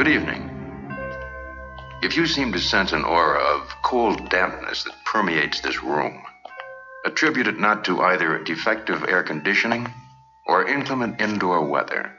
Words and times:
Good 0.00 0.08
evening. 0.08 0.48
If 2.02 2.16
you 2.16 2.26
seem 2.26 2.52
to 2.52 2.58
sense 2.58 2.92
an 2.92 3.04
aura 3.04 3.38
of 3.38 3.68
cold 3.82 4.30
dampness 4.30 4.84
that 4.84 5.04
permeates 5.04 5.60
this 5.60 5.82
room, 5.82 6.22
attribute 7.04 7.48
it 7.48 7.60
not 7.60 7.84
to 7.84 8.00
either 8.00 8.42
defective 8.42 9.04
air 9.06 9.22
conditioning 9.22 9.92
or 10.46 10.66
inclement 10.66 11.20
indoor 11.20 11.66
weather. 11.66 12.12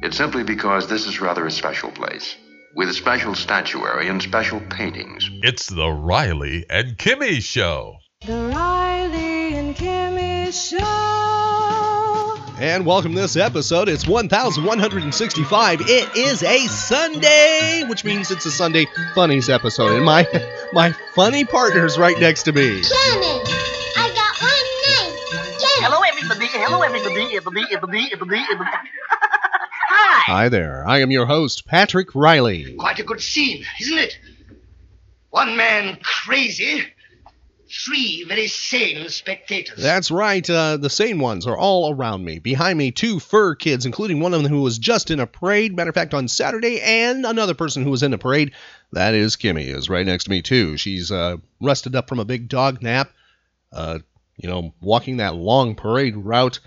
It's 0.00 0.16
simply 0.16 0.44
because 0.44 0.88
this 0.88 1.06
is 1.06 1.20
rather 1.20 1.44
a 1.44 1.50
special 1.50 1.90
place, 1.90 2.36
with 2.74 2.90
special 2.94 3.34
statuary 3.34 4.08
and 4.08 4.22
special 4.22 4.60
paintings. 4.70 5.28
It's 5.42 5.66
the 5.66 5.90
Riley 5.90 6.64
and 6.70 6.96
Kimmy 6.96 7.42
Show. 7.42 7.96
The 8.24 8.32
Riley 8.32 9.56
and 9.56 9.76
Kimmy 9.76 10.50
Show. 10.54 11.59
And 12.60 12.84
welcome 12.84 13.14
to 13.14 13.20
this 13.22 13.36
episode. 13.36 13.88
It's 13.88 14.06
1165. 14.06 15.80
It 15.80 16.14
is 16.14 16.42
a 16.42 16.58
Sunday, 16.66 17.84
which 17.88 18.04
means 18.04 18.30
it's 18.30 18.44
a 18.44 18.50
Sunday 18.50 18.86
Funnies 19.14 19.48
episode. 19.48 19.96
And 19.96 20.04
my 20.04 20.28
my 20.74 20.92
funny 21.14 21.46
partner's 21.46 21.98
right 21.98 22.20
next 22.20 22.42
to 22.42 22.52
me. 22.52 22.82
Shannon, 22.82 23.40
I 23.96 24.12
got 24.14 24.42
one 24.42 24.52
name. 24.84 25.16
Shannon. 25.58 25.84
Hello, 25.84 26.02
everybody. 26.02 26.46
Hello, 26.48 26.82
everybody. 26.82 27.34
Everybody, 27.34 27.64
everybody, 27.74 28.12
everybody, 28.12 28.44
everybody. 28.52 28.70
Hi. 29.88 30.22
Hi 30.26 30.48
there. 30.50 30.86
I 30.86 30.98
am 31.00 31.10
your 31.10 31.24
host, 31.24 31.64
Patrick 31.66 32.14
Riley. 32.14 32.74
Quite 32.74 32.98
a 32.98 33.04
good 33.04 33.22
scene, 33.22 33.64
isn't 33.80 33.98
it? 33.98 34.18
One 35.30 35.56
man 35.56 35.98
crazy, 36.02 36.84
three 37.70 38.24
very 38.26 38.46
sane 38.48 39.08
spectators. 39.08 39.82
That's 39.82 40.10
right. 40.10 40.48
Uh, 40.48 40.76
the 40.76 40.90
sane 40.90 41.18
ones 41.18 41.46
are 41.46 41.56
all 41.56 41.92
around 41.94 42.24
me. 42.24 42.38
Behind 42.38 42.76
me, 42.78 42.90
two 42.90 43.20
fur 43.20 43.54
kids, 43.54 43.86
including 43.86 44.20
one 44.20 44.34
of 44.34 44.42
them 44.42 44.50
who 44.50 44.62
was 44.62 44.78
just 44.78 45.10
in 45.10 45.20
a 45.20 45.26
parade. 45.26 45.74
Matter 45.76 45.90
of 45.90 45.94
fact, 45.94 46.14
on 46.14 46.28
Saturday, 46.28 46.80
and 46.80 47.24
another 47.24 47.54
person 47.54 47.84
who 47.84 47.90
was 47.90 48.02
in 48.02 48.12
a 48.12 48.18
parade. 48.18 48.52
That 48.92 49.14
is 49.14 49.36
Kimmy, 49.36 49.66
is 49.66 49.88
right 49.88 50.04
next 50.04 50.24
to 50.24 50.30
me 50.30 50.42
too. 50.42 50.76
She's 50.76 51.12
uh, 51.12 51.36
rested 51.60 51.94
up 51.94 52.08
from 52.08 52.18
a 52.18 52.24
big 52.24 52.48
dog 52.48 52.82
nap. 52.82 53.10
Uh, 53.72 54.00
you 54.36 54.48
know, 54.48 54.74
walking 54.80 55.18
that 55.18 55.36
long 55.36 55.76
parade 55.76 56.16
route 56.16 56.58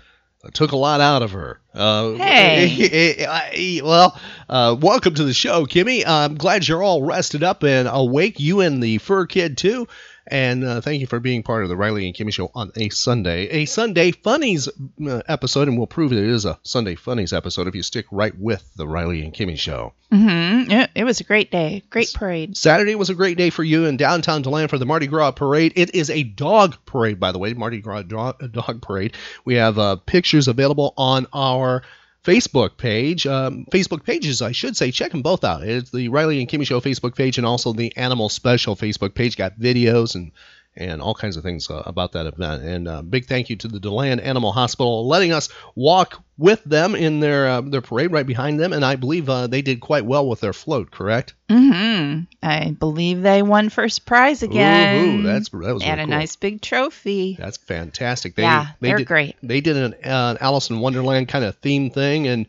uh, 0.42 0.48
took 0.54 0.72
a 0.72 0.76
lot 0.76 1.00
out 1.00 1.22
of 1.22 1.32
her. 1.32 1.60
Uh, 1.74 2.12
Hey. 2.14 3.80
well, 3.84 4.18
uh, 4.48 4.76
welcome 4.80 5.14
to 5.14 5.24
the 5.24 5.34
show, 5.34 5.66
Kimmy. 5.66 6.06
I'm 6.06 6.36
glad 6.36 6.66
you're 6.66 6.82
all 6.82 7.02
rested 7.02 7.42
up 7.42 7.62
and 7.62 7.88
awake. 7.90 8.40
You 8.40 8.60
and 8.60 8.82
the 8.82 8.98
fur 8.98 9.26
kid 9.26 9.58
too. 9.58 9.86
And 10.26 10.64
uh, 10.64 10.80
thank 10.80 11.00
you 11.00 11.06
for 11.06 11.20
being 11.20 11.42
part 11.42 11.64
of 11.64 11.68
the 11.68 11.76
Riley 11.76 12.06
and 12.06 12.14
Kimmy 12.14 12.32
show 12.32 12.50
on 12.54 12.72
a 12.76 12.88
Sunday, 12.88 13.46
a 13.48 13.64
Sunday 13.66 14.10
Funnies 14.10 14.68
uh, 14.68 15.22
episode, 15.28 15.68
and 15.68 15.76
we'll 15.76 15.86
prove 15.86 16.10
that 16.10 16.18
it 16.18 16.30
is 16.30 16.44
a 16.44 16.58
Sunday 16.62 16.94
Funnies 16.94 17.32
episode 17.32 17.68
if 17.68 17.74
you 17.74 17.82
stick 17.82 18.06
right 18.10 18.36
with 18.38 18.64
the 18.76 18.88
Riley 18.88 19.22
and 19.22 19.34
Kimmy 19.34 19.58
show. 19.58 19.92
Mm-hmm. 20.10 20.70
It, 20.70 20.90
it 20.94 21.04
was 21.04 21.20
a 21.20 21.24
great 21.24 21.50
day. 21.50 21.82
Great 21.90 22.12
parade. 22.14 22.56
Saturday 22.56 22.94
was 22.94 23.10
a 23.10 23.14
great 23.14 23.36
day 23.36 23.50
for 23.50 23.64
you 23.64 23.84
in 23.84 23.96
downtown 23.96 24.42
Deland 24.42 24.70
for 24.70 24.78
the 24.78 24.86
Mardi 24.86 25.06
Gras 25.06 25.32
parade. 25.32 25.72
It 25.76 25.94
is 25.94 26.08
a 26.08 26.22
dog 26.22 26.76
parade, 26.86 27.20
by 27.20 27.32
the 27.32 27.38
way, 27.38 27.52
Mardi 27.52 27.80
Gras 27.80 28.02
dog, 28.02 28.52
dog 28.52 28.80
parade. 28.80 29.14
We 29.44 29.54
have 29.54 29.78
uh, 29.78 29.96
pictures 29.96 30.48
available 30.48 30.94
on 30.96 31.26
our 31.32 31.82
Facebook 32.24 32.78
page. 32.78 33.26
Um, 33.26 33.66
Facebook 33.70 34.04
pages, 34.04 34.40
I 34.40 34.52
should 34.52 34.76
say. 34.76 34.90
Check 34.90 35.12
them 35.12 35.22
both 35.22 35.44
out. 35.44 35.62
It's 35.62 35.90
the 35.90 36.08
Riley 36.08 36.40
and 36.40 36.48
Kimmy 36.48 36.66
Show 36.66 36.80
Facebook 36.80 37.14
page 37.14 37.36
and 37.38 37.46
also 37.46 37.72
the 37.72 37.94
Animal 37.96 38.28
Special 38.28 38.74
Facebook 38.74 39.14
page. 39.14 39.36
Got 39.36 39.58
videos 39.60 40.14
and 40.14 40.32
and 40.76 41.00
all 41.00 41.14
kinds 41.14 41.36
of 41.36 41.42
things 41.42 41.70
uh, 41.70 41.82
about 41.86 42.12
that 42.12 42.26
event. 42.26 42.62
And 42.62 42.88
uh, 42.88 43.02
big 43.02 43.26
thank 43.26 43.48
you 43.50 43.56
to 43.56 43.68
the 43.68 43.78
Deland 43.78 44.20
Animal 44.20 44.52
Hospital 44.52 45.06
letting 45.06 45.32
us 45.32 45.48
walk 45.74 46.22
with 46.36 46.64
them 46.64 46.96
in 46.96 47.20
their 47.20 47.46
uh, 47.46 47.60
their 47.60 47.80
parade 47.80 48.10
right 48.10 48.26
behind 48.26 48.58
them. 48.58 48.72
And 48.72 48.84
I 48.84 48.96
believe 48.96 49.28
uh, 49.28 49.46
they 49.46 49.62
did 49.62 49.80
quite 49.80 50.04
well 50.04 50.28
with 50.28 50.40
their 50.40 50.52
float. 50.52 50.90
Correct? 50.90 51.34
Mm-hmm. 51.48 52.22
I 52.42 52.70
believe 52.72 53.22
they 53.22 53.42
won 53.42 53.68
first 53.68 54.04
prize 54.04 54.42
again. 54.42 55.20
Ooh, 55.20 55.22
that's 55.22 55.50
that 55.50 55.74
was 55.74 55.82
had 55.82 55.98
really 55.98 56.02
a 56.02 56.06
cool. 56.06 56.16
nice 56.16 56.36
big 56.36 56.60
trophy. 56.60 57.36
That's 57.38 57.56
fantastic. 57.56 58.34
They, 58.34 58.42
Yeah, 58.42 58.68
they 58.80 58.88
they're 58.88 58.98
did, 58.98 59.06
great. 59.06 59.36
They 59.42 59.60
did 59.60 59.76
an, 59.76 59.94
uh, 60.04 60.30
an 60.32 60.38
Alice 60.40 60.70
in 60.70 60.80
Wonderland 60.80 61.28
kind 61.28 61.44
of 61.44 61.56
theme 61.58 61.90
thing, 61.90 62.26
and 62.26 62.46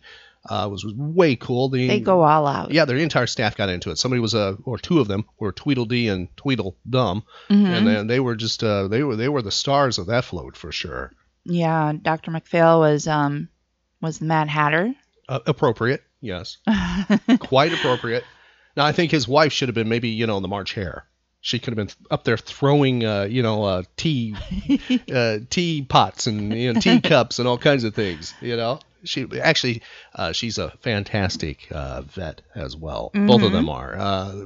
uh, 0.50 0.66
it 0.68 0.72
was 0.72 0.86
way 0.96 1.36
cool. 1.36 1.70
The, 1.70 1.88
They 1.88 2.00
go 2.00 2.22
all 2.24 2.46
out. 2.48 2.72
Yeah, 2.72 2.86
their 2.86 2.98
entire 2.98 3.28
staff 3.28 3.56
got 3.58 3.70
into 3.70 3.90
it. 3.92 3.98
Somebody 3.98 4.20
was 4.20 4.36
uh, 4.36 4.56
or 4.64 4.78
two 4.78 5.00
of 5.00 5.08
them 5.08 5.26
were 5.40 5.52
Tweedledee 5.52 6.08
and 6.08 6.28
Tweedledum, 6.38 7.24
Mhm. 7.50 7.66
and 7.78 7.88
then 7.88 8.08
they 8.08 8.20
were 8.20 8.36
just 8.36 8.64
uh, 8.64 8.88
they 8.88 9.04
were 9.04 9.16
they 9.16 9.30
were 9.30 9.42
the 9.42 9.52
stars 9.52 9.98
of 9.98 10.08
that 10.08 10.26
float 10.26 10.56
for 10.58 10.72
sure. 10.72 11.12
Yeah, 11.46 11.94
Dr. 12.02 12.32
McPhail 12.32 12.80
was 12.80 13.08
um 13.08 13.50
was 14.02 14.20
the 14.20 14.26
Mad 14.26 14.48
Hatter. 14.50 14.94
Uh, 15.28 15.40
appropriate, 15.48 16.04
yes, 16.22 16.58
quite 17.40 17.74
appropriate. 17.74 18.24
Now 18.78 18.86
I 18.86 18.92
think 18.92 19.12
his 19.12 19.28
wife 19.28 19.54
should 19.54 19.70
have 19.70 19.76
been 19.76 19.90
maybe 19.90 20.10
you 20.10 20.28
know 20.28 20.40
the 20.40 20.48
March 20.48 20.74
Hare. 20.74 21.06
She 21.42 21.60
could 21.60 21.78
have 21.78 21.88
been 21.88 21.96
up 22.10 22.24
there 22.24 22.38
throwing, 22.38 23.06
uh, 23.06 23.24
you 23.30 23.44
know, 23.44 23.64
uh, 23.66 23.84
tea, 23.98 24.36
uh, 25.14 25.38
tea 25.48 25.84
pots 25.88 26.26
and 26.26 26.52
you 26.52 26.74
know, 26.74 26.80
tea 26.80 27.00
cups 27.00 27.38
and 27.38 27.48
all 27.48 27.60
kinds 27.60 27.84
of 27.84 27.94
things. 27.94 28.34
You 28.42 28.58
know, 28.58 28.80
she 29.06 29.28
actually, 29.42 29.82
uh, 30.14 30.32
she's 30.34 30.58
a 30.58 30.72
fantastic 30.82 31.68
uh, 31.72 32.02
vet 32.02 32.42
as 32.54 32.76
well. 32.76 33.12
Both 33.14 33.44
of 33.44 33.52
them 33.52 33.70
are. 33.70 33.96
Uh, 33.98 34.46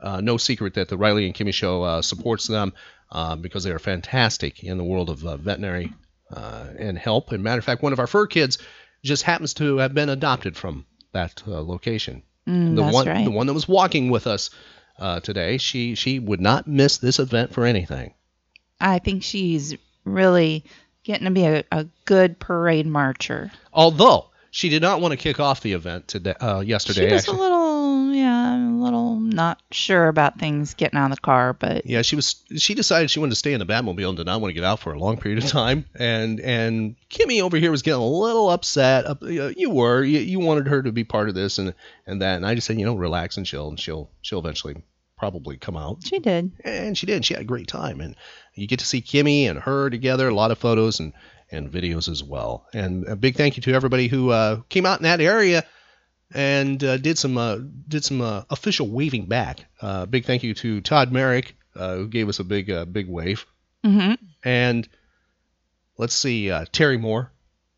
uh, 0.00 0.20
no 0.20 0.36
secret 0.36 0.74
that 0.74 0.88
the 0.88 0.96
Riley 0.96 1.26
and 1.26 1.34
Kimmy 1.34 1.52
show 1.52 1.82
uh, 1.82 2.02
supports 2.02 2.46
them 2.46 2.72
uh, 3.10 3.36
because 3.36 3.64
they 3.64 3.70
are 3.70 3.78
fantastic 3.80 4.62
in 4.62 4.78
the 4.78 4.84
world 4.84 5.10
of 5.10 5.24
uh, 5.24 5.36
veterinary 5.36 5.92
uh, 6.32 6.66
and 6.78 6.96
help. 6.96 7.32
And 7.32 7.42
matter 7.42 7.58
of 7.58 7.64
fact, 7.64 7.82
one 7.82 7.92
of 7.92 7.98
our 7.98 8.06
fur 8.06 8.26
kids 8.26 8.58
just 9.02 9.24
happens 9.24 9.54
to 9.54 9.78
have 9.78 9.94
been 9.94 10.08
adopted 10.08 10.56
from 10.56 10.86
that 11.12 11.42
uh, 11.46 11.62
location 11.62 12.22
Mm, 12.46 12.76
the 12.76 12.82
that's 12.82 12.94
one 12.94 13.06
right. 13.06 13.24
the 13.24 13.30
one 13.30 13.46
that 13.46 13.52
was 13.52 13.68
walking 13.68 14.08
with 14.08 14.26
us 14.26 14.48
uh, 14.98 15.20
today 15.20 15.58
she 15.58 15.94
she 15.94 16.18
would 16.18 16.40
not 16.40 16.66
miss 16.66 16.96
this 16.96 17.18
event 17.18 17.52
for 17.52 17.66
anything 17.66 18.14
I 18.80 19.00
think 19.00 19.22
she's 19.22 19.76
really 20.06 20.64
getting 21.08 21.24
to 21.24 21.30
be 21.32 21.44
a, 21.44 21.64
a 21.72 21.86
good 22.04 22.38
parade 22.38 22.86
marcher. 22.86 23.50
although 23.72 24.26
she 24.50 24.68
did 24.68 24.82
not 24.82 25.00
want 25.00 25.12
to 25.12 25.16
kick 25.16 25.40
off 25.40 25.60
the 25.62 25.72
event 25.72 26.06
today 26.06 26.34
uh, 26.40 26.60
yesterday 26.60 27.08
she 27.08 27.12
was 27.14 27.22
actually. 27.22 27.38
a 27.38 27.40
little, 27.40 28.14
yeah, 28.14 28.56
a 28.56 28.82
little 28.82 29.16
not 29.16 29.60
sure 29.70 30.08
about 30.08 30.38
things 30.38 30.74
getting 30.74 30.98
out 30.98 31.10
of 31.10 31.16
the 31.16 31.20
car, 31.20 31.52
but 31.52 31.86
yeah 31.86 32.02
she 32.02 32.16
was 32.16 32.42
she 32.56 32.74
decided 32.74 33.10
she 33.10 33.20
wanted 33.20 33.30
to 33.30 33.36
stay 33.36 33.52
in 33.52 33.58
the 33.58 33.66
batmobile 33.66 34.08
and 34.08 34.16
did 34.16 34.26
not 34.26 34.40
want 34.40 34.50
to 34.50 34.54
get 34.54 34.64
out 34.64 34.80
for 34.80 34.92
a 34.92 34.98
long 34.98 35.16
period 35.16 35.42
of 35.42 35.50
time. 35.50 35.84
And 35.94 36.40
and 36.40 36.96
kimmy 37.10 37.40
over 37.42 37.56
here 37.56 37.70
was 37.70 37.82
getting 37.82 38.00
a 38.00 38.06
little 38.06 38.50
upset 38.50 39.06
uh, 39.06 39.16
you 39.56 39.70
were 39.70 40.02
you, 40.04 40.20
you 40.20 40.40
wanted 40.40 40.66
her 40.68 40.82
to 40.82 40.92
be 40.92 41.04
part 41.04 41.28
of 41.28 41.34
this 41.34 41.58
and 41.58 41.74
and 42.06 42.22
that. 42.22 42.36
And 42.36 42.46
i 42.46 42.54
just 42.54 42.66
said 42.66 42.78
you 42.78 42.84
know 42.86 42.94
relax 42.96 43.36
and 43.36 43.46
chill 43.46 43.68
and 43.68 43.78
she'll 43.80 44.10
she'll 44.22 44.40
eventually 44.40 44.76
probably 45.18 45.56
come 45.56 45.76
out 45.76 45.98
she 46.04 46.18
did. 46.20 46.52
and 46.64 46.96
she 46.96 47.06
did. 47.06 47.24
She 47.24 47.34
had 47.34 47.42
a 47.42 47.46
great 47.46 47.68
time, 47.68 48.00
and 48.00 48.14
you 48.54 48.66
get 48.66 48.78
to 48.78 48.86
see 48.86 49.02
Kimmy 49.02 49.50
and 49.50 49.58
her 49.58 49.90
together. 49.90 50.28
A 50.28 50.34
lot 50.34 50.50
of 50.50 50.58
photos 50.58 51.00
and 51.00 51.12
and 51.50 51.70
videos 51.70 52.08
as 52.08 52.22
well. 52.22 52.66
And 52.74 53.06
a 53.08 53.16
big 53.16 53.34
thank 53.36 53.56
you 53.56 53.62
to 53.64 53.72
everybody 53.74 54.06
who 54.08 54.30
uh, 54.30 54.60
came 54.68 54.84
out 54.86 54.98
in 55.00 55.04
that 55.04 55.20
area 55.20 55.64
and 56.34 56.82
uh, 56.84 56.98
did 56.98 57.18
some 57.18 57.38
uh, 57.38 57.58
did 57.88 58.04
some 58.04 58.20
uh, 58.20 58.42
official 58.50 58.88
waving 58.88 59.26
back. 59.26 59.64
Uh, 59.80 60.06
big 60.06 60.24
thank 60.26 60.42
you 60.42 60.54
to 60.54 60.80
Todd 60.82 61.10
Merrick 61.10 61.56
uh, 61.74 61.96
who 61.96 62.06
gave 62.08 62.28
us 62.28 62.38
a 62.38 62.44
big 62.44 62.70
uh, 62.70 62.84
big 62.84 63.08
wave, 63.08 63.46
Mm-hmm. 63.84 64.14
and 64.44 64.88
let's 65.96 66.14
see 66.14 66.50
uh, 66.50 66.64
Terry 66.72 66.98
Moore 66.98 67.32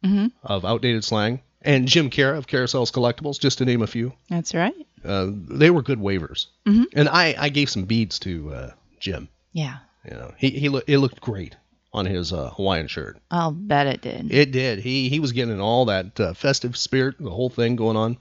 Mm-hmm. 0.04 0.28
of 0.42 0.64
Outdated 0.64 1.04
Slang. 1.04 1.40
And 1.62 1.86
Jim 1.86 2.08
Kara 2.08 2.38
of 2.38 2.46
Carousels 2.46 2.90
Collectibles, 2.90 3.38
just 3.38 3.58
to 3.58 3.66
name 3.66 3.82
a 3.82 3.86
few. 3.86 4.14
That's 4.30 4.54
right. 4.54 4.72
Uh, 5.04 5.28
they 5.32 5.70
were 5.70 5.82
good 5.82 6.00
wavers. 6.00 6.48
Mhm. 6.66 6.84
And 6.94 7.08
I, 7.08 7.34
I 7.38 7.48
gave 7.48 7.70
some 7.70 7.84
beads 7.84 8.18
to 8.20 8.52
uh, 8.52 8.70
Jim. 8.98 9.28
Yeah. 9.52 9.78
You 10.04 10.16
know, 10.16 10.32
he 10.38 10.50
he 10.50 10.68
loo- 10.68 10.82
it 10.86 10.98
looked 10.98 11.20
great 11.20 11.56
on 11.92 12.06
his 12.06 12.32
uh, 12.32 12.50
Hawaiian 12.50 12.86
shirt. 12.86 13.18
I'll 13.30 13.50
bet 13.50 13.86
it 13.86 14.00
did. 14.00 14.32
It 14.32 14.50
did. 14.52 14.78
He 14.80 15.08
he 15.08 15.20
was 15.20 15.32
getting 15.32 15.60
all 15.60 15.86
that 15.86 16.18
uh, 16.20 16.34
festive 16.34 16.76
spirit, 16.76 17.16
the 17.18 17.30
whole 17.30 17.50
thing 17.50 17.76
going 17.76 17.96
on. 17.96 18.16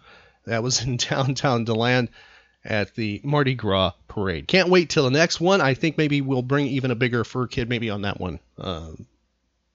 That 0.46 0.64
was 0.64 0.82
in 0.86 0.98
downtown 0.98 1.64
Deland 1.66 2.10
at 2.66 2.96
the 2.96 3.22
Mardi 3.24 3.56
Gras 3.56 3.94
parade. 4.08 4.48
Can't 4.48 4.70
wait 4.70 4.90
till 4.90 5.04
the 5.06 5.12
next 5.12 5.40
one. 5.40 5.62
I 5.62 5.74
think 5.74 5.98
maybe 5.98 6.20
we'll 6.22 6.42
bring 6.42 6.68
even 6.68 6.92
a 6.92 6.96
bigger 6.96 7.24
fur 7.24 7.48
kid 7.48 7.70
maybe 7.70 7.90
on 7.90 8.02
that 8.02 8.20
one. 8.20 8.40
Uh, 8.58 8.92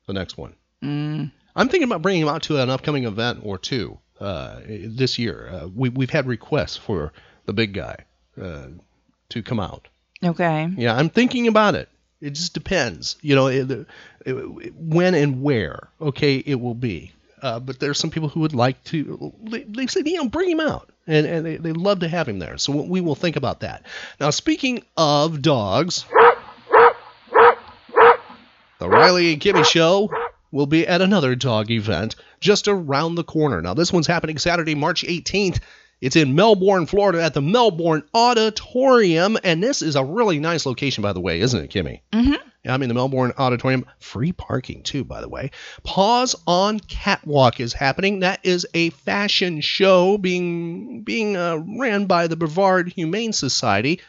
the 0.06 0.12
next 0.12 0.36
one. 0.36 0.54
Mm. 0.82 1.32
I'm 1.56 1.68
thinking 1.68 1.88
about 1.88 2.02
bringing 2.02 2.22
him 2.22 2.28
out 2.28 2.42
to 2.44 2.60
an 2.60 2.68
upcoming 2.68 3.04
event 3.04 3.40
or 3.42 3.56
two 3.56 3.98
uh, 4.20 4.60
this 4.66 5.18
year. 5.18 5.48
Uh, 5.52 5.68
we 5.74 5.88
we've 5.88 6.10
had 6.10 6.26
requests 6.26 6.76
for 6.76 7.12
the 7.46 7.52
big 7.52 7.74
guy 7.74 7.96
uh, 8.40 8.66
to 9.30 9.42
come 9.42 9.60
out. 9.60 9.88
Okay. 10.22 10.68
Yeah, 10.76 10.96
I'm 10.96 11.10
thinking 11.10 11.48
about 11.48 11.74
it. 11.74 11.88
It 12.20 12.30
just 12.30 12.54
depends, 12.54 13.16
you 13.20 13.34
know, 13.34 13.48
it, 13.48 13.86
it, 14.24 14.74
when 14.74 15.14
and 15.14 15.42
where. 15.42 15.88
Okay, 16.00 16.36
it 16.36 16.54
will 16.58 16.74
be. 16.74 17.12
Uh, 17.42 17.60
but 17.60 17.78
there's 17.78 17.98
some 17.98 18.08
people 18.08 18.30
who 18.30 18.40
would 18.40 18.54
like 18.54 18.82
to. 18.84 19.34
They, 19.42 19.64
they 19.64 19.86
say, 19.86 20.02
you 20.06 20.16
know, 20.16 20.30
bring 20.30 20.50
him 20.50 20.60
out, 20.60 20.88
and 21.06 21.26
and 21.26 21.44
they, 21.44 21.56
they 21.58 21.72
love 21.72 22.00
to 22.00 22.08
have 22.08 22.26
him 22.26 22.38
there. 22.38 22.56
So 22.56 22.72
we 22.72 23.02
will 23.02 23.14
think 23.14 23.36
about 23.36 23.60
that. 23.60 23.84
Now, 24.18 24.30
speaking 24.30 24.82
of 24.96 25.42
dogs, 25.42 26.06
the 28.78 28.88
Riley 28.88 29.34
and 29.34 29.42
Kimmy 29.42 29.66
Show 29.66 30.10
will 30.54 30.66
be 30.66 30.86
at 30.86 31.02
another 31.02 31.34
dog 31.34 31.70
event 31.70 32.14
just 32.40 32.68
around 32.68 33.16
the 33.16 33.24
corner. 33.24 33.60
Now, 33.60 33.74
this 33.74 33.92
one's 33.92 34.06
happening 34.06 34.38
Saturday, 34.38 34.74
March 34.74 35.02
18th. 35.02 35.58
It's 36.00 36.16
in 36.16 36.34
Melbourne, 36.34 36.86
Florida, 36.86 37.22
at 37.22 37.34
the 37.34 37.42
Melbourne 37.42 38.04
Auditorium, 38.14 39.36
and 39.42 39.62
this 39.62 39.82
is 39.82 39.96
a 39.96 40.04
really 40.04 40.38
nice 40.38 40.64
location, 40.66 41.02
by 41.02 41.12
the 41.12 41.20
way, 41.20 41.40
isn't 41.40 41.60
it, 41.64 41.70
Kimmy? 41.70 42.00
Mhm. 42.12 42.38
I 42.66 42.76
mean, 42.78 42.88
the 42.88 42.94
Melbourne 42.94 43.32
Auditorium. 43.36 43.84
Free 43.98 44.32
parking 44.32 44.82
too, 44.82 45.04
by 45.04 45.20
the 45.20 45.28
way. 45.28 45.50
Paws 45.82 46.34
on 46.46 46.80
Catwalk 46.80 47.60
is 47.60 47.72
happening. 47.72 48.20
That 48.20 48.40
is 48.42 48.66
a 48.74 48.90
fashion 48.90 49.60
show 49.60 50.16
being 50.18 51.02
being 51.02 51.36
uh, 51.36 51.56
ran 51.78 52.06
by 52.06 52.26
the 52.26 52.36
Brevard 52.36 52.88
Humane 52.92 53.32
Society. 53.32 54.00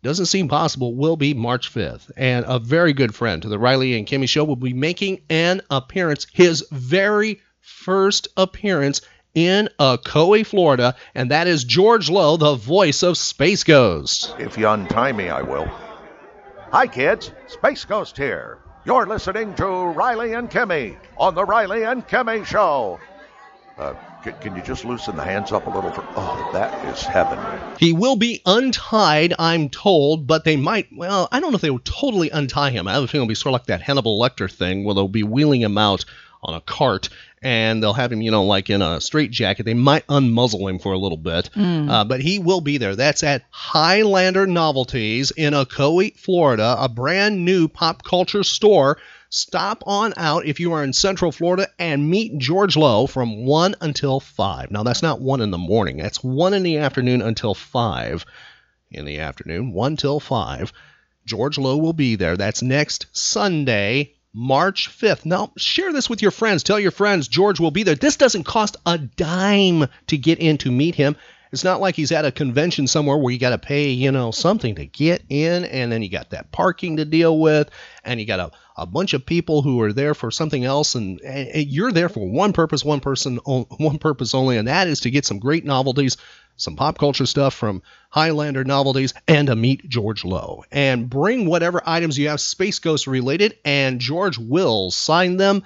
doesn't 0.02 0.28
seem 0.28 0.48
possible. 0.48 0.96
Will 0.96 1.18
be 1.18 1.34
March 1.34 1.74
5th, 1.74 2.12
and 2.16 2.46
a 2.48 2.60
very 2.60 2.94
good 2.94 3.14
friend 3.14 3.42
to 3.42 3.50
the 3.50 3.60
Riley 3.60 3.98
and 3.98 4.08
Kimmy 4.08 4.28
Show 4.28 4.44
will 4.44 4.56
be 4.56 4.74
making 4.74 5.22
an 5.30 5.62
appearance. 5.70 6.28
His 6.32 6.66
very 6.72 7.42
first 7.60 8.28
appearance 8.38 9.02
in 9.36 9.70
Ocoee, 9.80 10.46
Florida, 10.46 10.96
and 11.14 11.32
that 11.32 11.48
is 11.48 11.64
George 11.64 12.10
Lowe, 12.10 12.38
the 12.38 12.56
voice 12.56 13.04
of 13.04 13.18
Space 13.18 13.64
Ghost. 13.64 14.36
If 14.40 14.58
you 14.58 14.68
untie 14.68 15.12
me, 15.12 15.30
I 15.30 15.42
will. 15.42 15.70
Hi, 16.72 16.88
kids. 16.88 17.32
Space 17.48 17.86
Ghost 17.86 18.18
here. 18.18 18.60
You're 18.86 19.06
listening 19.06 19.54
to 19.56 19.66
Riley 19.66 20.34
and 20.34 20.50
Kimmy 20.50 20.98
on 21.18 21.36
the 21.36 21.46
Riley 21.46 21.84
and 21.84 22.08
Kimmy 22.08 22.46
Show. 22.46 23.00
Uh, 23.80 23.94
c- 24.26 24.32
can 24.42 24.56
you 24.56 24.62
just 24.62 24.84
loosen 24.84 25.16
the 25.16 25.24
hands 25.24 25.54
up 25.54 25.66
a 25.66 25.70
little? 25.70 25.90
For 25.92 26.04
oh, 26.18 26.50
that 26.54 26.86
is 26.88 27.02
heaven. 27.02 27.40
He 27.80 27.94
will 27.94 28.18
be 28.18 28.42
untied, 28.46 29.34
I'm 29.40 29.70
told, 29.70 30.28
but 30.28 30.44
they 30.44 30.58
might, 30.58 30.88
well, 30.94 31.30
I 31.32 31.40
don't 31.40 31.52
know 31.52 31.56
if 31.56 31.62
they 31.62 31.70
will 31.70 31.80
totally 31.80 32.30
untie 32.30 32.72
him. 32.72 32.88
I 32.88 32.94
have 32.94 33.04
a 33.04 33.08
feeling 33.08 33.24
it'll 33.26 33.30
be 33.30 33.36
sort 33.36 33.52
of 33.56 33.62
like 33.62 33.68
that 33.68 33.82
Hannibal 33.82 34.20
Lecter 34.20 34.52
thing 34.52 34.84
where 34.84 34.96
they'll 34.96 35.08
be 35.08 35.24
wheeling 35.24 35.62
him 35.62 35.78
out 35.78 36.04
on 36.44 36.54
a 36.54 36.62
cart 36.62 37.10
and 37.42 37.82
they'll 37.82 37.94
have 37.94 38.12
him, 38.12 38.22
you 38.22 38.32
know, 38.32 38.44
like 38.44 38.70
in 38.70 38.82
a 38.82 39.00
straitjacket. 39.00 39.66
They 39.66 39.74
might 39.74 40.06
unmuzzle 40.08 40.70
him 40.70 40.80
for 40.80 40.92
a 40.92 40.98
little 40.98 41.18
bit, 41.18 41.50
uh, 41.56 42.04
but 42.04 42.20
he 42.20 42.40
will 42.40 42.62
be 42.62 42.78
there. 42.78 42.96
That's 42.98 43.24
at 43.24 43.44
Highlander 43.50 44.46
Novelties 44.46 45.32
in 45.32 45.54
Ocoee, 45.54 46.18
Florida, 46.18 46.76
a 46.78 46.90
brand 46.90 47.46
new 47.46 47.68
pop 47.70 48.04
culture 48.04 48.44
store. 48.44 48.98
Stop 49.32 49.84
on 49.86 50.12
out 50.18 50.48
if 50.48 50.60
you 50.60 50.74
are 50.74 50.84
in 50.84 50.92
Central 50.92 51.32
Florida 51.32 51.68
and 51.78 52.10
meet 52.10 52.40
George 52.40 52.76
Lowe 52.76 53.06
from 53.06 53.46
1 53.46 53.76
until 53.80 54.20
5. 54.20 54.72
Now, 54.72 54.82
that's 54.82 55.04
not 55.04 55.22
1 55.22 55.42
in 55.42 55.52
the 55.52 55.58
morning, 55.60 55.98
that's 55.98 56.24
1 56.24 56.56
in 56.56 56.64
the 56.64 56.78
afternoon 56.78 57.22
until 57.22 57.54
5 57.54 58.26
in 58.90 59.06
the 59.06 59.20
afternoon, 59.20 59.72
1 59.72 59.98
till 59.98 60.20
5. 60.20 60.74
George 61.28 61.60
Lowe 61.60 61.78
will 61.78 61.94
be 61.94 62.16
there. 62.16 62.38
That's 62.38 62.64
next 62.64 63.06
Sunday, 63.12 64.16
March 64.34 64.90
5th. 64.90 65.26
Now, 65.26 65.52
share 65.58 65.94
this 65.94 66.10
with 66.10 66.24
your 66.24 66.32
friends. 66.32 66.64
Tell 66.64 66.80
your 66.80 66.90
friends 66.90 67.28
George 67.28 67.60
will 67.60 67.70
be 67.70 67.84
there. 67.84 67.94
This 67.94 68.18
doesn't 68.18 68.46
cost 68.46 68.78
a 68.88 68.98
dime 68.98 69.86
to 70.08 70.18
get 70.18 70.40
in 70.40 70.58
to 70.60 70.72
meet 70.72 70.96
him. 70.96 71.16
It's 71.52 71.64
not 71.64 71.82
like 71.82 71.96
he's 71.96 72.12
at 72.12 72.26
a 72.26 72.32
convention 72.32 72.86
somewhere 72.86 73.18
where 73.18 73.34
you 73.34 73.40
got 73.40 73.50
to 73.50 73.58
pay, 73.58 73.90
you 73.90 74.12
know, 74.12 74.30
something 74.32 74.76
to 74.76 74.86
get 74.86 75.24
in, 75.30 75.66
and 75.66 75.92
then 75.92 76.04
you 76.04 76.10
got 76.10 76.30
that 76.30 76.52
parking 76.52 76.98
to 76.98 77.06
deal 77.06 77.40
with, 77.40 77.70
and 78.04 78.20
you 78.20 78.26
got 78.28 78.40
a, 78.40 78.52
a 78.78 78.86
bunch 78.86 79.14
of 79.14 79.26
people 79.26 79.62
who 79.64 79.82
are 79.82 79.92
there 79.92 80.14
for 80.14 80.30
something 80.30 80.64
else, 80.64 80.94
and, 80.94 81.20
and 81.22 81.68
you're 81.68 81.92
there 81.92 82.10
for 82.10 82.30
one 82.30 82.54
purpose, 82.54 82.86
one 82.86 83.00
person, 83.00 83.38
one 83.38 83.98
purpose 83.98 84.36
only, 84.36 84.58
and 84.58 84.68
that 84.68 84.88
is 84.88 85.00
to 85.02 85.10
get 85.10 85.26
some 85.26 85.40
great 85.40 85.66
novelties, 85.66 86.18
some 86.56 86.76
pop 86.76 87.00
culture 87.00 87.26
stuff 87.26 87.56
from 87.56 87.82
Highlander 88.10 88.64
novelties, 88.64 89.14
and 89.28 89.48
to 89.48 89.56
meet 89.56 89.90
George 89.90 90.24
Lowe. 90.24 90.66
And 90.72 91.10
bring 91.10 91.48
whatever 91.48 91.82
items 91.86 92.18
you 92.20 92.30
have 92.30 92.42
Space 92.42 92.78
Ghost 92.80 93.08
related, 93.08 93.58
and 93.66 94.00
George 94.00 94.38
will 94.38 94.92
sign 94.92 95.38
them. 95.38 95.64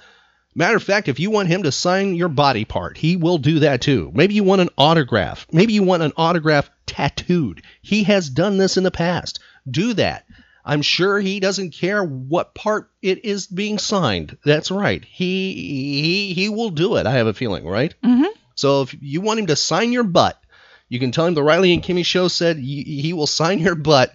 Matter 0.56 0.76
of 0.76 0.84
fact, 0.84 1.08
if 1.08 1.20
you 1.20 1.32
want 1.32 1.48
him 1.48 1.64
to 1.64 1.72
sign 1.72 2.16
your 2.16 2.30
body 2.30 2.64
part, 2.66 2.98
he 2.98 3.16
will 3.16 3.38
do 3.40 3.60
that 3.60 3.82
too. 3.82 4.12
Maybe 4.14 4.36
you 4.36 4.44
want 4.44 4.62
an 4.62 4.70
autograph. 4.78 5.48
Maybe 5.52 5.74
you 5.74 5.84
want 5.84 6.04
an 6.04 6.14
autograph 6.16 6.70
tattooed. 6.86 7.64
He 7.82 8.04
has 8.04 8.30
done 8.30 8.58
this 8.58 8.78
in 8.78 8.84
the 8.84 8.92
past. 8.92 9.40
Do 9.70 9.94
that. 9.96 10.26
I'm 10.66 10.82
sure 10.82 11.20
he 11.20 11.40
doesn't 11.40 11.72
care 11.74 12.04
what 12.04 12.54
part 12.54 12.90
it 13.02 13.26
is 13.26 13.48
being 13.48 13.80
signed. 13.80 14.38
That's 14.46 14.72
right. 14.72 15.04
He 15.04 15.54
he 15.54 16.34
he 16.34 16.50
will 16.50 16.70
do 16.70 16.96
it. 16.96 17.06
I 17.06 17.14
have 17.14 17.28
a 17.28 17.34
feeling, 17.34 17.66
right? 17.66 17.94
Mhm. 18.04 18.28
So 18.56 18.84
if 18.84 18.96
you 19.02 19.20
want 19.22 19.40
him 19.40 19.48
to 19.48 19.56
sign 19.56 19.92
your 19.92 20.04
butt, 20.04 20.40
you 20.88 21.00
can 21.00 21.12
tell 21.12 21.26
him 21.26 21.34
the 21.34 21.44
Riley 21.44 21.74
and 21.74 21.84
Kimmy 21.84 22.06
show 22.06 22.28
said 22.28 22.58
he, 22.58 22.84
he 22.84 23.12
will 23.14 23.28
sign 23.28 23.60
your 23.60 23.76
butt. 23.76 24.14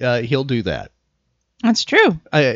Uh, 0.00 0.20
he'll 0.22 0.44
do 0.44 0.62
that. 0.62 0.92
That's 1.62 1.84
true. 1.84 2.18
Uh, 2.32 2.52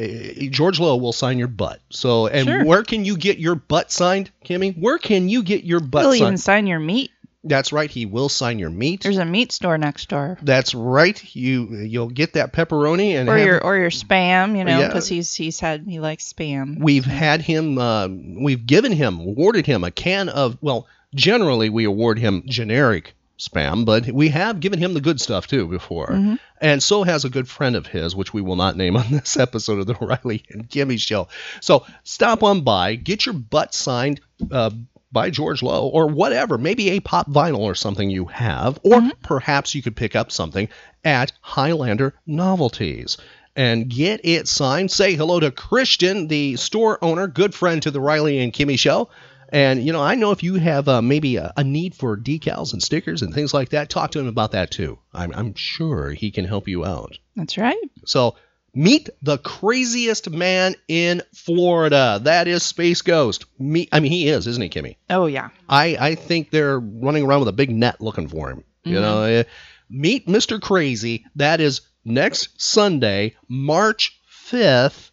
George 0.50 0.80
Lowe 0.80 0.96
will 0.96 1.12
sign 1.12 1.38
your 1.38 1.48
butt. 1.48 1.80
So, 1.90 2.26
and 2.26 2.46
Sure. 2.46 2.64
where 2.64 2.82
can 2.82 3.04
you 3.04 3.16
get 3.16 3.38
your 3.38 3.54
butt 3.54 3.92
signed, 3.92 4.30
Kimmy? 4.44 4.76
Where 4.78 4.98
can 4.98 5.28
you 5.28 5.42
get 5.42 5.64
your 5.64 5.80
butt 5.80 6.02
He'll 6.04 6.12
signed? 6.12 6.22
even 6.22 6.36
sign 6.38 6.66
your 6.66 6.78
meat. 6.80 7.10
That's 7.46 7.70
right. 7.74 7.90
He 7.90 8.06
will 8.06 8.30
sign 8.30 8.58
your 8.58 8.70
meat. 8.70 9.02
There's 9.02 9.18
a 9.18 9.24
meat 9.26 9.52
store 9.52 9.76
next 9.76 10.08
door. 10.08 10.38
That's 10.40 10.74
right. 10.74 11.22
You 11.36 11.74
you'll 11.76 12.08
get 12.08 12.32
that 12.32 12.54
pepperoni 12.54 13.10
and 13.20 13.28
Or 13.28 13.36
your 13.36 13.62
or 13.62 13.76
your 13.76 13.90
spam, 13.90 14.56
you 14.56 14.64
know, 14.64 14.78
Yeah. 14.80 14.86
because 14.86 15.06
he's 15.06 15.34
he's 15.34 15.60
had 15.60 15.84
he 15.86 16.00
likes 16.00 16.32
spam. 16.32 16.78
We've 16.78 17.04
had 17.04 17.42
him. 17.42 17.76
Uh, 17.76 18.08
we've 18.08 18.64
given 18.64 18.92
him, 18.92 19.20
awarded 19.20 19.66
him 19.66 19.84
a 19.84 19.90
can 19.90 20.30
of. 20.30 20.56
Well, 20.62 20.86
generally 21.14 21.68
we 21.68 21.84
award 21.84 22.18
him 22.18 22.44
generic 22.46 23.14
spam, 23.38 23.84
but 23.84 24.06
we 24.10 24.28
have 24.28 24.60
given 24.60 24.78
him 24.78 24.94
the 24.94 25.00
good 25.00 25.20
stuff 25.20 25.46
too 25.46 25.66
before. 25.66 26.08
Mhm. 26.08 26.38
And 26.60 26.82
so 26.82 27.02
has 27.02 27.24
a 27.24 27.30
good 27.30 27.48
friend 27.48 27.76
of 27.76 27.86
his, 27.86 28.14
which 28.14 28.32
we 28.32 28.40
will 28.42 28.56
not 28.56 28.76
name 28.76 28.96
on 28.96 29.06
this 29.10 29.36
episode 29.36 29.78
of 29.80 29.86
the 29.86 29.94
Riley 29.94 30.44
and 30.50 30.68
Kimmy 30.68 30.98
Show. 30.98 31.28
So 31.60 31.84
stop 32.04 32.42
on 32.42 32.62
by, 32.62 32.94
get 32.94 33.26
your 33.26 33.34
butt 33.34 33.74
signed. 33.74 34.20
Uh, 34.50 34.70
by 35.12 35.30
George 35.30 35.62
Lowe 35.62 35.86
or 35.86 36.08
whatever, 36.08 36.58
maybe 36.58 36.90
a 36.90 36.98
pop 36.98 37.30
vinyl 37.30 37.60
or 37.60 37.76
something 37.76 38.10
you 38.10 38.24
have, 38.24 38.80
or 38.82 39.00
perhaps 39.22 39.72
you 39.72 39.80
could 39.80 39.94
pick 39.94 40.16
up 40.16 40.32
something 40.32 40.68
at 41.04 41.30
Highlander 41.40 42.14
Novelties 42.26 43.16
and 43.54 43.88
get 43.88 44.22
it 44.24 44.48
signed. 44.48 44.90
Say 44.90 45.14
hello 45.14 45.38
to 45.38 45.52
Christian, 45.52 46.26
the 46.26 46.56
store 46.56 46.98
owner, 47.00 47.28
good 47.28 47.54
friend 47.54 47.80
to 47.82 47.92
the 47.92 48.00
Riley 48.00 48.40
and 48.40 48.52
Kimmy 48.52 48.76
show. 48.76 49.08
And 49.50 49.84
you 49.84 49.92
know, 49.92 50.02
I 50.02 50.14
know 50.14 50.30
if 50.30 50.42
you 50.42 50.54
have 50.54 50.88
uh, 50.88 51.02
maybe 51.02 51.36
a, 51.36 51.52
a 51.56 51.64
need 51.64 51.94
for 51.94 52.16
decals 52.16 52.72
and 52.72 52.82
stickers 52.82 53.22
and 53.22 53.32
things 53.32 53.54
like 53.54 53.70
that, 53.70 53.90
talk 53.90 54.12
to 54.12 54.18
him 54.18 54.26
about 54.26 54.52
that 54.52 54.70
too. 54.70 54.98
I'm, 55.12 55.32
I'm 55.34 55.54
sure 55.54 56.10
he 56.10 56.30
can 56.30 56.44
help 56.44 56.68
you 56.68 56.84
out. 56.84 57.18
That's 57.36 57.58
right. 57.58 57.76
So 58.06 58.36
meet 58.74 59.08
the 59.22 59.38
craziest 59.38 60.30
man 60.30 60.74
in 60.88 61.22
Florida. 61.34 62.20
That 62.22 62.48
is 62.48 62.62
Space 62.62 63.02
Ghost. 63.02 63.46
Me, 63.58 63.88
I 63.92 64.00
mean, 64.00 64.12
he 64.12 64.28
is, 64.28 64.46
isn't 64.46 64.62
he, 64.62 64.68
Kimmy? 64.68 64.96
Oh 65.10 65.26
yeah. 65.26 65.50
I, 65.68 65.96
I 65.98 66.14
think 66.14 66.50
they're 66.50 66.78
running 66.78 67.24
around 67.24 67.40
with 67.40 67.48
a 67.48 67.52
big 67.52 67.70
net 67.70 68.00
looking 68.00 68.28
for 68.28 68.50
him. 68.50 68.64
You 68.86 69.00
know, 69.00 69.22
uh, 69.22 69.44
meet 69.88 70.26
Mr. 70.26 70.60
Crazy. 70.60 71.24
That 71.36 71.62
is 71.62 71.80
next 72.04 72.60
Sunday, 72.60 73.34
March 73.48 74.20
5th, 74.50 75.10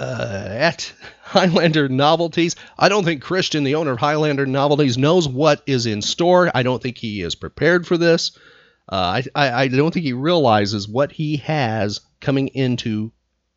uh, 0.00 0.46
at 0.50 0.92
Highlander 1.22 1.88
Novelties. 1.88 2.56
I 2.78 2.88
don't 2.88 3.04
think 3.04 3.22
Christian, 3.22 3.64
the 3.64 3.74
owner 3.76 3.92
of 3.92 3.98
Highlander 3.98 4.46
Novelties, 4.46 4.98
knows 4.98 5.28
what 5.28 5.62
is 5.66 5.86
in 5.86 6.02
store. 6.02 6.50
I 6.54 6.62
don't 6.62 6.82
think 6.82 6.98
he 6.98 7.22
is 7.22 7.34
prepared 7.34 7.86
for 7.86 7.96
this. 7.96 8.36
Uh, 8.90 8.96
I, 8.96 9.24
I, 9.34 9.62
I 9.62 9.68
don't 9.68 9.92
think 9.94 10.04
he 10.04 10.12
realizes 10.12 10.86
what 10.88 11.10
he 11.12 11.38
has 11.38 12.00
coming 12.20 12.48
into 12.48 13.12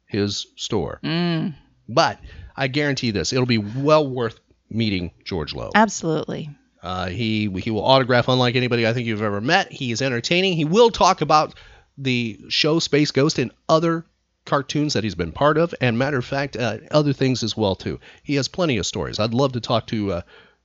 his 0.05 0.47
store. 0.55 0.99
Mm, 1.03 1.53
But 1.89 2.19
I 2.55 2.67
guarantee 2.67 3.11
this, 3.11 3.33
it'll 3.33 3.45
be 3.45 3.57
well 3.57 4.09
worth 4.09 4.39
meeting 4.69 5.11
George 5.25 5.53
Lowe. 5.53 5.71
absolutely. 5.75 6.49
Uh, 6.81 7.07
he 7.07 7.49
he 7.59 7.71
will 7.71 7.83
autograph 7.83 8.27
unlike 8.29 8.55
anybody 8.55 8.87
I 8.87 8.93
think 8.93 9.07
you've 9.07 9.21
ever 9.21 9.41
met. 9.41 9.71
He 9.71 9.91
is 9.91 10.01
entertaining. 10.01 10.53
He 10.53 10.63
will 10.63 10.91
talk 10.91 11.21
about 11.21 11.55
the 11.97 12.39
show 12.49 12.79
Space 12.79 13.11
Ghost 13.11 13.39
and 13.39 13.51
other 13.67 14.05
cartoons 14.47 14.93
that 14.93 15.03
he's 15.03 15.15
been 15.15 15.31
part 15.31 15.57
of, 15.57 15.75
and 15.79 15.97
matter 15.97 16.17
of 16.17 16.25
fact, 16.25 16.57
uh, 16.57 16.77
other 16.89 17.13
things 17.13 17.43
as 17.43 17.55
well 17.55 17.75
too. 17.75 17.99
He 18.23 18.35
has 18.35 18.47
plenty 18.47 18.77
of 18.77 18.85
stories. 18.85 19.19
I'd 19.19 19.33
love 19.33 19.53
to 19.53 19.61
talk 19.61 19.87
to. 19.87 20.13
Uh, 20.13 20.21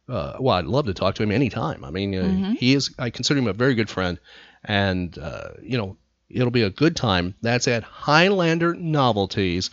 uh, 0.09 0.37
well, 0.41 0.57
I'd 0.57 0.65
love 0.65 0.87
to 0.87 0.95
talk 0.95 1.15
to 1.17 1.23
him 1.23 1.31
anytime. 1.31 1.85
I 1.85 1.91
mean, 1.91 2.15
uh, 2.15 2.55
he 2.55 2.75
is. 2.75 2.95
I 2.99 3.11
consider 3.11 3.39
him 3.39 3.47
a 3.47 3.53
very 3.53 3.75
good 3.75 3.91
friend, 3.91 4.19
and 4.65 5.17
uh, 5.19 5.51
you 5.63 5.77
know, 5.77 5.97
it'll 6.31 6.51
be 6.51 6.63
a 6.63 6.71
good 6.71 6.97
time. 6.97 7.35
That's 7.43 7.69
at 7.69 7.83
Highlander 7.83 8.75
Novelties 8.75 9.71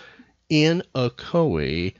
in 0.49 0.83
Ocoee 0.93 1.93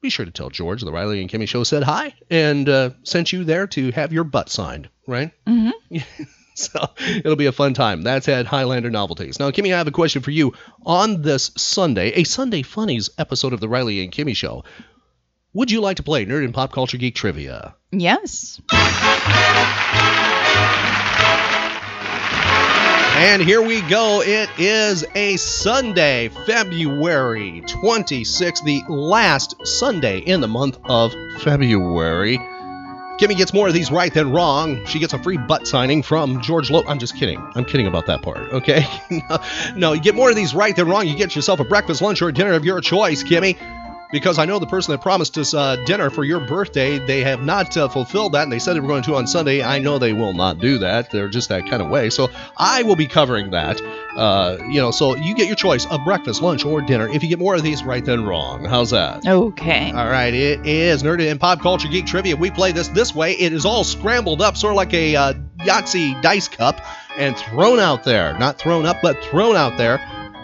be 0.00 0.10
sure 0.10 0.24
to 0.24 0.30
tell 0.30 0.50
George 0.50 0.82
the 0.82 0.92
Riley 0.92 1.20
and 1.20 1.30
Kimmy 1.30 1.48
show 1.48 1.64
said 1.64 1.82
hi 1.82 2.14
and 2.30 2.68
uh, 2.68 2.90
sent 3.02 3.32
you 3.32 3.44
there 3.44 3.66
to 3.68 3.90
have 3.92 4.12
your 4.12 4.24
butt 4.24 4.48
signed, 4.48 4.88
right? 5.06 5.32
Mm-hmm. 5.46 5.98
So 6.68 6.88
it'll 7.00 7.36
be 7.36 7.46
a 7.46 7.52
fun 7.52 7.72
time. 7.72 8.02
That's 8.02 8.28
at 8.28 8.46
Highlander 8.46 8.90
Novelties. 8.90 9.38
Now, 9.38 9.50
Kimmy, 9.50 9.72
I 9.72 9.78
have 9.78 9.86
a 9.86 9.92
question 9.92 10.22
for 10.22 10.32
you. 10.32 10.54
On 10.84 11.22
this 11.22 11.52
Sunday, 11.56 12.10
a 12.10 12.24
Sunday 12.24 12.62
Funnies 12.62 13.10
episode 13.16 13.52
of 13.52 13.60
the 13.60 13.68
Riley 13.68 14.02
and 14.02 14.12
Kimmy 14.12 14.34
show, 14.34 14.64
would 15.54 15.70
you 15.70 15.80
like 15.80 15.96
to 15.98 16.02
play 16.02 16.26
Nerd 16.26 16.44
and 16.44 16.52
Pop 16.52 16.72
Culture 16.72 16.98
Geek 16.98 17.14
Trivia? 17.14 17.76
Yes. 17.92 18.60
And 23.20 23.42
here 23.42 23.62
we 23.62 23.80
go. 23.82 24.22
It 24.22 24.48
is 24.58 25.04
a 25.14 25.36
Sunday, 25.36 26.28
February 26.46 27.62
26th, 27.66 28.64
the 28.64 28.82
last 28.88 29.54
Sunday 29.66 30.18
in 30.18 30.40
the 30.40 30.48
month 30.48 30.78
of 30.84 31.12
February. 31.40 32.38
Kimmy 33.18 33.36
gets 33.36 33.52
more 33.52 33.66
of 33.66 33.74
these 33.74 33.90
right 33.90 34.14
than 34.14 34.30
wrong. 34.30 34.84
She 34.86 35.00
gets 35.00 35.12
a 35.12 35.18
free 35.18 35.38
butt 35.38 35.66
signing 35.66 36.04
from 36.04 36.40
George 36.40 36.70
Lowe. 36.70 36.84
I'm 36.86 37.00
just 37.00 37.16
kidding. 37.16 37.44
I'm 37.56 37.64
kidding 37.64 37.88
about 37.88 38.06
that 38.06 38.22
part, 38.22 38.52
okay? 38.52 38.86
no, 39.10 39.38
no, 39.74 39.92
you 39.92 40.00
get 40.00 40.14
more 40.14 40.30
of 40.30 40.36
these 40.36 40.54
right 40.54 40.74
than 40.74 40.86
wrong. 40.86 41.08
You 41.08 41.16
get 41.16 41.34
yourself 41.34 41.58
a 41.58 41.64
breakfast, 41.64 42.00
lunch, 42.00 42.22
or 42.22 42.30
dinner 42.30 42.52
of 42.52 42.64
your 42.64 42.80
choice, 42.80 43.24
Kimmy. 43.24 43.58
Because 44.10 44.38
I 44.38 44.46
know 44.46 44.58
the 44.58 44.66
person 44.66 44.92
that 44.92 45.02
promised 45.02 45.36
us 45.36 45.52
uh, 45.52 45.76
dinner 45.84 46.08
for 46.08 46.24
your 46.24 46.40
birthday, 46.40 46.98
they 46.98 47.22
have 47.24 47.42
not 47.42 47.76
uh, 47.76 47.88
fulfilled 47.88 48.32
that, 48.32 48.44
and 48.44 48.52
they 48.52 48.58
said 48.58 48.74
they 48.74 48.80
were 48.80 48.88
going 48.88 49.02
to 49.02 49.16
on 49.16 49.26
Sunday. 49.26 49.62
I 49.62 49.78
know 49.78 49.98
they 49.98 50.14
will 50.14 50.32
not 50.32 50.58
do 50.60 50.78
that. 50.78 51.10
They're 51.10 51.28
just 51.28 51.50
that 51.50 51.68
kind 51.68 51.82
of 51.82 51.90
way. 51.90 52.08
So 52.08 52.30
I 52.56 52.82
will 52.84 52.96
be 52.96 53.06
covering 53.06 53.50
that. 53.50 53.80
Uh, 54.16 54.56
you 54.70 54.80
know, 54.80 54.90
so 54.90 55.14
you 55.14 55.34
get 55.34 55.46
your 55.46 55.56
choice 55.56 55.86
of 55.86 56.02
breakfast, 56.04 56.40
lunch, 56.40 56.64
or 56.64 56.80
dinner. 56.80 57.08
If 57.08 57.22
you 57.22 57.28
get 57.28 57.38
more 57.38 57.54
of 57.54 57.62
these 57.62 57.84
right 57.84 58.04
than 58.04 58.24
wrong, 58.24 58.64
how's 58.64 58.90
that? 58.90 59.26
Okay. 59.26 59.92
All 59.92 60.08
right, 60.08 60.32
it 60.32 60.66
is 60.66 61.02
Nerd 61.02 61.20
and 61.30 61.38
Pop 61.38 61.60
Culture 61.60 61.88
Geek 61.88 62.06
Trivia. 62.06 62.36
We 62.36 62.50
play 62.50 62.72
this 62.72 62.88
this 62.88 63.14
way. 63.14 63.34
It 63.34 63.52
is 63.52 63.66
all 63.66 63.84
scrambled 63.84 64.40
up, 64.40 64.56
sort 64.56 64.72
of 64.72 64.76
like 64.76 64.94
a 64.94 65.16
uh, 65.16 65.34
Yahtzee 65.58 66.20
dice 66.22 66.48
cup, 66.48 66.80
and 67.18 67.36
thrown 67.36 67.78
out 67.78 68.04
there. 68.04 68.38
Not 68.38 68.58
thrown 68.58 68.86
up, 68.86 68.98
but 69.02 69.22
thrown 69.24 69.54
out 69.54 69.76
there. 69.76 70.00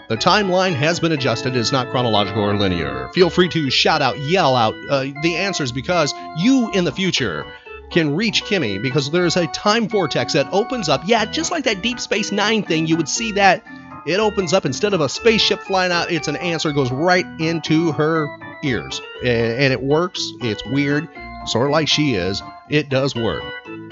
The 0.07 0.17
timeline 0.17 0.73
has 0.75 0.99
been 0.99 1.11
adjusted. 1.11 1.55
It 1.55 1.59
is 1.59 1.71
not 1.71 1.89
chronological 1.89 2.43
or 2.43 2.55
linear. 2.55 3.09
Feel 3.13 3.29
free 3.29 3.49
to 3.49 3.69
shout 3.69 4.01
out, 4.01 4.19
yell 4.19 4.55
out 4.55 4.75
uh, 4.89 5.05
the 5.23 5.35
answers 5.35 5.71
because 5.71 6.13
you 6.37 6.71
in 6.73 6.83
the 6.83 6.91
future 6.91 7.45
can 7.89 8.15
reach 8.15 8.43
Kimmy 8.43 8.81
because 8.81 9.09
there's 9.11 9.35
a 9.37 9.47
time 9.47 9.87
vortex 9.87 10.33
that 10.33 10.47
opens 10.51 10.89
up. 10.89 11.01
Yeah, 11.05 11.25
just 11.25 11.51
like 11.51 11.63
that 11.63 11.81
Deep 11.81 11.99
Space 11.99 12.31
Nine 12.31 12.63
thing, 12.63 12.85
you 12.87 12.97
would 12.97 13.09
see 13.09 13.31
that 13.33 13.63
it 14.05 14.19
opens 14.19 14.53
up 14.53 14.65
instead 14.65 14.93
of 14.93 15.01
a 15.01 15.09
spaceship 15.09 15.59
flying 15.61 15.91
out, 15.91 16.11
it's 16.11 16.27
an 16.27 16.35
answer 16.35 16.71
goes 16.71 16.91
right 16.91 17.25
into 17.39 17.91
her 17.93 18.27
ears. 18.63 19.01
A- 19.23 19.57
And 19.63 19.73
it 19.73 19.81
works. 19.81 20.19
It's 20.41 20.63
weird, 20.67 21.07
sort 21.47 21.65
of 21.65 21.71
like 21.71 21.87
she 21.87 22.13
is. 22.13 22.43
It 22.69 22.89
does 22.89 23.15
work. 23.15 23.43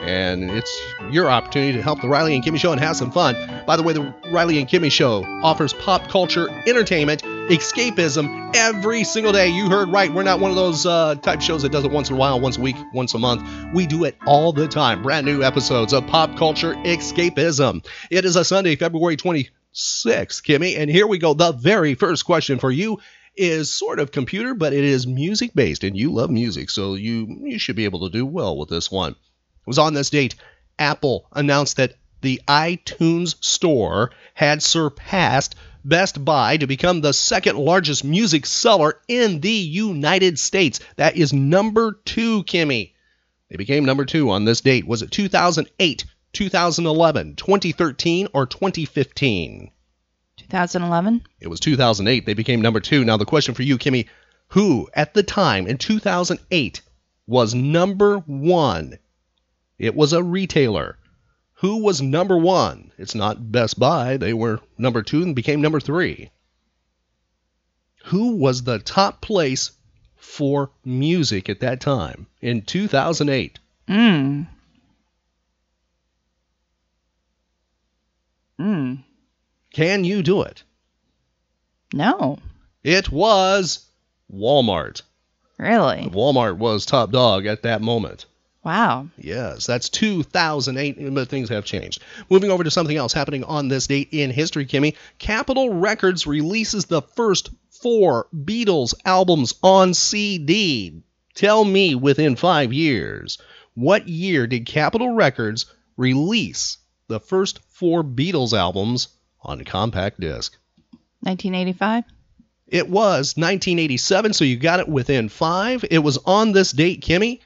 And 0.03 0.51
it's 0.51 0.81
your 1.11 1.29
opportunity 1.29 1.71
to 1.73 1.81
help 1.81 2.01
the 2.01 2.09
Riley 2.09 2.35
and 2.35 2.43
Kimmy 2.43 2.59
Show 2.59 2.73
and 2.73 2.81
have 2.81 2.97
some 2.97 3.09
fun. 3.09 3.35
By 3.65 3.77
the 3.77 3.83
way, 3.83 3.93
the 3.93 4.13
Riley 4.31 4.59
and 4.59 4.67
Kimmy 4.67 4.91
Show 4.91 5.23
offers 5.41 5.71
pop 5.71 6.09
culture, 6.09 6.49
entertainment, 6.67 7.23
escapism 7.23 8.53
every 8.53 9.05
single 9.05 9.31
day. 9.31 9.47
You 9.47 9.69
heard 9.69 9.89
right. 9.89 10.13
We're 10.13 10.23
not 10.23 10.41
one 10.41 10.51
of 10.51 10.57
those 10.57 10.85
uh, 10.85 11.15
type 11.15 11.41
shows 11.41 11.61
that 11.61 11.71
does 11.71 11.85
it 11.85 11.91
once 11.91 12.09
in 12.09 12.15
a 12.15 12.19
while, 12.19 12.41
once 12.41 12.57
a 12.57 12.61
week, 12.61 12.75
once 12.93 13.13
a 13.13 13.19
month. 13.19 13.47
We 13.73 13.87
do 13.87 14.03
it 14.03 14.17
all 14.27 14.51
the 14.51 14.67
time. 14.67 15.03
Brand 15.03 15.25
new 15.25 15.41
episodes 15.41 15.93
of 15.93 16.05
pop 16.07 16.35
culture 16.35 16.73
escapism. 16.73 17.85
It 18.11 18.25
is 18.25 18.35
a 18.35 18.43
Sunday, 18.43 18.75
February 18.75 19.15
26th, 19.15 19.49
Kimmy. 19.73 20.77
And 20.77 20.91
here 20.91 21.07
we 21.07 21.17
go. 21.17 21.33
The 21.33 21.53
very 21.53 21.95
first 21.95 22.25
question 22.25 22.59
for 22.59 22.71
you 22.71 22.99
is 23.37 23.71
sort 23.71 23.99
of 23.99 24.11
computer, 24.11 24.53
but 24.53 24.73
it 24.73 24.83
is 24.83 25.07
music 25.07 25.51
based, 25.55 25.83
and 25.83 25.97
you 25.97 26.11
love 26.11 26.29
music, 26.29 26.69
so 26.69 26.93
you 26.95 27.25
you 27.41 27.57
should 27.57 27.75
be 27.75 27.85
able 27.85 28.01
to 28.01 28.15
do 28.15 28.25
well 28.25 28.57
with 28.57 28.69
this 28.69 28.91
one. 28.91 29.15
It 29.63 29.67
was 29.67 29.79
on 29.79 29.93
this 29.93 30.09
date. 30.09 30.35
Apple 30.77 31.25
announced 31.31 31.77
that 31.77 31.95
the 32.21 32.41
iTunes 32.47 33.35
Store 33.43 34.11
had 34.33 34.61
surpassed 34.63 35.55
Best 35.85 36.23
Buy 36.23 36.57
to 36.57 36.67
become 36.67 37.01
the 37.01 37.13
second 37.13 37.57
largest 37.57 38.03
music 38.03 38.45
seller 38.45 38.99
in 39.07 39.41
the 39.41 39.49
United 39.49 40.39
States. 40.39 40.79
That 40.95 41.17
is 41.17 41.33
number 41.33 41.99
two, 42.05 42.43
Kimmy. 42.43 42.93
They 43.49 43.57
became 43.57 43.85
number 43.85 44.05
two 44.05 44.29
on 44.29 44.45
this 44.45 44.61
date. 44.61 44.87
Was 44.87 45.01
it 45.01 45.11
2008, 45.11 46.05
2011, 46.31 47.35
2013, 47.35 48.27
or 48.33 48.45
2015? 48.45 49.71
2011. 50.37 51.21
It 51.39 51.47
was 51.47 51.59
2008. 51.59 52.25
They 52.25 52.33
became 52.33 52.61
number 52.61 52.79
two. 52.79 53.03
Now, 53.03 53.17
the 53.17 53.25
question 53.25 53.53
for 53.53 53.63
you, 53.63 53.77
Kimmy 53.77 54.07
who 54.53 54.87
at 54.93 55.15
the 55.15 55.23
time 55.23 55.65
in 55.65 55.77
2008 55.79 56.81
was 57.25 57.55
number 57.55 58.19
one? 58.19 58.99
It 59.77 59.95
was 59.95 60.13
a 60.13 60.23
retailer. 60.23 60.97
Who 61.55 61.77
was 61.77 62.01
number 62.01 62.37
one? 62.37 62.91
It's 62.97 63.15
not 63.15 63.51
Best 63.51 63.79
Buy. 63.79 64.17
They 64.17 64.33
were 64.33 64.59
number 64.77 65.01
two 65.01 65.23
and 65.23 65.35
became 65.35 65.61
number 65.61 65.79
three. 65.79 66.29
Who 68.05 68.35
was 68.35 68.63
the 68.63 68.79
top 68.79 69.21
place 69.21 69.71
for 70.15 70.71
music 70.83 71.47
at 71.49 71.61
that 71.61 71.79
time 71.79 72.27
in 72.41 72.63
2008? 72.63 73.59
Mm. 73.87 74.47
Mm. 78.59 79.03
Can 79.73 80.03
you 80.03 80.21
do 80.21 80.41
it? 80.41 80.63
No. 81.93 82.39
It 82.83 83.11
was 83.11 83.85
Walmart. 84.31 85.01
Really? 85.57 86.09
Walmart 86.11 86.57
was 86.57 86.85
top 86.85 87.11
dog 87.11 87.45
at 87.45 87.63
that 87.63 87.81
moment. 87.81 88.25
Wow. 88.63 89.07
Yes, 89.17 89.65
that's 89.65 89.89
2008, 89.89 91.13
but 91.13 91.27
things 91.27 91.49
have 91.49 91.65
changed. 91.65 92.01
Moving 92.29 92.49
over 92.49 92.63
to 92.63 92.71
something 92.71 92.95
else 92.95 93.11
happening 93.11 93.43
on 93.43 93.67
this 93.67 93.87
date 93.87 94.09
in 94.11 94.31
history, 94.31 94.65
Kimmy. 94.65 94.95
Capitol 95.19 95.73
Records 95.73 96.25
releases 96.25 96.85
the 96.85 97.01
first 97.01 97.49
four 97.69 98.27
Beatles 98.33 98.93
albums 99.03 99.53
on 99.61 99.93
CD. 99.93 101.03
Tell 101.35 101.65
me 101.65 101.95
within 101.95 102.37
five 102.37 102.71
years, 102.71 103.37
what 103.73 104.07
year 104.07 104.47
did 104.47 104.65
Capitol 104.65 105.11
Records 105.13 105.65
release 105.97 106.77
the 107.07 107.19
first 107.19 107.59
four 107.69 108.03
Beatles 108.03 108.57
albums 108.57 109.09
on 109.41 109.65
compact 109.65 110.21
disc? 110.21 110.55
1985. 111.21 112.05
It 112.67 112.89
was 112.89 113.35
1987, 113.35 114.33
so 114.33 114.45
you 114.45 114.55
got 114.55 114.79
it 114.79 114.87
within 114.87 115.27
five. 115.27 115.83
It 115.91 115.99
was 115.99 116.17
on 116.25 116.53
this 116.53 116.71
date, 116.71 117.01
Kimmy. 117.01 117.39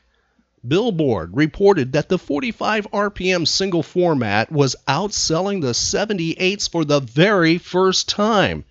Billboard 0.65 1.35
reported 1.35 1.93
that 1.93 2.09
the 2.09 2.17
45 2.17 2.91
RPM 2.91 3.47
single 3.47 3.83
format 3.83 4.51
was 4.51 4.75
outselling 4.87 5.61
the 5.61 5.71
78s 5.71 6.69
for 6.69 6.85
the 6.85 6.99
very 6.99 7.57
first 7.57 8.09
time. 8.09 8.65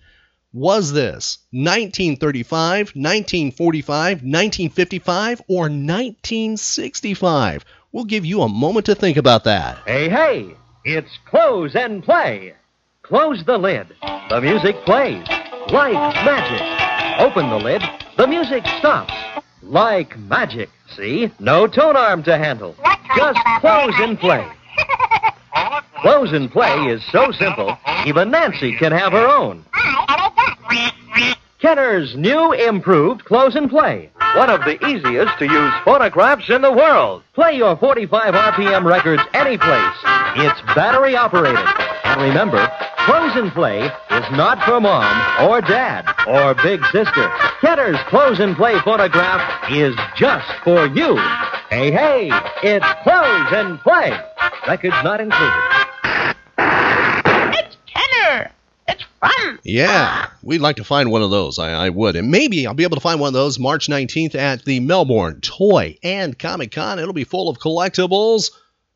Was 0.53 0.91
this 0.91 1.39
1935, 1.51 2.95
1945, 2.95 4.23
1955, 4.23 5.41
or 5.47 5.63
1965? 5.63 7.65
We'll 7.91 8.05
give 8.05 8.25
you 8.25 8.41
a 8.41 8.49
moment 8.49 8.87
to 8.87 8.95
think 8.95 9.17
about 9.17 9.45
that. 9.45 9.77
Hey, 9.85 10.09
hey, 10.09 10.55
it's 10.83 11.17
close 11.25 11.75
and 11.75 12.03
play. 12.03 12.53
Close 13.01 13.43
the 13.45 13.57
lid. 13.57 13.87
The 14.29 14.41
music 14.41 14.75
plays. 14.83 15.25
Like 15.71 15.93
magic. 16.25 17.19
Open 17.19 17.49
the 17.49 17.57
lid. 17.57 17.81
The 18.17 18.27
music 18.27 18.65
stops. 18.79 19.13
Like 19.61 20.17
magic. 20.17 20.69
See? 20.95 21.31
No 21.39 21.67
tone 21.67 21.95
arm 21.95 22.23
to 22.23 22.37
handle. 22.37 22.75
Just 23.15 23.39
close 23.59 23.93
and 23.97 24.19
play. 24.19 24.47
Close 26.01 26.31
and 26.31 26.51
play 26.51 26.85
is 26.85 27.03
so 27.11 27.31
simple, 27.31 27.75
even 28.05 28.29
Nancy 28.29 28.77
can 28.77 28.91
have 28.91 29.13
her 29.13 29.27
own. 29.27 29.65
Kenner's 31.59 32.15
new 32.15 32.53
improved 32.53 33.25
Close 33.25 33.55
and 33.55 33.67
Play. 33.67 34.11
One 34.35 34.51
of 34.51 34.61
the 34.61 34.77
easiest 34.85 35.39
to 35.39 35.45
use 35.45 35.73
phonographs 35.83 36.49
in 36.49 36.61
the 36.61 36.71
world. 36.71 37.23
Play 37.33 37.53
your 37.57 37.75
45 37.75 38.35
RPM 38.35 38.85
records 38.85 39.23
anyplace. 39.33 39.97
It's 40.35 40.61
battery 40.75 41.15
operated. 41.15 41.65
And 42.03 42.21
remember, 42.21 42.71
Close 42.99 43.35
and 43.35 43.51
Play 43.53 43.85
is 43.85 44.25
not 44.31 44.63
for 44.65 44.79
mom 44.79 45.49
or 45.49 45.61
dad 45.61 46.05
or 46.27 46.53
big 46.61 46.85
sister. 46.91 47.27
Kenner's 47.59 47.97
Close 48.09 48.39
and 48.39 48.55
Play 48.55 48.79
phonograph 48.81 49.71
is 49.71 49.95
just 50.15 50.47
for 50.63 50.85
you. 50.85 51.17
Hey, 51.71 51.91
hey, 51.91 52.29
it's 52.61 52.85
Close 53.01 53.51
and 53.51 53.79
Play. 53.79 54.15
Records 54.67 54.95
not 55.03 55.21
included. 55.21 55.53
Kenner! 57.87 58.51
It's 58.87 59.03
fun! 59.03 59.06
Yeah, 59.63 60.27
we'd 60.43 60.61
like 60.61 60.77
to 60.77 60.83
find 60.83 61.11
one 61.11 61.21
of 61.21 61.31
those. 61.31 61.59
I, 61.59 61.71
I 61.71 61.89
would. 61.89 62.15
And 62.15 62.31
maybe 62.31 62.65
I'll 62.65 62.73
be 62.73 62.83
able 62.83 62.95
to 62.97 63.01
find 63.01 63.19
one 63.19 63.29
of 63.29 63.33
those 63.33 63.59
March 63.59 63.87
19th 63.87 64.35
at 64.35 64.63
the 64.63 64.79
Melbourne 64.79 65.41
Toy 65.41 65.97
and 66.03 66.37
Comic 66.37 66.71
Con. 66.71 66.99
It'll 66.99 67.13
be 67.13 67.23
full 67.23 67.49
of 67.49 67.59
collectibles. 67.59 68.51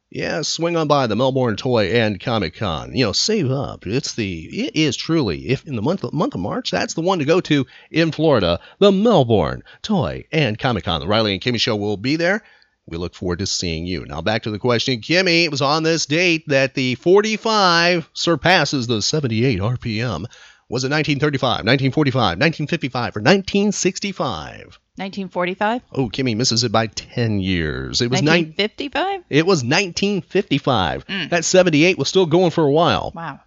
Yeah, 0.10 0.42
swing 0.42 0.76
on 0.76 0.88
by 0.88 1.08
the 1.08 1.16
Melbourne 1.16 1.56
Toy 1.56 1.94
and 1.94 2.20
Comic 2.20 2.56
Con. 2.56 2.94
You 2.94 3.06
know, 3.06 3.12
save 3.14 3.50
up. 3.50 3.88
It's 3.88 4.14
the 4.14 4.44
it 4.44 4.76
is 4.76 4.98
truly 4.98 5.48
if 5.50 5.66
in 5.66 5.78
the 5.78 5.82
month 5.82 6.04
month 6.12 6.36
of 6.36 6.42
March, 6.42 6.70
that's 6.70 6.94
the 6.96 7.02
one 7.02 7.20
to 7.20 7.26
go 7.26 7.40
to 7.42 7.66
in 7.90 8.12
Florida. 8.12 8.60
The 8.80 8.92
Melbourne 8.92 9.64
Toy 9.82 10.26
and 10.32 10.60
Comic 10.60 10.84
Con. 10.84 11.00
The 11.00 11.08
Riley 11.08 11.34
and 11.34 11.42
Kimmy 11.42 11.62
Show 11.62 11.78
will 11.78 11.96
be 11.96 12.18
there. 12.18 12.44
We 12.92 12.98
look 12.98 13.16
forward 13.16 13.40
to 13.40 13.48
seeing 13.48 13.86
you. 13.86 14.06
Now 14.06 14.22
back 14.22 14.44
to 14.44 14.52
the 14.52 14.60
question, 14.60 15.00
Kimmy. 15.00 15.46
It 15.46 15.52
was 15.52 15.62
on 15.62 15.84
this 15.84 16.06
date 16.06 16.44
that 16.50 16.74
the 16.74 16.96
45 16.96 18.10
surpasses 18.14 18.86
the 18.86 19.02
78 19.02 19.60
RPM. 19.60 20.26
Was 20.68 20.84
it 20.84 20.92
1935, 20.92 21.66
1945, 21.66 22.14
1955, 22.38 23.16
or 23.16 23.22
1965? 23.22 24.80
1945? 24.98 25.82
Oh, 25.94 26.10
Kimmy 26.10 26.36
misses 26.36 26.66
it 26.66 26.72
by 26.74 26.88
10 26.88 27.40
years. 27.40 28.02
It 28.02 28.12
was 28.12 28.22
nine. 28.22 28.54
1955? 28.56 29.24
It 29.30 29.46
was 29.46 29.64
1955. 29.64 31.08
Mm. 31.08 31.30
That 31.30 31.46
78 31.46 31.98
was 31.98 32.10
still 32.10 32.26
going 32.26 32.52
for 32.52 32.66
a 32.66 32.72
while. 32.72 33.14
Wow. 33.16 33.40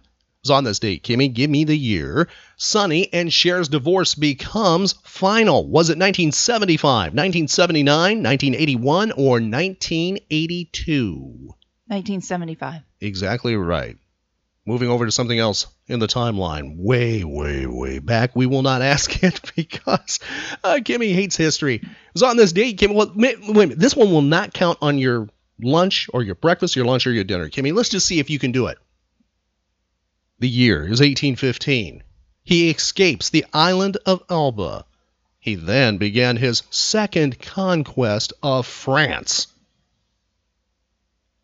Was 0.45 0.51
on 0.51 0.63
this 0.63 0.77
date. 0.77 1.03
Kimmy, 1.03 1.33
give 1.33 1.49
me 1.49 1.63
the 1.63 1.75
year. 1.75 2.27
Sonny 2.55 3.11
and 3.11 3.33
Cher's 3.33 3.67
divorce 3.67 4.13
becomes 4.13 4.93
final. 5.03 5.67
Was 5.67 5.89
it 5.89 5.97
1975, 5.97 7.15
1979, 7.15 8.21
1981, 8.21 9.11
or 9.13 9.41
1982? 9.41 11.15
1975. 11.87 12.81
Exactly 13.01 13.55
right. 13.55 13.97
Moving 14.67 14.89
over 14.89 15.07
to 15.07 15.11
something 15.11 15.39
else 15.39 15.65
in 15.87 15.97
the 15.97 16.05
timeline, 16.05 16.77
way, 16.77 17.23
way, 17.23 17.65
way 17.65 17.97
back. 17.97 18.35
We 18.35 18.45
will 18.45 18.61
not 18.61 18.81
ask 18.83 19.23
it 19.23 19.51
because 19.55 20.19
uh, 20.63 20.75
Kimmy 20.75 21.11
hates 21.15 21.35
history. 21.35 21.77
It 21.77 21.89
was 22.13 22.21
on 22.21 22.37
this 22.37 22.51
date, 22.51 22.77
Kimmy. 22.77 22.93
Well, 22.93 23.11
wait 23.15 23.39
a 23.39 23.51
minute. 23.51 23.79
This 23.79 23.95
one 23.95 24.11
will 24.11 24.21
not 24.21 24.53
count 24.53 24.77
on 24.83 24.99
your 24.99 25.27
lunch 25.59 26.07
or 26.13 26.21
your 26.21 26.35
breakfast, 26.35 26.75
your 26.75 26.85
lunch 26.85 27.07
or 27.07 27.11
your 27.11 27.23
dinner. 27.23 27.49
Kimmy, 27.49 27.73
let's 27.73 27.89
just 27.89 28.05
see 28.05 28.19
if 28.19 28.29
you 28.29 28.37
can 28.37 28.51
do 28.51 28.67
it. 28.67 28.77
The 30.39 30.49
year 30.49 30.83
is 30.83 30.99
1815. 30.99 32.03
He 32.43 32.69
escapes 32.69 33.29
the 33.29 33.45
island 33.53 33.97
of 34.05 34.23
Elba. 34.29 34.85
He 35.39 35.55
then 35.55 35.97
began 35.97 36.37
his 36.37 36.63
second 36.69 37.39
conquest 37.39 38.33
of 38.43 38.65
France. 38.65 39.47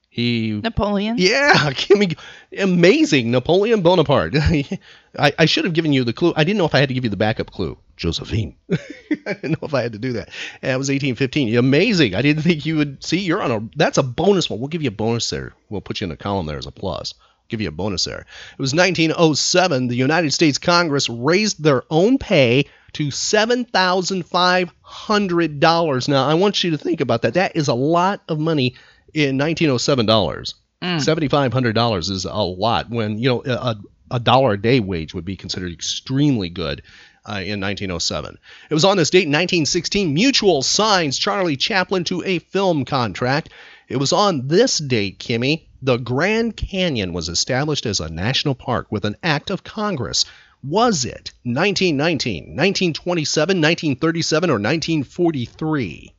He 0.09 0.59
Napoleon? 0.61 1.15
yeah, 1.17 1.71
amazing. 2.57 3.31
Napoleon 3.31 3.81
Bonaparte. 3.81 4.35
I, 5.17 5.33
I 5.39 5.45
should 5.45 5.63
have 5.63 5.73
given 5.73 5.93
you 5.93 6.03
the 6.03 6.11
clue. 6.11 6.33
I 6.35 6.43
didn't 6.43 6.57
know 6.57 6.65
if 6.65 6.75
I 6.75 6.79
had 6.79 6.89
to 6.89 6.93
give 6.93 7.05
you 7.05 7.09
the 7.09 7.15
backup 7.15 7.49
clue. 7.49 7.77
Josephine. 7.95 8.57
I 8.71 9.33
didn't 9.33 9.61
know 9.61 9.67
if 9.67 9.73
I 9.73 9.83
had 9.83 9.93
to 9.93 9.99
do 9.99 10.13
that. 10.13 10.29
And 10.61 10.71
it 10.73 10.77
was 10.77 10.89
1815. 10.89 11.55
Amazing. 11.55 12.15
I 12.15 12.21
didn't 12.21 12.43
think 12.43 12.65
you 12.65 12.75
would 12.75 13.01
see. 13.01 13.19
You're 13.19 13.41
on 13.41 13.51
a. 13.51 13.69
That's 13.77 13.97
a 13.97 14.03
bonus 14.03 14.49
one. 14.49 14.59
We'll 14.59 14.67
give 14.67 14.81
you 14.81 14.89
a 14.89 14.91
bonus 14.91 15.29
there. 15.29 15.53
We'll 15.69 15.79
put 15.79 16.01
you 16.01 16.05
in 16.05 16.11
a 16.11 16.17
column 16.17 16.45
there 16.45 16.57
as 16.57 16.65
a 16.65 16.71
plus. 16.71 17.13
Give 17.51 17.61
you 17.61 17.67
a 17.67 17.71
bonus 17.71 18.05
there. 18.05 18.21
It 18.21 18.59
was 18.59 18.73
1907. 18.73 19.87
The 19.87 19.95
United 19.95 20.31
States 20.31 20.57
Congress 20.57 21.09
raised 21.09 21.61
their 21.61 21.83
own 21.89 22.17
pay 22.17 22.65
to 22.93 23.09
$7,500. 23.09 26.07
Now, 26.07 26.27
I 26.27 26.33
want 26.33 26.63
you 26.63 26.71
to 26.71 26.77
think 26.77 27.01
about 27.01 27.23
that. 27.23 27.33
That 27.33 27.55
is 27.55 27.67
a 27.67 27.73
lot 27.73 28.21
of 28.29 28.39
money 28.39 28.75
in 29.13 29.37
1907 29.37 30.05
dollars. 30.05 30.55
$7,500 30.81 32.09
is 32.09 32.25
a 32.25 32.33
lot 32.33 32.89
when, 32.89 33.19
you 33.19 33.29
know, 33.29 33.43
a, 33.45 33.75
a 34.09 34.19
dollar 34.19 34.53
a 34.53 34.61
day 34.61 34.79
wage 34.79 35.13
would 35.13 35.25
be 35.25 35.35
considered 35.35 35.71
extremely 35.71 36.49
good 36.49 36.81
uh, 37.23 37.33
in 37.33 37.61
1907. 37.61 38.35
It 38.69 38.73
was 38.73 38.83
on 38.83 38.97
this 38.97 39.11
date 39.11 39.25
in 39.25 39.29
1916 39.29 40.11
Mutual 40.13 40.63
signs 40.63 41.19
Charlie 41.19 41.55
Chaplin 41.55 42.03
to 42.05 42.23
a 42.23 42.39
film 42.39 42.83
contract. 42.85 43.49
It 43.89 43.97
was 43.97 44.11
on 44.11 44.47
this 44.47 44.79
date, 44.79 45.19
Kimmy, 45.19 45.67
the 45.81 45.97
Grand 45.97 46.55
Canyon 46.55 47.11
was 47.13 47.27
established 47.27 47.85
as 47.85 47.99
a 47.99 48.09
national 48.09 48.55
park 48.55 48.87
with 48.91 49.05
an 49.05 49.15
act 49.23 49.49
of 49.49 49.63
Congress. 49.63 50.25
Was 50.63 51.05
it 51.05 51.31
1919, 51.43 52.55
1927, 52.55 53.57
1937, 53.57 54.49
or 54.49 54.53
1943? 54.53 56.13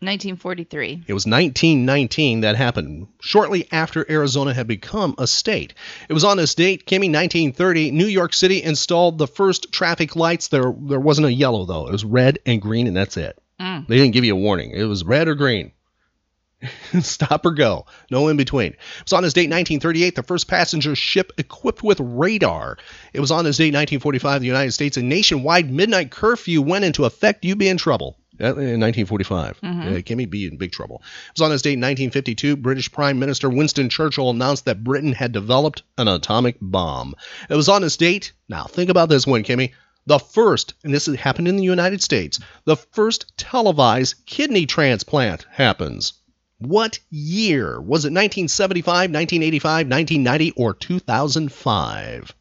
1943. 0.00 1.04
It 1.06 1.12
was 1.14 1.26
1919 1.26 2.40
that 2.40 2.56
happened, 2.56 3.08
shortly 3.20 3.66
after 3.70 4.10
Arizona 4.10 4.54
had 4.54 4.66
become 4.66 5.14
a 5.18 5.26
state. 5.26 5.74
It 6.08 6.12
was 6.12 6.24
on 6.24 6.36
this 6.36 6.54
date, 6.54 6.86
Kimmy, 6.86 7.10
1930, 7.12 7.90
New 7.90 8.06
York 8.06 8.34
City 8.34 8.62
installed 8.62 9.18
the 9.18 9.26
first 9.26 9.72
traffic 9.72 10.14
lights. 10.16 10.48
There, 10.48 10.74
there 10.78 11.00
wasn't 11.00 11.26
a 11.26 11.32
yellow, 11.32 11.64
though. 11.64 11.86
It 11.86 11.92
was 11.92 12.04
red 12.04 12.38
and 12.44 12.60
green, 12.60 12.86
and 12.86 12.96
that's 12.96 13.16
it. 13.16 13.38
Mm. 13.60 13.86
They 13.86 13.96
didn't 13.96 14.12
give 14.12 14.24
you 14.24 14.34
a 14.34 14.40
warning. 14.40 14.72
It 14.72 14.84
was 14.84 15.04
red 15.04 15.28
or 15.28 15.34
green. 15.34 15.72
Stop 17.00 17.44
or 17.46 17.52
go. 17.52 17.86
No 18.10 18.28
in 18.28 18.36
between. 18.36 18.72
It 18.72 18.78
was 19.04 19.12
on 19.12 19.22
this 19.22 19.32
date, 19.32 19.42
1938, 19.50 20.14
the 20.16 20.22
first 20.22 20.48
passenger 20.48 20.94
ship 20.94 21.32
equipped 21.38 21.82
with 21.82 22.00
radar. 22.00 22.78
It 23.12 23.20
was 23.20 23.30
on 23.30 23.44
this 23.44 23.56
date, 23.56 23.74
1945, 23.74 24.40
the 24.40 24.46
United 24.46 24.72
States, 24.72 24.96
a 24.96 25.02
nationwide 25.02 25.70
midnight 25.72 26.10
curfew 26.10 26.62
went 26.62 26.84
into 26.84 27.04
effect. 27.04 27.44
You'd 27.44 27.58
be 27.58 27.68
in 27.68 27.76
trouble. 27.76 28.16
Uh, 28.40 28.46
In 28.56 28.80
1945, 28.80 29.60
Mhm. 29.62 29.86
Uh, 29.86 30.00
Kimmy 30.00 30.28
be 30.28 30.46
in 30.46 30.56
big 30.56 30.72
trouble. 30.72 31.02
It 31.28 31.38
was 31.38 31.44
on 31.44 31.50
this 31.50 31.62
date, 31.62 31.78
1952, 31.78 32.56
British 32.56 32.90
Prime 32.90 33.18
Minister 33.20 33.48
Winston 33.48 33.88
Churchill 33.88 34.30
announced 34.30 34.64
that 34.64 34.82
Britain 34.82 35.12
had 35.12 35.30
developed 35.30 35.84
an 35.98 36.08
atomic 36.08 36.56
bomb. 36.60 37.14
It 37.48 37.54
was 37.54 37.68
on 37.68 37.82
this 37.82 37.96
date. 37.96 38.32
Now 38.48 38.64
think 38.64 38.90
about 38.90 39.08
this 39.08 39.24
one, 39.26 39.44
Kimmy. 39.44 39.70
The 40.06 40.18
first, 40.18 40.74
and 40.82 40.92
this 40.92 41.06
happened 41.06 41.46
in 41.48 41.56
the 41.56 41.62
United 41.62 42.02
States, 42.02 42.38
the 42.64 42.76
first 42.76 43.32
televised 43.38 44.16
kidney 44.26 44.66
transplant 44.66 45.46
happens. 45.50 46.14
What 46.58 46.98
year? 47.10 47.80
Was 47.80 48.04
it 48.04 48.12
1975, 48.12 49.10
1985, 49.10 49.88
1990, 49.88 50.52
or 50.52 50.74
2005? 50.74 52.34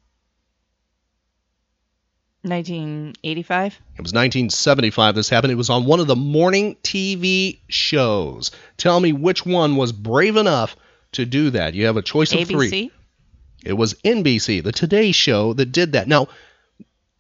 1985. 2.44 3.74
It 3.74 4.02
was 4.02 4.12
1975 4.12 5.16
this 5.16 5.30
happened. 5.30 5.52
It 5.52 5.56
was 5.56 5.70
on 5.70 5.86
one 5.86 6.00
of 6.00 6.08
the 6.08 6.16
morning 6.16 6.76
TV 6.84 7.60
shows. 7.70 8.52
Tell 8.78 9.00
me 9.00 9.14
which 9.14 9.46
one 9.46 9.78
was 9.78 9.94
brave 9.94 10.36
enough 10.36 10.76
to 11.14 11.26
do 11.26 11.52
that. 11.52 11.74
You 11.74 11.86
have 11.86 11.98
a 11.98 12.02
choice 12.02 12.34
of 12.34 12.40
ABC. 12.40 12.50
three. 12.50 12.92
It 13.64 13.74
was 13.74 13.94
NBC, 14.04 14.62
the 14.62 14.74
Today 14.74 15.14
Show, 15.14 15.54
that 15.54 15.72
did 15.72 15.94
that. 15.94 16.08
Now, 16.08 16.28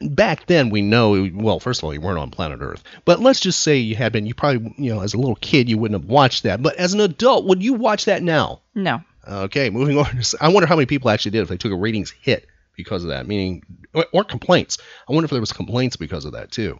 back 0.09 0.45
then 0.47 0.69
we 0.69 0.81
know, 0.81 1.29
well, 1.33 1.59
first 1.59 1.79
of 1.79 1.83
all, 1.85 1.93
you 1.93 2.01
weren't 2.01 2.19
on 2.19 2.31
planet 2.31 2.59
Earth. 2.61 2.83
But 3.05 3.19
let's 3.19 3.39
just 3.39 3.61
say 3.61 3.77
you 3.77 3.95
had 3.95 4.11
been. 4.11 4.25
You 4.25 4.33
probably, 4.33 4.73
you 4.77 4.93
know, 4.93 5.01
as 5.01 5.13
a 5.13 5.17
little 5.17 5.35
kid, 5.35 5.69
you 5.69 5.77
wouldn't 5.77 6.01
have 6.01 6.09
watched 6.09 6.43
that. 6.43 6.61
But 6.61 6.75
as 6.75 6.93
an 6.93 7.01
adult, 7.01 7.45
would 7.45 7.63
you 7.63 7.73
watch 7.73 8.05
that 8.05 8.23
now? 8.23 8.61
No. 8.75 9.01
Okay, 9.27 9.69
moving 9.69 9.97
on. 9.97 10.21
I 10.41 10.49
wonder 10.49 10.67
how 10.67 10.75
many 10.75 10.85
people 10.85 11.09
actually 11.09 11.31
did 11.31 11.41
if 11.41 11.49
they 11.49 11.57
took 11.57 11.71
a 11.71 11.75
ratings 11.75 12.11
hit 12.11 12.47
because 12.75 13.03
of 13.03 13.09
that, 13.09 13.27
meaning 13.27 13.63
or, 13.93 14.05
or 14.11 14.23
complaints. 14.23 14.77
I 15.07 15.13
wonder 15.13 15.25
if 15.25 15.31
there 15.31 15.39
was 15.39 15.53
complaints 15.53 15.95
because 15.95 16.25
of 16.25 16.33
that 16.33 16.51
too. 16.51 16.79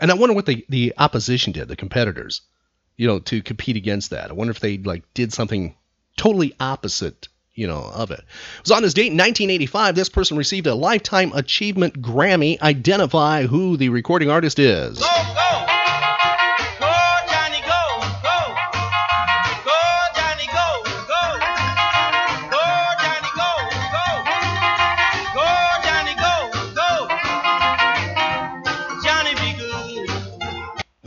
And 0.00 0.10
I 0.10 0.14
wonder 0.14 0.34
what 0.34 0.46
the 0.46 0.64
the 0.68 0.94
opposition 0.96 1.52
did, 1.52 1.68
the 1.68 1.76
competitors, 1.76 2.42
you 2.96 3.06
know, 3.06 3.18
to 3.20 3.42
compete 3.42 3.76
against 3.76 4.10
that. 4.10 4.30
I 4.30 4.34
wonder 4.34 4.52
if 4.52 4.60
they 4.60 4.78
like 4.78 5.02
did 5.14 5.32
something 5.32 5.74
totally 6.16 6.54
opposite, 6.60 7.28
you 7.58 7.66
know, 7.66 7.90
of 7.92 8.10
it. 8.10 8.20
It 8.20 8.62
was 8.62 8.70
on 8.70 8.82
this 8.82 8.94
date 8.94 9.08
in 9.08 9.14
1985. 9.14 9.94
This 9.94 10.08
person 10.08 10.36
received 10.36 10.66
a 10.66 10.74
Lifetime 10.74 11.32
Achievement 11.34 12.00
Grammy. 12.00 12.60
Identify 12.60 13.46
who 13.46 13.76
the 13.76 13.88
recording 13.88 14.30
artist 14.30 14.58
is. 14.58 15.02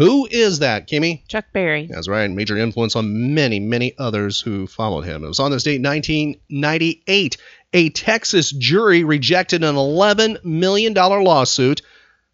Who 0.02 0.28
is 0.30 0.60
that, 0.60 0.88
Kimmy? 0.88 1.28
Chuck 1.28 1.46
Berry. 1.54 1.88
That's 1.92 2.08
right. 2.08 2.30
Major 2.30 2.58
influence 2.58 2.96
on 2.96 3.36
many, 3.36 3.60
many 3.60 3.94
others 4.00 4.42
who 4.42 4.66
followed 4.66 5.02
him. 5.02 5.24
It 5.24 5.28
was 5.28 5.40
on 5.40 5.52
this 5.52 5.62
date, 5.62 5.82
1998. 5.82 7.38
A 7.74 7.90
Texas 7.90 8.52
jury 8.52 9.04
rejected 9.04 9.64
an 9.64 9.76
$11 9.76 10.44
million 10.44 10.94
lawsuit. 10.96 11.84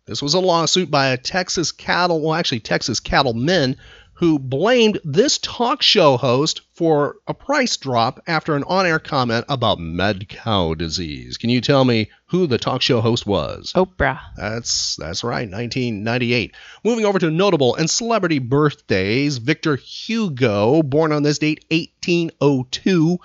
This 0.05 0.21
was 0.21 0.33
a 0.33 0.39
lawsuit 0.39 0.89
by 0.89 1.07
a 1.07 1.17
Texas 1.17 1.73
cattle, 1.73 2.21
well, 2.21 2.35
actually, 2.35 2.61
Texas 2.61 3.01
cattlemen 3.01 3.75
who 4.17 4.39
blamed 4.39 4.99
this 5.03 5.37
talk 5.37 5.83
show 5.83 6.17
host 6.17 6.61
for 6.73 7.17
a 7.27 7.35
price 7.35 7.77
drop 7.77 8.19
after 8.25 8.55
an 8.55 8.63
on 8.63 8.83
air 8.87 8.97
comment 8.97 9.45
about 9.47 9.77
mad 9.77 10.27
cow 10.27 10.73
disease. 10.73 11.37
Can 11.37 11.51
you 11.51 11.61
tell 11.61 11.85
me 11.85 12.09
who 12.25 12.47
the 12.47 12.57
talk 12.57 12.81
show 12.81 12.99
host 12.99 13.27
was? 13.27 13.73
Oprah. 13.75 14.19
That's 14.35 14.95
that's 14.95 15.23
right, 15.23 15.47
1998. 15.47 16.55
Moving 16.83 17.05
over 17.05 17.19
to 17.19 17.29
notable 17.29 17.75
and 17.75 17.87
celebrity 17.87 18.39
birthdays, 18.39 19.37
Victor 19.37 19.75
Hugo, 19.75 20.81
born 20.81 21.11
on 21.11 21.21
this 21.21 21.37
date 21.37 21.63
1802. 21.69 23.19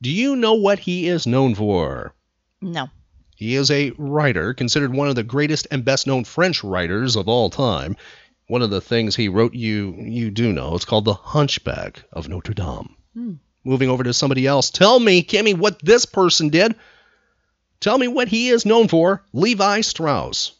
Do 0.00 0.10
you 0.10 0.36
know 0.36 0.54
what 0.54 0.78
he 0.78 1.08
is 1.08 1.26
known 1.26 1.56
for? 1.56 2.14
No. 2.60 2.88
He 3.34 3.56
is 3.56 3.70
a 3.70 3.92
writer, 3.98 4.54
considered 4.54 4.94
one 4.94 5.08
of 5.08 5.16
the 5.16 5.24
greatest 5.24 5.66
and 5.72 5.84
best 5.84 6.06
known 6.06 6.22
French 6.22 6.62
writers 6.62 7.16
of 7.16 7.28
all 7.28 7.50
time. 7.50 7.96
One 8.48 8.62
of 8.62 8.70
the 8.70 8.80
things 8.80 9.16
he 9.16 9.28
wrote 9.28 9.54
you 9.54 9.96
you 9.98 10.30
do 10.30 10.52
know. 10.52 10.74
It's 10.74 10.84
called 10.84 11.04
The 11.04 11.14
Hunchback 11.14 12.04
of 12.12 12.28
Notre 12.28 12.54
Dame. 12.54 12.94
Hmm. 13.14 13.32
Moving 13.64 13.90
over 13.90 14.04
to 14.04 14.12
somebody 14.12 14.46
else. 14.46 14.70
Tell 14.70 15.00
me, 15.00 15.24
Kimmy, 15.24 15.54
what 15.54 15.84
this 15.84 16.06
person 16.06 16.50
did. 16.50 16.76
Tell 17.80 17.98
me 17.98 18.06
what 18.06 18.28
he 18.28 18.48
is 18.48 18.64
known 18.64 18.86
for. 18.86 19.24
Levi 19.32 19.80
Strauss. 19.80 20.52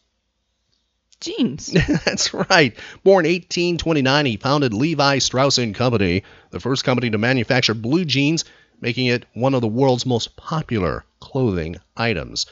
Jeans. 1.20 1.66
That's 2.04 2.34
right. 2.34 2.76
Born 3.04 3.24
1829, 3.24 4.26
he 4.26 4.36
founded 4.36 4.74
Levi 4.74 5.18
Strauss 5.18 5.58
and 5.58 5.74
Company, 5.74 6.24
the 6.50 6.60
first 6.60 6.84
company 6.84 7.10
to 7.10 7.18
manufacture 7.18 7.74
blue 7.74 8.04
jeans, 8.04 8.44
making 8.80 9.06
it 9.06 9.24
one 9.32 9.54
of 9.54 9.60
the 9.60 9.68
world's 9.68 10.04
most 10.04 10.36
popular 10.36 11.04
clothing 11.20 11.76
items. 11.96 12.46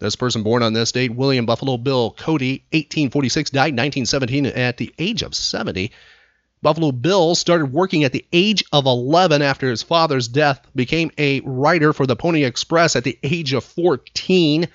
This 0.00 0.14
person 0.14 0.44
born 0.44 0.62
on 0.62 0.74
this 0.74 0.92
date, 0.92 1.12
William 1.12 1.44
Buffalo 1.44 1.76
Bill 1.76 2.12
Cody, 2.12 2.64
1846, 2.70 3.50
died 3.50 3.74
1917 3.76 4.46
at 4.46 4.76
the 4.76 4.94
age 4.96 5.22
of 5.22 5.34
70. 5.34 5.90
Buffalo 6.62 6.92
Bill 6.92 7.34
started 7.34 7.72
working 7.72 8.04
at 8.04 8.12
the 8.12 8.24
age 8.32 8.62
of 8.72 8.86
11 8.86 9.42
after 9.42 9.68
his 9.68 9.82
father's 9.82 10.28
death, 10.28 10.60
became 10.74 11.10
a 11.18 11.40
writer 11.40 11.92
for 11.92 12.06
the 12.06 12.14
Pony 12.14 12.44
Express 12.44 12.94
at 12.94 13.02
the 13.02 13.18
age 13.24 13.52
of 13.52 13.64
14, 13.64 14.68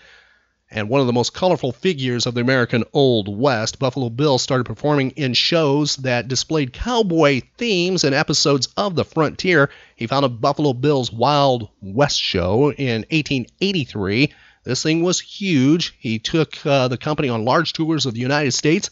and 0.70 0.90
one 0.90 1.00
of 1.00 1.08
the 1.08 1.14
most 1.14 1.34
colorful 1.34 1.72
figures 1.72 2.26
of 2.26 2.34
the 2.34 2.42
American 2.42 2.84
Old 2.92 3.34
West. 3.34 3.80
Buffalo 3.80 4.10
Bill 4.10 4.38
started 4.38 4.66
performing 4.66 5.12
in 5.12 5.34
shows 5.34 5.96
that 5.98 6.28
displayed 6.28 6.74
cowboy 6.74 7.42
themes 7.58 8.04
and 8.04 8.14
episodes 8.14 8.68
of 8.76 8.96
the 8.96 9.06
frontier. 9.06 9.70
He 9.96 10.08
founded 10.08 10.42
Buffalo 10.42 10.74
Bill's 10.74 11.14
Wild 11.14 11.70
West 11.82 12.20
show 12.20 12.74
in 12.74 13.06
1883. 13.10 14.34
This 14.64 14.82
thing 14.82 15.04
was 15.04 15.20
huge. 15.20 15.94
He 16.00 16.20
took 16.20 16.66
uh, 16.66 16.88
the 16.88 16.98
company 16.98 17.30
on 17.30 17.46
large 17.46 17.74
tours 17.74 18.06
of 18.06 18.14
the 18.14 18.22
United 18.22 18.54
States 18.54 18.90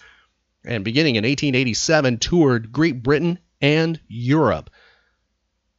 and 0.64 0.84
beginning 0.84 1.16
in 1.16 1.24
1887 1.24 2.18
toured 2.20 2.72
Great 2.72 3.02
Britain 3.02 3.40
and 3.62 4.00
Europe. 4.08 4.70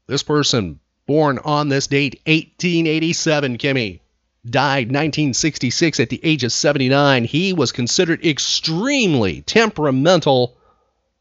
This 0.06 0.22
person, 0.22 0.80
born 1.06 1.38
on 1.44 1.68
this 1.68 1.86
date, 1.86 2.20
1887, 2.26 3.58
Kimmy, 3.58 4.00
died 4.44 4.88
1966 4.88 6.00
at 6.00 6.08
the 6.08 6.20
age 6.24 6.42
of 6.42 6.52
79. 6.52 7.24
He 7.24 7.52
was 7.52 7.70
considered 7.70 8.24
extremely 8.24 9.42
temperamental. 9.42 10.56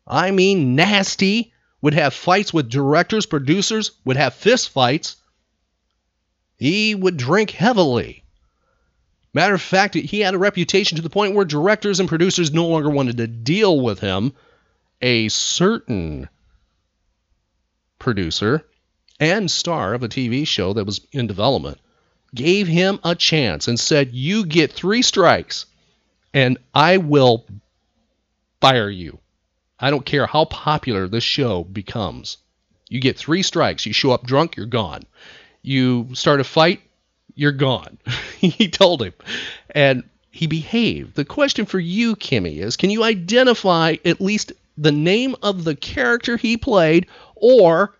I 0.07 0.31
mean, 0.31 0.75
nasty. 0.75 1.53
Would 1.83 1.93
have 1.95 2.13
fights 2.13 2.53
with 2.53 2.69
directors, 2.69 3.25
producers, 3.25 3.91
would 4.05 4.15
have 4.15 4.35
fist 4.35 4.69
fights. 4.69 5.15
He 6.57 6.93
would 6.93 7.17
drink 7.17 7.49
heavily. 7.49 8.20
Matter 9.33 9.53
of 9.53 9.61
fact, 9.61 9.95
he 9.95 10.19
had 10.19 10.33
a 10.33 10.39
reputation 10.39 10.97
to 10.97 11.01
the 11.01 11.09
point 11.09 11.35
where 11.35 11.45
directors 11.45 11.99
and 11.99 12.09
producers 12.09 12.51
no 12.51 12.67
longer 12.67 12.89
wanted 12.89 13.17
to 13.17 13.27
deal 13.27 13.79
with 13.79 13.99
him. 13.99 14.33
A 15.01 15.29
certain 15.29 16.29
producer 17.97 18.65
and 19.19 19.49
star 19.49 19.93
of 19.93 20.03
a 20.03 20.09
TV 20.09 20.45
show 20.45 20.73
that 20.73 20.85
was 20.85 21.01
in 21.11 21.27
development 21.27 21.79
gave 22.35 22.67
him 22.67 22.99
a 23.03 23.15
chance 23.15 23.67
and 23.67 23.79
said, 23.79 24.13
You 24.13 24.45
get 24.45 24.73
three 24.73 25.01
strikes 25.01 25.65
and 26.33 26.57
I 26.73 26.97
will 26.97 27.45
fire 28.59 28.89
you. 28.89 29.19
I 29.79 29.89
don't 29.89 30.05
care 30.05 30.27
how 30.27 30.45
popular 30.45 31.07
this 31.07 31.23
show 31.23 31.63
becomes. 31.63 32.37
You 32.89 32.99
get 32.99 33.17
three 33.17 33.41
strikes. 33.41 33.85
You 33.85 33.93
show 33.93 34.11
up 34.11 34.25
drunk, 34.25 34.55
you're 34.55 34.65
gone. 34.65 35.03
You 35.61 36.09
start 36.13 36.39
a 36.39 36.43
fight, 36.43 36.81
you're 37.41 37.51
gone. 37.51 37.97
he 38.37 38.69
told 38.69 39.01
him. 39.01 39.13
And 39.71 40.03
he 40.29 40.45
behaved. 40.45 41.15
The 41.15 41.25
question 41.25 41.65
for 41.65 41.79
you, 41.79 42.15
Kimmy, 42.15 42.59
is 42.59 42.77
can 42.77 42.91
you 42.91 43.03
identify 43.03 43.95
at 44.05 44.21
least 44.21 44.53
the 44.77 44.91
name 44.91 45.35
of 45.41 45.63
the 45.63 45.75
character 45.75 46.37
he 46.37 46.55
played 46.55 47.07
or 47.35 47.95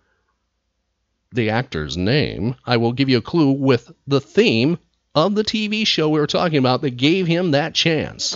the 1.34 1.50
actor's 1.50 1.98
name? 1.98 2.56
I 2.68 2.78
will 2.78 2.94
give 2.94 3.10
you 3.10 3.18
a 3.18 3.22
clue 3.22 3.52
with 3.52 3.92
the 4.06 4.22
theme 4.22 4.78
of 5.16 5.34
the 5.34 5.44
TV 5.44 5.88
show 5.88 6.08
we 6.08 6.20
were 6.20 6.28
talking 6.28 6.60
about 6.60 6.82
that 6.84 6.92
gave 6.92 7.26
him 7.26 7.52
that 7.52 7.74
chance. 7.74 8.36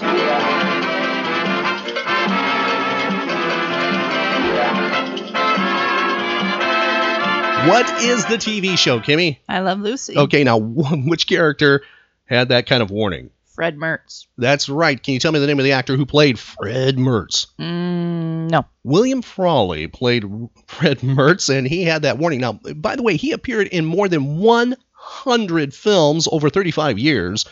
What 7.66 8.04
is 8.04 8.24
the 8.26 8.36
TV 8.36 8.78
show, 8.78 9.00
Kimmy? 9.00 9.40
I 9.50 9.60
Love 9.60 9.80
Lucy. 9.80 10.16
Okay, 10.16 10.44
now 10.44 10.58
which 10.60 11.26
character 11.26 11.82
had 12.26 12.50
that 12.50 12.68
kind 12.68 12.84
of 12.84 12.92
warning? 12.92 13.32
Fred 13.56 13.76
Mertz. 13.76 14.28
That's 14.38 14.70
right. 14.70 15.02
Can 15.02 15.16
you 15.16 15.20
tell 15.20 15.32
me 15.32 15.40
the 15.40 15.48
name 15.48 15.58
of 15.58 15.66
the 15.66 15.72
actor 15.72 15.96
who 15.96 16.06
played 16.06 16.38
Fred 16.38 16.98
Mertz? 16.98 17.48
Mm, 17.60 18.52
no. 18.52 18.66
William 18.84 19.24
Frawley 19.24 19.88
played 19.88 20.26
Fred 20.68 21.00
Mertz, 21.00 21.50
and 21.50 21.66
he 21.66 21.84
had 21.84 22.04
that 22.04 22.20
warning. 22.20 22.40
Now, 22.40 22.54
by 22.54 22.96
the 22.96 23.04
way, 23.04 23.18
he 23.18 23.32
appeared 23.32 23.68
in 23.68 23.84
more 23.84 24.08
than 24.08 24.38
100 24.38 25.74
films 25.74 26.28
over 26.32 26.52
35 26.52 27.00
years, 27.00 27.46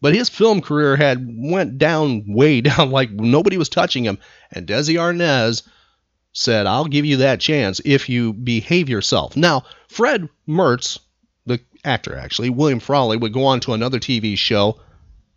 but 0.00 0.16
his 0.16 0.28
film 0.28 0.62
career 0.62 0.96
had 0.96 1.24
went 1.28 1.78
down 1.78 2.24
way 2.26 2.60
down, 2.60 2.90
like 2.90 3.12
nobody 3.12 3.56
was 3.56 3.68
touching 3.68 4.02
him. 4.02 4.18
And 4.50 4.66
Desi 4.66 4.96
Arnaz 4.96 5.62
said, 6.32 6.66
"I'll 6.66 6.86
give 6.86 7.04
you 7.04 7.18
that 7.18 7.40
chance 7.40 7.80
if 7.84 8.08
you 8.08 8.32
behave 8.32 8.88
yourself." 8.88 9.36
Now, 9.36 9.64
Fred 9.88 10.28
Mertz, 10.48 10.98
the 11.46 11.60
actor 11.84 12.16
actually, 12.16 12.50
William 12.50 12.80
Frawley, 12.80 13.16
would 13.16 13.32
go 13.32 13.44
on 13.44 13.60
to 13.60 13.72
another 13.72 13.98
TV 13.98 14.36
show. 14.36 14.80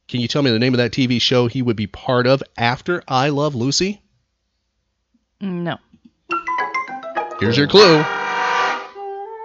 Can 0.08 0.20
you 0.20 0.28
tell 0.28 0.42
me 0.42 0.52
the 0.52 0.60
name 0.60 0.74
of 0.74 0.78
that 0.78 0.92
TV 0.92 1.20
show 1.22 1.48
he 1.48 1.62
would 1.62 1.78
be 1.78 1.88
part 1.88 2.28
of 2.28 2.44
after 2.58 3.04
I 3.08 3.30
Love 3.30 3.56
Lucy? 3.56 4.02
No. 5.40 5.78
Here's 7.40 7.58
your 7.58 7.68
clue. 7.68 7.98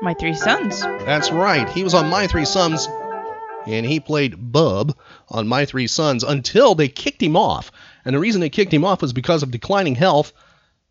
My 0.00 0.14
Three 0.18 0.34
Sons. 0.34 0.80
That's 0.80 1.32
right. 1.32 1.68
He 1.70 1.82
was 1.82 1.94
on 1.94 2.08
My 2.08 2.26
Three 2.26 2.44
Sons, 2.44 2.88
and 3.66 3.84
he 3.84 3.98
played 3.98 4.52
Bub 4.52 4.96
on 5.28 5.48
My 5.48 5.64
Three 5.64 5.88
Sons 5.88 6.22
until 6.22 6.74
they 6.74 6.88
kicked 6.88 7.22
him 7.22 7.36
off. 7.36 7.72
And 8.04 8.14
the 8.14 8.20
reason 8.20 8.40
they 8.40 8.50
kicked 8.50 8.72
him 8.72 8.84
off 8.84 9.02
was 9.02 9.12
because 9.12 9.42
of 9.42 9.50
declining 9.50 9.96
health. 9.96 10.32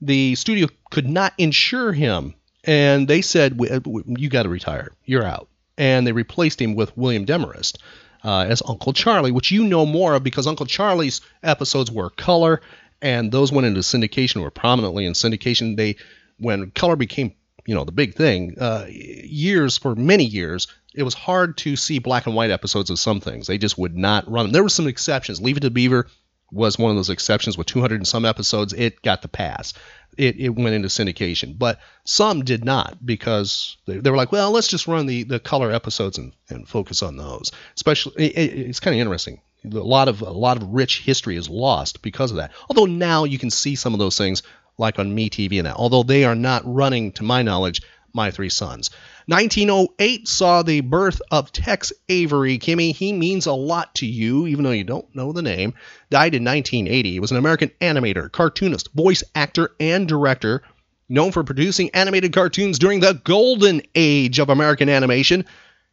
The 0.01 0.35
studio 0.35 0.67
could 0.91 1.09
not 1.09 1.33
insure 1.37 1.91
him, 1.91 2.35
and 2.63 3.07
they 3.07 3.21
said, 3.21 3.59
"We- 3.59 3.69
we- 3.85 4.03
"You 4.21 4.29
got 4.29 4.43
to 4.43 4.49
retire. 4.49 4.91
You're 5.05 5.23
out." 5.23 5.47
And 5.77 6.05
they 6.05 6.11
replaced 6.11 6.61
him 6.61 6.75
with 6.75 6.95
William 6.97 7.25
Demarest 7.25 7.77
uh, 8.23 8.45
as 8.47 8.61
Uncle 8.67 8.93
Charlie, 8.93 9.31
which 9.31 9.51
you 9.51 9.63
know 9.63 9.85
more 9.85 10.15
of 10.15 10.23
because 10.23 10.47
Uncle 10.47 10.65
Charlie's 10.65 11.21
episodes 11.43 11.91
were 11.91 12.09
color, 12.09 12.61
and 13.01 13.31
those 13.31 13.51
went 13.51 13.67
into 13.67 13.81
syndication, 13.81 14.41
were 14.41 14.51
prominently 14.51 15.05
in 15.05 15.13
syndication. 15.13 15.77
They, 15.77 15.95
when 16.39 16.71
color 16.71 16.95
became, 16.95 17.33
you 17.65 17.75
know, 17.75 17.83
the 17.83 17.91
big 17.91 18.15
thing, 18.15 18.55
uh, 18.59 18.85
years 18.89 19.77
for 19.77 19.95
many 19.95 20.23
years, 20.25 20.67
it 20.95 21.03
was 21.03 21.13
hard 21.13 21.57
to 21.57 21.75
see 21.75 21.99
black 21.99 22.25
and 22.25 22.35
white 22.35 22.49
episodes 22.49 22.89
of 22.89 22.97
some 22.99 23.19
things. 23.19 23.45
They 23.47 23.57
just 23.59 23.77
would 23.77 23.95
not 23.95 24.29
run 24.29 24.45
them. 24.45 24.51
There 24.53 24.63
were 24.63 24.69
some 24.69 24.87
exceptions. 24.87 25.39
Leave 25.41 25.57
It 25.57 25.61
to 25.61 25.69
Beaver 25.69 26.07
was 26.51 26.77
one 26.79 26.91
of 26.91 26.97
those 26.97 27.09
exceptions 27.09 27.57
with 27.57 27.67
200 27.67 27.95
and 27.95 28.07
some 28.07 28.25
episodes. 28.25 28.73
It 28.73 29.01
got 29.01 29.21
the 29.21 29.27
pass. 29.27 29.73
it, 30.17 30.39
it 30.39 30.49
went 30.49 30.75
into 30.75 30.87
syndication. 30.87 31.57
But 31.57 31.79
some 32.05 32.43
did 32.43 32.63
not 32.65 33.05
because 33.05 33.77
they, 33.85 33.97
they 33.97 34.09
were 34.09 34.17
like, 34.17 34.31
well, 34.31 34.51
let's 34.51 34.67
just 34.67 34.87
run 34.87 35.05
the, 35.05 35.23
the 35.23 35.39
color 35.39 35.71
episodes 35.71 36.17
and, 36.17 36.31
and 36.49 36.67
focus 36.67 37.03
on 37.03 37.17
those. 37.17 37.51
Especially, 37.75 38.25
it, 38.27 38.37
it- 38.37 38.67
it's 38.69 38.79
kind 38.79 38.95
of 38.95 38.99
interesting. 39.01 39.41
A 39.65 39.69
lot 39.69 40.07
of 40.07 40.21
a 40.21 40.29
lot 40.31 40.55
of 40.57 40.69
rich 40.69 41.01
history 41.01 41.35
is 41.35 41.49
lost 41.49 42.01
because 42.01 42.31
of 42.31 42.37
that. 42.37 42.51
Although 42.69 42.85
now 42.85 43.25
you 43.25 43.37
can 43.37 43.49
see 43.49 43.75
some 43.75 43.93
of 43.93 43.99
those 43.99 44.17
things 44.17 44.43
like 44.77 44.99
on 44.99 45.15
MeTV 45.15 45.57
and 45.57 45.65
that. 45.67 45.75
Although 45.75 46.03
they 46.03 46.23
are 46.23 46.35
not 46.35 46.61
running, 46.65 47.11
to 47.13 47.23
my 47.23 47.41
knowledge, 47.41 47.81
My 48.13 48.31
Three 48.31 48.49
Sons. 48.49 48.91
1908 49.27 50.25
saw 50.25 50.63
the 50.63 50.79
birth 50.79 51.21
of 51.31 51.51
Tex 51.51 51.91
Avery. 52.07 52.57
Kimmy, 52.57 52.95
he 52.95 53.11
means 53.11 53.45
a 53.45 53.51
lot 53.51 53.93
to 53.95 54.05
you, 54.05 54.47
even 54.47 54.63
though 54.63 54.71
you 54.71 54.85
don't 54.85 55.13
know 55.13 55.33
the 55.33 55.41
name. 55.41 55.73
Died 56.09 56.33
in 56.33 56.45
1980. 56.45 57.11
He 57.11 57.19
was 57.19 57.31
an 57.31 57.37
American 57.37 57.69
animator, 57.81 58.31
cartoonist, 58.31 58.93
voice 58.93 59.25
actor, 59.35 59.71
and 59.81 60.07
director. 60.07 60.63
Known 61.09 61.33
for 61.33 61.43
producing 61.43 61.89
animated 61.89 62.31
cartoons 62.31 62.79
during 62.79 63.01
the 63.01 63.19
golden 63.25 63.81
age 63.95 64.39
of 64.39 64.47
American 64.47 64.87
animation. 64.87 65.43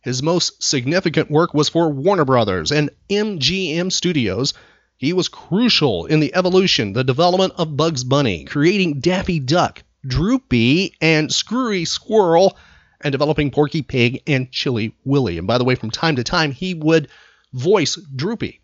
His 0.00 0.22
most 0.22 0.62
significant 0.62 1.28
work 1.28 1.54
was 1.54 1.68
for 1.68 1.90
Warner 1.90 2.24
Brothers 2.24 2.70
and 2.70 2.90
MGM 3.10 3.90
Studios. 3.90 4.54
He 4.96 5.12
was 5.12 5.26
crucial 5.28 6.06
in 6.06 6.20
the 6.20 6.32
evolution, 6.36 6.92
the 6.92 7.02
development 7.02 7.54
of 7.56 7.76
Bugs 7.76 8.04
Bunny, 8.04 8.44
creating 8.44 9.00
Daffy 9.00 9.40
Duck, 9.40 9.82
Droopy, 10.06 10.94
and 11.00 11.32
Screwy 11.32 11.84
Squirrel, 11.84 12.56
and 13.04 13.12
developing 13.12 13.50
Porky 13.50 13.82
Pig 13.82 14.22
and 14.26 14.50
Chilly 14.50 14.94
Willy. 15.04 15.38
And 15.38 15.46
by 15.46 15.58
the 15.58 15.64
way, 15.64 15.74
from 15.74 15.90
time 15.90 16.16
to 16.16 16.24
time, 16.24 16.50
he 16.50 16.74
would 16.74 17.08
voice 17.52 17.96
Droopy. 17.96 18.60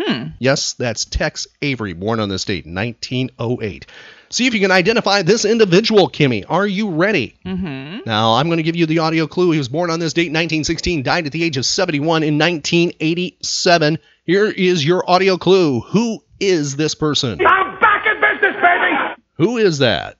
Hmm. 0.00 0.28
Yes, 0.38 0.74
that's 0.74 1.04
Tex 1.04 1.48
Avery, 1.60 1.92
born 1.92 2.20
on 2.20 2.28
this 2.28 2.44
date, 2.44 2.66
1908. 2.66 3.86
See 4.30 4.46
if 4.46 4.54
you 4.54 4.60
can 4.60 4.70
identify 4.70 5.22
this 5.22 5.44
individual, 5.44 6.08
Kimmy. 6.08 6.44
Are 6.48 6.66
you 6.66 6.90
ready? 6.90 7.34
Mm-hmm. 7.44 8.00
Now, 8.06 8.34
I'm 8.34 8.46
going 8.46 8.58
to 8.58 8.62
give 8.62 8.76
you 8.76 8.86
the 8.86 9.00
audio 9.00 9.26
clue. 9.26 9.50
He 9.50 9.58
was 9.58 9.68
born 9.68 9.90
on 9.90 9.98
this 9.98 10.12
date, 10.12 10.28
1916, 10.28 11.02
died 11.02 11.26
at 11.26 11.32
the 11.32 11.42
age 11.42 11.56
of 11.56 11.64
71 11.64 12.22
in 12.22 12.38
1987. 12.38 13.98
Here 14.24 14.46
is 14.46 14.84
your 14.84 15.08
audio 15.10 15.38
clue. 15.38 15.80
Who 15.80 16.22
is 16.38 16.76
this 16.76 16.94
person? 16.94 17.40
I'm 17.44 17.80
back 17.80 18.06
in 18.06 18.20
business, 18.20 18.62
baby! 18.62 19.22
Who 19.38 19.56
is 19.56 19.78
that? 19.78 20.16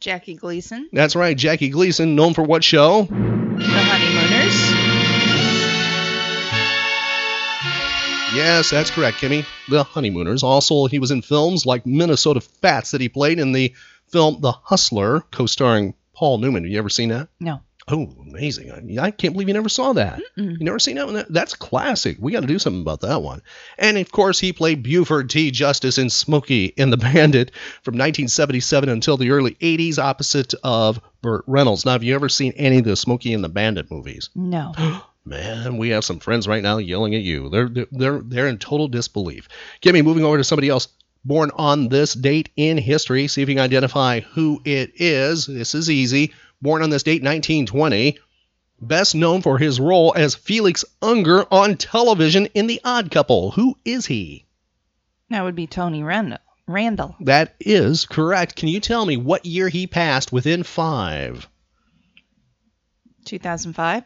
Jackie 0.00 0.34
Gleason, 0.34 0.88
That's 0.92 1.16
right, 1.16 1.36
Jackie 1.36 1.70
Gleason, 1.70 2.14
known 2.14 2.34
for 2.34 2.42
what 2.42 2.62
show? 2.64 3.02
The 3.04 3.14
Honeymooners. 3.64 4.54
Yes, 8.34 8.70
that's 8.70 8.90
correct, 8.90 9.18
Kimmy. 9.18 9.46
The 9.68 9.84
Honeymooners. 9.84 10.42
Also, 10.42 10.86
he 10.86 10.98
was 10.98 11.12
in 11.12 11.22
films 11.22 11.66
like 11.66 11.86
Minnesota 11.86 12.40
Fats 12.40 12.90
that 12.90 13.00
he 13.00 13.08
played 13.08 13.38
in 13.38 13.52
the 13.52 13.72
film 14.08 14.40
The 14.40 14.50
Hustler, 14.50 15.20
co-starring 15.30 15.94
Paul 16.14 16.38
Newman. 16.38 16.64
Have 16.64 16.72
you 16.72 16.78
ever 16.78 16.88
seen 16.88 17.10
that? 17.10 17.28
No. 17.38 17.60
Oh, 17.86 18.10
amazing. 18.22 18.70
I, 18.98 19.04
I 19.06 19.10
can't 19.10 19.34
believe 19.34 19.48
you 19.48 19.54
never 19.54 19.68
saw 19.68 19.92
that. 19.92 20.18
Mm-mm. 20.38 20.52
You 20.58 20.64
never 20.64 20.78
seen 20.78 20.96
that 20.96 21.04
one? 21.04 21.14
That- 21.16 21.32
That's 21.32 21.54
classic. 21.54 22.16
We 22.18 22.32
got 22.32 22.40
to 22.40 22.46
do 22.46 22.58
something 22.58 22.80
about 22.80 23.02
that 23.02 23.20
one. 23.22 23.42
And 23.78 23.98
of 23.98 24.10
course, 24.10 24.40
he 24.40 24.52
played 24.54 24.82
Buford 24.82 25.28
T. 25.28 25.50
Justice 25.50 25.98
in 25.98 26.08
Smokey 26.08 26.72
and 26.78 26.90
the 26.92 26.96
Bandit 26.96 27.50
from 27.82 27.92
1977 27.94 28.88
until 28.88 29.16
the 29.18 29.30
early 29.30 29.52
80s, 29.56 29.98
opposite 29.98 30.54
of 30.64 30.98
Burt 31.20 31.44
Reynolds. 31.46 31.84
Now, 31.84 31.92
have 31.92 32.02
you 32.02 32.14
ever 32.14 32.28
seen 32.30 32.52
any 32.56 32.78
of 32.78 32.84
the 32.84 32.96
Smokey 32.96 33.34
and 33.34 33.44
the 33.44 33.48
Bandit 33.50 33.90
movies? 33.90 34.30
No. 34.34 34.72
Man, 35.26 35.78
we 35.78 35.88
have 35.90 36.04
some 36.04 36.18
friends 36.18 36.46
right 36.46 36.62
now 36.62 36.76
yelling 36.78 37.14
at 37.14 37.22
you. 37.22 37.48
They're 37.48 37.68
they're 37.68 37.86
they're, 37.90 38.18
they're 38.22 38.48
in 38.48 38.58
total 38.58 38.88
disbelief. 38.88 39.48
Give 39.80 39.94
me 39.94 40.02
moving 40.02 40.22
over 40.24 40.36
to 40.36 40.44
somebody 40.44 40.68
else 40.68 40.88
born 41.24 41.50
on 41.54 41.88
this 41.88 42.12
date 42.12 42.50
in 42.56 42.76
history. 42.76 43.26
See 43.28 43.40
if 43.40 43.48
you 43.48 43.54
can 43.54 43.64
identify 43.64 44.20
who 44.20 44.60
it 44.66 44.92
is. 44.96 45.46
This 45.46 45.74
is 45.74 45.88
easy. 45.88 46.34
Born 46.64 46.80
on 46.80 46.88
this 46.88 47.02
date, 47.02 47.22
1920. 47.22 48.18
Best 48.80 49.14
known 49.14 49.42
for 49.42 49.58
his 49.58 49.78
role 49.78 50.14
as 50.16 50.34
Felix 50.34 50.82
Unger 51.02 51.44
on 51.52 51.76
television 51.76 52.46
in 52.54 52.68
The 52.68 52.80
Odd 52.82 53.10
Couple. 53.10 53.50
Who 53.50 53.76
is 53.84 54.06
he? 54.06 54.46
That 55.28 55.42
would 55.44 55.56
be 55.56 55.66
Tony 55.66 56.02
Randall. 56.02 56.38
Randall. 56.66 57.16
That 57.20 57.54
is 57.60 58.06
correct. 58.06 58.56
Can 58.56 58.70
you 58.70 58.80
tell 58.80 59.04
me 59.04 59.18
what 59.18 59.44
year 59.44 59.68
he 59.68 59.86
passed 59.86 60.32
within 60.32 60.62
five? 60.62 61.46
2005. 63.26 64.04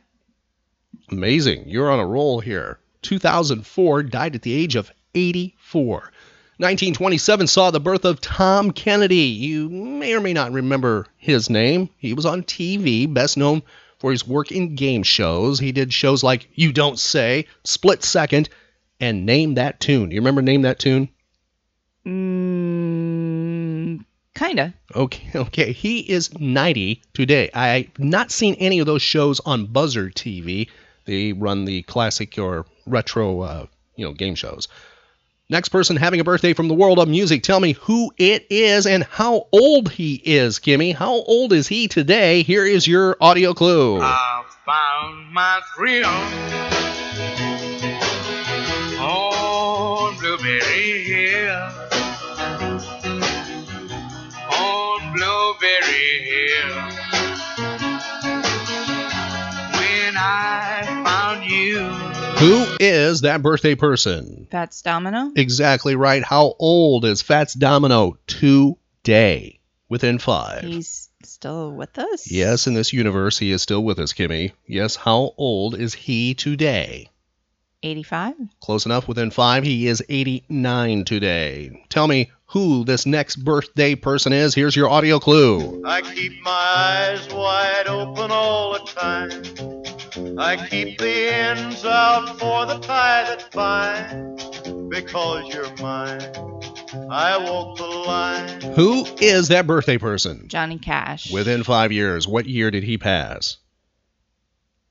Amazing. 1.13 1.69
You're 1.69 1.93
on 1.93 2.01
a 2.01 2.07
roll 2.07 2.41
here. 2.41 2.81
2004 3.03 4.03
died 4.03 4.35
at 4.35 4.43
the 4.43 4.53
age 4.53 4.75
of 4.75 4.91
84. 5.15 6.13
1927 6.59 7.47
saw 7.47 7.71
the 7.71 7.79
birth 7.79 8.05
of 8.05 8.21
Tom 8.21 8.73
Kennedy. 8.73 9.15
You 9.15 9.69
may 9.69 10.13
or 10.13 10.21
may 10.21 10.33
not 10.33 10.51
remember 10.51 11.07
his 11.17 11.49
name. 11.49 11.89
He 11.99 12.15
was 12.15 12.27
on 12.27 12.43
TV, 12.43 13.13
best 13.13 13.37
known 13.37 13.63
for 14.01 14.11
his 14.11 14.27
work 14.27 14.51
in 14.51 14.75
game 14.75 15.05
shows. 15.05 15.61
He 15.61 15.71
did 15.71 15.93
shows 15.93 16.25
like 16.25 16.49
You 16.57 16.73
Don't 16.73 16.99
Say, 16.99 17.47
Split 17.63 18.03
Second, 18.03 18.49
and 18.99 19.25
Name 19.25 19.55
That 19.55 19.79
Tune. 19.79 20.09
Do 20.09 20.17
you 20.17 20.21
remember 20.21 20.43
Name 20.43 20.63
That 20.63 20.81
Tune? 20.81 21.09
Mm, 22.05 24.05
kinda. 24.35 24.75
Okay, 24.97 25.31
okay. 25.39 25.71
He 25.71 26.01
is 26.01 26.37
90 26.41 27.01
today. 27.15 27.51
I've 27.55 27.97
not 28.01 28.33
seen 28.33 28.55
any 28.55 28.81
of 28.81 28.87
those 28.87 29.03
shows 29.03 29.39
on 29.47 29.69
Buzzr 29.69 30.13
TV. 30.13 30.69
They 31.05 31.33
run 31.33 31.67
the 31.67 31.83
classic 31.83 32.37
or 32.37 32.67
retro, 32.85 33.43
uh, 33.43 33.67
you 33.95 34.05
know, 34.05 34.13
game 34.13 34.35
shows. 34.35 34.67
Next 35.51 35.71
person 35.71 35.97
having 35.97 36.21
a 36.21 36.25
birthday 36.25 36.53
from 36.53 36.69
the 36.69 36.75
world 36.75 36.99
of 36.99 37.09
music. 37.09 37.43
Tell 37.43 37.59
me 37.59 37.73
who 37.73 38.13
it 38.19 38.47
is 38.51 38.87
and 38.87 39.03
how 39.03 39.47
old 39.51 39.91
he 39.91 40.21
is, 40.23 40.59
Kimmy. 40.59 40.95
How 40.95 41.15
old 41.15 41.55
is 41.55 41.67
he 41.67 41.89
today? 41.89 42.43
Here 42.43 42.67
is 42.67 42.87
your 42.87 43.17
audio 43.19 43.55
clue. 43.55 43.99
I 44.03 44.45
found 44.67 45.33
my 45.33 45.63
on 49.01 50.19
Blueberry 50.19 51.05
Hill. 51.05 51.71
Blueberry 55.15 56.25
Hill. 56.29 56.48
Who 62.39 62.65
is 62.79 63.23
that 63.23 63.43
birthday 63.43 63.75
person? 63.75 64.47
Fats 64.49 64.81
Domino. 64.83 65.33
Exactly 65.35 65.97
right. 65.97 66.23
How 66.23 66.55
old 66.61 67.05
is 67.05 67.21
Fats 67.21 67.53
Domino 67.53 68.17
today? 68.29 69.59
Within 69.89 70.21
five. 70.21 70.63
He's 70.63 71.09
still 71.25 71.73
with 71.73 71.99
us. 71.99 72.31
Yes, 72.31 72.69
in 72.69 72.75
this 72.75 72.93
universe, 72.93 73.39
he 73.39 73.51
is 73.51 73.63
still 73.63 73.83
with 73.83 73.99
us, 73.99 74.13
Kimmy. 74.13 74.53
Yes, 74.69 74.95
how 74.95 75.35
old 75.37 75.75
is 75.75 75.95
he 75.95 76.35
today? 76.35 77.11
85. 77.83 78.35
Close 78.61 78.87
enough, 78.87 79.09
within 79.09 79.33
five. 79.33 79.65
He 79.65 79.89
is 79.89 80.01
89 80.09 81.05
today. 81.07 81.85
Tell 81.89 82.07
me 82.07 82.31
who 82.47 82.85
this 82.85 83.05
next 83.05 83.35
birthday 83.35 83.97
person 83.97 84.33
is. 84.33 84.55
Here's 84.55 84.77
your 84.77 84.89
audio 84.89 85.19
clue. 85.19 85.83
I 85.85 86.03
keep 86.03 86.41
my 86.43 86.51
eyes 86.51 87.29
wide 87.35 87.89
open 87.89 88.31
all 88.31 88.75
the 88.75 88.87
time. 88.87 89.98
I 90.39 90.57
keep 90.69 90.99
the 90.99 91.33
ends 91.33 91.85
out 91.85 92.39
for 92.39 92.67
the 92.67 92.79
tie 92.79 93.25
that 93.25 93.51
binds. 93.53 94.45
Because 94.89 95.53
you're 95.55 95.75
mine, 95.77 96.23
I 97.11 97.37
walk 97.39 97.77
the 97.77 97.87
line. 97.87 98.61
Who 98.75 99.05
is 99.21 99.49
that 99.49 99.67
birthday 99.67 99.99
person? 99.99 100.49
Johnny 100.49 100.79
Cash. 100.79 101.31
Within 101.33 101.63
five 101.63 101.93
years. 101.93 102.27
What 102.27 102.47
year 102.47 102.71
did 102.71 102.85
he 102.85 102.97
pass? 102.97 103.59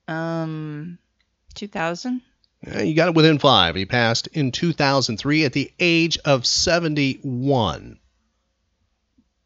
Um, 0.07 0.99
2000. 1.55 2.21
Uh, 2.75 2.79
You 2.81 2.93
got 2.95 3.09
it 3.09 3.15
within 3.15 3.39
five. 3.39 3.75
He 3.75 3.85
passed 3.85 4.27
in 4.27 4.51
2003 4.51 5.45
at 5.45 5.53
the 5.53 5.71
age 5.79 6.17
of 6.25 6.45
71. 6.45 7.99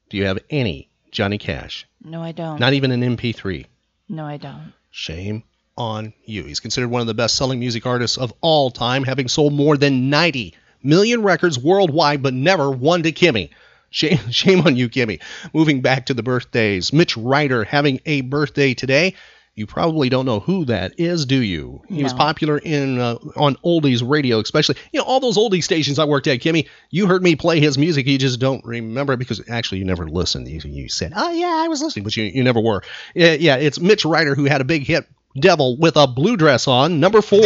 Do 0.09 0.17
you 0.17 0.25
have 0.25 0.39
any 0.49 0.89
Johnny 1.11 1.37
Cash? 1.37 1.87
No, 2.03 2.21
I 2.21 2.33
don't. 2.33 2.59
Not 2.59 2.73
even 2.73 2.91
an 2.91 3.01
MP3. 3.17 3.65
No, 4.09 4.25
I 4.25 4.37
don't. 4.37 4.73
Shame 4.91 5.43
on 5.77 6.13
you. 6.25 6.43
He's 6.43 6.59
considered 6.59 6.89
one 6.89 7.01
of 7.01 7.07
the 7.07 7.13
best 7.13 7.35
selling 7.35 7.59
music 7.59 7.85
artists 7.85 8.17
of 8.17 8.33
all 8.41 8.71
time, 8.71 9.03
having 9.03 9.27
sold 9.27 9.53
more 9.53 9.77
than 9.77 10.09
90 10.09 10.53
million 10.83 11.23
records 11.23 11.57
worldwide, 11.59 12.21
but 12.23 12.33
never 12.33 12.71
one 12.71 13.03
to 13.03 13.11
Kimmy. 13.11 13.49
Shame, 13.89 14.19
shame 14.31 14.61
on 14.61 14.75
you, 14.75 14.89
Kimmy. 14.89 15.21
Moving 15.53 15.81
back 15.81 16.07
to 16.07 16.13
the 16.13 16.23
birthdays. 16.23 16.93
Mitch 16.93 17.17
Ryder 17.17 17.63
having 17.63 17.99
a 18.05 18.21
birthday 18.21 18.73
today. 18.73 19.15
You 19.53 19.67
probably 19.67 20.07
don't 20.07 20.25
know 20.25 20.39
who 20.39 20.63
that 20.65 20.93
is, 20.97 21.25
do 21.25 21.35
you? 21.35 21.81
He 21.89 22.03
was 22.03 22.13
popular 22.13 22.57
in 22.57 22.99
uh, 22.99 23.15
on 23.35 23.57
oldies 23.65 24.01
radio, 24.01 24.39
especially. 24.39 24.77
You 24.93 25.01
know, 25.01 25.05
all 25.05 25.19
those 25.19 25.37
oldies 25.37 25.65
stations 25.65 25.99
I 25.99 26.05
worked 26.05 26.27
at, 26.27 26.39
Kimmy. 26.39 26.69
You 26.89 27.05
heard 27.05 27.21
me 27.21 27.35
play 27.35 27.59
his 27.59 27.77
music, 27.77 28.07
you 28.07 28.17
just 28.17 28.39
don't 28.39 28.63
remember 28.63 29.11
it 29.11 29.17
because 29.17 29.41
actually 29.49 29.79
you 29.79 29.85
never 29.85 30.07
listened. 30.07 30.47
You, 30.47 30.61
you 30.63 30.87
said, 30.87 31.11
"Oh 31.13 31.31
yeah, 31.31 31.61
I 31.63 31.67
was 31.67 31.81
listening," 31.81 32.05
but 32.05 32.15
you, 32.15 32.23
you 32.23 32.45
never 32.45 32.61
were. 32.61 32.81
Yeah, 33.13 33.33
yeah, 33.33 33.57
it's 33.57 33.77
Mitch 33.77 34.05
Ryder 34.05 34.35
who 34.35 34.45
had 34.45 34.61
a 34.61 34.65
big 34.65 34.83
hit, 34.83 35.05
"Devil 35.39 35.77
with 35.77 35.95
a 35.95 36.07
Blue 36.07 36.35
Dress 36.35 36.67
On," 36.67 36.99
number 36.99 37.21
four. 37.21 37.41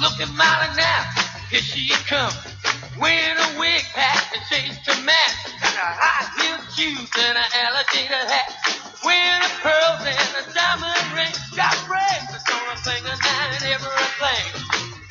Looking 0.00 0.34
mighty 0.34 0.76
now, 0.76 1.04
here 1.50 1.60
she. 1.60 1.92
Wearing 2.98 3.38
a 3.38 3.58
wig 3.58 3.82
hat 3.94 4.32
and 4.34 4.42
shades 4.48 4.78
to 4.84 4.94
match. 5.02 5.36
Got 5.60 5.94
high 5.96 6.26
heel 6.42 6.58
shoes 6.74 7.10
and 7.18 7.38
an 7.38 7.50
alligator 7.64 8.24
hat. 8.28 8.50
Wearing 9.04 9.42
a 9.42 9.52
pearls 9.62 10.02
and 10.04 10.48
a 10.48 10.54
diamond 10.54 11.12
ring. 11.14 11.32
Got. 11.56 11.80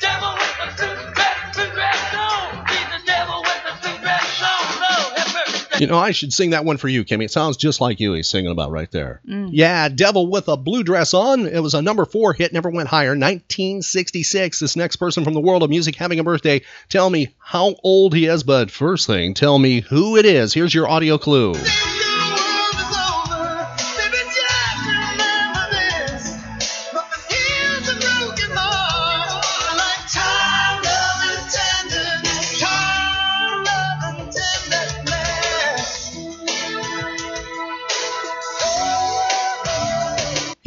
Devil 0.00 0.32
with 0.34 0.60
a 0.64 0.78
suit 0.78 0.89
You 5.80 5.86
know, 5.86 5.98
I 5.98 6.10
should 6.10 6.32
sing 6.32 6.50
that 6.50 6.64
one 6.64 6.76
for 6.76 6.88
you, 6.88 7.04
Kimmy. 7.04 7.24
It 7.24 7.30
sounds 7.30 7.56
just 7.56 7.80
like 7.80 8.00
you 8.00 8.12
he's 8.12 8.28
singing 8.28 8.50
about 8.50 8.70
right 8.70 8.90
there. 8.90 9.20
Mm. 9.28 9.50
Yeah, 9.52 9.88
Devil 9.88 10.26
with 10.28 10.48
a 10.48 10.56
Blue 10.56 10.82
Dress 10.82 11.14
On. 11.14 11.46
It 11.46 11.60
was 11.60 11.74
a 11.74 11.82
number 11.82 12.04
four 12.04 12.32
hit, 12.32 12.52
never 12.52 12.70
went 12.70 12.88
higher. 12.88 13.10
1966. 13.10 14.60
This 14.60 14.76
next 14.76 14.96
person 14.96 15.24
from 15.24 15.34
the 15.34 15.40
world 15.40 15.62
of 15.62 15.70
music 15.70 15.96
having 15.96 16.18
a 16.18 16.24
birthday. 16.24 16.62
Tell 16.88 17.08
me 17.08 17.34
how 17.38 17.76
old 17.82 18.14
he 18.14 18.26
is, 18.26 18.42
but 18.42 18.70
first 18.70 19.06
thing, 19.06 19.34
tell 19.34 19.58
me 19.58 19.80
who 19.80 20.16
it 20.16 20.26
is. 20.26 20.54
Here's 20.54 20.74
your 20.74 20.88
audio 20.88 21.18
clue. 21.18 21.54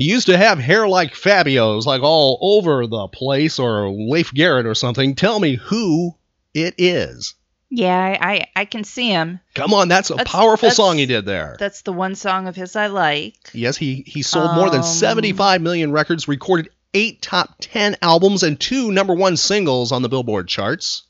He 0.04 0.10
used 0.10 0.26
to 0.28 0.38
have 0.38 0.60
hair 0.60 0.86
like 0.86 1.16
Fabio's, 1.16 1.88
like 1.88 2.02
all 2.04 2.38
over 2.42 2.86
the 2.88 3.08
place, 3.08 3.58
or 3.58 3.90
Leif 3.90 4.34
Garrett 4.34 4.66
or 4.66 4.76
something. 4.76 5.16
Tell 5.16 5.40
me 5.40 5.56
who 5.56 6.14
it 6.54 6.76
is. 6.78 7.36
Yeah, 7.70 8.18
I, 8.20 8.34
I, 8.34 8.48
I 8.58 8.66
can 8.66 8.84
see 8.84 9.08
him. 9.08 9.40
Come 9.56 9.74
on, 9.74 9.88
that's 9.88 10.10
a 10.10 10.16
That's- 10.16 10.30
powerful 10.30 10.68
that's- 10.68 10.76
song 10.76 10.98
he 10.98 11.06
did 11.06 11.24
there. 11.26 11.56
That's 11.58 11.84
the 11.84 11.94
one 11.94 12.16
song 12.16 12.50
of 12.50 12.56
his 12.58 12.76
I 12.76 12.88
like. 12.88 13.36
Yes, 13.54 13.78
he 13.78 14.04
he 14.06 14.24
sold 14.24 14.54
more 14.56 14.70
than 14.70 14.82
Um, 14.82 14.86
75 14.86 15.62
million 15.62 15.94
records, 15.94 16.28
recorded 16.28 16.70
eight 16.94 17.22
top 17.22 17.56
10 17.62 17.96
albums 18.02 18.44
and 18.44 18.60
two 18.60 18.92
number 18.92 19.14
one 19.14 19.38
singles 19.38 19.94
on 19.94 20.02
the 20.02 20.10
Billboard 20.10 20.50
charts. 20.50 21.04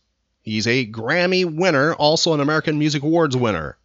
He's 0.43 0.67
a 0.67 0.85
Grammy 0.85 1.45
winner, 1.51 1.95
also 1.95 2.35
an 2.35 2.41
American 2.41 2.77
Music 2.77 3.01
Awards 3.01 3.35
winner. 3.35 3.75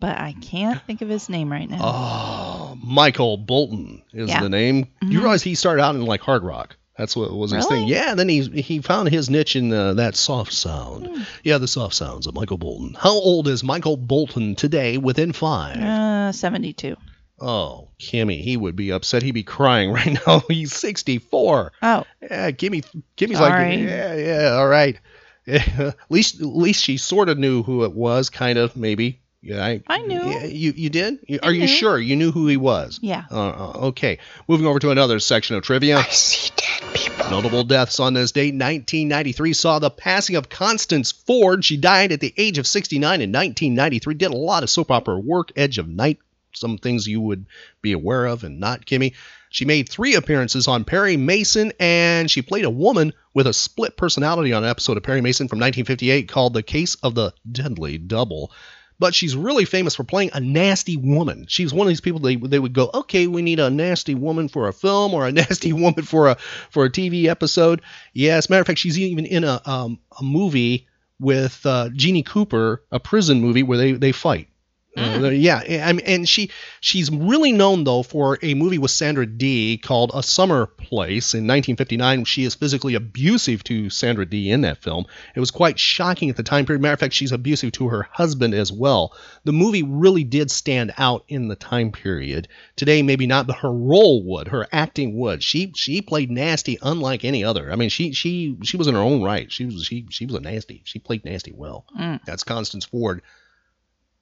But 0.00 0.18
I 0.18 0.34
can't 0.40 0.80
think 0.86 1.02
of 1.02 1.08
his 1.08 1.28
name 1.28 1.52
right 1.52 1.68
now. 1.68 1.78
Oh, 1.82 2.78
Michael 2.82 3.36
Bolton 3.36 4.02
is 4.12 4.28
Yeah. 4.30 4.40
the 4.40 4.48
name. 4.48 4.86
You 5.02 5.18
Mhm. 5.18 5.22
realize 5.22 5.42
he 5.42 5.54
started 5.54 5.82
out 5.82 5.94
in 5.94 6.04
like 6.06 6.22
hard 6.22 6.42
rock. 6.42 6.76
That's 6.98 7.14
what 7.16 7.32
was 7.32 7.50
his 7.52 7.66
thing. 7.66 7.86
Yeah, 7.88 8.14
then 8.14 8.28
he 8.28 8.42
he 8.62 8.80
found 8.80 9.08
his 9.10 9.30
niche 9.30 9.56
in 9.56 9.72
uh, 9.72 9.94
that 9.94 10.16
soft 10.16 10.52
sound. 10.52 11.06
Hmm. 11.06 11.22
Yeah, 11.44 11.56
the 11.58 11.68
soft 11.68 11.94
sounds 11.94 12.26
of 12.26 12.34
Michael 12.34 12.58
Bolton. 12.58 12.94
How 12.98 13.12
old 13.12 13.48
is 13.48 13.62
Michael 13.64 13.96
Bolton 13.96 14.54
today? 14.54 14.98
Within 14.98 15.32
five. 15.32 15.76
Uh, 15.78 16.32
72. 16.32 16.96
Oh, 17.40 17.88
Kimmy, 17.98 18.42
he 18.42 18.58
would 18.58 18.76
be 18.76 18.90
upset. 18.92 19.22
He'd 19.22 19.32
be 19.32 19.42
crying 19.42 19.90
right 19.92 20.18
now. 20.26 20.42
He's 20.48 20.74
64. 20.74 21.72
Oh. 21.82 22.04
Yeah, 22.22 22.50
Kimmy, 22.50 22.84
Kimmy's 23.16 23.38
Sorry. 23.38 23.76
like, 23.78 23.86
yeah, 23.88 24.14
yeah, 24.14 24.48
all 24.56 24.68
right. 24.68 24.98
at 25.46 25.96
least, 26.10 26.40
at 26.40 26.46
least 26.46 26.84
she 26.84 26.98
sort 26.98 27.30
of 27.30 27.38
knew 27.38 27.62
who 27.62 27.84
it 27.84 27.94
was, 27.94 28.28
kind 28.28 28.58
of, 28.58 28.76
maybe. 28.76 29.20
Yeah, 29.42 29.64
I, 29.64 29.82
I 29.86 30.02
knew. 30.02 30.22
Yeah, 30.22 30.44
you, 30.44 30.72
you 30.76 30.90
did? 30.90 31.20
You- 31.26 31.38
I 31.42 31.46
Are 31.46 31.52
you 31.52 31.66
sure 31.66 31.98
you 31.98 32.14
knew 32.16 32.30
who 32.30 32.46
he 32.46 32.56
was? 32.58 32.98
Yeah. 33.02 33.24
Uh, 33.30 33.48
uh, 33.48 33.72
okay. 33.88 34.18
Moving 34.48 34.66
over 34.66 34.78
to 34.80 34.90
another 34.90 35.18
section 35.18 35.56
of 35.56 35.62
trivia. 35.62 35.96
I 35.98 36.02
see 36.10 36.50
dead 36.56 36.94
people. 36.94 37.30
Notable 37.30 37.64
deaths 37.64 38.00
on 38.00 38.12
this 38.12 38.32
date. 38.32 38.52
1993 38.54 39.52
saw 39.54 39.78
the 39.78 39.90
passing 39.90 40.36
of 40.36 40.50
Constance 40.50 41.10
Ford. 41.12 41.64
She 41.64 41.78
died 41.78 42.12
at 42.12 42.20
the 42.20 42.34
age 42.36 42.58
of 42.58 42.66
69 42.66 43.02
in 43.22 43.30
1993. 43.30 44.14
Did 44.14 44.30
a 44.30 44.36
lot 44.36 44.62
of 44.62 44.68
soap 44.68 44.90
opera 44.90 45.18
work. 45.18 45.52
Edge 45.56 45.78
of 45.78 45.88
Night. 45.88 46.18
Some 46.52 46.76
things 46.78 47.06
you 47.06 47.20
would 47.20 47.46
be 47.80 47.92
aware 47.92 48.26
of 48.26 48.42
and 48.44 48.58
not, 48.60 48.84
Kimmy. 48.84 49.14
She 49.50 49.64
made 49.64 49.88
three 49.88 50.16
appearances 50.16 50.68
on 50.68 50.84
Perry 50.84 51.16
Mason, 51.16 51.72
and 51.80 52.30
she 52.30 52.42
played 52.42 52.64
a 52.64 52.70
woman 52.70 53.12
with 53.34 53.46
a 53.46 53.52
split 53.52 53.96
personality 53.96 54.52
on 54.52 54.64
an 54.64 54.70
episode 54.70 54.96
of 54.96 55.02
Perry 55.04 55.20
Mason 55.20 55.48
from 55.48 55.58
1958 55.60 56.28
called 56.28 56.52
The 56.54 56.62
Case 56.64 56.96
of 56.96 57.14
the 57.14 57.32
Deadly 57.50 57.98
Double 57.98 58.52
but 59.00 59.14
she's 59.14 59.34
really 59.34 59.64
famous 59.64 59.96
for 59.96 60.04
playing 60.04 60.30
a 60.34 60.40
nasty 60.40 60.96
woman. 60.96 61.46
She's 61.48 61.72
one 61.72 61.86
of 61.86 61.88
these 61.88 62.02
people 62.02 62.20
they 62.20 62.36
they 62.36 62.58
would 62.58 62.74
go, 62.74 62.90
okay, 62.94 63.26
we 63.26 63.42
need 63.42 63.58
a 63.58 63.70
nasty 63.70 64.14
woman 64.14 64.48
for 64.48 64.68
a 64.68 64.72
film 64.72 65.14
or 65.14 65.26
a 65.26 65.32
nasty 65.42 65.72
woman 65.72 66.04
for 66.04 66.28
a 66.28 66.36
for 66.70 66.84
a 66.84 66.90
TV 66.90 67.24
episode. 67.24 67.80
A 68.14 68.42
matter 68.48 68.60
of 68.60 68.66
fact, 68.66 68.78
she's 68.78 68.98
even 68.98 69.26
in 69.26 69.42
a 69.42 69.60
um, 69.64 69.98
a 70.20 70.22
movie 70.22 70.86
with 71.18 71.64
uh, 71.64 71.88
Jeannie 71.94 72.22
Cooper, 72.22 72.84
a 72.92 73.00
prison 73.00 73.40
movie 73.40 73.62
where 73.62 73.78
they 73.78 73.92
they 73.92 74.12
fight. 74.12 74.49
Uh, 74.96 75.30
yeah, 75.30 75.84
I 75.84 75.92
mean, 75.92 76.04
and 76.04 76.28
she 76.28 76.50
she's 76.80 77.10
really 77.10 77.52
known 77.52 77.84
though 77.84 78.02
for 78.02 78.38
a 78.42 78.54
movie 78.54 78.78
with 78.78 78.90
Sandra 78.90 79.24
Dee 79.24 79.78
called 79.78 80.10
A 80.12 80.22
Summer 80.22 80.66
Place 80.66 81.32
in 81.34 81.46
1959. 81.46 82.24
She 82.24 82.44
is 82.44 82.56
physically 82.56 82.94
abusive 82.94 83.62
to 83.64 83.88
Sandra 83.88 84.26
Dee 84.26 84.50
in 84.50 84.62
that 84.62 84.82
film. 84.82 85.06
It 85.36 85.40
was 85.40 85.52
quite 85.52 85.78
shocking 85.78 86.28
at 86.28 86.36
the 86.36 86.42
time 86.42 86.66
period. 86.66 86.82
Matter 86.82 86.94
of 86.94 87.00
fact, 87.00 87.14
she's 87.14 87.30
abusive 87.30 87.70
to 87.72 87.88
her 87.88 88.08
husband 88.10 88.52
as 88.52 88.72
well. 88.72 89.14
The 89.44 89.52
movie 89.52 89.84
really 89.84 90.24
did 90.24 90.50
stand 90.50 90.92
out 90.98 91.24
in 91.28 91.46
the 91.46 91.56
time 91.56 91.92
period. 91.92 92.48
Today, 92.74 93.02
maybe 93.02 93.28
not, 93.28 93.46
but 93.46 93.58
her 93.58 93.72
role 93.72 94.24
would, 94.24 94.48
her 94.48 94.66
acting 94.72 95.16
would. 95.18 95.42
She 95.44 95.72
she 95.76 96.02
played 96.02 96.32
nasty 96.32 96.78
unlike 96.82 97.24
any 97.24 97.44
other. 97.44 97.70
I 97.70 97.76
mean, 97.76 97.90
she 97.90 98.12
she 98.12 98.56
she 98.64 98.76
was 98.76 98.88
in 98.88 98.94
her 98.94 99.00
own 99.00 99.22
right. 99.22 99.52
She 99.52 99.66
was 99.66 99.84
she 99.84 100.06
she 100.10 100.26
was 100.26 100.34
a 100.34 100.40
nasty. 100.40 100.82
She 100.84 100.98
played 100.98 101.24
nasty 101.24 101.52
well. 101.52 101.84
Mm. 101.96 102.20
That's 102.24 102.42
Constance 102.42 102.84
Ford 102.84 103.22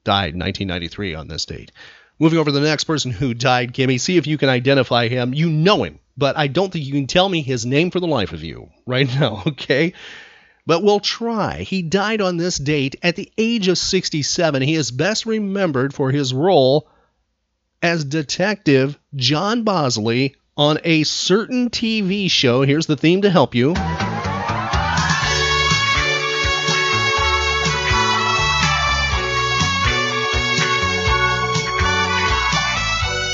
died 0.05 0.35
in 0.35 0.41
1993 0.41 1.15
on 1.15 1.29
this 1.29 1.45
date. 1.45 1.73
Moving 2.19 2.39
over 2.39 2.51
to 2.51 2.59
the 2.59 2.67
next 2.67 2.85
person 2.85 3.11
who 3.13 3.33
died, 3.33 3.75
Kimmy, 3.75 4.01
see 4.01 4.17
if 4.17 4.27
you 4.27 4.39
can 4.39 4.49
identify 4.49 5.09
him. 5.09 5.35
You 5.35 5.51
know 5.51 5.85
him, 5.85 6.01
but 6.17 6.37
I 6.37 6.49
don't 6.49 6.73
think 6.73 6.85
you 6.85 6.93
can 6.93 7.07
tell 7.07 7.29
me 7.29 7.43
his 7.43 7.65
name 7.65 7.91
for 7.91 8.01
the 8.01 8.07
life 8.07 8.33
of 8.33 8.43
you 8.43 8.71
right 8.87 9.09
now, 9.09 9.43
okay? 9.47 9.93
But 10.67 10.83
we'll 10.83 11.01
try. 11.01 11.63
He 11.63 11.83
died 11.83 12.21
on 12.21 12.37
this 12.37 12.59
date 12.59 12.97
at 13.03 13.17
the 13.17 13.33
age 13.39 13.69
of 13.69 13.79
67. 13.79 14.63
He 14.63 14.75
is 14.75 14.91
best 14.91 15.27
remembered 15.27 15.95
for 15.95 16.11
his 16.11 16.35
role 16.35 16.89
as 17.81 18.05
Detective 18.05 18.99
John 19.15 19.63
Bosley 19.63 20.35
on 20.57 20.79
a 20.85 21.05
certain 21.05 21.71
TV 21.71 22.31
show. 22.31 22.63
Here's 22.63 22.87
the 22.87 22.97
theme 22.97 23.23
to 23.23 23.31
help 23.31 23.55
you. 23.55 23.75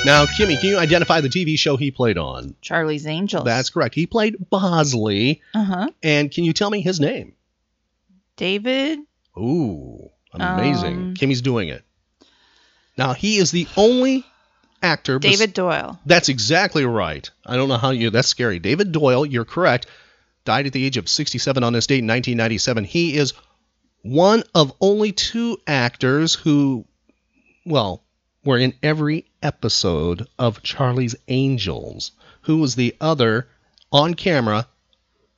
Now, 0.04 0.26
Kimmy, 0.26 0.60
can 0.60 0.68
you 0.68 0.78
identify 0.78 1.20
the 1.22 1.28
TV 1.30 1.58
show 1.58 1.76
he 1.76 1.90
played 1.90 2.18
on? 2.18 2.54
Charlie's 2.60 3.06
Angels. 3.06 3.44
That's 3.44 3.70
correct. 3.70 3.94
He 3.94 4.06
played 4.06 4.36
Bosley. 4.50 5.40
Uh 5.54 5.64
huh. 5.64 5.88
And 6.02 6.30
can 6.30 6.44
you 6.44 6.52
tell 6.52 6.68
me 6.70 6.82
his 6.82 7.00
name? 7.00 7.34
David. 8.36 8.98
Ooh, 9.38 10.10
amazing. 10.32 10.94
Um, 10.94 11.14
Kimmy's 11.14 11.40
doing 11.42 11.68
it. 11.68 11.82
Now, 12.98 13.14
he 13.14 13.38
is 13.38 13.50
the 13.50 13.66
only 13.76 14.24
actor. 14.82 15.18
bes- 15.18 15.38
David 15.38 15.54
Doyle. 15.54 15.98
That's 16.04 16.28
exactly 16.28 16.84
right. 16.84 17.28
I 17.46 17.56
don't 17.56 17.68
know 17.68 17.78
how 17.78 17.90
you. 17.90 18.10
That's 18.10 18.28
scary. 18.28 18.58
David 18.58 18.92
Doyle, 18.92 19.24
you're 19.24 19.44
correct. 19.44 19.86
Died 20.44 20.66
at 20.66 20.72
the 20.74 20.84
age 20.84 20.98
of 20.98 21.08
67 21.08 21.64
on 21.64 21.72
this 21.72 21.86
date 21.86 22.00
in 22.00 22.06
1997. 22.06 22.84
He 22.84 23.16
is 23.16 23.32
one 24.02 24.42
of 24.54 24.74
only 24.80 25.12
two 25.12 25.56
actors 25.66 26.34
who, 26.34 26.84
well, 27.64 28.04
were 28.44 28.58
in 28.58 28.74
every 28.82 29.24
episode 29.44 30.26
of 30.38 30.62
Charlie's 30.62 31.14
Angels. 31.28 32.10
Who 32.42 32.58
was 32.58 32.74
the 32.74 32.96
other 33.00 33.46
on 33.92 34.14
camera? 34.14 34.66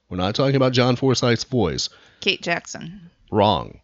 We're 0.08 0.16
not 0.16 0.34
talking 0.34 0.56
about 0.56 0.72
John 0.72 0.96
Forsythe's 0.96 1.44
voice. 1.44 1.90
Kate 2.20 2.40
Jackson. 2.40 3.10
Wrong. 3.30 3.80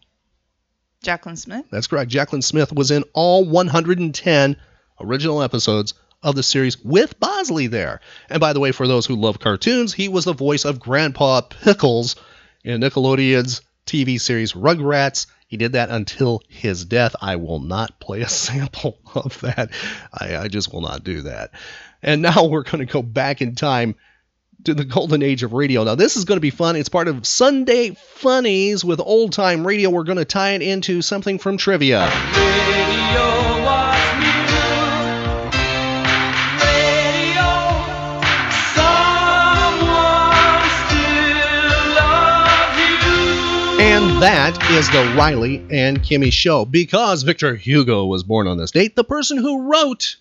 Jaclyn 1.03 1.37
Smith. 1.37 1.65
That's 1.69 1.87
correct. 1.87 2.09
Jaclyn 2.09 2.43
Smith 2.43 2.71
was 2.73 2.89
in 2.89 3.03
all 3.13 3.45
110 3.45 4.55
original 5.01 5.43
episodes 5.43 5.93
of 6.23 6.35
the 6.35 6.43
series 6.43 6.81
with 6.83 7.19
Bosley 7.19 7.67
there. 7.67 7.99
And 8.29 8.39
by 8.39 8.53
the 8.53 8.61
way, 8.61 8.71
for 8.71 8.87
those 8.87 9.05
who 9.05 9.15
love 9.15 9.39
cartoons, 9.39 9.93
he 9.93 10.07
was 10.07 10.23
the 10.23 10.33
voice 10.33 10.63
of 10.63 10.79
Grandpa 10.79 11.41
Pickles 11.41 12.15
in 12.63 12.79
Nickelodeon's 12.79 13.61
TV 13.85 14.19
series 14.19 14.53
Rugrats. 14.53 15.27
He 15.47 15.57
did 15.57 15.73
that 15.73 15.89
until 15.89 16.41
his 16.47 16.85
death. 16.85 17.15
I 17.21 17.35
will 17.35 17.59
not 17.59 17.99
play 17.99 18.21
a 18.21 18.29
sample 18.29 18.97
of 19.13 19.39
that. 19.41 19.71
I, 20.13 20.37
I 20.37 20.47
just 20.47 20.73
will 20.73 20.81
not 20.81 21.03
do 21.03 21.21
that. 21.21 21.51
And 22.01 22.21
now 22.21 22.45
we're 22.49 22.63
going 22.63 22.85
to 22.85 22.91
go 22.91 23.01
back 23.01 23.41
in 23.41 23.55
time 23.55 23.95
to 24.63 24.73
the 24.73 24.85
golden 24.85 25.21
age 25.21 25.43
of 25.43 25.53
radio. 25.53 25.83
Now, 25.83 25.95
this 25.95 26.15
is 26.15 26.25
going 26.25 26.37
to 26.37 26.41
be 26.41 26.49
fun. 26.49 26.75
It's 26.75 26.89
part 26.89 27.07
of 27.07 27.27
Sunday 27.27 27.95
Funnies 28.15 28.83
with 28.85 28.99
old 28.99 29.33
time 29.33 29.67
radio. 29.67 29.89
We're 29.89 30.03
going 30.03 30.17
to 30.17 30.25
tie 30.25 30.51
it 30.51 30.61
into 30.61 31.01
something 31.01 31.37
from 31.37 31.57
trivia. 31.57 32.03
And 32.03 33.52
that 44.23 44.57
is 44.71 44.89
the 44.89 45.13
Riley 45.17 45.57
and 45.69 46.01
Kimmy 46.01 46.31
show. 46.31 46.63
Because 46.63 47.23
Victor 47.23 47.57
Hugo 47.57 48.05
was 48.05 48.23
born 48.23 48.47
on 48.47 48.57
this 48.57 48.71
date, 48.71 48.95
the 48.95 49.03
person 49.03 49.37
who 49.37 49.69
wrote 49.69 50.15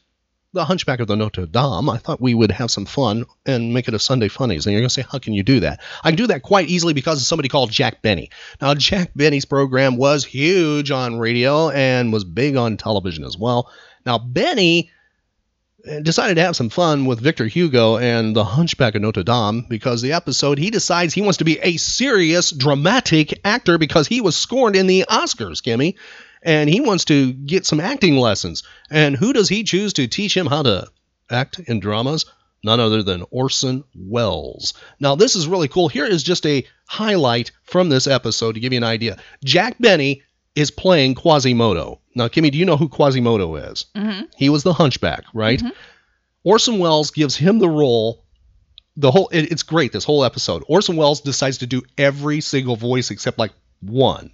The 0.54 0.64
Hunchback 0.64 0.98
of 0.98 1.06
the 1.06 1.14
Notre 1.14 1.46
Dame, 1.46 1.88
I 1.88 1.98
thought 1.98 2.20
we 2.20 2.34
would 2.34 2.50
have 2.50 2.68
some 2.68 2.84
fun 2.84 3.26
and 3.46 3.72
make 3.72 3.86
it 3.86 3.94
a 3.94 4.00
Sunday 4.00 4.26
Funnies. 4.26 4.66
And 4.66 4.72
you're 4.72 4.80
going 4.80 4.88
to 4.88 4.92
say, 4.92 5.04
how 5.08 5.20
can 5.20 5.34
you 5.34 5.44
do 5.44 5.60
that? 5.60 5.80
I 6.02 6.10
can 6.10 6.16
do 6.16 6.26
that 6.26 6.42
quite 6.42 6.68
easily 6.68 6.94
because 6.94 7.20
of 7.20 7.28
somebody 7.28 7.48
called 7.48 7.70
Jack 7.70 8.02
Benny. 8.02 8.30
Now, 8.60 8.74
Jack 8.74 9.12
Benny's 9.14 9.44
program 9.44 9.96
was 9.96 10.24
huge 10.24 10.90
on 10.90 11.20
radio 11.20 11.70
and 11.70 12.12
was 12.12 12.24
big 12.24 12.56
on 12.56 12.76
television 12.76 13.22
as 13.22 13.38
well. 13.38 13.70
Now, 14.04 14.18
Benny 14.18 14.90
decided 16.02 16.36
to 16.36 16.42
have 16.42 16.56
some 16.56 16.68
fun 16.68 17.04
with 17.04 17.20
Victor 17.20 17.46
Hugo 17.46 17.96
and 17.96 18.36
the 18.36 18.44
Hunchback 18.44 18.94
of 18.94 19.02
Notre 19.02 19.22
Dame 19.22 19.66
because 19.68 20.02
the 20.02 20.12
episode 20.12 20.58
he 20.58 20.70
decides 20.70 21.14
he 21.14 21.22
wants 21.22 21.38
to 21.38 21.44
be 21.44 21.58
a 21.60 21.76
serious 21.76 22.50
dramatic 22.50 23.40
actor 23.44 23.78
because 23.78 24.06
he 24.06 24.20
was 24.20 24.36
scorned 24.36 24.76
in 24.76 24.86
the 24.86 25.04
Oscars, 25.08 25.62
Kimmy, 25.62 25.96
and 26.42 26.68
he 26.68 26.80
wants 26.80 27.04
to 27.06 27.32
get 27.32 27.66
some 27.66 27.80
acting 27.80 28.16
lessons. 28.16 28.62
And 28.90 29.16
who 29.16 29.32
does 29.32 29.48
he 29.48 29.64
choose 29.64 29.92
to 29.94 30.06
teach 30.06 30.36
him 30.36 30.46
how 30.46 30.62
to 30.62 30.88
act 31.30 31.58
in 31.58 31.80
dramas? 31.80 32.26
None 32.64 32.78
other 32.78 33.02
than 33.02 33.24
Orson 33.30 33.82
Welles. 33.94 34.74
Now, 35.00 35.16
this 35.16 35.34
is 35.34 35.48
really 35.48 35.66
cool. 35.66 35.88
Here 35.88 36.06
is 36.06 36.22
just 36.22 36.46
a 36.46 36.64
highlight 36.86 37.50
from 37.64 37.88
this 37.88 38.06
episode 38.06 38.52
to 38.52 38.60
give 38.60 38.72
you 38.72 38.76
an 38.76 38.84
idea. 38.84 39.18
Jack 39.44 39.76
Benny 39.80 40.22
is 40.54 40.70
playing 40.70 41.14
Quasimodo. 41.14 41.98
Now, 42.14 42.28
Kimmy, 42.28 42.50
do 42.50 42.58
you 42.58 42.64
know 42.64 42.76
who 42.76 42.88
Quasimodo 42.88 43.56
is? 43.56 43.86
Mm-hmm. 43.96 44.24
He 44.36 44.48
was 44.50 44.62
the 44.62 44.72
hunchback, 44.74 45.24
right? 45.32 45.62
Orson 46.44 46.78
Welles 46.78 47.10
gives 47.10 47.36
him 47.36 47.58
the 47.58 47.68
role. 47.68 48.24
The 48.96 49.10
whole 49.10 49.28
it- 49.32 49.50
it's 49.50 49.62
great 49.62 49.92
this 49.92 50.04
whole 50.04 50.24
episode. 50.24 50.62
Orson 50.68 50.96
Welles 50.96 51.20
decides 51.22 51.58
to 51.58 51.66
do 51.66 51.82
every 51.96 52.40
single 52.42 52.76
voice 52.76 53.10
except 53.10 53.38
like 53.38 53.52
one, 53.80 54.30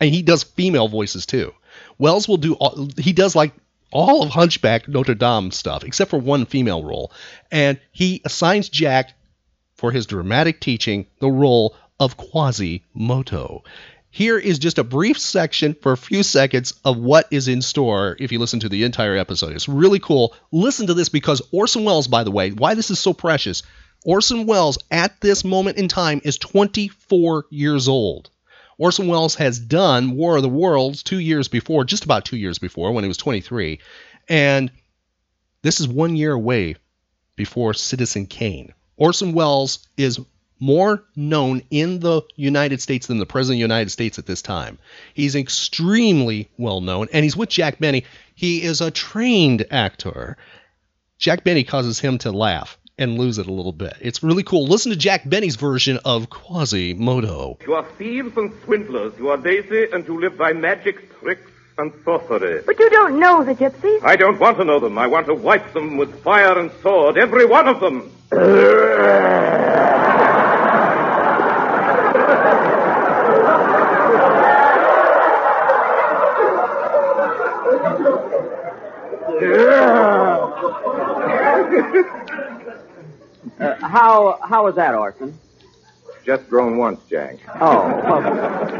and 0.00 0.10
he 0.12 0.22
does 0.22 0.42
female 0.42 0.88
voices 0.88 1.26
too. 1.26 1.52
Welles 1.98 2.26
will 2.26 2.36
do 2.38 2.54
all, 2.54 2.88
he 2.98 3.12
does 3.12 3.36
like 3.36 3.52
all 3.92 4.22
of 4.24 4.30
Hunchback 4.30 4.88
Notre 4.88 5.14
Dame 5.14 5.50
stuff 5.52 5.84
except 5.84 6.10
for 6.10 6.18
one 6.18 6.46
female 6.46 6.82
role, 6.82 7.12
and 7.52 7.78
he 7.92 8.20
assigns 8.24 8.68
Jack 8.68 9.12
for 9.76 9.92
his 9.92 10.06
dramatic 10.06 10.60
teaching 10.60 11.06
the 11.20 11.30
role 11.30 11.76
of 12.00 12.16
Quasimodo. 12.16 13.62
Here 14.12 14.38
is 14.38 14.58
just 14.58 14.78
a 14.78 14.84
brief 14.84 15.18
section 15.20 15.74
for 15.74 15.92
a 15.92 15.96
few 15.96 16.24
seconds 16.24 16.74
of 16.84 16.98
what 16.98 17.28
is 17.30 17.46
in 17.46 17.62
store 17.62 18.16
if 18.18 18.32
you 18.32 18.40
listen 18.40 18.60
to 18.60 18.68
the 18.68 18.82
entire 18.82 19.16
episode. 19.16 19.52
It's 19.52 19.68
really 19.68 20.00
cool. 20.00 20.34
Listen 20.50 20.88
to 20.88 20.94
this 20.94 21.08
because 21.08 21.40
Orson 21.52 21.84
Welles, 21.84 22.08
by 22.08 22.24
the 22.24 22.30
way, 22.32 22.50
why 22.50 22.74
this 22.74 22.90
is 22.90 22.98
so 22.98 23.12
precious. 23.12 23.62
Orson 24.04 24.46
Welles 24.46 24.78
at 24.90 25.20
this 25.20 25.44
moment 25.44 25.78
in 25.78 25.86
time 25.86 26.20
is 26.24 26.38
24 26.38 27.46
years 27.50 27.86
old. 27.86 28.30
Orson 28.78 29.06
Welles 29.06 29.36
has 29.36 29.60
done 29.60 30.16
War 30.16 30.36
of 30.36 30.42
the 30.42 30.48
Worlds 30.48 31.02
two 31.04 31.18
years 31.20 31.46
before, 31.46 31.84
just 31.84 32.04
about 32.04 32.24
two 32.24 32.36
years 32.36 32.58
before, 32.58 32.90
when 32.92 33.04
he 33.04 33.08
was 33.08 33.18
23. 33.18 33.78
And 34.28 34.72
this 35.62 35.78
is 35.78 35.86
one 35.86 36.16
year 36.16 36.32
away 36.32 36.76
before 37.36 37.74
Citizen 37.74 38.26
Kane. 38.26 38.72
Orson 38.96 39.34
Welles 39.34 39.86
is 39.96 40.18
more 40.60 41.04
known 41.16 41.62
in 41.70 41.98
the 41.98 42.22
United 42.36 42.80
States 42.80 43.06
than 43.06 43.18
the 43.18 43.26
President 43.26 43.56
of 43.56 43.58
the 43.58 43.74
United 43.74 43.90
States 43.90 44.18
at 44.18 44.26
this 44.26 44.42
time. 44.42 44.78
He's 45.14 45.34
extremely 45.34 46.48
well 46.58 46.80
known, 46.80 47.08
and 47.12 47.24
he's 47.24 47.36
with 47.36 47.48
Jack 47.48 47.78
Benny. 47.78 48.04
He 48.34 48.62
is 48.62 48.80
a 48.80 48.90
trained 48.90 49.66
actor. 49.70 50.36
Jack 51.18 51.42
Benny 51.44 51.64
causes 51.64 51.98
him 51.98 52.18
to 52.18 52.30
laugh 52.30 52.78
and 53.00 53.18
lose 53.18 53.38
it 53.38 53.46
a 53.46 53.52
little 53.52 53.72
bit. 53.72 53.96
It's 54.00 54.22
really 54.22 54.42
cool. 54.42 54.66
Listen 54.66 54.90
to 54.90 54.96
Jack 54.96 55.28
Benny's 55.28 55.56
version 55.56 55.98
of 56.04 56.28
Quasimodo. 56.28 57.58
You 57.66 57.74
are 57.74 57.84
thieves 57.98 58.36
and 58.36 58.52
swindlers. 58.64 59.14
You 59.18 59.30
are 59.30 59.38
lazy 59.38 59.86
and 59.90 60.06
you 60.06 60.20
live 60.20 60.36
by 60.36 60.52
magic 60.52 61.18
tricks 61.18 61.50
and 61.78 61.92
sorcery. 62.04 62.62
But 62.66 62.78
you 62.78 62.90
don't 62.90 63.18
know 63.18 63.42
the 63.42 63.54
gypsies. 63.54 64.04
I 64.04 64.16
don't 64.16 64.38
want 64.38 64.58
to 64.58 64.64
know 64.64 64.78
them. 64.78 64.98
I 64.98 65.06
want 65.06 65.26
to 65.28 65.34
wipe 65.34 65.72
them 65.72 65.96
with 65.96 66.22
fire 66.22 66.58
and 66.58 66.70
sword, 66.82 67.16
every 67.16 67.46
one 67.46 67.68
of 67.68 67.80
them. 67.80 68.12
Uh, 83.58 83.74
how 83.76 84.38
how 84.42 84.64
was 84.64 84.74
that, 84.76 84.94
Orson? 84.94 85.38
Just 86.24 86.48
grown 86.48 86.76
once, 86.76 87.00
Jack. 87.08 87.36
Oh, 87.60 87.80
well, 88.04 88.22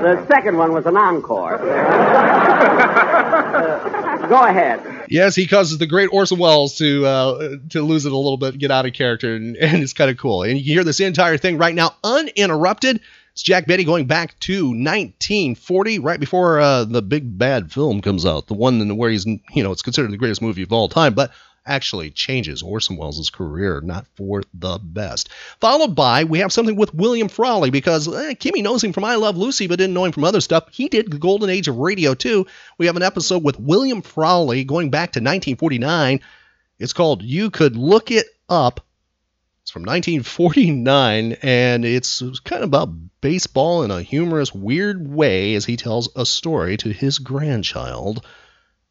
the 0.03 0.27
second 0.27 0.57
one 0.59 0.73
was 0.73 0.87
an 0.87 0.97
encore. 0.97 1.59
Uh, 3.31 4.27
go 4.29 4.43
ahead. 4.43 5.07
Yes, 5.09 5.35
he 5.35 5.47
causes 5.47 5.79
the 5.79 5.87
great 5.87 6.09
Orson 6.13 6.39
Welles 6.39 6.77
to 6.79 7.07
uh, 7.07 7.57
to 7.71 7.83
lose 7.83 8.07
it 8.07 8.13
a 8.13 8.17
little 8.17 8.37
bit, 8.37 8.59
get 8.59 8.71
out 8.71 8.87
of 8.87 8.93
character, 8.93 9.35
and, 9.35 9.57
and 9.61 9.83
it's 9.83 9.93
kind 9.93 10.11
of 10.11 10.17
cool. 10.17 10.43
And 10.43 10.59
you 10.59 10.65
can 10.65 10.73
hear 10.73 10.85
this 10.85 11.01
entire 11.01 11.37
thing 11.37 11.59
right 11.59 11.75
now 11.75 11.95
uninterrupted. 12.05 13.01
It's 13.33 13.43
Jack 13.43 13.67
Benny 13.67 13.85
going 13.85 14.07
back 14.07 14.39
to 14.41 14.67
1940, 14.67 16.01
right 16.01 16.19
before 16.19 16.61
uh, 16.61 16.85
the 16.85 17.03
big 17.03 17.39
bad 17.39 17.73
film 17.73 18.01
comes 18.01 18.27
out, 18.27 18.49
the 18.49 18.55
one 18.55 18.97
where 18.97 19.11
he's 19.11 19.27
you 19.27 19.63
know 19.63 19.71
it's 19.73 19.83
considered 19.83 20.11
the 20.11 20.17
greatest 20.17 20.43
movie 20.43 20.63
of 20.63 20.73
all 20.73 20.89
time, 20.89 21.15
but 21.15 21.31
actually 21.67 22.11
changes 22.11 22.63
Orson 22.63 22.97
Welles' 22.97 23.31
career, 23.31 23.81
not 23.81 24.07
for 24.15 24.43
the 24.55 24.79
best. 24.83 25.29
Followed 25.61 25.95
by, 25.95 26.25
we 26.25 26.41
have 26.41 26.53
something 26.53 26.77
with 26.77 26.95
William 26.95 27.29
Frawley, 27.29 27.71
because 27.71 28.09
eh, 28.09 28.35
Kimmy 28.35 28.63
knows 28.63 28.83
him 28.83 28.93
from 28.93 29.05
I 29.05 29.17
Love 29.17 29.37
Lucy, 29.37 29.67
but 29.67 29.79
didn't 29.79 29.95
know 29.95 30.05
him 30.05 30.13
from 30.13 30.25
other 30.25 30.41
stuff. 30.41 30.69
He 30.73 30.89
did 30.89 31.11
the 31.11 31.19
golden 31.19 31.51
age 31.51 31.69
of 31.69 31.77
radio, 31.77 32.15
too. 32.15 32.47
We 32.79 32.87
have 32.87 32.97
an 32.97 33.03
episode 33.03 33.45
with 33.45 33.61
William 33.61 34.03
Frawley 34.03 34.65
going 34.65 34.91
back 34.91 35.13
to 35.13 35.21
1949. 35.21 36.21
It's 36.79 36.93
called 36.93 37.23
You 37.23 37.51
Could 37.51 37.77
Look 37.77 38.11
It 38.11 38.27
Up. 38.49 38.81
It's 39.63 39.71
from 39.71 39.83
1949, 39.83 41.37
and 41.43 41.85
it's 41.85 42.23
kind 42.45 42.63
of 42.63 42.69
about 42.69 43.21
baseball 43.21 43.83
in 43.83 43.91
a 43.91 44.03
humorous, 44.03 44.55
weird 44.55 45.07
way 45.07 45.55
as 45.55 45.67
he 45.67 45.77
tells 45.77 46.09
a 46.17 46.25
story 46.25 46.77
to 46.79 46.91
his 46.91 47.19
grandchild. 47.19 48.25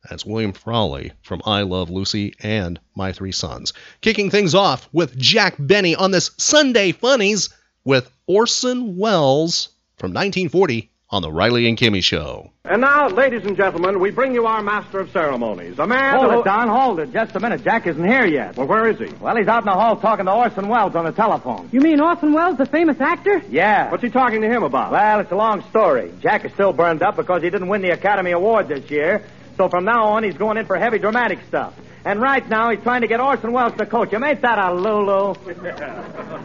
That's 0.07 0.25
William 0.25 0.53
Frawley 0.53 1.11
from 1.21 1.41
I 1.45 1.63
Love 1.63 1.89
Lucy 1.89 2.35
and 2.41 2.79
My 2.95 3.11
Three 3.11 3.31
Sons. 3.31 3.73
Kicking 4.01 4.29
things 4.29 4.55
off 4.55 4.87
with 4.93 5.17
Jack 5.17 5.55
Benny 5.59 5.95
on 5.95 6.11
this 6.11 6.31
Sunday 6.37 6.91
Funnies 6.91 7.49
with 7.83 8.09
Orson 8.27 8.97
Welles 8.97 9.69
from 9.97 10.11
1940 10.11 10.89
on 11.11 11.21
The 11.23 11.31
Riley 11.31 11.67
and 11.67 11.77
Kimmy 11.77 12.03
Show. 12.03 12.51
And 12.63 12.81
now, 12.81 13.07
ladies 13.09 13.43
and 13.43 13.57
gentlemen, 13.57 13.99
we 13.99 14.11
bring 14.11 14.33
you 14.35 14.45
our 14.45 14.61
master 14.61 14.99
of 14.99 15.11
ceremonies, 15.11 15.79
a 15.79 15.87
man 15.87 16.15
Hold 16.15 16.31
who... 16.31 16.39
it, 16.41 16.45
Don. 16.45 16.67
Hold 16.67 16.99
it. 16.99 17.11
Just 17.11 17.35
a 17.35 17.39
minute. 17.39 17.63
Jack 17.63 17.87
isn't 17.87 18.07
here 18.07 18.27
yet. 18.27 18.55
Well, 18.55 18.67
where 18.67 18.87
is 18.87 18.99
he? 18.99 19.11
Well, 19.15 19.35
he's 19.35 19.47
out 19.47 19.63
in 19.63 19.65
the 19.65 19.71
hall 19.71 19.97
talking 19.97 20.25
to 20.25 20.31
Orson 20.31 20.67
Welles 20.67 20.95
on 20.95 21.05
the 21.05 21.11
telephone. 21.11 21.67
You 21.71 21.81
mean 21.81 21.99
Orson 21.99 22.31
Welles, 22.31 22.57
the 22.57 22.67
famous 22.67 23.01
actor? 23.01 23.41
Yeah. 23.49 23.89
What's 23.89 24.03
he 24.03 24.09
talking 24.09 24.41
to 24.41 24.47
him 24.47 24.61
about? 24.61 24.91
Well, 24.91 25.19
it's 25.19 25.31
a 25.31 25.35
long 25.35 25.63
story. 25.71 26.13
Jack 26.21 26.45
is 26.45 26.53
still 26.53 26.73
burned 26.73 27.01
up 27.01 27.15
because 27.15 27.41
he 27.41 27.49
didn't 27.49 27.69
win 27.69 27.81
the 27.81 27.89
Academy 27.89 28.31
Award 28.31 28.67
this 28.67 28.89
year. 28.91 29.23
So 29.59 29.67
from 29.67 29.83
now 29.83 30.05
on, 30.11 30.23
he's 30.23 30.37
going 30.37 30.55
in 30.55 30.65
for 30.65 30.77
heavy 30.77 30.99
dramatic 30.99 31.39
stuff. 31.49 31.73
And 32.05 32.21
right 32.21 32.47
now, 32.47 32.69
he's 32.69 32.79
trying 32.81 33.01
to 33.01 33.07
get 33.07 33.19
Orson 33.19 33.51
Welles 33.51 33.75
to 33.77 33.85
coach 33.85 34.09
him. 34.09 34.23
Ain't 34.23 34.41
that 34.41 34.57
a 34.57 34.73
Lulu? 34.73 35.35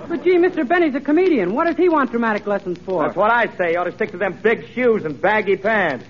But 0.09 0.23
gee, 0.23 0.37
Mr. 0.37 0.69
Benny's 0.69 0.95
a 0.97 1.01
comedian. 1.01 1.55
What 1.55 1.67
does 1.67 1.77
he 1.77 1.89
want 1.89 2.11
dramatic 2.11 2.47
lessons 2.47 2.77
for? 2.79 3.05
That's 3.05 3.17
what 3.17 3.31
I 3.31 3.47
say. 3.57 3.73
You 3.73 3.79
ought 3.79 3.85
to 3.85 3.93
stick 3.93 4.11
to 4.11 4.19
them 4.19 4.39
big 4.43 4.69
shoes 4.75 5.05
and 5.05 5.19
baggy 5.19 5.57
pants. 5.57 6.05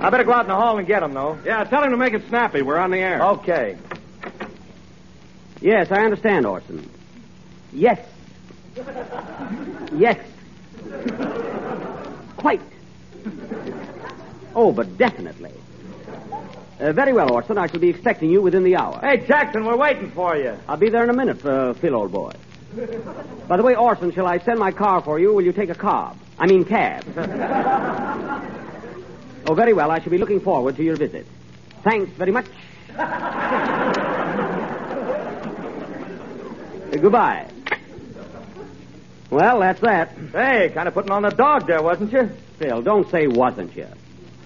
I 0.00 0.10
better 0.10 0.24
go 0.24 0.32
out 0.32 0.46
in 0.46 0.48
the 0.48 0.56
hall 0.56 0.78
and 0.78 0.86
get 0.86 1.02
him, 1.02 1.12
though. 1.14 1.38
Yeah, 1.44 1.62
tell 1.64 1.84
him 1.84 1.90
to 1.90 1.96
make 1.96 2.12
it 2.14 2.26
snappy. 2.28 2.62
We're 2.62 2.78
on 2.78 2.90
the 2.90 2.98
air. 2.98 3.22
Okay. 3.22 3.76
Yes, 5.60 5.92
I 5.92 6.02
understand, 6.04 6.46
Orson. 6.46 6.88
Yes. 7.72 8.04
Yes. 9.94 10.18
Quite. 12.38 12.62
Oh, 14.56 14.72
but 14.72 14.98
definitely. 14.98 15.52
Uh, 16.80 16.92
very 16.92 17.12
well, 17.12 17.32
Orson. 17.32 17.56
I 17.56 17.68
shall 17.68 17.80
be 17.80 17.88
expecting 17.88 18.30
you 18.30 18.42
within 18.42 18.64
the 18.64 18.76
hour. 18.76 18.98
Hey, 19.00 19.24
Jackson, 19.26 19.64
we're 19.64 19.76
waiting 19.76 20.10
for 20.10 20.36
you. 20.36 20.56
I'll 20.68 20.76
be 20.76 20.90
there 20.90 21.04
in 21.04 21.10
a 21.10 21.12
minute, 21.12 21.44
uh, 21.44 21.72
Phil, 21.74 21.94
old 21.94 22.10
boy. 22.10 22.32
By 23.48 23.56
the 23.56 23.62
way, 23.62 23.76
Orson, 23.76 24.12
shall 24.12 24.26
I 24.26 24.38
send 24.38 24.58
my 24.58 24.72
car 24.72 25.00
for 25.00 25.20
you, 25.20 25.32
will 25.32 25.44
you 25.44 25.52
take 25.52 25.70
a 25.70 25.74
cab? 25.74 26.16
I 26.38 26.46
mean, 26.46 26.64
cab. 26.64 27.04
oh, 29.46 29.54
very 29.54 29.72
well. 29.72 29.92
I 29.92 30.00
shall 30.00 30.10
be 30.10 30.18
looking 30.18 30.40
forward 30.40 30.76
to 30.76 30.82
your 30.82 30.96
visit. 30.96 31.26
Thanks 31.84 32.10
very 32.12 32.32
much. 32.32 32.46
Uh, 36.94 36.98
goodbye. 36.98 37.50
Well, 39.30 39.58
that's 39.58 39.80
that. 39.80 40.12
Hey, 40.32 40.70
kind 40.72 40.86
of 40.86 40.94
putting 40.94 41.10
on 41.10 41.22
the 41.22 41.30
dog 41.30 41.66
there, 41.66 41.82
wasn't 41.82 42.12
you? 42.12 42.30
Phil, 42.58 42.82
don't 42.82 43.10
say 43.10 43.26
wasn't 43.26 43.74
you. 43.74 43.88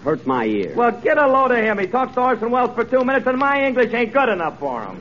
Hurts 0.09 0.25
my 0.25 0.47
ear. 0.47 0.73
Well, 0.75 0.91
get 0.93 1.19
a 1.19 1.27
load 1.27 1.51
of 1.51 1.59
him. 1.59 1.79
He 1.79 1.87
talks 1.87 2.15
to 2.15 2.23
Orson 2.23 2.51
Welles 2.51 2.75
for 2.75 2.83
two 2.83 3.05
minutes, 3.05 3.27
and 3.27 3.37
my 3.37 3.67
English 3.67 3.93
ain't 3.93 4.11
good 4.15 4.31
enough 4.31 4.59
for 4.59 4.83
him. 4.83 4.97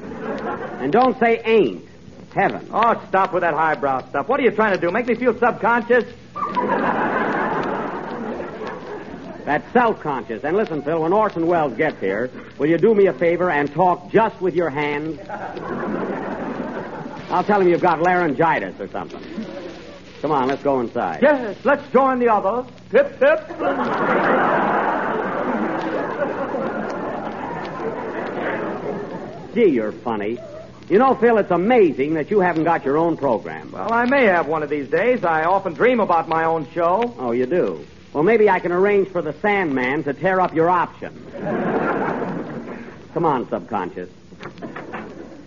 And 0.81 0.91
don't 0.91 1.17
say 1.17 1.39
ain't. 1.45 1.87
Heaven. 2.35 2.67
Oh, 2.73 3.01
stop 3.07 3.31
with 3.31 3.39
that 3.39 3.53
highbrow 3.53 4.09
stuff. 4.09 4.27
What 4.27 4.41
are 4.41 4.43
you 4.43 4.51
trying 4.51 4.73
to 4.73 4.77
do? 4.77 4.91
Make 4.91 5.07
me 5.07 5.15
feel 5.15 5.33
subconscious? 5.39 6.03
That's 9.45 9.71
self-conscious. 9.71 10.43
And 10.43 10.57
listen, 10.57 10.81
Phil, 10.81 11.01
when 11.01 11.13
Orson 11.13 11.47
Welles 11.47 11.77
gets 11.77 12.01
here, 12.01 12.29
will 12.57 12.67
you 12.67 12.77
do 12.77 12.93
me 12.93 13.05
a 13.05 13.13
favor 13.13 13.49
and 13.49 13.71
talk 13.73 14.11
just 14.11 14.41
with 14.41 14.55
your 14.55 14.69
hands? 14.69 15.21
I'll 17.29 17.45
tell 17.45 17.61
him 17.61 17.69
you've 17.69 17.79
got 17.79 18.01
laryngitis 18.01 18.77
or 18.77 18.89
something. 18.89 19.23
Come 20.21 20.31
on, 20.31 20.49
let's 20.49 20.63
go 20.63 20.81
inside. 20.81 21.21
Yes, 21.21 21.55
let's 21.63 21.89
join 21.93 22.19
the 22.19 22.27
others. 22.27 22.65
Hip, 22.91 23.17
hip. 23.21 24.46
Gee, 29.53 29.69
you're 29.69 29.91
funny. 29.91 30.37
You 30.89 30.99
know, 30.99 31.15
Phil, 31.15 31.37
it's 31.37 31.51
amazing 31.51 32.13
that 32.13 32.31
you 32.31 32.39
haven't 32.39 32.63
got 32.63 32.85
your 32.85 32.97
own 32.97 33.17
program. 33.17 33.71
Well, 33.71 33.91
I 33.91 34.05
may 34.05 34.25
have 34.25 34.47
one 34.47 34.63
of 34.63 34.69
these 34.69 34.87
days. 34.87 35.23
I 35.25 35.43
often 35.43 35.73
dream 35.73 35.99
about 35.99 36.29
my 36.29 36.45
own 36.45 36.69
show. 36.71 37.13
Oh, 37.17 37.31
you 37.31 37.45
do? 37.45 37.85
Well, 38.13 38.23
maybe 38.23 38.49
I 38.49 38.59
can 38.59 38.71
arrange 38.71 39.09
for 39.09 39.21
the 39.21 39.33
Sandman 39.41 40.03
to 40.05 40.13
tear 40.13 40.39
up 40.39 40.53
your 40.53 40.69
option. 40.69 41.13
Come 43.13 43.25
on, 43.25 43.49
subconscious. 43.49 44.09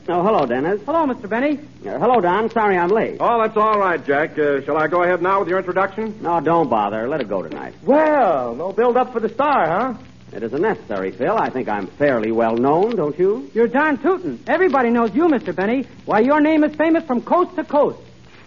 Oh, 0.08 0.22
hello, 0.24 0.44
Dennis. 0.44 0.80
Hello, 0.84 1.06
Mr. 1.06 1.28
Benny. 1.28 1.58
Uh, 1.86 1.98
hello, 1.98 2.20
Don. 2.20 2.50
Sorry 2.50 2.76
I'm 2.76 2.88
late. 2.88 3.18
Oh, 3.20 3.40
that's 3.40 3.56
all 3.56 3.78
right, 3.78 4.04
Jack. 4.04 4.36
Uh, 4.36 4.60
shall 4.62 4.76
I 4.76 4.88
go 4.88 5.04
ahead 5.04 5.22
now 5.22 5.38
with 5.40 5.48
your 5.48 5.58
introduction? 5.58 6.20
No, 6.20 6.40
don't 6.40 6.68
bother. 6.68 7.08
Let 7.08 7.20
it 7.20 7.28
go 7.28 7.42
tonight. 7.42 7.74
Well, 7.84 8.54
no 8.56 8.72
build 8.72 8.96
up 8.96 9.12
for 9.12 9.20
the 9.20 9.28
star, 9.28 9.66
huh? 9.68 9.94
It 10.32 10.44
isn't 10.44 10.62
necessary, 10.62 11.10
Phil. 11.10 11.36
I 11.36 11.50
think 11.50 11.68
I'm 11.68 11.88
fairly 11.88 12.30
well 12.30 12.56
known, 12.56 12.94
don't 12.94 13.18
you? 13.18 13.50
You're 13.52 13.66
darn 13.66 13.98
tootin'. 13.98 14.44
Everybody 14.46 14.90
knows 14.90 15.14
you, 15.14 15.24
Mr. 15.24 15.54
Benny. 15.54 15.86
Why, 16.04 16.20
your 16.20 16.40
name 16.40 16.62
is 16.62 16.74
famous 16.76 17.04
from 17.04 17.20
coast 17.22 17.56
to 17.56 17.64
coast. 17.64 17.98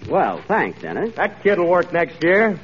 Well, 0.08 0.42
thanks, 0.48 0.82
Dennis. 0.82 1.14
That 1.16 1.44
kid'll 1.44 1.68
work 1.68 1.92
next 1.92 2.24
year. 2.24 2.60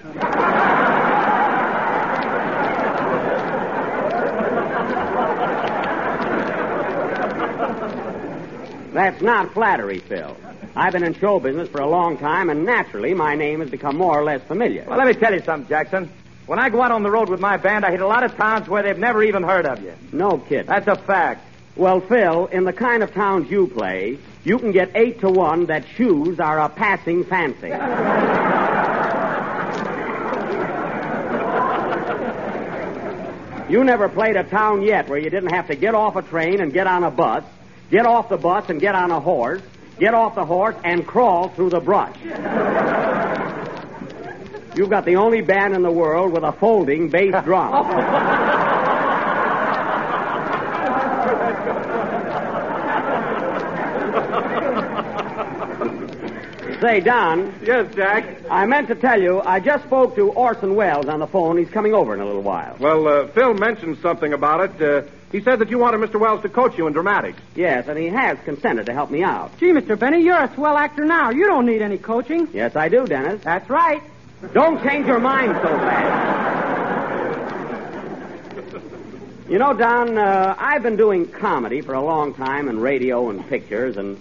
That's 8.93 9.21
not 9.21 9.53
flattery, 9.53 9.99
Phil. 9.99 10.35
I've 10.75 10.93
been 10.93 11.03
in 11.03 11.13
show 11.13 11.39
business 11.39 11.69
for 11.69 11.81
a 11.81 11.87
long 11.87 12.17
time, 12.17 12.49
and 12.49 12.65
naturally, 12.65 13.13
my 13.13 13.35
name 13.35 13.59
has 13.59 13.69
become 13.69 13.97
more 13.97 14.17
or 14.17 14.23
less 14.23 14.41
familiar. 14.43 14.85
Well, 14.87 14.97
let 14.97 15.07
me 15.07 15.13
tell 15.13 15.33
you 15.33 15.41
something, 15.41 15.67
Jackson. 15.67 16.09
When 16.49 16.57
I 16.57 16.69
go 16.69 16.81
out 16.81 16.91
on 16.91 17.03
the 17.03 17.11
road 17.11 17.29
with 17.29 17.39
my 17.39 17.57
band, 17.57 17.85
I 17.85 17.91
hit 17.91 18.01
a 18.01 18.07
lot 18.07 18.23
of 18.23 18.35
towns 18.35 18.67
where 18.67 18.81
they've 18.81 18.97
never 18.97 19.21
even 19.21 19.43
heard 19.43 19.67
of 19.67 19.83
you. 19.83 19.93
No 20.11 20.39
kidding. 20.39 20.65
That's 20.65 20.87
a 20.87 20.95
fact. 20.95 21.45
Well, 21.75 22.01
Phil, 22.01 22.47
in 22.47 22.63
the 22.63 22.73
kind 22.73 23.03
of 23.03 23.13
towns 23.13 23.51
you 23.51 23.67
play, 23.67 24.17
you 24.43 24.57
can 24.57 24.71
get 24.71 24.89
eight 24.95 25.19
to 25.19 25.29
one 25.29 25.67
that 25.67 25.85
shoes 25.95 26.39
are 26.39 26.59
a 26.59 26.67
passing 26.67 27.23
fancy. 27.23 27.67
you 33.71 33.83
never 33.83 34.09
played 34.09 34.35
a 34.35 34.43
town 34.43 34.81
yet 34.81 35.07
where 35.07 35.19
you 35.19 35.29
didn't 35.29 35.53
have 35.53 35.67
to 35.67 35.75
get 35.75 35.93
off 35.93 36.15
a 36.15 36.23
train 36.23 36.61
and 36.61 36.73
get 36.73 36.87
on 36.87 37.03
a 37.03 37.11
bus, 37.11 37.43
get 37.91 38.07
off 38.07 38.27
the 38.27 38.37
bus 38.37 38.71
and 38.71 38.81
get 38.81 38.95
on 38.95 39.11
a 39.11 39.19
horse, 39.19 39.61
get 39.99 40.15
off 40.15 40.33
the 40.33 40.45
horse 40.45 40.75
and 40.83 41.05
crawl 41.05 41.49
through 41.49 41.69
the 41.69 41.79
brush. 41.79 42.17
You've 44.75 44.89
got 44.89 45.05
the 45.05 45.15
only 45.17 45.41
band 45.41 45.73
in 45.75 45.81
the 45.81 45.91
world 45.91 46.31
with 46.31 46.43
a 46.43 46.51
folding 46.53 47.09
bass 47.09 47.33
drum. 47.43 47.73
Say, 56.81 57.01
Don. 57.01 57.53
Yes, 57.61 57.93
Jack. 57.93 58.25
I 58.49 58.65
meant 58.65 58.87
to 58.87 58.95
tell 58.95 59.21
you, 59.21 59.41
I 59.41 59.59
just 59.59 59.83
spoke 59.83 60.15
to 60.15 60.29
Orson 60.31 60.75
Welles 60.75 61.07
on 61.07 61.19
the 61.19 61.27
phone. 61.27 61.57
He's 61.57 61.69
coming 61.69 61.93
over 61.93 62.13
in 62.13 62.21
a 62.21 62.25
little 62.25 62.41
while. 62.41 62.77
Well, 62.79 63.05
uh, 63.05 63.27
Phil 63.27 63.53
mentioned 63.53 63.97
something 64.01 64.31
about 64.31 64.61
it. 64.79 64.81
Uh, 64.81 65.01
he 65.29 65.41
said 65.41 65.59
that 65.59 65.69
you 65.69 65.77
wanted 65.77 65.99
Mr. 65.99 66.17
Welles 66.21 66.41
to 66.43 66.49
coach 66.49 66.77
you 66.77 66.87
in 66.87 66.93
dramatics. 66.93 67.41
Yes, 67.53 67.89
and 67.89 67.97
he 67.97 68.05
has 68.07 68.37
consented 68.45 68.85
to 68.85 68.93
help 68.93 69.11
me 69.11 69.23
out. 69.23 69.57
Gee, 69.59 69.71
Mr. 69.71 69.99
Benny, 69.99 70.21
you're 70.23 70.41
a 70.41 70.53
swell 70.55 70.77
actor 70.77 71.03
now. 71.03 71.31
You 71.31 71.47
don't 71.47 71.65
need 71.65 71.81
any 71.81 71.97
coaching. 71.97 72.47
Yes, 72.53 72.77
I 72.77 72.87
do, 72.87 73.05
Dennis. 73.05 73.41
That's 73.43 73.69
right. 73.69 74.01
Don't 74.53 74.81
change 74.83 75.05
your 75.05 75.19
mind 75.19 75.53
so 75.61 75.67
fast. 75.67 76.39
You 79.49 79.57
know, 79.57 79.73
Don, 79.73 80.17
uh, 80.17 80.55
I've 80.57 80.83
been 80.83 80.95
doing 80.95 81.27
comedy 81.27 81.81
for 81.81 81.93
a 81.93 82.01
long 82.01 82.33
time 82.33 82.69
in 82.69 82.79
radio 82.79 83.29
and 83.29 83.45
pictures, 83.49 83.97
and 83.97 84.17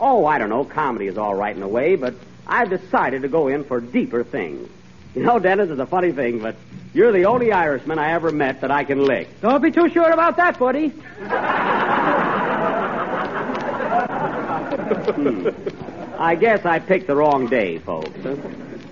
oh, 0.00 0.24
I 0.24 0.38
don't 0.38 0.48
know, 0.48 0.64
comedy 0.64 1.06
is 1.06 1.18
all 1.18 1.34
right 1.34 1.54
in 1.54 1.62
a 1.62 1.68
way, 1.68 1.96
but 1.96 2.14
I've 2.46 2.70
decided 2.70 3.22
to 3.22 3.28
go 3.28 3.48
in 3.48 3.64
for 3.64 3.80
deeper 3.80 4.24
things. 4.24 4.70
You 5.14 5.22
know, 5.24 5.38
Dennis, 5.38 5.68
it's 5.68 5.80
a 5.80 5.86
funny 5.86 6.12
thing, 6.12 6.38
but 6.38 6.54
you're 6.94 7.12
the 7.12 7.26
only 7.26 7.52
Irishman 7.52 7.98
I 7.98 8.12
ever 8.12 8.30
met 8.30 8.60
that 8.62 8.70
I 8.70 8.84
can 8.84 9.04
lick. 9.04 9.40
Don't 9.40 9.60
be 9.60 9.70
too 9.70 9.90
sure 9.90 10.10
about 10.10 10.36
that, 10.36 10.58
buddy. 10.58 10.88
Hmm. 15.08 15.48
I 16.18 16.34
guess 16.36 16.64
I 16.64 16.78
picked 16.78 17.06
the 17.06 17.16
wrong 17.16 17.48
day, 17.48 17.78
folks. 17.78 18.10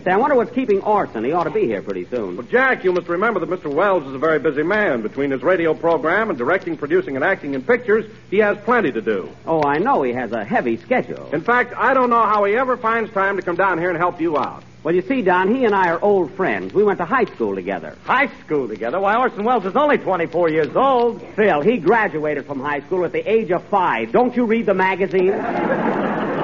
Say, 0.07 0.13
I 0.13 0.19
wonder 0.19 0.37
what's 0.37 0.53
keeping 0.53 0.83
Orson. 0.83 1.25
He 1.25 1.33
ought 1.33 1.45
to 1.45 1.51
be 1.51 1.67
here 1.67 1.83
pretty 1.83 2.07
soon. 2.07 2.37
Well, 2.37 2.47
Jack, 2.47 2.85
you 2.85 2.93
must 2.93 3.09
remember 3.09 3.41
that 3.41 3.51
Mr. 3.51 3.69
Welles 3.69 4.07
is 4.07 4.15
a 4.15 4.19
very 4.19 4.39
busy 4.39 4.63
man. 4.63 5.03
Between 5.03 5.33
his 5.33 5.43
radio 5.43 5.75
program 5.75 6.31
and 6.31 6.39
directing, 6.39 6.77
producing, 6.77 7.17
and 7.17 7.25
acting 7.25 7.55
in 7.55 7.63
pictures, 7.63 8.09
he 8.31 8.39
has 8.39 8.57
plenty 8.59 8.93
to 8.93 9.01
do. 9.03 9.29
Oh, 9.49 9.65
I 9.65 9.79
know 9.79 10.05
he 10.05 10.13
has 10.13 10.31
a 10.31 10.45
heavy 10.45 10.77
schedule. 10.77 11.29
In 11.33 11.41
fact, 11.41 11.75
I 11.77 11.93
don't 11.93 12.09
know 12.09 12.23
how 12.23 12.45
he 12.45 12.55
ever 12.55 12.77
finds 12.77 13.11
time 13.11 13.35
to 13.35 13.43
come 13.43 13.57
down 13.57 13.79
here 13.79 13.89
and 13.89 13.99
help 13.99 14.21
you 14.21 14.39
out. 14.39 14.63
Well, 14.85 14.95
you 14.95 15.03
see, 15.03 15.23
Don, 15.23 15.53
he 15.53 15.65
and 15.65 15.75
I 15.75 15.89
are 15.89 16.01
old 16.01 16.31
friends. 16.35 16.73
We 16.73 16.85
went 16.85 16.99
to 16.99 17.05
high 17.05 17.25
school 17.25 17.57
together. 17.57 17.99
High 18.05 18.29
school 18.45 18.69
together? 18.69 19.01
Why, 19.01 19.17
Orson 19.17 19.43
Welles 19.43 19.67
is 19.67 19.75
only 19.75 19.99
24 19.99 20.51
years 20.51 20.77
old. 20.77 21.21
Phil, 21.35 21.63
he 21.63 21.79
graduated 21.79 22.47
from 22.47 22.61
high 22.61 22.83
school 22.83 23.05
at 23.05 23.11
the 23.11 23.29
age 23.29 23.51
of 23.51 23.65
five. 23.65 24.13
Don't 24.13 24.37
you 24.37 24.45
read 24.47 24.67
the 24.67 24.75
magazine? 24.75 25.33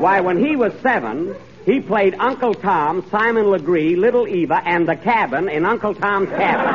Why, 0.00 0.20
when 0.20 0.42
he 0.42 0.56
was 0.56 0.72
seven, 0.80 1.36
he 1.66 1.78
played 1.80 2.14
Uncle 2.14 2.54
Tom, 2.54 3.04
Simon 3.10 3.50
Legree, 3.50 3.96
Little 3.96 4.26
Eva, 4.26 4.62
and 4.64 4.88
the 4.88 4.96
cabin 4.96 5.46
in 5.50 5.66
Uncle 5.66 5.94
Tom's 5.94 6.30
Cabin. 6.30 6.66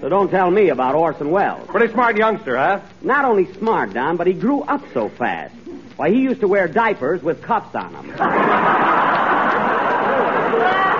so 0.00 0.08
don't 0.08 0.28
tell 0.28 0.50
me 0.50 0.70
about 0.70 0.96
Orson 0.96 1.30
Welles. 1.30 1.64
Pretty 1.68 1.92
smart 1.92 2.16
youngster, 2.16 2.56
huh? 2.56 2.80
Not 3.02 3.24
only 3.24 3.52
smart, 3.54 3.92
Don, 3.92 4.16
but 4.16 4.26
he 4.26 4.32
grew 4.32 4.62
up 4.62 4.82
so 4.92 5.08
fast. 5.10 5.54
Why, 5.94 6.10
he 6.10 6.22
used 6.22 6.40
to 6.40 6.48
wear 6.48 6.66
diapers 6.66 7.22
with 7.22 7.40
cuffs 7.40 7.72
on 7.76 7.92
them. 7.92 8.10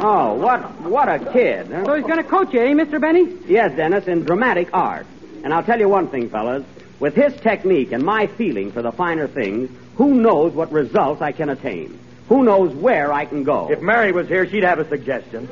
Oh, 0.00 0.34
what 0.34 0.80
what 0.82 1.08
a 1.08 1.18
kid. 1.32 1.68
Huh? 1.68 1.84
So 1.84 1.94
he's 1.94 2.04
going 2.04 2.18
to 2.18 2.24
coach 2.24 2.52
you, 2.52 2.60
eh, 2.60 2.72
Mr. 2.72 3.00
Benny? 3.00 3.36
Yes, 3.46 3.76
Dennis, 3.76 4.06
in 4.06 4.24
dramatic 4.24 4.68
art. 4.72 5.06
And 5.44 5.52
I'll 5.52 5.62
tell 5.64 5.78
you 5.78 5.88
one 5.88 6.08
thing, 6.08 6.30
fellas. 6.30 6.64
With 7.00 7.14
his 7.14 7.34
technique 7.40 7.92
and 7.92 8.02
my 8.04 8.26
feeling 8.26 8.72
for 8.72 8.82
the 8.82 8.92
finer 8.92 9.28
things, 9.28 9.70
who 9.96 10.14
knows 10.14 10.52
what 10.52 10.70
results 10.72 11.22
I 11.22 11.32
can 11.32 11.48
attain? 11.48 11.98
Who 12.28 12.44
knows 12.44 12.74
where 12.74 13.12
I 13.12 13.24
can 13.24 13.44
go? 13.44 13.70
If 13.70 13.80
Mary 13.80 14.12
was 14.12 14.28
here, 14.28 14.48
she'd 14.48 14.64
have 14.64 14.78
a 14.78 14.88
suggestion. 14.88 15.48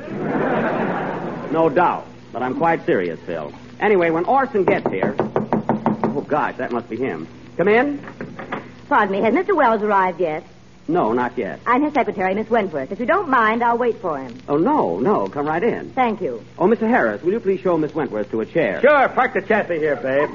No 1.51 1.69
doubt. 1.69 2.05
But 2.31 2.43
I'm 2.43 2.57
quite 2.57 2.85
serious, 2.85 3.19
Phil. 3.25 3.51
Anyway, 3.79 4.09
when 4.09 4.25
Orson 4.25 4.63
gets 4.63 4.89
here. 4.91 5.15
Oh, 5.19 6.25
gosh, 6.27 6.55
that 6.57 6.71
must 6.71 6.89
be 6.89 6.97
him. 6.97 7.27
Come 7.57 7.67
in? 7.67 7.99
Pardon 8.89 9.11
me, 9.11 9.21
has 9.21 9.33
Mr. 9.33 9.55
Welles 9.55 9.81
arrived 9.81 10.19
yet? 10.19 10.43
No, 10.87 11.11
not 11.11 11.37
yet. 11.37 11.59
I'm 11.65 11.83
his 11.83 11.93
secretary, 11.93 12.33
Miss 12.33 12.49
Wentworth. 12.49 12.91
If 12.91 12.99
you 12.99 13.05
don't 13.05 13.27
mind, 13.29 13.61
I'll 13.63 13.77
wait 13.77 13.99
for 13.99 14.17
him. 14.17 14.39
Oh, 14.47 14.57
no, 14.57 14.99
no. 14.99 15.27
Come 15.27 15.45
right 15.45 15.61
in. 15.61 15.91
Thank 15.91 16.21
you. 16.21 16.43
Oh, 16.57 16.65
Mr. 16.65 16.87
Harris, 16.87 17.21
will 17.21 17.33
you 17.33 17.39
please 17.41 17.59
show 17.59 17.77
Miss 17.77 17.93
Wentworth 17.93 18.31
to 18.31 18.39
a 18.41 18.45
chair? 18.45 18.79
Sure, 18.81 19.09
park 19.09 19.33
the 19.33 19.41
chassis 19.41 19.79
here, 19.79 19.97
babe. 19.97 20.29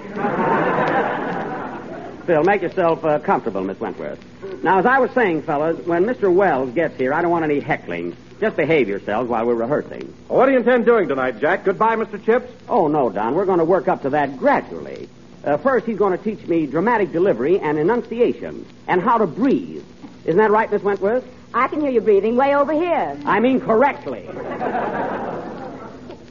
Phil, 2.27 2.45
make 2.45 2.63
yourself 2.63 3.05
uh, 3.05 3.19
comfortable, 3.19 3.63
Miss 3.63 3.81
Wentworth. 3.81 4.21
Now, 4.63 4.79
as 4.79 4.87
I 4.87 4.99
was 5.01 5.11
saying, 5.13 5.43
fellas, 5.43 5.85
when 5.87 6.05
Mr. 6.05 6.33
Welles 6.33 6.73
gets 6.73 6.97
here, 6.97 7.13
I 7.13 7.23
don't 7.23 7.31
want 7.33 7.45
any 7.45 7.59
heckling. 7.59 8.17
Just 8.41 8.57
behave 8.57 8.89
yourselves 8.89 9.29
while 9.29 9.47
we're 9.47 9.55
rehearsing. 9.55 10.13
Well, 10.29 10.39
what 10.39 10.47
do 10.47 10.53
you 10.53 10.59
intend 10.59 10.85
doing 10.85 11.09
tonight, 11.09 11.41
Jack? 11.41 11.65
Goodbye, 11.65 11.97
Mr. 11.97 12.23
Chips? 12.23 12.53
Oh, 12.69 12.89
no, 12.89 13.11
Don. 13.11 13.35
We're 13.35 13.47
going 13.47 13.59
to 13.59 13.65
work 13.65 13.89
up 13.89 14.03
to 14.03 14.11
that 14.11 14.37
gradually. 14.39 15.09
Uh, 15.45 15.57
first, 15.57 15.87
he's 15.87 15.99
going 15.99 16.17
to 16.17 16.23
teach 16.23 16.47
me 16.47 16.67
dramatic 16.67 17.11
delivery 17.11 17.59
and 17.59 17.79
enunciation 17.79 18.67
and 18.87 19.01
how 19.01 19.19
to 19.19 19.27
breathe. 19.27 19.85
Isn't 20.25 20.37
that 20.39 20.51
right, 20.51 20.71
Miss 20.71 20.83
Wentworth? 20.83 21.25
I 21.55 21.69
can 21.69 21.81
hear 21.81 21.91
you 21.91 22.01
breathing 22.01 22.37
way 22.37 22.55
over 22.55 22.73
here. 22.73 23.19
I 23.27 23.41
mean 23.41 23.61
correctly. 23.61 24.23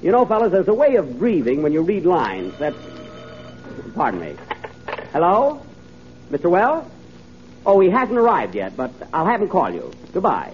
you 0.02 0.12
know, 0.12 0.26
fellas, 0.26 0.52
there's 0.52 0.68
a 0.68 0.74
way 0.74 0.96
of 0.96 1.20
breathing 1.20 1.62
when 1.62 1.74
you 1.74 1.82
read 1.82 2.06
lines 2.06 2.54
that's. 2.58 2.78
Pardon 3.96 4.22
me. 4.22 4.36
Hello? 5.12 5.62
Mr. 6.32 6.50
Welles? 6.50 6.86
Oh, 7.66 7.80
he 7.80 7.89
hasn't 7.89 8.18
arrived 8.18 8.56
yet, 8.56 8.76
but 8.76 8.92
I'll 9.14 9.26
have 9.26 9.42
him 9.42 9.50
call 9.50 9.70
you. 9.70 9.92
Goodbye. 10.14 10.54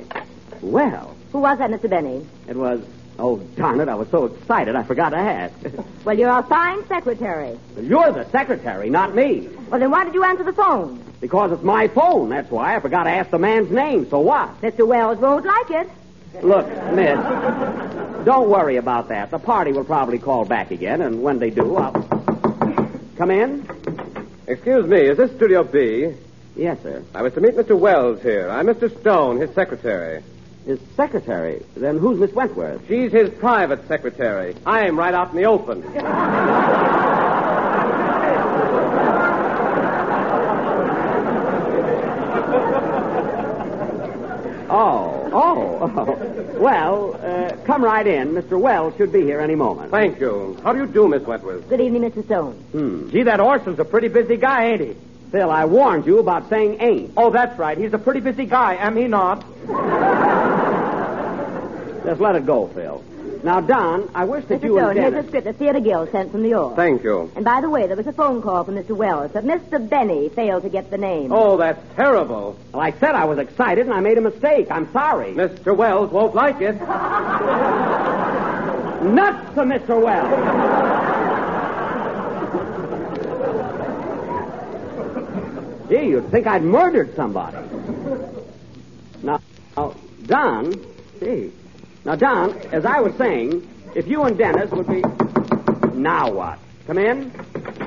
Well, 0.62 1.16
Who 1.32 1.40
was 1.40 1.60
that, 1.60 1.70
Mr. 1.70 1.90
Benny? 1.90 2.26
it 2.48 2.56
was 2.56 2.82
Oh, 3.20 3.38
darn 3.56 3.80
it, 3.80 3.90
I 3.90 3.96
was 3.96 4.08
so 4.10 4.26
excited 4.26 4.76
I 4.76 4.84
forgot 4.84 5.10
to 5.10 5.18
ask. 5.18 5.54
Well, 6.06 6.18
you're 6.18 6.30
a 6.30 6.44
fine 6.44 6.88
secretary. 6.88 7.60
You're 7.82 8.14
the 8.14 8.24
secretary, 8.30 8.90
not 8.90 9.14
me. 9.14 9.50
Well, 9.70 9.78
then 9.78 9.92
why 9.92 10.06
did 10.06 10.14
you 10.14 10.24
answer 10.24 10.46
the 10.46 10.54
phone? 10.54 11.04
Because 11.20 11.52
it's 11.52 11.64
my 11.64 11.90
phone, 11.90 12.30
that's 12.30 12.50
why. 12.50 12.78
I 12.78 12.80
forgot 12.80 13.04
to 13.04 13.10
ask 13.10 13.30
the 13.30 13.38
man's 13.38 13.70
name, 13.70 14.10
so 14.10 14.22
what? 14.22 14.62
Mr. 14.62 14.88
Welles 14.88 15.18
won't 15.18 15.46
like 15.46 15.70
it. 15.72 15.90
Look, 16.44 16.66
miss, 16.94 17.18
don't 18.24 18.50
worry 18.50 18.78
about 18.78 19.10
that. 19.10 19.32
The 19.32 19.40
party 19.40 19.74
will 19.74 19.84
probably 19.84 20.18
call 20.18 20.46
back 20.46 20.72
again, 20.72 21.02
and 21.02 21.22
when 21.22 21.40
they 21.40 21.50
do, 21.50 21.76
I'll. 21.76 21.92
Come 23.18 23.32
in? 23.32 23.68
Excuse 24.48 24.86
me, 24.86 25.00
is 25.02 25.18
this 25.18 25.32
Studio 25.36 25.64
B? 25.66 26.14
Yes, 26.56 26.82
sir. 26.84 27.04
I 27.14 27.22
was 27.22 27.34
to 27.34 27.42
meet 27.42 27.56
Mr. 27.56 27.78
Welles 27.78 28.22
here. 28.22 28.50
I'm 28.50 28.68
Mr. 28.68 28.90
Stone, 29.02 29.42
his 29.42 29.54
secretary. 29.54 30.24
His 30.68 30.80
secretary? 30.98 31.64
Then 31.78 31.98
who's 31.98 32.20
Miss 32.20 32.34
Wentworth? 32.34 32.86
She's 32.90 33.10
his 33.10 33.30
private 33.30 33.88
secretary. 33.88 34.54
I'm 34.66 35.00
right 35.00 35.14
out 35.14 35.30
in 35.30 35.38
the 35.38 35.46
open. 35.46 35.82
Oh, 44.70 45.30
oh, 45.32 45.90
oh. 45.96 46.60
Well, 46.60 47.16
uh, 47.16 47.56
come 47.66 47.82
right 47.82 48.06
in. 48.06 48.34
Mr. 48.34 48.60
Welles 48.60 48.94
should 48.98 49.14
be 49.14 49.22
here 49.22 49.40
any 49.40 49.56
moment. 49.56 49.90
Thank 49.92 50.20
you. 50.20 50.60
How 50.66 50.74
do 50.74 50.80
you 50.80 50.88
do, 50.88 51.08
Miss 51.08 51.24
Wentworth? 51.24 51.70
Good 51.70 51.80
evening, 51.80 52.02
Mr. 52.12 52.26
Stone. 52.26 52.56
Hmm. 52.74 53.10
Gee, 53.10 53.24
that 53.24 53.40
Orson's 53.40 53.80
a 53.80 53.86
pretty 53.86 54.10
busy 54.10 54.36
guy, 54.36 54.66
ain't 54.66 54.82
he? 54.82 54.96
Phil, 55.32 55.52
I 55.52 55.66
warned 55.66 56.06
you 56.06 56.20
about 56.20 56.50
saying 56.50 56.78
ain't. 56.80 57.14
Oh, 57.18 57.30
that's 57.30 57.58
right. 57.60 57.78
He's 57.78 57.94
a 57.94 57.98
pretty 57.98 58.22
busy 58.22 58.46
guy, 58.46 58.76
am 58.76 58.96
he 58.96 59.08
not? 59.08 59.42
Just 62.06 62.22
let 62.22 62.36
it 62.36 62.46
go, 62.46 62.68
Phil. 62.68 63.04
Now, 63.44 63.60
Don, 63.62 64.10
I 64.16 64.24
wish 64.26 64.46
that 64.46 64.62
Mr. 64.62 64.64
you 64.64 64.78
Stone, 64.78 64.90
and 64.92 65.00
here's 65.00 65.12
Dennis... 65.12 65.26
a 65.26 65.28
script 65.28 65.46
the 65.46 65.54
Theater 65.54 65.80
Guild 65.80 66.12
sent 66.12 66.32
from 66.32 66.42
New 66.42 66.50
York. 66.50 66.76
Thank 66.76 67.04
you. 67.04 67.32
And 67.36 67.46
by 67.46 67.62
the 67.62 67.70
way, 67.70 67.86
there 67.88 67.96
was 67.96 68.08
a 68.08 68.14
phone 68.14 68.42
call 68.42 68.64
from 68.64 68.76
Mr. 68.76 68.96
Welles, 68.96 69.32
but 69.34 69.46
Mr. 69.46 69.88
Benny 69.88 70.30
failed 70.30 70.64
to 70.64 70.70
get 70.70 70.90
the 70.90 70.98
name. 70.98 71.32
Oh, 71.32 71.58
that's 71.58 71.80
terrible. 71.96 72.58
Well, 72.74 72.82
I 72.82 72.92
said 72.92 73.14
I 73.14 73.26
was 73.26 73.38
excited, 73.38 73.86
and 73.86 73.94
I 73.94 74.00
made 74.00 74.18
a 74.18 74.22
mistake. 74.22 74.72
I'm 74.72 74.92
sorry. 74.92 75.34
Mr. 75.34 75.76
Welles 75.76 76.12
won't 76.12 76.34
like 76.34 76.62
it. 76.62 76.76
Nuts 79.04 79.54
to 79.56 79.62
Mr. 79.62 80.02
Welles. 80.02 81.07
Gee, 85.90 86.08
you'd 86.10 86.30
think 86.32 86.48
I'd 86.48 86.64
murdered 86.64 87.16
somebody. 87.16 87.58
Now, 89.24 89.40
now, 89.76 89.96
Don, 90.26 90.74
gee. 91.20 91.52
Now, 92.06 92.16
Don, 92.16 92.58
as 92.74 92.86
I 92.86 93.00
was 93.00 93.14
saying, 93.16 93.68
if 93.96 94.08
you 94.08 94.24
and 94.24 94.38
Dennis 94.38 94.70
would 94.72 94.88
be. 94.88 95.02
Now 95.94 96.30
what? 96.32 96.60
Come 96.86 96.98
in? 97.00 97.32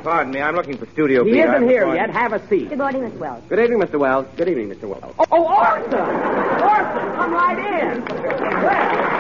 Pardon 0.03 0.33
me, 0.33 0.41
I'm 0.41 0.57
looking 0.57 0.77
for 0.77 0.87
Studio 0.87 1.25
He 1.25 1.33
B. 1.33 1.39
isn't 1.41 1.55
I'm 1.55 1.69
here 1.69 1.85
going- 1.85 1.97
yet. 1.97 2.11
Have 2.11 2.33
a 2.33 2.47
seat. 2.49 2.71
Good 2.71 2.79
morning, 2.79 3.03
Miss 3.03 3.15
Welles. 3.15 3.43
Good 3.49 3.61
evening, 3.61 3.79
Mr. 3.81 3.99
Welles. 3.99 4.27
Good 4.37 4.49
evening, 4.49 4.71
Mr. 4.71 4.85
Welles. 4.85 5.15
Oh, 5.19 5.27
oh 5.31 5.45
Orson! 5.45 5.95
Orson, 5.95 7.17
come 7.17 7.33
right 7.33 7.59
in. 7.59 8.05
Well. 8.63 9.20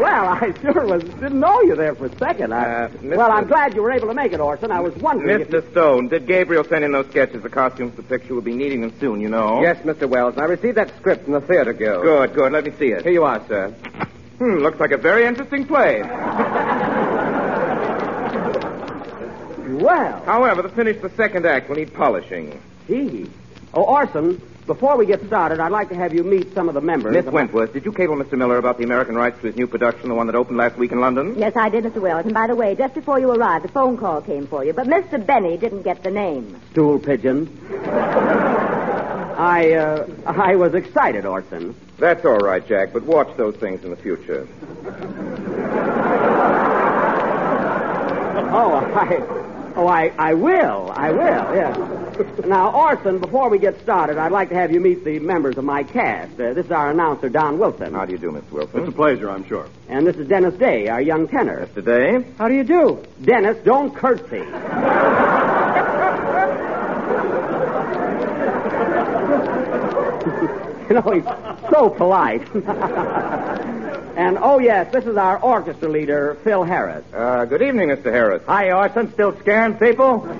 Well, 0.00 0.28
I 0.28 0.52
sure 0.60 0.86
was 0.86 1.02
didn't 1.04 1.38
know 1.40 1.60
you 1.62 1.74
there 1.76 1.94
for 1.94 2.06
a 2.06 2.18
second. 2.18 2.52
I, 2.54 2.84
Uh, 2.84 2.88
Mr. 2.88 3.16
Well, 3.16 3.30
I'm 3.30 3.46
glad 3.46 3.74
you 3.74 3.82
were 3.82 3.92
able 3.92 4.08
to 4.08 4.14
make 4.14 4.32
it, 4.32 4.40
Orson. 4.40 4.70
I 4.70 4.80
was 4.80 4.94
wondering. 4.96 5.40
if 5.42 5.48
Mr. 5.48 5.70
Stone, 5.72 6.08
did 6.08 6.26
Gabriel 6.26 6.64
send 6.64 6.84
in 6.84 6.92
those 6.92 7.06
sketches? 7.08 7.42
The 7.42 7.48
costumes 7.48 7.94
for 7.94 8.02
the 8.02 8.08
picture. 8.08 8.32
We'll 8.34 8.42
be 8.42 8.54
needing 8.54 8.80
them 8.80 8.92
soon, 9.00 9.20
you 9.20 9.28
know. 9.28 9.60
Yes, 9.62 9.76
Mr. 9.84 10.08
Welles. 10.08 10.38
I 10.38 10.44
received 10.44 10.76
that 10.76 10.94
script 10.96 11.24
from 11.24 11.34
the 11.34 11.40
Theater 11.40 11.72
Guild. 11.72 12.02
Good, 12.02 12.34
good. 12.34 12.52
Let 12.52 12.64
me 12.64 12.72
see 12.78 12.88
it. 12.92 13.02
Here 13.02 13.12
you 13.12 13.24
are, 13.24 13.40
sir. 13.46 13.68
Hmm, 14.38 14.58
looks 14.58 14.80
like 14.80 14.92
a 14.92 14.98
very 14.98 15.24
interesting 15.26 15.66
play. 15.66 16.02
Well, 19.72 20.22
However, 20.24 20.62
to 20.62 20.68
finish 20.68 21.00
the 21.00 21.10
second 21.10 21.44
act, 21.46 21.68
we'll 21.68 21.78
need 21.78 21.92
polishing. 21.94 22.60
gee. 22.86 23.28
Oh, 23.74 23.82
Orson, 23.84 24.40
before 24.66 24.96
we 24.96 25.06
get 25.06 25.24
started, 25.26 25.60
I'd 25.60 25.72
like 25.72 25.88
to 25.88 25.94
have 25.94 26.14
you 26.14 26.22
meet 26.22 26.54
some 26.54 26.68
of 26.68 26.74
the 26.74 26.80
members. 26.80 27.12
Miss 27.12 27.26
of- 27.26 27.32
Wentworth, 27.32 27.72
did 27.72 27.84
you 27.84 27.92
cable 27.92 28.16
Mr. 28.16 28.38
Miller 28.38 28.58
about 28.58 28.78
the 28.78 28.84
American 28.84 29.16
rights 29.16 29.40
to 29.40 29.48
his 29.48 29.56
new 29.56 29.66
production, 29.66 30.08
the 30.08 30.14
one 30.14 30.26
that 30.28 30.36
opened 30.36 30.56
last 30.56 30.76
week 30.76 30.92
in 30.92 31.00
London? 31.00 31.34
Yes, 31.36 31.56
I 31.56 31.68
did, 31.68 31.84
Mr. 31.84 32.00
Welles. 32.00 32.24
And 32.24 32.34
by 32.34 32.46
the 32.46 32.54
way, 32.54 32.74
just 32.74 32.94
before 32.94 33.18
you 33.18 33.30
arrived, 33.32 33.64
a 33.64 33.68
phone 33.68 33.96
call 33.96 34.20
came 34.22 34.46
for 34.46 34.64
you. 34.64 34.72
But 34.72 34.86
Mr. 34.86 35.24
Benny 35.24 35.56
didn't 35.56 35.82
get 35.82 36.02
the 36.02 36.10
name. 36.10 36.60
Stool 36.70 36.98
pigeon. 36.98 37.48
I, 39.34 39.72
uh, 39.72 40.06
I 40.26 40.56
was 40.56 40.74
excited, 40.74 41.24
Orson. 41.26 41.74
That's 41.98 42.24
all 42.24 42.38
right, 42.38 42.66
Jack, 42.66 42.92
but 42.92 43.02
watch 43.02 43.36
those 43.36 43.56
things 43.56 43.82
in 43.82 43.90
the 43.90 43.96
future. 43.96 44.46
Oh, 48.54 48.74
I, 48.94 49.72
oh, 49.76 49.86
I, 49.86 50.12
I 50.18 50.34
will. 50.34 50.92
I 50.94 51.10
will. 51.10 51.54
Yes. 51.56 52.01
Now, 52.46 52.70
Orson, 52.72 53.18
before 53.18 53.48
we 53.48 53.58
get 53.58 53.80
started, 53.82 54.18
I'd 54.18 54.32
like 54.32 54.48
to 54.50 54.54
have 54.54 54.70
you 54.72 54.80
meet 54.80 55.04
the 55.04 55.18
members 55.18 55.56
of 55.58 55.64
my 55.64 55.82
cast. 55.82 56.38
Uh, 56.40 56.52
this 56.54 56.66
is 56.66 56.72
our 56.72 56.90
announcer, 56.90 57.28
Don 57.28 57.58
Wilson, 57.58 57.94
How 57.94 58.04
do 58.04 58.12
you 58.12 58.18
do, 58.18 58.30
Mr. 58.30 58.50
Wilson? 58.50 58.80
It's 58.80 58.88
a 58.88 58.92
pleasure, 58.92 59.30
I'm 59.30 59.46
sure. 59.46 59.68
and 59.88 60.06
this 60.06 60.16
is 60.16 60.28
Dennis 60.28 60.54
Day, 60.54 60.88
our 60.88 61.00
young 61.00 61.28
tenor. 61.28 61.66
Mr. 61.66 61.84
Day? 61.84 62.24
How 62.38 62.48
do 62.48 62.54
you 62.54 62.64
do, 62.64 63.04
Dennis? 63.22 63.56
Don't 63.64 63.94
curtsy. 63.94 64.42
you 70.88 70.94
know 70.94 71.10
he's 71.12 71.24
so 71.70 71.88
polite. 71.90 72.42
and 74.16 74.38
oh 74.38 74.58
yes, 74.58 74.92
this 74.92 75.04
is 75.04 75.16
our 75.16 75.38
orchestra 75.40 75.88
leader, 75.88 76.36
Phil 76.44 76.62
Harris. 76.64 77.04
Uh, 77.12 77.44
good 77.44 77.62
evening, 77.62 77.88
Mr. 77.88 78.12
Harris. 78.12 78.42
Hi, 78.46 78.70
Orson. 78.72 79.12
Still 79.12 79.38
scaring 79.40 79.74
people? 79.74 80.20
Phil! 80.20 80.32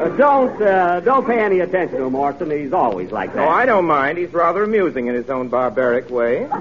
Uh, 0.00 0.09
don't 0.20 0.62
uh, 0.62 1.00
don't 1.00 1.26
pay 1.26 1.40
any 1.40 1.60
attention 1.60 1.96
to 1.98 2.04
him, 2.04 2.14
Orson. 2.14 2.50
He's 2.50 2.74
always 2.74 3.10
like 3.10 3.32
that. 3.34 3.48
Oh, 3.48 3.50
I 3.50 3.64
don't 3.64 3.86
mind. 3.86 4.18
He's 4.18 4.32
rather 4.32 4.62
amusing 4.62 5.06
in 5.06 5.14
his 5.14 5.30
own 5.30 5.48
barbaric 5.48 6.10
way. 6.10 6.46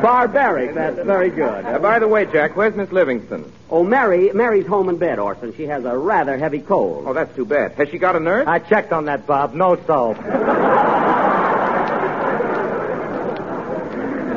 Barbaric. 0.00 0.74
That's 0.74 0.96
very 0.96 1.28
good. 1.28 1.64
Uh, 1.66 1.78
by 1.78 1.98
the 1.98 2.08
way, 2.08 2.24
Jack, 2.24 2.56
where's 2.56 2.74
Miss 2.74 2.90
Livingston? 2.90 3.52
Oh, 3.68 3.84
Mary, 3.84 4.32
Mary's 4.32 4.66
home 4.66 4.88
in 4.88 4.96
bed, 4.96 5.18
Orson. 5.18 5.54
She 5.54 5.64
has 5.64 5.84
a 5.84 5.94
rather 5.94 6.38
heavy 6.38 6.60
cold. 6.60 7.04
Oh, 7.06 7.12
that's 7.12 7.34
too 7.36 7.44
bad. 7.44 7.72
Has 7.72 7.90
she 7.90 7.98
got 7.98 8.16
a 8.16 8.20
nurse? 8.20 8.46
I 8.46 8.60
checked 8.60 8.92
on 8.92 9.04
that, 9.06 9.26
Bob. 9.26 9.52
No 9.54 9.76
soap. 9.86 10.16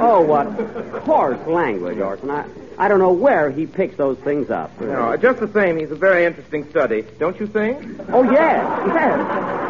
Oh, 0.05 0.19
what 0.19 0.45
coarse 1.05 1.39
language, 1.47 1.97
Orson. 1.97 2.29
I, 2.29 2.45
I 2.77 2.87
don't 2.87 2.99
know 2.99 3.13
where 3.13 3.49
he 3.51 3.65
picks 3.65 3.95
those 3.97 4.17
things 4.19 4.49
up. 4.49 4.79
No, 4.81 5.15
just 5.17 5.39
the 5.39 5.51
same, 5.51 5.77
he's 5.77 5.91
a 5.91 5.95
very 5.95 6.25
interesting 6.25 6.69
study. 6.69 7.03
Don't 7.19 7.39
you 7.39 7.47
think? 7.47 7.79
Oh, 8.09 8.23
yes, 8.23 8.63
yes. 8.87 9.69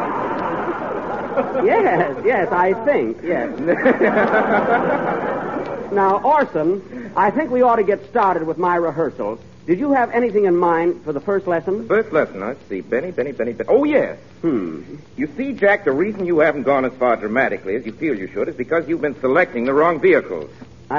Yes, 1.64 2.22
yes, 2.24 2.52
I 2.52 2.72
think, 2.84 3.18
yes. 3.22 3.58
now, 5.92 6.20
Orson, 6.22 7.12
I 7.16 7.30
think 7.30 7.50
we 7.50 7.62
ought 7.62 7.76
to 7.76 7.84
get 7.84 8.08
started 8.08 8.46
with 8.46 8.58
my 8.58 8.76
rehearsal. 8.76 9.38
Did 9.66 9.78
you 9.78 9.92
have 9.92 10.10
anything 10.10 10.44
in 10.44 10.56
mind 10.56 11.02
for 11.04 11.12
the 11.12 11.20
first 11.20 11.46
lesson? 11.46 11.88
First 11.88 12.12
lesson, 12.12 12.40
let's 12.40 12.60
see. 12.68 12.82
Benny, 12.82 13.12
Benny, 13.12 13.32
Benny, 13.32 13.54
Benny. 13.54 13.68
Oh, 13.68 13.84
yes. 13.84 14.18
Hmm. 14.42 14.96
You 15.16 15.26
see, 15.36 15.54
Jack, 15.54 15.86
the 15.86 15.92
reason 15.92 16.26
you 16.26 16.40
haven't 16.40 16.64
gone 16.64 16.84
as 16.84 16.92
far 16.94 17.16
dramatically 17.16 17.74
as 17.74 17.86
you 17.86 17.92
feel 17.92 18.14
you 18.14 18.28
should 18.28 18.48
is 18.48 18.56
because 18.56 18.86
you've 18.86 19.00
been 19.00 19.18
selecting 19.20 19.64
the 19.64 19.72
wrong 19.72 20.00
vehicles. 20.00 20.50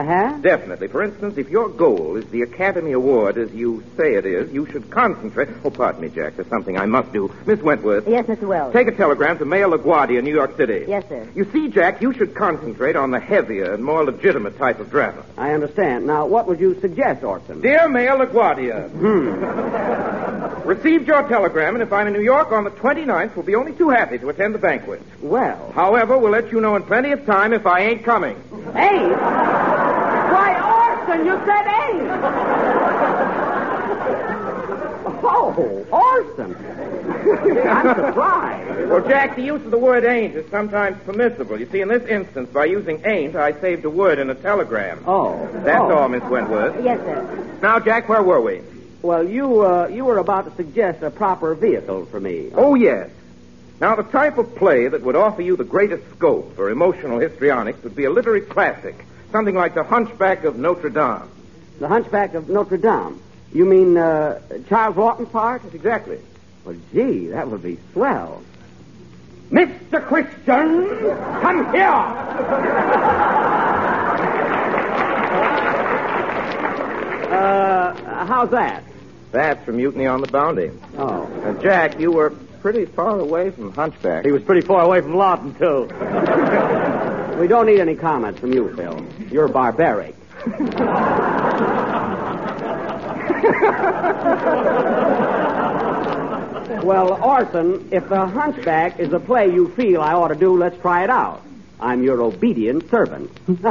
Have? 0.03 0.41
Definitely. 0.41 0.87
For 0.87 1.03
instance, 1.03 1.37
if 1.37 1.49
your 1.49 1.69
goal 1.69 2.15
is 2.17 2.25
the 2.27 2.41
Academy 2.41 2.91
Award, 2.91 3.37
as 3.37 3.51
you 3.53 3.83
say 3.97 4.15
it 4.15 4.25
is, 4.25 4.51
you 4.51 4.65
should 4.71 4.89
concentrate. 4.89 5.49
Oh, 5.63 5.69
pardon 5.69 6.01
me, 6.01 6.09
Jack. 6.09 6.35
There's 6.35 6.47
something 6.49 6.77
I 6.77 6.85
must 6.85 7.11
do. 7.13 7.31
Miss 7.45 7.59
Wentworth. 7.61 8.07
Yes, 8.07 8.25
Mr. 8.25 8.47
Welles. 8.47 8.73
Take 8.73 8.87
a 8.87 8.91
telegram 8.95 9.37
to 9.39 9.45
Mayor 9.45 9.67
LaGuardia, 9.67 10.23
New 10.23 10.33
York 10.33 10.57
City. 10.57 10.85
Yes, 10.87 11.07
sir. 11.07 11.27
You 11.35 11.45
see, 11.51 11.69
Jack, 11.69 12.01
you 12.01 12.13
should 12.13 12.35
concentrate 12.35 12.95
on 12.95 13.11
the 13.11 13.19
heavier 13.19 13.73
and 13.73 13.83
more 13.83 14.03
legitimate 14.03 14.57
type 14.57 14.79
of 14.79 14.89
drama. 14.89 15.23
I 15.37 15.51
understand. 15.51 16.05
Now, 16.07 16.25
what 16.25 16.47
would 16.47 16.59
you 16.59 16.79
suggest, 16.81 17.23
Orson? 17.23 17.61
Dear 17.61 17.87
Mayor 17.87 18.15
LaGuardia, 18.17 18.89
Hmm. 18.89 20.65
received 20.67 21.07
your 21.07 21.27
telegram, 21.27 21.75
and 21.75 21.83
if 21.83 21.93
I'm 21.93 22.07
in 22.07 22.13
New 22.13 22.21
York 22.21 22.51
on 22.51 22.63
the 22.63 22.71
29th, 22.71 23.35
we'll 23.35 23.45
be 23.45 23.55
only 23.55 23.73
too 23.73 23.89
happy 23.89 24.17
to 24.17 24.29
attend 24.29 24.55
the 24.55 24.59
banquet. 24.59 25.01
Well. 25.21 25.71
However, 25.73 26.17
we'll 26.17 26.31
let 26.31 26.51
you 26.51 26.59
know 26.59 26.75
in 26.75 26.83
plenty 26.83 27.11
of 27.11 27.25
time 27.25 27.53
if 27.53 27.65
I 27.67 27.81
ain't 27.81 28.03
coming. 28.03 28.35
Hey! 28.73 29.84
Why, 30.36 30.51
Orson, 31.07 31.25
you 31.25 31.36
said 31.45 31.65
eight! 31.65 32.07
Oh, 35.23 35.86
Orson. 35.91 36.55
I'm 37.67 37.95
surprised. 37.95 38.89
Well, 38.89 39.07
Jack, 39.07 39.36
the 39.38 39.43
use 39.43 39.63
of 39.63 39.71
the 39.71 39.77
word 39.77 40.03
ain't 40.03 40.36
is 40.36 40.49
sometimes 40.51 41.01
permissible. 41.05 41.57
You 41.57 41.67
see, 41.67 41.79
in 41.79 41.88
this 41.88 42.05
instance, 42.07 42.49
by 42.49 42.65
using 42.65 43.01
ain't, 43.05 43.36
I 43.36 43.53
saved 43.61 43.86
a 43.86 43.89
word 43.89 44.19
in 44.19 44.29
a 44.29 44.36
telegram. 44.36 45.03
Oh. 45.07 45.47
That's 45.63 45.79
oh. 45.79 45.97
all, 45.97 46.09
Miss 46.09 46.23
Wentworth. 46.23 46.83
Yes, 46.83 46.99
sir. 46.99 47.57
Now, 47.61 47.79
Jack, 47.79 48.09
where 48.09 48.21
were 48.21 48.41
we? 48.41 48.61
Well, 49.01 49.23
you 49.27 49.61
uh, 49.61 49.88
you 49.88 50.03
were 50.03 50.17
about 50.17 50.49
to 50.49 50.55
suggest 50.55 51.01
a 51.01 51.11
proper 51.11 51.55
vehicle 51.55 52.07
for 52.07 52.19
me. 52.19 52.51
Oh, 52.53 52.75
yes. 52.75 53.09
Now, 53.79 53.95
the 53.95 54.03
type 54.03 54.38
of 54.38 54.53
play 54.55 54.88
that 54.88 55.01
would 55.01 55.15
offer 55.15 55.41
you 55.41 55.55
the 55.55 55.63
greatest 55.63 56.03
scope 56.15 56.55
for 56.55 56.69
emotional 56.69 57.19
histrionics 57.19 57.81
would 57.83 57.95
be 57.95 58.03
a 58.03 58.09
literary 58.09 58.41
classic, 58.41 58.95
something 59.32 59.55
like 59.55 59.73
The 59.76 59.84
Hunchback 59.84 60.43
of 60.43 60.57
Notre 60.57 60.89
Dame. 60.89 61.30
The 61.80 61.88
Hunchback 61.88 62.34
of 62.34 62.49
Notre 62.49 62.78
Dame. 62.78 63.21
You 63.53 63.65
mean 63.65 63.97
uh, 63.97 64.39
Charles 64.67 64.95
Laughton 64.95 65.32
part? 65.32 65.61
Exactly. 65.73 66.19
Well, 66.63 66.76
gee, 66.91 67.28
that 67.28 67.47
would 67.49 67.63
be 67.63 67.78
swell. 67.93 68.41
Mr. 69.51 70.03
Christian, 70.05 70.89
come 71.41 71.71
here. 71.73 71.86
Uh, 77.32 78.26
how's 78.26 78.49
that? 78.51 78.84
That's 79.32 79.63
from 79.65 79.78
Mutiny 79.78 80.07
on 80.07 80.21
the 80.21 80.28
Bounty. 80.28 80.71
Oh. 80.97 81.26
Now, 81.28 81.53
Jack, 81.61 81.99
you 81.99 82.11
were 82.11 82.32
pretty 82.61 82.86
far 82.86 83.19
away 83.19 83.51
from 83.51 83.71
Hunchback. 83.73 84.26
He 84.26 84.32
was 84.32 84.41
pretty 84.41 84.65
far 84.65 84.82
away 84.82 85.01
from 85.01 85.15
Lawton, 85.15 85.53
too. 85.55 85.88
we 87.39 87.47
don't 87.47 87.65
need 87.65 87.79
any 87.79 87.95
comments 87.95 88.39
from 88.39 88.53
you, 88.53 88.75
Phil. 88.75 89.03
You're 89.31 89.47
barbaric. 89.47 90.15
well, 96.83 97.23
Orson, 97.23 97.88
if 97.91 98.07
The 98.09 98.27
Hunchback 98.27 98.99
is 98.99 99.13
a 99.13 99.19
play 99.19 99.47
you 99.47 99.69
feel 99.69 100.01
I 100.01 100.13
ought 100.13 100.29
to 100.29 100.36
do, 100.36 100.57
let's 100.57 100.79
try 100.81 101.03
it 101.03 101.09
out. 101.09 101.41
I'm 101.79 102.03
your 102.03 102.21
obedient 102.21 102.89
servant. 102.89 103.31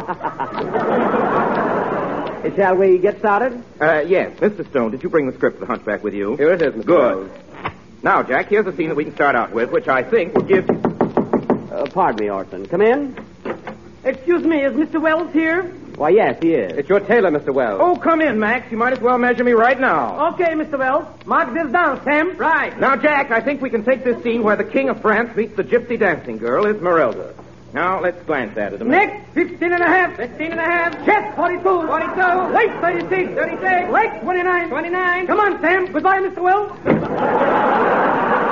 Shall 2.56 2.76
we 2.76 2.98
get 2.98 3.18
started? 3.18 3.62
Uh, 3.80 4.00
yes. 4.00 4.38
Mr. 4.38 4.68
Stone, 4.68 4.90
did 4.90 5.02
you 5.02 5.08
bring 5.08 5.26
the 5.26 5.32
script 5.32 5.54
of 5.54 5.60
The 5.60 5.66
Hunchback 5.66 6.04
with 6.04 6.14
you? 6.14 6.36
Here 6.36 6.52
it 6.52 6.60
is, 6.60 6.74
Mr. 6.74 6.84
Good. 6.84 7.16
Rose. 7.16 7.30
Now, 8.02 8.22
Jack, 8.22 8.48
here's 8.48 8.66
a 8.66 8.76
scene 8.76 8.88
that 8.88 8.96
we 8.96 9.04
can 9.04 9.14
start 9.14 9.34
out 9.34 9.52
with, 9.52 9.70
which 9.70 9.88
I 9.88 10.02
think 10.02 10.34
will 10.34 10.42
give... 10.42 10.68
Uh, 10.68 11.86
pardon 11.86 12.24
me, 12.24 12.30
Orson. 12.30 12.66
Come 12.66 12.82
in. 12.82 13.16
Excuse 14.05 14.44
me, 14.44 14.62
is 14.62 14.74
Mr. 14.74 15.00
Welles 15.00 15.32
here? 15.32 15.62
Why, 15.96 16.11
yes, 16.11 16.42
he 16.42 16.52
is. 16.55 16.76
It's 16.76 16.88
your 16.88 17.00
tailor, 17.00 17.30
Mr. 17.30 17.55
Welles. 17.55 17.80
Oh, 17.80 17.96
come 17.96 18.20
in, 18.20 18.38
Max. 18.38 18.70
You 18.70 18.76
might 18.76 18.92
as 18.92 19.00
well 19.00 19.16
measure 19.16 19.44
me 19.44 19.52
right 19.52 19.78
now. 19.80 20.34
Okay, 20.34 20.52
Mr. 20.52 20.78
Welles. 20.78 21.07
Mark 21.24 21.55
this 21.55 21.72
down, 21.72 22.02
Sam. 22.05 22.36
Right. 22.36 22.78
Now, 22.78 22.96
Jack, 22.96 23.30
I 23.30 23.40
think 23.40 23.62
we 23.62 23.70
can 23.70 23.84
take 23.84 24.05
this 24.05 24.22
scene 24.22 24.42
where 24.42 24.57
the 24.57 24.64
King 24.64 24.90
of 24.90 25.00
France 25.00 25.34
meets 25.36 25.57
the 25.57 25.64
gypsy 25.64 25.98
dancing 25.98 26.36
girl, 26.38 26.66
Esmeralda. 26.66 27.34
Now, 27.72 28.00
let's 28.00 28.22
glance 28.24 28.57
at 28.57 28.72
it 28.72 28.82
a 28.82 28.84
minute. 28.84 29.09
Neck, 29.09 29.34
15 29.34 29.72
and 29.72 29.82
a 29.82 29.86
half. 29.86 30.16
15 30.16 30.50
and 30.52 30.61
a 30.61 30.64
half. 30.64 30.92
Chest, 31.05 31.36
42. 31.36 31.62
42. 31.62 32.55
Waist, 32.55 32.80
36. 32.80 33.34
36. 33.34 33.90
Legs, 33.90 34.22
29. 34.22 34.68
29. 34.68 35.26
Come 35.26 35.40
on, 35.40 35.61
Sam. 35.61 35.92
Goodbye, 35.92 36.20
Mr. 36.20 36.42
Welles. 36.42 38.40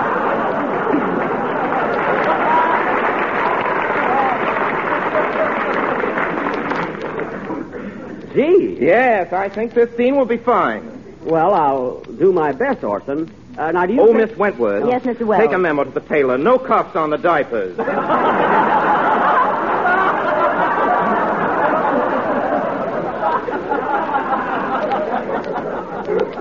Gee. 8.34 8.78
Yes, 8.80 9.32
I 9.32 9.48
think 9.48 9.74
this 9.74 9.94
scene 9.96 10.16
will 10.16 10.24
be 10.24 10.38
fine. 10.38 10.98
Well, 11.24 11.54
I'll 11.54 12.00
do 12.00 12.32
my 12.32 12.52
best, 12.52 12.82
Orson. 12.82 13.30
Uh, 13.58 13.70
now, 13.72 13.86
do 13.86 13.92
you 13.92 14.00
Oh, 14.00 14.06
think- 14.06 14.30
Miss 14.30 14.36
Wentworth. 14.38 14.86
Yes, 14.86 15.02
Mr. 15.02 15.26
Welles. 15.26 15.42
Take 15.42 15.52
a 15.52 15.58
memo 15.58 15.84
to 15.84 15.90
the 15.90 16.00
tailor. 16.00 16.38
No 16.38 16.58
cuffs 16.58 16.96
on 16.96 17.10
the 17.10 17.18
diapers. 17.18 17.76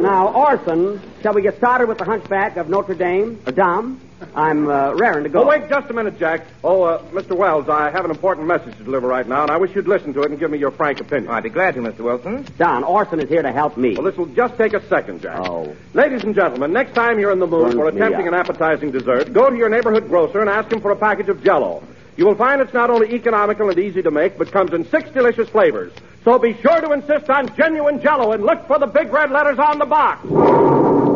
Now, 0.02 0.30
Orson, 0.34 1.00
shall 1.22 1.34
we 1.34 1.42
get 1.44 1.56
started 1.58 1.88
with 1.88 1.98
the 2.00 2.06
Hunchback 2.06 2.58
of 2.58 2.70
Notre 2.70 2.96
Dame? 2.96 3.40
Uh, 3.46 3.52
Dame? 3.52 4.00
I'm 4.36 4.68
uh, 4.70 4.94
raring 4.94 5.24
to 5.24 5.30
go. 5.30 5.44
Oh, 5.44 5.48
wait 5.48 5.68
just 5.70 5.90
a 5.90 5.94
minute, 5.94 6.20
Jack. 6.20 6.46
Oh, 6.64 6.84
uh, 6.84 7.04
Mr. 7.12 7.36
Welles, 7.36 7.70
I 7.70 7.90
have 7.90 8.06
an 8.06 8.12
important 8.12 8.48
message 8.48 8.78
to 8.78 8.84
deliver 8.84 9.08
right 9.08 9.28
now, 9.28 9.44
and 9.44 9.52
I 9.52 9.58
wish 9.58 9.76
you'd 9.76 9.88
listen 9.88 10.14
to 10.14 10.22
it 10.22 10.32
and 10.32 10.40
give 10.40 10.52
me 10.52 10.58
your 10.58 10.72
frank 10.72 11.00
opinion. 11.00 11.32
I'd 11.32 11.44
be 11.44 11.50
glad 11.50 11.76
to, 11.76 11.82
Mr. 11.82 12.00
Wilson. 12.00 12.46
Don, 12.58 12.84
Orson 12.84 13.20
is 13.20 13.30
here 13.30 13.42
to 13.42 13.52
help 13.52 13.78
me. 13.78 13.96
Well, 13.96 14.04
this 14.04 14.18
will 14.18 14.28
just 14.28 14.58
take 14.58 14.74
a 14.74 14.88
second, 14.88 15.22
Jack. 15.22 15.40
Oh. 15.40 15.76
Ladies 15.94 16.24
and 16.24 16.36
gentlemen, 16.36 16.72
next 16.74 16.94
time 16.94 17.20
you're 17.20 17.32
in 17.32 17.40
the 17.40 17.48
mood 17.48 17.64
Burns 17.64 17.76
for 17.76 17.88
attempting 17.88 18.28
an 18.28 18.34
appetizing 18.34 18.92
dessert, 18.92 19.34
go 19.34 19.50
to 19.50 19.56
your 19.56 19.70
neighborhood 19.70 20.08
grocer 20.08 20.42
and 20.42 20.50
ask 20.50 20.72
him 20.72 20.82
for 20.82 20.92
a 20.92 20.96
package 20.96 21.30
of 21.30 21.44
Jello. 21.44 21.84
You 22.18 22.26
will 22.26 22.36
find 22.36 22.62
it's 22.62 22.74
not 22.74 22.90
only 22.90 23.14
economical 23.14 23.70
and 23.70 23.80
easy 23.80 24.02
to 24.02 24.12
make, 24.12 24.38
but 24.38 24.52
comes 24.52 24.74
in 24.74 24.88
six 24.90 25.10
delicious 25.12 25.50
flavors. 25.50 25.94
So 26.24 26.38
be 26.38 26.54
sure 26.62 26.80
to 26.80 26.92
insist 26.92 27.30
on 27.30 27.56
genuine 27.56 28.02
Jello 28.02 28.34
and 28.34 28.44
look 28.44 28.68
for 28.68 28.78
the 28.78 28.86
big 28.86 29.12
red 29.12 29.32
letters 29.32 29.58
on 29.58 29.80
the 29.80 29.86
box. 29.86 31.11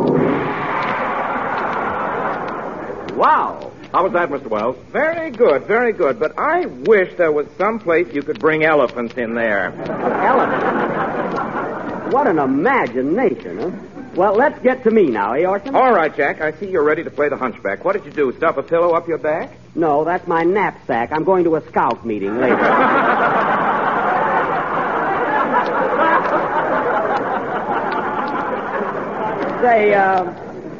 Wow. 3.15 3.71
How 3.91 4.03
was 4.03 4.13
that, 4.13 4.29
Mr. 4.29 4.47
Welles? 4.47 4.75
Very 4.91 5.31
good, 5.31 5.65
very 5.65 5.93
good. 5.93 6.19
But 6.19 6.37
I 6.37 6.65
wish 6.65 7.15
there 7.17 7.31
was 7.31 7.47
some 7.57 7.79
place 7.79 8.07
you 8.13 8.21
could 8.21 8.39
bring 8.39 8.63
elephants 8.65 9.15
in 9.15 9.33
there. 9.35 9.67
Elephants? 10.21 12.13
What 12.13 12.27
an 12.27 12.39
imagination, 12.39 13.57
huh? 13.57 13.71
Well, 14.15 14.35
let's 14.35 14.59
get 14.61 14.83
to 14.83 14.91
me 14.91 15.07
now, 15.07 15.33
eh, 15.33 15.45
Orson? 15.45 15.75
All 15.75 15.93
right, 15.93 16.15
Jack. 16.15 16.39
I 16.39 16.51
see 16.53 16.69
you're 16.69 16.83
ready 16.83 17.03
to 17.03 17.11
play 17.11 17.27
the 17.29 17.35
hunchback. 17.37 17.83
What 17.83 17.93
did 17.93 18.05
you 18.05 18.11
do? 18.11 18.31
Stuff 18.37 18.57
a 18.57 18.63
pillow 18.63 18.91
up 18.93 19.07
your 19.07 19.17
back? 19.17 19.51
No, 19.75 20.05
that's 20.05 20.25
my 20.27 20.43
knapsack. 20.43 21.11
I'm 21.11 21.23
going 21.25 21.43
to 21.45 21.55
a 21.55 21.67
scout 21.67 22.05
meeting 22.05 22.39
later. 22.39 22.55
Say, 29.61 29.93
uh, 29.95 30.23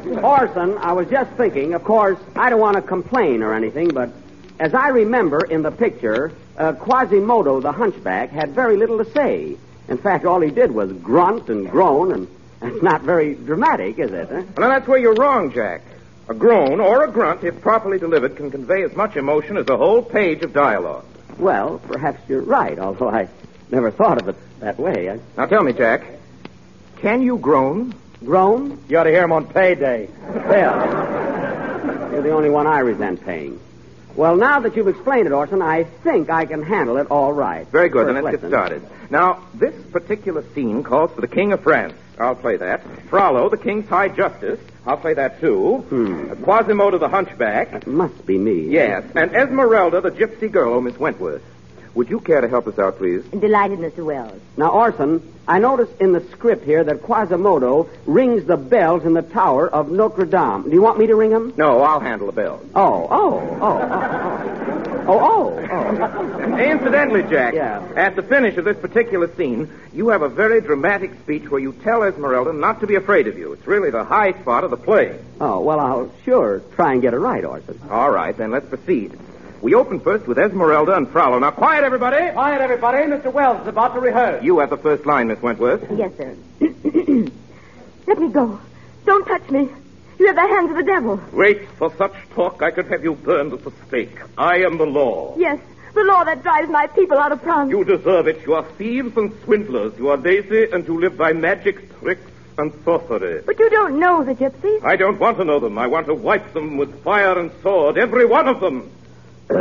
Orson, 0.06 0.78
I 0.78 0.92
was 0.92 1.08
just 1.08 1.30
thinking, 1.32 1.74
of 1.74 1.84
course, 1.84 2.18
I 2.34 2.50
don't 2.50 2.60
want 2.60 2.76
to 2.76 2.82
complain 2.82 3.42
or 3.42 3.54
anything, 3.54 3.88
but 3.88 4.10
as 4.58 4.74
I 4.74 4.88
remember 4.88 5.44
in 5.44 5.62
the 5.62 5.70
picture, 5.70 6.32
uh, 6.56 6.72
Quasimodo 6.72 7.60
the 7.60 7.72
hunchback 7.72 8.30
had 8.30 8.50
very 8.50 8.76
little 8.76 8.98
to 9.04 9.10
say. 9.12 9.56
In 9.88 9.98
fact, 9.98 10.24
all 10.24 10.40
he 10.40 10.50
did 10.50 10.70
was 10.70 10.92
grunt 10.92 11.48
and 11.48 11.68
groan, 11.70 12.12
and 12.12 12.28
it's 12.62 12.82
not 12.82 13.02
very 13.02 13.34
dramatic, 13.34 13.98
is 13.98 14.12
it? 14.12 14.28
Huh? 14.28 14.42
Well, 14.56 14.68
now, 14.68 14.68
that's 14.68 14.88
where 14.88 14.98
you're 14.98 15.14
wrong, 15.14 15.52
Jack. 15.52 15.82
A 16.28 16.34
groan 16.34 16.80
or 16.80 17.04
a 17.04 17.10
grunt, 17.10 17.44
if 17.44 17.60
properly 17.60 17.98
delivered, 17.98 18.36
can 18.36 18.50
convey 18.50 18.82
as 18.82 18.96
much 18.96 19.16
emotion 19.16 19.56
as 19.56 19.68
a 19.68 19.76
whole 19.76 20.02
page 20.02 20.42
of 20.42 20.52
dialogue. 20.52 21.04
Well, 21.38 21.80
perhaps 21.86 22.20
you're 22.28 22.42
right, 22.42 22.78
although 22.78 23.08
I 23.08 23.28
never 23.70 23.90
thought 23.90 24.20
of 24.20 24.28
it 24.28 24.36
that 24.60 24.78
way. 24.78 25.10
I... 25.10 25.20
Now, 25.36 25.46
tell 25.46 25.62
me, 25.62 25.72
Jack, 25.72 26.04
can 26.96 27.22
you 27.22 27.38
groan? 27.38 27.94
Groan? 28.24 28.82
You 28.88 28.98
ought 28.98 29.04
to 29.04 29.10
hear 29.10 29.24
him 29.24 29.32
on 29.32 29.46
payday. 29.46 30.08
Well, 30.48 32.12
you're 32.12 32.22
the 32.22 32.30
only 32.30 32.50
one 32.50 32.66
I 32.66 32.80
resent 32.80 33.24
paying. 33.24 33.60
Well, 34.14 34.36
now 34.36 34.60
that 34.60 34.74
you've 34.76 34.88
explained 34.88 35.26
it, 35.26 35.32
Orson, 35.32 35.60
I 35.60 35.84
think 35.84 36.30
I 36.30 36.46
can 36.46 36.62
handle 36.62 36.96
it 36.96 37.10
all 37.10 37.32
right. 37.32 37.66
Very 37.68 37.90
good. 37.90 38.08
Then 38.08 38.24
let's 38.24 38.40
get 38.40 38.48
started. 38.48 38.82
Now, 39.10 39.44
this 39.52 39.74
particular 39.92 40.42
scene 40.54 40.82
calls 40.82 41.12
for 41.12 41.20
the 41.20 41.28
King 41.28 41.52
of 41.52 41.62
France. 41.62 41.92
I'll 42.18 42.34
play 42.34 42.56
that. 42.56 42.82
Frollo, 43.10 43.50
the 43.50 43.58
King's 43.58 43.86
High 43.88 44.08
Justice. 44.08 44.58
I'll 44.86 44.96
play 44.96 45.12
that 45.14 45.38
too. 45.40 45.84
Hmm. 45.90 46.42
Quasimodo, 46.44 46.98
the 46.98 47.10
Hunchback. 47.10 47.72
That 47.72 47.86
must 47.86 48.24
be 48.24 48.38
me. 48.38 48.62
Yes. 48.68 49.04
And 49.14 49.36
Esmeralda, 49.36 50.00
the 50.00 50.10
Gypsy 50.10 50.50
Girl, 50.50 50.80
Miss 50.80 50.98
Wentworth. 50.98 51.42
Would 51.96 52.10
you 52.10 52.20
care 52.20 52.42
to 52.42 52.48
help 52.48 52.66
us 52.66 52.78
out, 52.78 52.98
please? 52.98 53.24
Delighted, 53.24 53.78
Mr. 53.78 54.04
Welles. 54.04 54.38
Now, 54.58 54.68
Orson, 54.68 55.22
I 55.48 55.58
notice 55.58 55.88
in 55.98 56.12
the 56.12 56.20
script 56.32 56.64
here 56.66 56.84
that 56.84 57.02
Quasimodo 57.02 57.88
rings 58.04 58.44
the 58.44 58.58
bells 58.58 59.04
in 59.06 59.14
the 59.14 59.22
tower 59.22 59.66
of 59.66 59.90
Notre 59.90 60.26
Dame. 60.26 60.64
Do 60.64 60.70
you 60.72 60.82
want 60.82 60.98
me 60.98 61.06
to 61.06 61.14
ring 61.14 61.30
them? 61.30 61.54
No, 61.56 61.80
I'll 61.80 62.00
handle 62.00 62.26
the 62.26 62.34
bells. 62.34 62.62
Oh 62.74 63.08
oh, 63.10 63.38
oh, 63.40 63.62
oh, 63.62 65.06
oh, 65.08 65.08
oh, 65.08 65.18
oh, 65.20 65.68
oh, 65.70 66.38
oh. 66.52 66.56
Incidentally, 66.58 67.22
Jack, 67.22 67.54
Yeah. 67.54 67.82
at 67.96 68.14
the 68.14 68.22
finish 68.22 68.58
of 68.58 68.64
this 68.66 68.76
particular 68.76 69.34
scene, 69.34 69.70
you 69.94 70.08
have 70.08 70.20
a 70.20 70.28
very 70.28 70.60
dramatic 70.60 71.12
speech 71.22 71.48
where 71.50 71.60
you 71.60 71.72
tell 71.72 72.02
Esmeralda 72.02 72.52
not 72.52 72.80
to 72.80 72.86
be 72.86 72.96
afraid 72.96 73.26
of 73.26 73.38
you. 73.38 73.52
It's 73.54 73.66
really 73.66 73.90
the 73.90 74.04
high 74.04 74.32
spot 74.32 74.64
of 74.64 74.70
the 74.70 74.76
play. 74.76 75.18
Oh, 75.40 75.60
well, 75.60 75.80
I'll 75.80 76.12
sure 76.26 76.60
try 76.74 76.92
and 76.92 77.00
get 77.00 77.14
it 77.14 77.18
right, 77.18 77.44
Orson. 77.44 77.80
All 77.88 78.10
right, 78.10 78.36
then 78.36 78.50
let's 78.50 78.66
proceed. 78.68 79.18
We 79.66 79.74
open 79.74 79.98
first 79.98 80.28
with 80.28 80.38
Esmeralda 80.38 80.94
and 80.94 81.08
Frollo. 81.08 81.40
Now, 81.40 81.50
quiet, 81.50 81.82
everybody. 81.82 82.30
Quiet, 82.30 82.60
everybody. 82.60 82.98
Mr. 82.98 83.32
Welles 83.32 83.62
is 83.62 83.66
about 83.66 83.94
to 83.94 84.00
rehearse. 84.00 84.44
You 84.44 84.60
have 84.60 84.70
the 84.70 84.76
first 84.76 85.04
line, 85.06 85.26
Miss 85.26 85.42
Wentworth. 85.42 85.84
Yes, 85.90 86.12
sir. 86.16 86.36
Let 88.06 88.20
me 88.20 88.28
go. 88.28 88.60
Don't 89.06 89.24
touch 89.24 89.50
me. 89.50 89.68
You 90.20 90.26
have 90.28 90.36
the 90.36 90.46
hands 90.46 90.70
of 90.70 90.76
the 90.76 90.84
devil. 90.84 91.20
Wait, 91.32 91.68
for 91.78 91.92
such 91.96 92.12
talk 92.32 92.62
I 92.62 92.70
could 92.70 92.86
have 92.86 93.02
you 93.02 93.16
burned 93.16 93.54
at 93.54 93.64
the 93.64 93.72
stake. 93.88 94.16
I 94.38 94.58
am 94.58 94.78
the 94.78 94.86
law. 94.86 95.34
Yes, 95.36 95.58
the 95.94 96.04
law 96.04 96.22
that 96.22 96.44
drives 96.44 96.70
my 96.70 96.86
people 96.86 97.18
out 97.18 97.32
of 97.32 97.42
France. 97.42 97.68
You 97.68 97.82
deserve 97.82 98.28
it. 98.28 98.46
You 98.46 98.54
are 98.54 98.64
thieves 98.78 99.16
and 99.16 99.32
swindlers. 99.42 99.98
You 99.98 100.10
are 100.10 100.16
lazy 100.16 100.70
and 100.70 100.86
you 100.86 101.00
live 101.00 101.16
by 101.16 101.32
magic 101.32 101.98
tricks 101.98 102.30
and 102.56 102.72
sorcery. 102.84 103.42
But 103.44 103.58
you 103.58 103.68
don't 103.70 103.98
know 103.98 104.22
the 104.22 104.36
gypsies. 104.36 104.84
I 104.84 104.94
don't 104.94 105.18
want 105.18 105.38
to 105.38 105.44
know 105.44 105.58
them. 105.58 105.76
I 105.76 105.88
want 105.88 106.06
to 106.06 106.14
wipe 106.14 106.52
them 106.52 106.76
with 106.76 107.02
fire 107.02 107.36
and 107.36 107.50
sword, 107.64 107.98
every 107.98 108.26
one 108.26 108.46
of 108.46 108.60
them. 108.60 108.92
Uh, 109.48 109.54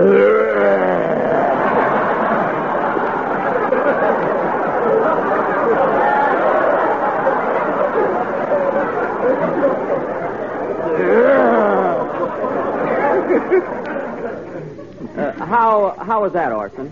how 15.45 15.95
how 15.99 16.21
was 16.23 16.33
that, 16.33 16.51
Orson? 16.51 16.91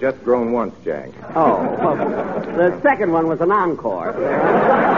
Just 0.00 0.22
grown 0.24 0.50
once, 0.52 0.74
Jack. 0.84 1.10
Oh, 1.36 1.62
well, 1.80 1.96
the 2.56 2.80
second 2.82 3.12
one 3.12 3.28
was 3.28 3.40
an 3.40 3.52
encore. 3.52 4.12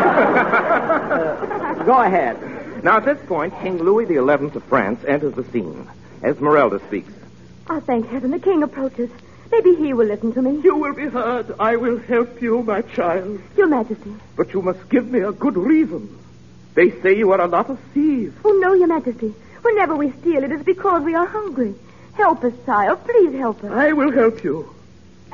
Uh, 1.15 1.85
go 1.85 2.01
ahead. 2.03 2.37
Now, 2.85 2.97
at 2.97 3.05
this 3.05 3.19
point, 3.27 3.53
King 3.61 3.79
Louis 3.79 4.07
XI 4.07 4.19
of 4.19 4.65
France 4.65 5.05
enters 5.07 5.35
the 5.35 5.45
scene. 5.53 5.89
Esmeralda 6.25 6.81
speaks. 6.87 7.13
Oh, 7.69 7.81
thank 7.81 8.09
heaven, 8.09 8.31
the 8.31 8.39
king 8.39 8.63
approaches. 8.63 9.11
Maybe 9.51 9.75
he 9.77 9.93
will 9.93 10.07
listen 10.07 10.33
to 10.33 10.43
me. 10.43 10.61
You 10.63 10.77
will 10.77 10.95
be 10.95 11.07
heard. 11.07 11.55
I 11.61 11.77
will 11.77 11.99
help 11.99 12.43
you, 12.43 12.63
my 12.63 12.83
child. 12.83 13.41
Your 13.57 13.69
Majesty. 13.69 14.15
But 14.37 14.53
you 14.53 14.63
must 14.63 14.89
give 14.89 15.09
me 15.09 15.21
a 15.21 15.33
good 15.33 15.57
reason. 15.57 16.19
They 16.75 16.91
say 17.03 17.17
you 17.17 17.31
are 17.33 17.41
a 17.41 17.47
lot 17.47 17.71
of 17.71 17.79
thieves. 17.93 18.35
Oh, 18.45 18.59
no, 18.61 18.75
Your 18.75 18.89
Majesty. 18.89 19.35
Whenever 19.63 19.95
we 19.95 20.11
steal, 20.13 20.43
it 20.43 20.51
is 20.51 20.63
because 20.63 21.03
we 21.03 21.15
are 21.15 21.27
hungry. 21.27 21.75
Help 22.15 22.43
us, 22.45 22.53
sire. 22.67 22.97
Please 22.97 23.35
help 23.35 23.63
us. 23.63 23.71
I 23.71 23.93
will 23.93 24.13
help 24.13 24.43
you. 24.43 24.75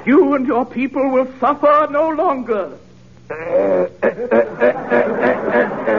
You 0.04 0.34
and 0.34 0.46
your 0.46 0.66
people 0.66 1.08
will 1.10 1.32
suffer 1.38 1.88
no 1.90 2.10
longer. 2.10 2.78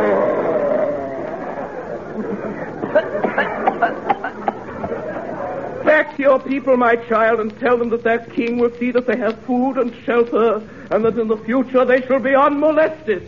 Back 5.92 6.16
to 6.16 6.22
your 6.22 6.40
people, 6.40 6.78
my 6.78 6.96
child, 6.96 7.42
and 7.42 7.60
tell 7.60 7.78
them 7.78 7.90
that 7.90 8.02
their 8.02 8.20
king 8.20 8.58
will 8.58 8.74
see 8.80 8.92
that 8.92 9.06
they 9.06 9.18
have 9.18 9.38
food 9.44 9.78
and 9.78 9.94
shelter, 10.06 10.66
and 10.90 11.04
that 11.04 11.20
in 11.20 11.28
the 11.28 11.36
future 11.36 11.84
they 11.84 12.02
shall 12.08 12.22
be 12.22 12.34
unmolested. 12.34 13.28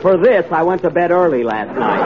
For 0.00 0.16
this, 0.16 0.50
I 0.50 0.62
went 0.62 0.80
to 0.84 0.90
bed 0.90 1.10
early 1.10 1.44
last 1.44 1.68
night. 1.78 2.00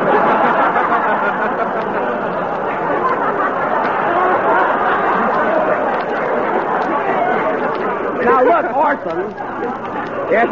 now 8.24 8.42
look, 8.42 8.76
Orson. 8.76 9.30
Yes, 10.32 10.48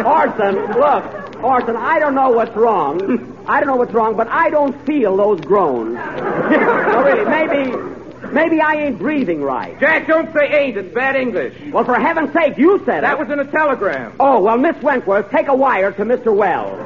Orson. 0.06 0.54
Look, 0.72 1.27
Orson. 1.42 1.76
I 1.76 1.98
don't 1.98 2.14
know 2.14 2.30
what's 2.30 2.54
wrong. 2.56 3.44
I 3.48 3.60
don't 3.60 3.68
know 3.68 3.76
what's 3.76 3.92
wrong, 3.92 4.16
but 4.16 4.28
I 4.28 4.50
don't 4.50 4.74
feel 4.84 5.16
those 5.16 5.40
groans. 5.40 5.94
no, 5.94 7.02
really, 7.02 7.24
maybe, 7.24 8.32
maybe 8.32 8.60
I 8.60 8.74
ain't 8.86 8.98
breathing 8.98 9.42
right. 9.42 9.78
Jack, 9.80 10.06
don't 10.06 10.32
say 10.32 10.48
ain't. 10.48 10.76
It's 10.76 10.94
bad 10.94 11.16
English. 11.16 11.54
Well, 11.72 11.84
for 11.84 11.98
heaven's 11.98 12.32
sake, 12.32 12.58
you 12.58 12.78
said 12.80 12.86
That 12.86 12.98
it. 12.98 13.02
That 13.02 13.18
was 13.18 13.30
in 13.30 13.38
a 13.38 13.50
telegram. 13.50 14.14
Oh, 14.20 14.42
well, 14.42 14.58
Miss 14.58 14.76
Wentworth, 14.82 15.30
take 15.30 15.48
a 15.48 15.54
wire 15.54 15.92
to 15.92 16.04
Mr. 16.04 16.34
Welles. 16.34 16.76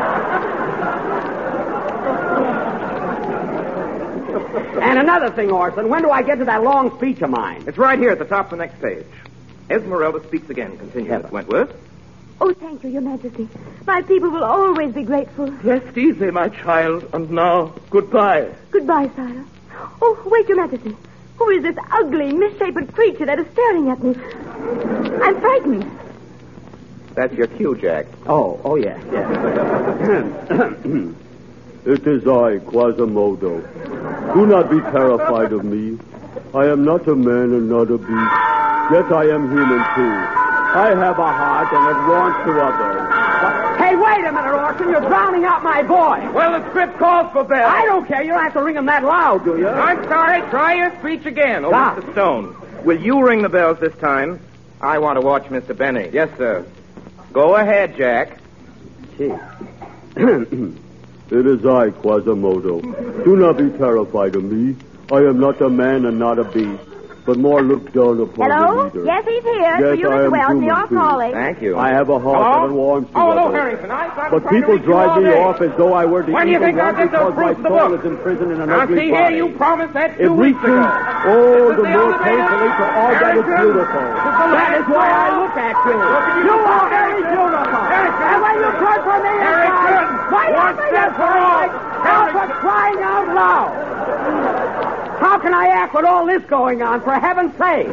and 4.82 4.98
another 4.98 5.30
thing, 5.30 5.50
Orson, 5.50 5.88
when 5.88 6.02
do 6.02 6.10
I 6.10 6.22
get 6.22 6.38
to 6.38 6.44
that 6.46 6.62
long 6.62 6.96
speech 6.96 7.22
of 7.22 7.30
mine? 7.30 7.64
It's 7.66 7.78
right 7.78 7.98
here 7.98 8.10
at 8.10 8.18
the 8.18 8.24
top 8.24 8.52
of 8.52 8.58
the 8.58 8.64
next 8.64 8.80
page. 8.80 9.06
Esmeralda 9.70 10.22
speaks 10.26 10.50
again. 10.50 10.76
Continue, 10.76 11.18
Miss 11.18 11.30
Wentworth. 11.30 11.72
Oh, 12.40 12.52
thank 12.54 12.82
you, 12.82 12.90
Your 12.90 13.02
Majesty. 13.02 13.48
My 13.86 14.02
people 14.02 14.30
will 14.30 14.44
always 14.44 14.92
be 14.92 15.02
grateful. 15.02 15.50
Rest 15.50 15.96
easy, 15.96 16.30
my 16.30 16.48
child, 16.48 17.08
and 17.12 17.30
now, 17.30 17.74
goodbye. 17.90 18.48
Goodbye, 18.70 19.10
sire. 19.14 19.44
Oh, 20.02 20.20
wait, 20.26 20.48
Your 20.48 20.56
Majesty. 20.56 20.96
Who 21.36 21.48
is 21.50 21.62
this 21.62 21.76
ugly, 21.90 22.32
misshapen 22.32 22.86
creature 22.88 23.26
that 23.26 23.38
is 23.38 23.46
staring 23.52 23.90
at 23.90 24.02
me? 24.02 24.14
I'm 25.22 25.40
frightened. 25.40 25.90
That's 27.14 27.32
your 27.34 27.46
cue, 27.46 27.76
Jack. 27.76 28.06
Oh, 28.26 28.60
oh, 28.64 28.76
yeah, 28.76 28.98
yeah. 29.12 30.74
It 31.82 32.06
is 32.06 32.26
I, 32.26 32.58
Quasimodo. 32.58 33.62
Do 34.34 34.46
not 34.46 34.70
be 34.70 34.80
terrified 34.80 35.52
of 35.54 35.64
me. 35.64 35.98
I 36.54 36.66
am 36.66 36.84
not 36.84 37.06
a 37.08 37.14
man 37.14 37.52
and 37.52 37.68
not 37.68 37.90
a 37.90 37.98
beast. 37.98 38.10
Yet 38.90 39.12
I 39.12 39.30
am 39.34 39.50
human 39.50 39.78
too. 39.94 40.14
I 40.72 40.94
have 40.94 41.18
a 41.18 41.32
heart 41.32 41.72
and 41.72 41.84
it 41.90 42.00
wants 42.10 42.38
to 42.46 42.60
others. 42.60 43.78
hey, 43.78 43.96
wait 43.96 44.24
a 44.24 44.32
minute, 44.32 44.54
Orson. 44.54 44.88
You're 44.88 45.00
drowning 45.08 45.44
out 45.44 45.62
my 45.62 45.82
boy. 45.82 46.30
Well, 46.32 46.60
the 46.60 46.68
script 46.70 46.98
calls 46.98 47.32
for 47.32 47.44
bells. 47.44 47.72
I 47.72 47.84
don't 47.86 48.06
care. 48.06 48.22
You 48.22 48.32
don't 48.32 48.42
have 48.42 48.52
to 48.52 48.62
ring 48.62 48.74
them 48.76 48.86
that 48.86 49.02
loud, 49.02 49.44
do 49.44 49.58
you? 49.58 49.68
I'm 49.68 50.02
sorry. 50.04 50.48
Try 50.50 50.74
your 50.74 50.96
speech 51.00 51.26
again. 51.26 51.64
Oh, 51.64 51.72
ah. 51.72 51.94
Stop. 51.94 52.04
Mr. 52.04 52.12
Stone. 52.12 52.84
Will 52.84 53.00
you 53.00 53.24
ring 53.26 53.42
the 53.42 53.48
bells 53.48 53.78
this 53.80 53.94
time? 53.96 54.40
I 54.80 54.98
want 54.98 55.20
to 55.20 55.26
watch 55.26 55.44
Mr. 55.44 55.76
Benny. 55.76 56.08
Yes, 56.12 56.30
sir. 56.38 56.64
Go 57.32 57.56
ahead, 57.56 57.96
Jack. 57.96 58.38
Gee. 59.18 59.24
it 60.16 61.46
is 61.46 61.66
I, 61.66 61.90
Quasimodo. 61.90 63.24
Do 63.24 63.36
not 63.36 63.58
be 63.58 63.70
terrified 63.76 64.36
of 64.36 64.44
me. 64.44 64.76
I 65.12 65.16
am 65.26 65.40
not 65.40 65.60
a 65.60 65.68
man 65.68 66.04
and 66.06 66.18
not 66.20 66.38
a 66.38 66.44
beast, 66.44 66.82
but 67.26 67.36
more 67.36 67.62
looked 67.62 67.92
down 67.92 68.20
upon 68.20 68.48
Hello? 68.50 68.88
the 68.90 69.00
leader. 69.00 69.04
Yes, 69.06 69.24
he's 69.26 69.42
here. 69.42 69.58
Yes, 69.60 69.78
For 69.80 69.94
you, 69.94 70.06
I 70.08 70.14
Mr. 70.14 70.24
am 70.26 70.30
Welles, 70.30 70.48
human, 70.50 70.64
you're 70.70 70.86
too. 70.88 70.94
calling. 70.94 71.32
Thank 71.32 71.62
you. 71.62 71.76
I 71.78 71.88
have 71.90 72.08
a 72.10 72.18
heart 72.20 72.38
Hello? 72.46 72.62
and 72.64 72.70
it 72.70 72.76
warms 72.78 73.06
to 73.10 73.16
Oh, 73.18 73.20
hello, 73.30 73.42
others. 73.50 73.58
Harrington. 73.58 73.90
I, 73.90 74.06
I 74.06 74.30
But 74.30 74.42
people 74.48 74.78
drive 74.78 75.20
me 75.22 75.30
off 75.34 75.60
as 75.60 75.72
though 75.76 75.92
I 75.94 76.04
were 76.06 76.22
the 76.22 76.30
When 76.30 76.46
do 76.46 76.52
you 76.52 76.58
evil 76.62 76.68
think 76.68 76.78
I'll 76.78 76.94
one 76.94 77.02
get 77.02 77.10
those 77.10 77.34
because 77.34 77.42
my 77.42 77.54
proofs 77.54 77.58
of 77.58 77.62
the 77.62 77.68
soul 77.74 77.88
book? 77.90 77.98
is 77.98 78.06
imprisoned 78.06 78.52
in 78.54 78.60
an 78.62 78.68
Now, 78.70 78.80
ugly 78.86 78.96
see 79.02 79.10
body. 79.10 79.34
here, 79.34 79.44
you 79.50 79.56
promised 79.58 79.94
that 79.98 80.10
It 80.14 80.30
two 80.30 80.34
weeks 80.34 80.62
reaches, 80.62 80.78
ago. 80.78 80.94
oh, 81.26 81.34
This 81.34 81.74
the 81.74 81.74
is 81.74 81.76
the 81.76 81.90
more 81.90 82.06
elevator. 82.06 82.22
painfully 82.22 82.70
to 82.70 82.84
all 82.94 83.10
that 83.10 83.34
is 83.34 83.44
Harrington. 83.50 83.58
beautiful. 83.66 84.06
That 84.54 84.70
is 84.78 84.86
why 84.94 85.06
I 85.10 85.26
look 85.42 85.54
at 85.58 85.74
you. 85.90 85.98
You 86.46 86.54
are 86.70 86.86
very 86.86 87.22
beautiful. 87.34 87.82
And 88.30 88.38
when 88.46 88.54
you 88.62 88.70
turn 88.78 89.00
from 89.02 89.20
me 89.26 89.34
inside, 89.42 90.06
why 90.30 90.44
One 90.54 90.54
not 90.54 90.74
step 90.86 91.10
for 91.18 91.32
all. 91.34 91.66
Now 92.00 92.22
for 92.30 92.46
crying 92.62 93.00
out 93.02 93.26
loud. 93.34 93.89
How 95.20 95.38
can 95.38 95.52
I 95.52 95.66
act 95.66 95.94
with 95.94 96.06
all 96.06 96.24
this 96.24 96.42
going 96.44 96.80
on, 96.82 97.02
for 97.02 97.12
heaven's 97.12 97.52
sake? 97.58 97.88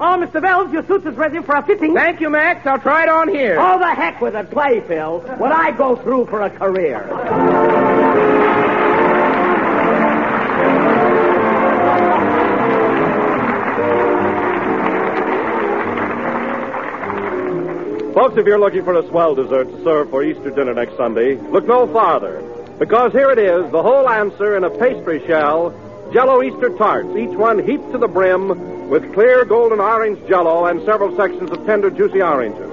Oh, 0.00 0.16
Mr. 0.16 0.40
Bells, 0.40 0.70
your 0.72 0.86
suit 0.86 1.06
is 1.06 1.16
ready 1.16 1.40
for 1.42 1.56
a 1.56 1.62
fitting. 1.62 1.94
Thank 1.94 2.20
you, 2.20 2.30
Max. 2.30 2.66
I'll 2.66 2.78
try 2.78 3.04
it 3.04 3.08
on 3.08 3.28
here. 3.28 3.56
Oh, 3.58 3.78
the 3.78 3.94
heck 3.94 4.20
with 4.20 4.36
it. 4.36 4.50
Play, 4.50 4.80
Phil. 4.82 5.20
What 5.38 5.52
I 5.52 5.72
go 5.72 5.96
through 5.96 6.26
for 6.26 6.42
a 6.42 6.50
career. 6.50 7.02
Folks, 18.12 18.36
if 18.36 18.46
you're 18.46 18.58
looking 18.58 18.84
for 18.84 18.94
a 18.94 19.08
swell 19.08 19.34
dessert 19.34 19.64
to 19.64 19.82
serve 19.82 20.10
for 20.10 20.22
Easter 20.22 20.50
dinner 20.50 20.74
next 20.74 20.96
Sunday, 20.96 21.36
look 21.36 21.66
no 21.66 21.86
farther. 21.92 22.42
Because 22.78 23.12
here 23.12 23.30
it 23.30 23.38
is, 23.38 23.70
the 23.72 23.82
whole 23.82 24.08
answer 24.08 24.56
in 24.56 24.64
a 24.64 24.70
pastry 24.70 25.24
shell, 25.26 25.74
Jello 26.12 26.42
Easter 26.42 26.70
tarts, 26.70 27.14
each 27.16 27.36
one 27.36 27.64
heaped 27.66 27.92
to 27.92 27.98
the 27.98 28.08
brim 28.08 28.88
with 28.88 29.12
clear 29.12 29.44
golden 29.44 29.78
orange 29.78 30.18
jello 30.26 30.64
and 30.64 30.82
several 30.86 31.14
sections 31.14 31.50
of 31.50 31.66
tender, 31.66 31.90
juicy 31.90 32.22
oranges. 32.22 32.64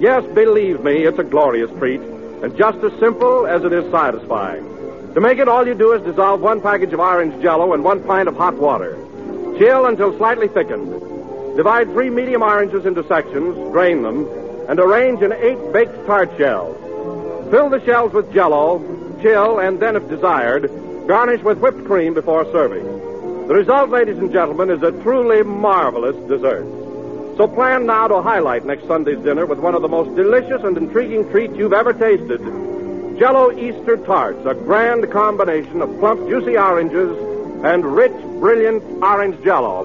yes, 0.00 0.24
believe 0.34 0.82
me, 0.82 1.04
it's 1.04 1.18
a 1.18 1.24
glorious 1.24 1.70
treat, 1.78 2.00
and 2.00 2.56
just 2.56 2.78
as 2.78 2.98
simple 2.98 3.46
as 3.46 3.62
it 3.64 3.74
is 3.74 3.90
satisfying. 3.90 4.64
To 5.12 5.20
make 5.20 5.38
it, 5.38 5.48
all 5.48 5.66
you 5.66 5.74
do 5.74 5.92
is 5.92 6.02
dissolve 6.02 6.40
one 6.40 6.62
package 6.62 6.94
of 6.94 7.00
orange 7.00 7.42
jello 7.42 7.74
in 7.74 7.82
one 7.82 8.02
pint 8.04 8.28
of 8.28 8.36
hot 8.36 8.56
water. 8.56 8.96
Chill 9.58 9.84
until 9.84 10.16
slightly 10.16 10.48
thickened. 10.48 11.56
Divide 11.56 11.90
three 11.92 12.08
medium 12.08 12.42
oranges 12.42 12.86
into 12.86 13.06
sections, 13.06 13.54
drain 13.72 14.02
them, 14.02 14.26
and 14.68 14.80
arrange 14.80 15.20
in 15.20 15.32
eight 15.32 15.72
baked 15.74 16.06
tart 16.06 16.30
shells. 16.38 16.74
Fill 17.50 17.68
the 17.68 17.84
shells 17.84 18.14
with 18.14 18.32
jello, 18.32 18.78
chill, 19.20 19.58
and 19.58 19.78
then, 19.78 19.96
if 19.96 20.08
desired, 20.08 20.70
garnish 21.06 21.42
with 21.42 21.58
whipped 21.58 21.84
cream 21.84 22.14
before 22.14 22.44
serving. 22.52 22.84
The 23.46 23.54
result, 23.54 23.90
ladies 23.90 24.18
and 24.18 24.32
gentlemen, 24.32 24.70
is 24.70 24.82
a 24.82 24.90
truly 25.02 25.42
marvelous 25.42 26.16
dessert. 26.28 26.64
So 27.36 27.46
plan 27.46 27.86
now 27.86 28.08
to 28.08 28.22
highlight 28.22 28.64
next 28.64 28.86
Sunday's 28.86 29.18
dinner 29.18 29.46
with 29.46 29.58
one 29.58 29.74
of 29.74 29.82
the 29.82 29.88
most 29.88 30.16
delicious 30.16 30.62
and 30.64 30.76
intriguing 30.76 31.30
treats 31.30 31.54
you've 31.56 31.72
ever 31.72 31.92
tasted. 31.92 32.40
Jello 33.18 33.52
Easter 33.52 33.96
tarts, 33.98 34.44
a 34.46 34.54
grand 34.54 35.10
combination 35.12 35.80
of 35.80 35.98
plump, 35.98 36.28
juicy 36.28 36.56
oranges 36.56 37.16
and 37.64 37.84
rich, 37.84 38.12
brilliant 38.40 38.82
orange 39.02 39.42
jello. 39.44 39.84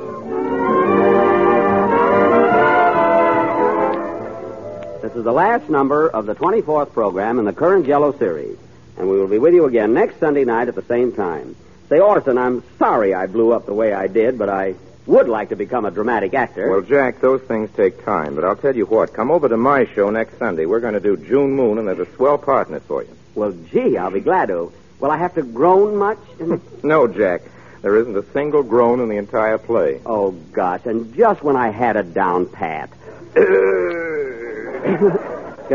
This 5.01 5.13
is 5.15 5.23
the 5.23 5.31
last 5.31 5.69
number 5.69 6.09
of 6.09 6.25
the 6.25 6.35
24th 6.35 6.93
program 6.93 7.37
in 7.37 7.45
the 7.45 7.53
current 7.53 7.85
Jello 7.85 8.17
series. 8.17 8.57
And 9.01 9.09
we 9.09 9.17
will 9.17 9.27
be 9.27 9.39
with 9.39 9.55
you 9.55 9.65
again 9.65 9.95
next 9.95 10.19
Sunday 10.19 10.45
night 10.45 10.67
at 10.67 10.75
the 10.75 10.83
same 10.83 11.11
time. 11.11 11.55
Say, 11.89 11.99
Orson, 11.99 12.37
I'm 12.37 12.63
sorry 12.77 13.15
I 13.15 13.25
blew 13.25 13.51
up 13.51 13.65
the 13.65 13.73
way 13.73 13.93
I 13.93 14.05
did, 14.05 14.37
but 14.37 14.47
I 14.47 14.75
would 15.07 15.27
like 15.27 15.49
to 15.49 15.55
become 15.55 15.85
a 15.85 15.91
dramatic 15.91 16.35
actor. 16.35 16.69
Well, 16.69 16.81
Jack, 16.81 17.19
those 17.19 17.41
things 17.41 17.71
take 17.75 18.05
time, 18.05 18.35
but 18.35 18.43
I'll 18.43 18.55
tell 18.55 18.75
you 18.75 18.85
what. 18.85 19.11
Come 19.11 19.31
over 19.31 19.49
to 19.49 19.57
my 19.57 19.85
show 19.95 20.11
next 20.11 20.37
Sunday. 20.37 20.67
We're 20.67 20.81
going 20.81 20.93
to 20.93 20.99
do 20.99 21.17
June 21.17 21.55
Moon, 21.55 21.79
and 21.79 21.87
there's 21.87 22.07
a 22.07 22.15
swell 22.15 22.37
part 22.37 22.69
in 22.69 22.75
it 22.75 22.83
for 22.83 23.01
you. 23.01 23.09
Well, 23.33 23.53
gee, 23.71 23.97
I'll 23.97 24.11
be 24.11 24.19
glad 24.19 24.49
to. 24.49 24.71
Will 24.99 25.09
I 25.09 25.17
have 25.17 25.33
to 25.33 25.41
groan 25.41 25.95
much? 25.95 26.19
No, 26.83 27.07
Jack. 27.07 27.41
There 27.81 27.97
isn't 27.97 28.15
a 28.15 28.23
single 28.33 28.61
groan 28.61 28.99
in 28.99 29.09
the 29.09 29.17
entire 29.17 29.57
play. 29.57 29.99
oh, 30.05 30.29
gosh, 30.53 30.81
and 30.85 31.11
just 31.15 31.41
when 31.41 31.55
I 31.55 31.69
had 31.69 31.95
it 31.95 32.13
down 32.13 32.45
pat. 32.45 32.91
Good 33.33 33.47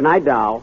night, 0.04 0.24
doll. 0.24 0.62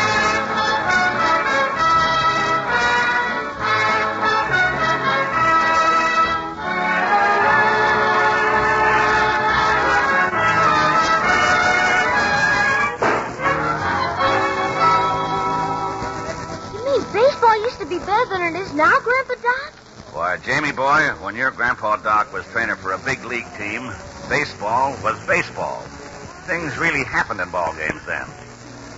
Jamie 20.51 20.73
boy, 20.73 20.99
when 21.23 21.33
your 21.37 21.49
grandpa 21.49 21.95
Doc 21.95 22.33
was 22.33 22.45
trainer 22.47 22.75
for 22.75 22.91
a 22.91 22.97
big 22.97 23.23
league 23.23 23.47
team, 23.57 23.89
baseball 24.27 24.91
was 25.01 25.17
baseball. 25.25 25.79
Things 26.43 26.77
really 26.77 27.05
happened 27.05 27.39
in 27.39 27.49
ball 27.51 27.73
games 27.75 28.05
then. 28.05 28.27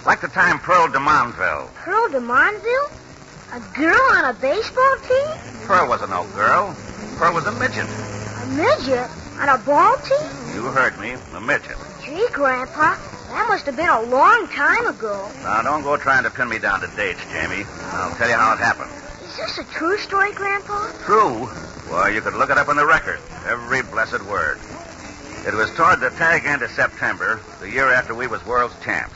Like 0.03 0.19
the 0.19 0.29
time 0.29 0.57
Pearl 0.57 0.87
de 0.87 0.99
Monville. 0.99 1.69
Pearl 1.75 2.09
de 2.09 2.19
Monville? 2.19 2.89
A 3.53 3.59
girl 3.77 4.01
on 4.13 4.33
a 4.33 4.33
baseball 4.33 4.95
team? 5.07 5.27
Pearl 5.67 5.87
wasn't 5.87 6.09
no 6.09 6.25
girl. 6.33 6.75
Pearl 7.17 7.35
was 7.35 7.45
a 7.45 7.51
midget. 7.51 7.85
A 7.85 8.45
midget 8.57 9.07
on 9.37 9.49
a 9.49 9.59
ball 9.59 9.95
team? 9.97 10.55
You 10.55 10.63
heard 10.73 10.97
me, 10.97 11.13
a 11.35 11.39
midget. 11.39 11.77
Gee, 12.03 12.25
Grandpa, 12.31 12.97
that 13.29 13.45
must 13.47 13.67
have 13.67 13.75
been 13.75 13.89
a 13.89 14.01
long 14.01 14.47
time 14.47 14.87
ago. 14.87 15.29
Now, 15.43 15.61
don't 15.61 15.83
go 15.83 15.97
trying 15.97 16.23
to 16.23 16.31
pin 16.31 16.49
me 16.49 16.57
down 16.57 16.81
to 16.81 16.87
dates, 16.97 17.21
Jamie. 17.31 17.63
I'll 17.91 18.15
tell 18.15 18.27
you 18.27 18.37
how 18.37 18.53
it 18.53 18.57
happened. 18.59 19.02
Is 19.43 19.57
this 19.57 19.67
a 19.67 19.71
true 19.73 19.97
story, 19.97 20.31
Grandpa? 20.31 20.89
True? 21.03 21.47
Why, 21.91 22.09
you 22.09 22.21
could 22.21 22.33
look 22.33 22.49
it 22.49 22.57
up 22.57 22.69
in 22.69 22.77
the 22.77 22.85
record. 22.85 23.19
Every 23.45 23.81
blessed 23.81 24.23
word. 24.23 24.57
It 25.45 25.53
was 25.53 25.69
toward 25.75 25.99
the 25.99 26.11
tag 26.11 26.45
end 26.45 26.61
of 26.61 26.71
September, 26.71 27.41
the 27.59 27.69
year 27.69 27.91
after 27.91 28.15
we 28.15 28.27
was 28.27 28.45
world's 28.45 28.75
champs. 28.85 29.15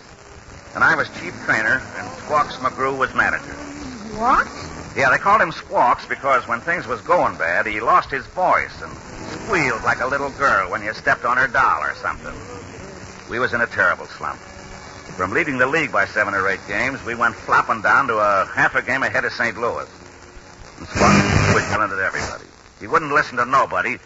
And 0.76 0.84
I 0.84 0.96
was 0.96 1.08
chief 1.22 1.34
trainer, 1.46 1.82
and 1.96 2.10
Squawks 2.20 2.58
McGrew 2.58 2.98
was 2.98 3.14
manager. 3.16 3.54
What? 4.20 4.48
Yeah, 4.98 5.12
they 5.12 5.18
called 5.18 5.42
him 5.42 5.54
Squawks 5.54 6.06
because 6.06 6.46
when 6.46 6.60
things 6.60 6.88
was 6.88 7.00
going 7.02 7.38
bad, 7.38 7.66
he 7.66 7.80
lost 7.80 8.12
his 8.12 8.26
voice 8.28 8.82
and 8.82 8.92
squealed 9.32 9.84
like 9.84 10.02
a 10.02 10.08
little 10.08 10.32
girl 10.32 10.70
when 10.70 10.84
you 10.84 10.94
stepped 10.94 11.24
on 11.24 11.38
her 11.38 11.48
doll 11.48 11.80
or 11.80 11.96
something. 11.96 12.36
We 13.32 13.40
was 13.40 13.54
in 13.54 13.62
a 13.62 13.68
terrible 13.68 14.08
slump. 14.08 14.40
From 15.16 15.32
leading 15.32 15.58
the 15.58 15.68
league 15.68 15.94
by 15.94 16.06
seven 16.06 16.34
or 16.34 16.50
eight 16.50 16.60
games, 16.68 17.02
we 17.06 17.16
went 17.16 17.34
flopping 17.34 17.82
down 17.82 18.08
to 18.08 18.18
a 18.18 18.46
half 18.54 18.76
a 18.76 18.82
game 18.82 19.04
ahead 19.04 19.24
of 19.24 19.32
St. 19.32 19.58
Louis. 19.58 19.88
And 20.78 20.88
Squawks 20.88 21.54
was 21.54 21.64
yelling 21.70 21.92
at 21.92 22.00
everybody. 22.00 22.46
He 22.80 22.88
wouldn't 22.88 23.12
listen 23.12 23.38
to 23.38 23.46
nobody, 23.46 23.98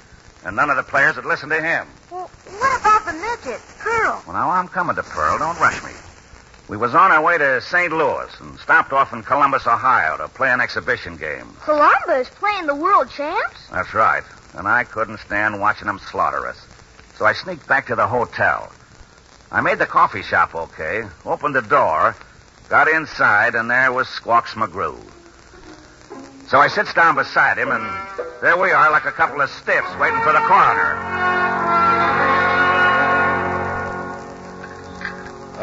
and 0.45 0.55
none 0.55 0.69
of 0.69 0.77
the 0.77 0.83
players 0.83 1.15
would 1.17 1.25
listen 1.25 1.49
to 1.49 1.61
him. 1.61 1.87
Well, 2.09 2.29
what 2.45 2.79
about 2.79 3.05
the 3.05 3.13
midget, 3.13 3.61
Pearl? 3.79 4.23
Well, 4.25 4.33
now 4.33 4.49
I'm 4.49 4.67
coming 4.67 4.95
to 4.95 5.03
Pearl. 5.03 5.37
Don't 5.39 5.59
rush 5.59 5.83
me. 5.83 5.91
We 6.69 6.77
was 6.77 6.95
on 6.95 7.11
our 7.11 7.21
way 7.21 7.37
to 7.37 7.59
St. 7.61 7.91
Louis 7.91 8.29
and 8.39 8.57
stopped 8.59 8.93
off 8.93 9.11
in 9.11 9.23
Columbus, 9.23 9.67
Ohio 9.67 10.15
to 10.17 10.29
play 10.29 10.51
an 10.51 10.61
exhibition 10.61 11.17
game. 11.17 11.53
Columbus 11.63 12.29
playing 12.29 12.67
the 12.67 12.75
world 12.75 13.09
champs? 13.09 13.67
That's 13.69 13.93
right. 13.93 14.23
And 14.53 14.67
I 14.67 14.85
couldn't 14.85 15.19
stand 15.19 15.59
watching 15.59 15.87
them 15.87 15.99
slaughter 15.99 16.47
us. 16.47 16.57
So 17.17 17.25
I 17.25 17.33
sneaked 17.33 17.67
back 17.67 17.87
to 17.87 17.95
the 17.95 18.07
hotel. 18.07 18.71
I 19.51 19.59
made 19.59 19.79
the 19.79 19.85
coffee 19.85 20.21
shop 20.21 20.55
okay, 20.55 21.03
opened 21.25 21.55
the 21.55 21.61
door, 21.61 22.15
got 22.69 22.87
inside, 22.87 23.55
and 23.55 23.69
there 23.69 23.91
was 23.91 24.07
Squawks 24.07 24.53
McGrew. 24.53 24.97
So 26.51 26.59
I 26.59 26.67
sits 26.67 26.93
down 26.93 27.15
beside 27.15 27.57
him, 27.57 27.71
and 27.71 27.81
there 28.41 28.57
we 28.57 28.71
are 28.71 28.91
like 28.91 29.05
a 29.05 29.11
couple 29.13 29.39
of 29.39 29.49
stiffs 29.49 29.95
waiting 29.97 30.19
for 30.19 30.33
the 30.33 30.39
coroner. 30.39 30.97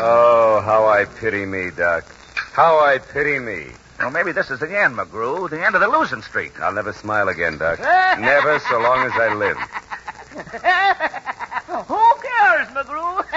Oh, 0.00 0.62
how 0.64 0.88
I 0.88 1.04
pity 1.04 1.44
me, 1.44 1.68
Doc. 1.76 2.06
How 2.54 2.80
I 2.80 2.96
pity 2.96 3.38
me. 3.38 3.66
Well, 3.98 4.10
maybe 4.10 4.32
this 4.32 4.50
is 4.50 4.60
the 4.60 4.80
end, 4.80 4.96
McGrew, 4.96 5.50
the 5.50 5.62
end 5.62 5.74
of 5.74 5.82
the 5.82 5.88
losing 5.88 6.22
streak. 6.22 6.58
I'll 6.58 6.72
never 6.72 6.94
smile 6.94 7.28
again, 7.28 7.58
Doc. 7.58 7.80
never 8.18 8.58
so 8.60 8.80
long 8.80 9.04
as 9.04 9.12
I 9.12 9.34
live. 9.34 9.58
Who 11.86 12.14
cares, 12.22 12.68
McGrew? 12.68 13.24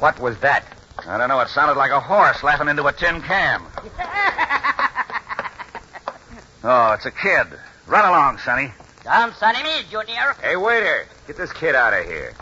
What 0.00 0.20
was 0.20 0.38
that? 0.40 0.64
I 1.08 1.16
don't 1.16 1.28
know. 1.28 1.40
It 1.40 1.48
sounded 1.48 1.76
like 1.76 1.90
a 1.90 1.98
horse 1.98 2.44
laughing 2.44 2.68
into 2.68 2.86
a 2.86 2.92
tin 2.92 3.20
can. 3.22 3.62
Oh, 6.64 6.92
it's 6.92 7.06
a 7.06 7.10
kid. 7.10 7.46
Run 7.86 8.08
along, 8.08 8.38
Sonny. 8.38 8.72
Come, 9.04 9.32
Sonny 9.34 9.62
me, 9.62 9.82
Junior. 9.90 10.34
Hey, 10.42 10.56
waiter, 10.56 11.06
get 11.26 11.36
this 11.36 11.52
kid 11.52 11.74
out 11.74 11.94
of 11.94 12.04
here. 12.04 12.34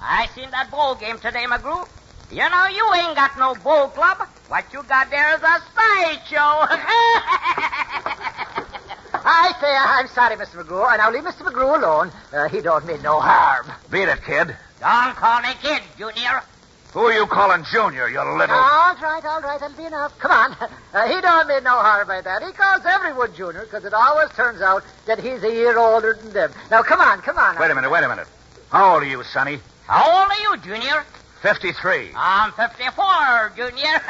I 0.00 0.26
seen 0.34 0.50
that 0.52 0.70
bowl 0.70 0.94
game 0.94 1.18
today, 1.18 1.44
McGrew. 1.46 1.88
You 2.30 2.48
know, 2.48 2.66
you 2.66 2.94
ain't 2.94 3.16
got 3.16 3.36
no 3.36 3.54
bowl 3.56 3.88
club. 3.88 4.28
What 4.48 4.72
you 4.72 4.82
got 4.84 5.10
there 5.10 5.34
is 5.34 5.42
a 5.42 5.60
sideshow. 5.74 6.66
I 9.26 9.52
say, 9.60 9.74
I'm 9.76 10.06
sorry, 10.08 10.36
Mr. 10.36 10.62
McGrew, 10.62 10.92
and 10.92 11.02
I'll 11.02 11.12
leave 11.12 11.24
Mr. 11.24 11.42
McGrew 11.42 11.78
alone. 11.78 12.12
Uh, 12.32 12.48
he 12.48 12.60
don't 12.60 12.86
mean 12.86 13.02
no 13.02 13.18
harm. 13.18 13.66
Beat 13.90 14.08
it, 14.08 14.22
kid. 14.24 14.54
Don't 14.80 15.16
call 15.16 15.40
me 15.40 15.48
kid, 15.60 15.82
Junior. 15.98 16.42
Who 16.94 17.00
are 17.00 17.12
you 17.12 17.26
calling 17.26 17.64
Junior, 17.64 18.08
you 18.08 18.20
little... 18.20 18.54
All 18.54 18.94
right, 18.94 19.24
all 19.24 19.40
right, 19.40 19.58
that'll 19.58 19.76
be 19.76 19.84
enough. 19.84 20.16
Come 20.20 20.30
on. 20.30 20.56
Uh, 20.94 21.08
he 21.08 21.20
don't 21.20 21.48
mean 21.48 21.64
no 21.64 21.72
harm 21.72 22.06
by 22.06 22.20
that. 22.20 22.40
He 22.44 22.52
calls 22.52 22.86
everyone 22.86 23.34
Junior 23.34 23.62
because 23.62 23.84
it 23.84 23.92
always 23.92 24.30
turns 24.30 24.62
out 24.62 24.84
that 25.06 25.18
he's 25.18 25.42
a 25.42 25.52
year 25.52 25.76
older 25.76 26.14
than 26.14 26.32
them. 26.32 26.52
Now, 26.70 26.84
come 26.84 27.00
on, 27.00 27.20
come 27.20 27.36
on. 27.36 27.58
Wait 27.58 27.68
a 27.68 27.74
minute, 27.74 27.90
wait 27.90 28.04
a 28.04 28.08
minute. 28.08 28.28
How 28.70 28.94
old 28.94 29.02
are 29.02 29.06
you, 29.06 29.24
Sonny? 29.24 29.58
How 29.88 30.22
old 30.22 30.30
are 30.30 30.38
you, 30.40 30.56
Junior? 30.62 31.04
53. 31.42 32.12
I'm 32.14 32.52
54, 32.52 33.52
Junior. 33.56 33.82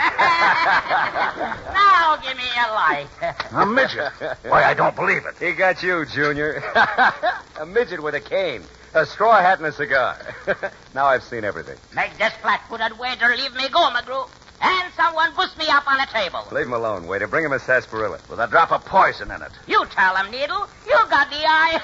now 1.72 2.18
give 2.22 2.36
me 2.36 2.44
a 2.54 2.70
light. 2.70 3.08
A 3.52 3.64
midget? 3.64 4.12
Why, 4.44 4.64
I 4.64 4.74
don't 4.74 4.94
believe 4.94 5.24
it. 5.24 5.36
He 5.40 5.52
got 5.52 5.82
you, 5.82 6.04
Junior. 6.04 6.62
a 7.58 7.64
midget 7.64 8.02
with 8.02 8.14
a 8.14 8.20
cane, 8.20 8.62
a 8.94 9.04
straw 9.04 9.40
hat, 9.40 9.58
and 9.58 9.66
a 9.66 9.72
cigar. 9.72 10.16
now 10.94 11.06
I've 11.06 11.22
seen 11.22 11.44
everything. 11.44 11.76
Make 11.94 12.16
this 12.16 12.32
flat-footed 12.42 12.98
waiter 12.98 13.36
leave 13.36 13.54
me 13.54 13.68
go, 13.68 13.90
McGrew. 13.90 14.28
And 14.60 14.92
someone 14.94 15.34
boost 15.36 15.58
me 15.58 15.66
up 15.68 15.86
on 15.90 16.00
a 16.00 16.06
table. 16.06 16.46
Leave 16.52 16.66
him 16.66 16.72
alone, 16.72 17.06
waiter. 17.06 17.26
Bring 17.26 17.44
him 17.44 17.52
a 17.52 17.58
sarsaparilla. 17.58 18.18
With 18.30 18.38
a 18.38 18.46
drop 18.46 18.72
of 18.72 18.84
poison 18.84 19.30
in 19.30 19.42
it. 19.42 19.50
You 19.66 19.84
tell 19.90 20.16
him, 20.16 20.30
Needle. 20.30 20.68
You 20.86 20.98
got 21.10 21.28
the 21.28 21.42
eye. 21.44 21.80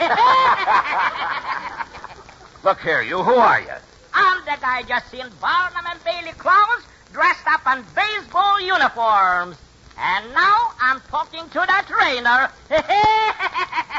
Look 2.65 2.81
here, 2.81 3.03
you. 3.03 3.23
Who 3.23 3.35
are 3.35 3.61
you? 3.61 3.75
I'm 4.15 4.45
the 4.45 4.57
guy 4.61 4.83
just 4.83 5.11
seen 5.11 5.27
Barnum 5.41 5.85
and 5.91 6.03
Bailey 6.05 6.33
clowns 6.39 6.85
dressed 7.13 7.47
up 7.47 7.67
in 7.77 7.85
baseball 7.95 8.61
uniforms. 8.61 9.57
And 9.99 10.33
now 10.33 10.73
I'm 10.81 11.01
talking 11.09 11.49
to 11.51 11.61
the 11.61 11.85
trainer. 11.87 12.51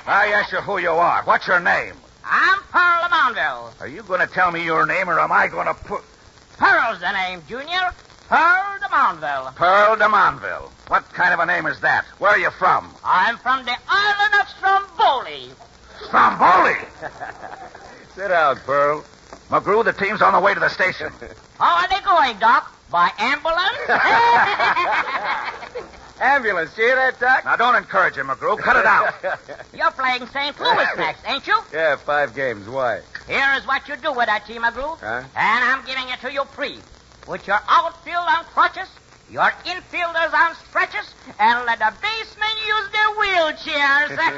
Ah, 0.03 0.23
I 0.23 0.27
ask 0.29 0.51
you 0.51 0.59
who 0.61 0.79
you 0.79 0.89
are. 0.89 1.21
What's 1.23 1.45
your 1.47 1.59
name? 1.59 1.93
I'm 2.33 2.59
Pearl 2.71 3.03
of 3.03 3.11
Monville. 3.11 3.73
Are 3.81 3.89
you 3.89 4.03
going 4.03 4.21
to 4.21 4.33
tell 4.33 4.51
me 4.51 4.63
your 4.63 4.85
name, 4.85 5.09
or 5.09 5.19
am 5.19 5.33
I 5.33 5.49
going 5.49 5.67
to 5.67 5.73
put... 5.73 6.01
Pearl's 6.57 7.01
the 7.01 7.11
name, 7.11 7.41
Junior. 7.45 7.91
Pearl 8.29 8.79
de 8.79 8.89
Monville. 8.89 9.51
Pearl 9.55 9.97
de 9.97 10.07
Monville. 10.07 10.71
What 10.87 11.03
kind 11.11 11.33
of 11.33 11.41
a 11.41 11.45
name 11.45 11.65
is 11.65 11.81
that? 11.81 12.05
Where 12.19 12.31
are 12.31 12.39
you 12.39 12.49
from? 12.51 12.95
I'm 13.03 13.37
from 13.39 13.65
the 13.65 13.75
island 13.85 14.33
of 14.41 14.47
Stromboli. 14.47 15.51
Stromboli? 16.05 16.77
Sit 18.15 18.29
down, 18.29 18.55
Pearl. 18.59 19.03
McGrew, 19.49 19.83
the 19.83 19.91
team's 19.91 20.21
on 20.21 20.31
the 20.31 20.39
way 20.39 20.53
to 20.53 20.59
the 20.61 20.69
station. 20.69 21.11
How 21.59 21.83
are 21.83 21.89
they 21.89 21.99
going, 22.05 22.39
Doc? 22.39 22.73
By 22.89 23.11
ambulance? 23.19 23.77
Ambulance, 26.21 26.77
you 26.77 26.83
hear 26.83 26.95
that, 26.97 27.19
Doc? 27.19 27.45
Now, 27.45 27.55
don't 27.55 27.75
encourage 27.75 28.15
him, 28.15 28.27
McGrew. 28.27 28.59
Cut 28.59 28.75
it 28.75 28.85
out. 28.85 29.15
You're 29.73 29.89
playing 29.89 30.27
St. 30.27 30.59
Louis 30.59 30.85
next, 30.95 31.27
ain't 31.27 31.47
you? 31.47 31.57
Yeah, 31.73 31.95
five 31.95 32.35
games. 32.35 32.69
Why? 32.69 33.01
Here 33.27 33.53
is 33.57 33.65
what 33.65 33.87
you 33.87 33.95
do 33.95 34.13
with 34.13 34.27
that 34.27 34.45
team, 34.45 34.61
McGrew. 34.61 34.99
Huh? 34.99 35.23
And 35.35 35.65
I'm 35.65 35.83
giving 35.83 36.07
it 36.09 36.19
to 36.21 36.31
you 36.31 36.45
free. 36.53 36.77
With 37.27 37.47
your 37.47 37.59
outfield 37.67 38.25
on 38.29 38.45
crutches, 38.45 38.87
your 39.31 39.49
infielders 39.65 40.31
on 40.31 40.55
stretches, 40.69 41.11
and 41.39 41.65
let 41.65 41.79
the 41.79 41.91
basemen 42.01 42.53
use 42.67 42.87
their 42.91 43.09
wheelchairs. 43.17 44.15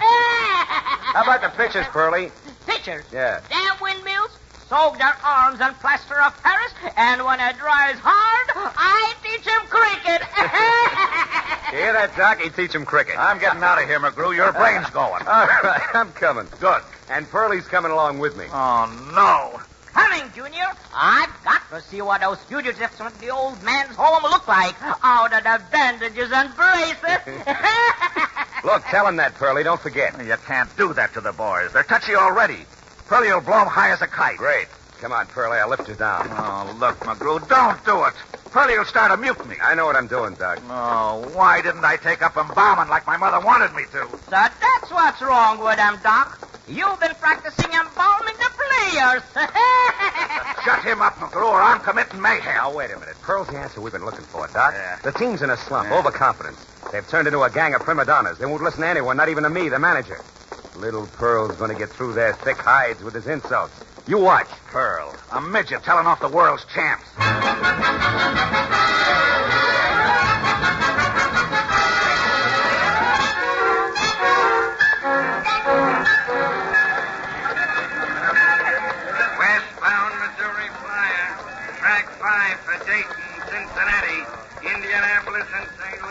How 1.12 1.24
about 1.24 1.42
the 1.42 1.50
pitchers, 1.50 1.86
Pearlie? 1.88 2.32
Pitchers? 2.66 3.04
Yeah. 3.12 3.42
Damn 3.50 3.76
windmills 3.82 4.32
soak 4.70 4.98
their 4.98 5.16
arms 5.24 5.60
in 5.60 5.74
plaster 5.76 6.20
of 6.22 6.36
Paris, 6.44 6.72
and 6.96 7.24
when 7.24 7.40
it 7.40 7.58
dries 7.58 7.98
hard, 8.00 8.74
I 8.76 9.14
teach 9.24 9.46
them 9.46 9.62
cricket. 9.70 10.22
You 11.74 11.80
hear 11.80 11.94
that, 11.94 12.16
Doc? 12.16 12.40
He 12.40 12.52
teach 12.52 12.76
him 12.76 12.86
cricket. 12.86 13.16
I'm 13.18 13.40
getting 13.40 13.64
out 13.64 13.82
of 13.82 13.90
here, 13.90 14.00
McGrew. 14.00 14.36
Your 14.36 14.54
brain's 14.54 14.88
going. 14.92 15.26
All 15.26 15.48
right, 15.48 15.82
I'm 15.96 16.12
coming. 16.12 16.48
Good. 16.60 16.84
And 17.10 17.28
Pearlie's 17.28 17.66
coming 17.66 17.92
along 17.92 18.20
with 18.20 18.38
me. 18.38 18.46
Oh, 18.52 18.86
no. 19.16 19.60
Coming, 19.92 20.32
Junior. 20.36 20.68
I've 20.94 21.32
got 21.44 21.68
to 21.72 21.82
see 21.82 22.00
what 22.04 22.22
those 22.22 22.38
fugitives 22.44 22.96
from 22.96 23.12
the 23.20 23.30
old 23.32 23.62
man's 23.64 23.96
home 23.96 24.22
look 24.22 24.48
like 24.48 24.76
out 25.04 25.34
of 25.34 25.44
the 25.44 25.62
bandages 25.72 26.32
and 26.32 26.56
braces. 26.56 27.46
Look, 28.64 28.84
tell 28.86 29.08
him 29.08 29.16
that, 29.16 29.34
Pearlie. 29.34 29.64
Don't 29.64 29.82
forget. 29.82 30.14
You 30.24 30.36
can't 30.46 30.70
do 30.78 30.94
that 30.94 31.14
to 31.16 31.22
the 31.22 31.32
boys. 31.34 31.74
They're 31.74 31.84
touchy 31.84 32.14
already. 32.16 32.66
Pearlie 33.08 33.32
will 33.32 33.42
blow 33.42 33.60
'em 33.62 33.68
high 33.68 33.92
as 33.92 34.02
a 34.02 34.08
kite. 34.08 34.38
Great. 34.38 34.68
Come 35.02 35.12
on, 35.12 35.28
Pearlie. 35.28 35.60
I'll 35.60 35.68
lift 35.68 35.88
you 35.88 35.96
down. 35.96 36.32
Oh, 36.32 36.74
look, 36.80 36.96
McGrew, 37.02 37.46
don't 37.50 37.84
do 37.86 38.06
it. 38.06 38.14
Pearlie 38.52 38.78
will 38.78 38.86
start 38.86 39.12
a 39.12 39.18
mutiny. 39.18 39.58
I 39.62 39.74
know 39.74 39.86
what 39.86 39.96
I'm 39.96 40.08
doing, 40.08 40.36
Doc. 40.36 40.60
Oh, 40.70 41.30
why 41.34 41.62
didn't 41.62 41.84
I 41.84 41.98
take 41.98 42.22
up 42.22 42.38
embalming 42.38 42.88
like 42.88 43.06
my 43.08 43.18
mother 43.18 43.40
wanted 43.40 43.74
me 43.74 43.84
to? 43.92 44.08
So 44.30 44.38
that's 44.38 44.92
what's 44.92 45.22
wrong 45.22 45.60
with 45.60 45.78
them, 45.78 46.00
Doc. 46.04 46.40
You've 46.68 47.00
been 47.02 47.16
practicing 47.20 47.72
embalming 47.74 48.36
the 48.40 48.52
players. 48.56 49.24
Shut 50.64 50.80
him 50.84 51.02
up, 51.02 51.18
McGrew, 51.18 51.48
or 51.52 51.62
I'm 51.62 51.82
committing 51.82 52.22
mayhem. 52.22 52.56
Now, 52.56 52.72
wait 52.72 52.92
a 52.92 52.98
minute. 52.98 53.18
Pearl's 53.22 53.50
the 53.50 53.58
answer 53.58 53.82
we've 53.82 53.92
been 53.92 54.06
looking 54.06 54.24
for, 54.26 54.48
Doc. 54.48 54.74
The 55.04 55.12
team's 55.12 55.42
in 55.42 55.50
a 55.50 55.58
slump, 55.58 55.92
overconfidence. 55.92 56.60
They've 56.94 57.08
turned 57.10 57.28
into 57.28 57.42
a 57.44 57.50
gang 57.50 57.74
of 57.74 57.82
prima 57.82 58.06
donnas. 58.06 58.38
They 58.38 58.46
won't 58.46 58.64
listen 58.64 58.82
to 58.82 58.88
anyone, 58.88 59.18
not 59.18 59.28
even 59.28 59.44
to 59.44 59.50
me, 59.50 59.68
the 59.68 59.80
manager. 59.80 60.22
Little 60.76 61.08
Pearl's 61.08 61.56
going 61.58 61.72
to 61.72 61.78
get 61.78 61.90
through 61.90 62.14
their 62.14 62.34
thick 62.34 62.58
hides 62.58 63.04
with 63.04 63.14
his 63.14 63.28
insults. 63.28 63.74
You 64.08 64.18
watch. 64.18 64.48
Pearl, 64.66 65.16
a 65.32 65.40
midget 65.40 65.84
telling 65.84 66.08
off 66.08 66.20
the 66.20 66.28
world's 66.28 66.66
champs. 66.66 67.06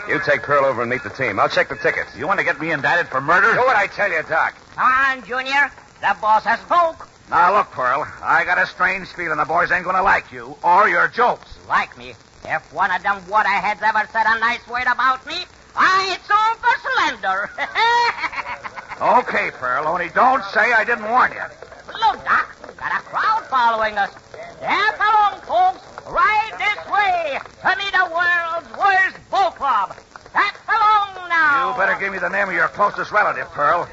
You 0.07 0.19
take 0.25 0.43
Pearl 0.43 0.65
over 0.65 0.81
and 0.81 0.89
meet 0.89 1.03
the 1.03 1.09
team. 1.09 1.39
I'll 1.39 1.49
check 1.49 1.69
the 1.69 1.75
tickets. 1.75 2.15
You 2.17 2.27
want 2.27 2.39
to 2.39 2.45
get 2.45 2.59
me 2.59 2.71
indicted 2.71 3.07
for 3.07 3.21
murder? 3.21 3.53
Do 3.53 3.59
what 3.59 3.75
I 3.75 3.87
tell 3.87 4.11
you, 4.11 4.21
Doc. 4.23 4.55
Come 4.75 4.91
on, 4.91 5.25
Junior. 5.25 5.71
The 6.01 6.15
boss 6.19 6.43
has 6.43 6.59
spoke. 6.59 7.07
Now, 7.29 7.55
look, 7.55 7.71
Pearl, 7.71 8.05
I 8.21 8.43
got 8.43 8.57
a 8.57 8.67
strange 8.67 9.07
feeling 9.07 9.37
the 9.37 9.45
boys 9.45 9.71
ain't 9.71 9.85
going 9.85 9.95
to 9.95 10.03
like 10.03 10.31
you 10.31 10.57
or 10.63 10.89
your 10.89 11.07
jokes. 11.07 11.57
Like 11.69 11.97
me. 11.97 12.15
If 12.45 12.73
one 12.73 12.91
of 12.91 13.01
them 13.01 13.25
waterheads 13.29 13.81
ever 13.81 14.07
said 14.11 14.25
a 14.27 14.39
nice 14.39 14.67
word 14.67 14.87
about 14.91 15.25
me, 15.25 15.35
I 15.75 16.11
ain't 16.11 16.21
so 16.27 16.35
for 16.59 16.75
slender. 16.91 17.49
Okay, 19.01 19.51
Pearl, 19.51 19.87
only 19.87 20.07
don't 20.09 20.43
say 20.45 20.71
I 20.71 20.85
didn't 20.85 21.09
warn 21.09 21.31
you. 21.33 21.41
Look, 21.87 22.23
Doc, 22.23 22.55
got 22.77 22.93
a 22.93 23.03
crowd 23.03 23.43
following 23.49 23.97
us. 23.97 24.11
Step 24.31 24.99
along, 24.99 25.41
folks. 25.41 25.92
Right 26.07 26.51
this 26.57 26.85
way 26.91 27.39
to 27.61 27.77
meet 27.77 27.91
the 27.93 28.05
world's 28.11 28.69
worst 28.77 29.17
bull 29.31 29.51
club. 29.51 29.95
Step 30.29 30.55
along 30.67 31.29
now. 31.29 31.71
You 31.71 31.77
better 31.77 31.99
give 31.99 32.11
me 32.11 32.19
the 32.19 32.29
name 32.29 32.49
of 32.49 32.53
your 32.53 32.67
closest 32.69 33.11
relative, 33.11 33.47
Pearl. 33.51 33.87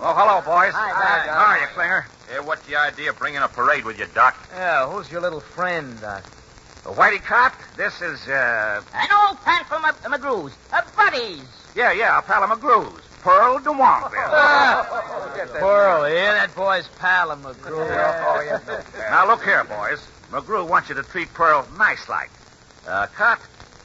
Oh, 0.00 0.14
hello, 0.14 0.40
boys. 0.40 0.72
Hi, 0.74 1.26
Doc. 1.26 1.34
How 1.34 1.44
are 1.52 1.60
you, 1.60 1.66
Klinger? 1.74 2.06
Hey, 2.30 2.40
what's 2.40 2.66
the 2.66 2.76
idea 2.76 3.10
of 3.10 3.18
bringing 3.18 3.40
a 3.42 3.48
parade 3.48 3.84
with 3.84 3.98
you, 3.98 4.06
Doc? 4.14 4.34
Yeah, 4.54 4.88
who's 4.90 5.10
your 5.10 5.20
little 5.20 5.40
friend, 5.40 6.00
Doc? 6.00 6.24
Uh, 6.86 6.90
Whitey 6.92 7.22
Cott, 7.22 7.54
this 7.76 8.00
is, 8.02 8.26
uh... 8.28 8.82
An 8.94 9.08
old 9.26 9.40
pal 9.44 9.64
from 9.64 9.82
Mc- 9.82 10.20
McGrew's. 10.20 10.54
Uh, 10.72 10.82
buddies. 10.96 11.44
Yeah, 11.74 11.92
yeah, 11.92 12.18
a 12.18 12.22
pal 12.22 12.42
of 12.44 12.50
McGrew's. 12.50 13.02
Pearl 13.22 13.58
de 13.58 13.72
Monville. 13.72 14.10
Pearl, 15.60 16.08
yeah, 16.10 16.34
that 16.34 16.54
boy's 16.54 16.88
pal 16.98 17.30
of 17.30 17.40
McGrew. 17.40 18.84
Now, 19.10 19.26
look 19.26 19.42
here, 19.44 19.64
boys. 19.64 20.00
McGrew 20.34 20.68
wants 20.68 20.88
you 20.88 20.96
to 20.96 21.04
treat 21.04 21.32
Pearl 21.32 21.64
nice-like. 21.78 22.28
Uh, 22.88 23.06
Cott, 23.14 23.40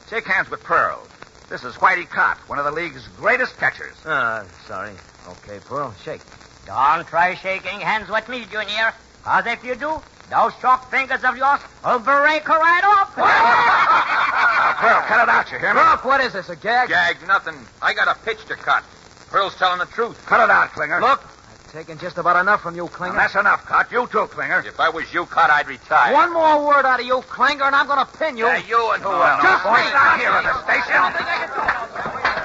shake 0.08 0.26
hands 0.26 0.50
with 0.50 0.60
Pearl. 0.64 1.00
This 1.48 1.62
is 1.62 1.76
Whitey 1.76 2.08
Cott, 2.08 2.38
one 2.48 2.58
of 2.58 2.64
the 2.64 2.72
league's 2.72 3.06
greatest 3.16 3.56
catchers. 3.56 3.94
Ah, 4.04 4.44
sorry. 4.66 4.90
Okay, 5.28 5.60
Pearl, 5.64 5.94
shake. 6.02 6.22
Don't 6.66 7.06
try 7.06 7.36
shaking 7.36 7.78
hands 7.78 8.10
with 8.10 8.28
me, 8.28 8.46
Junior. 8.50 8.92
Because 9.18 9.46
if 9.46 9.64
you 9.64 9.76
do, 9.76 10.02
those 10.28 10.52
short 10.60 10.90
fingers 10.90 11.22
of 11.22 11.36
yours 11.36 11.60
will 11.84 12.00
break 12.00 12.48
right 12.48 12.82
off. 12.84 13.16
Now, 14.60 14.74
Pearl, 14.74 15.02
cut 15.06 15.22
it 15.22 15.28
out, 15.28 15.52
you 15.52 15.58
hear 15.58 15.72
me? 15.72 15.80
Look, 15.80 16.04
what 16.04 16.20
is 16.20 16.32
this, 16.32 16.48
a 16.48 16.56
gag? 16.56 16.88
Gag, 16.88 17.16
nothing. 17.26 17.54
I 17.80 17.94
got 17.94 18.08
a 18.08 18.18
pitch 18.24 18.44
to 18.46 18.56
cut. 18.56 18.84
Pearl's 19.30 19.54
telling 19.56 19.78
the 19.78 19.86
truth. 19.86 20.20
Cut 20.26 20.42
it 20.42 20.50
out, 20.50 20.72
Klinger. 20.72 21.00
Look, 21.00 21.22
I've 21.74 21.98
just 22.00 22.18
about 22.18 22.36
enough 22.40 22.62
from 22.62 22.74
you, 22.74 22.88
Klinger. 22.88 23.14
Now, 23.14 23.20
that's 23.20 23.34
enough, 23.36 23.64
Cott. 23.64 23.90
You 23.92 24.06
too, 24.08 24.26
Klinger. 24.26 24.60
If 24.66 24.80
I 24.80 24.88
was 24.88 25.12
you, 25.14 25.24
Cott, 25.26 25.50
I'd 25.50 25.68
retire. 25.68 26.12
One 26.12 26.32
more 26.32 26.66
word 26.66 26.84
out 26.84 26.98
of 27.00 27.06
you, 27.06 27.20
Klinger, 27.22 27.64
and 27.64 27.74
I'm 27.76 27.86
going 27.86 28.04
to 28.04 28.10
pin 28.18 28.36
you. 28.36 28.46
Yeah, 28.46 28.56
you 28.66 28.90
and 28.92 29.02
who 29.02 29.08
Oh, 29.08 29.22
else? 29.22 29.42
no, 29.42 29.50
Just 29.50 29.64
boys 29.64 29.84
me. 29.86 29.90
down 29.92 30.18
here 30.18 30.30
at 30.30 30.44
the 30.44 30.54
station. 30.66 32.39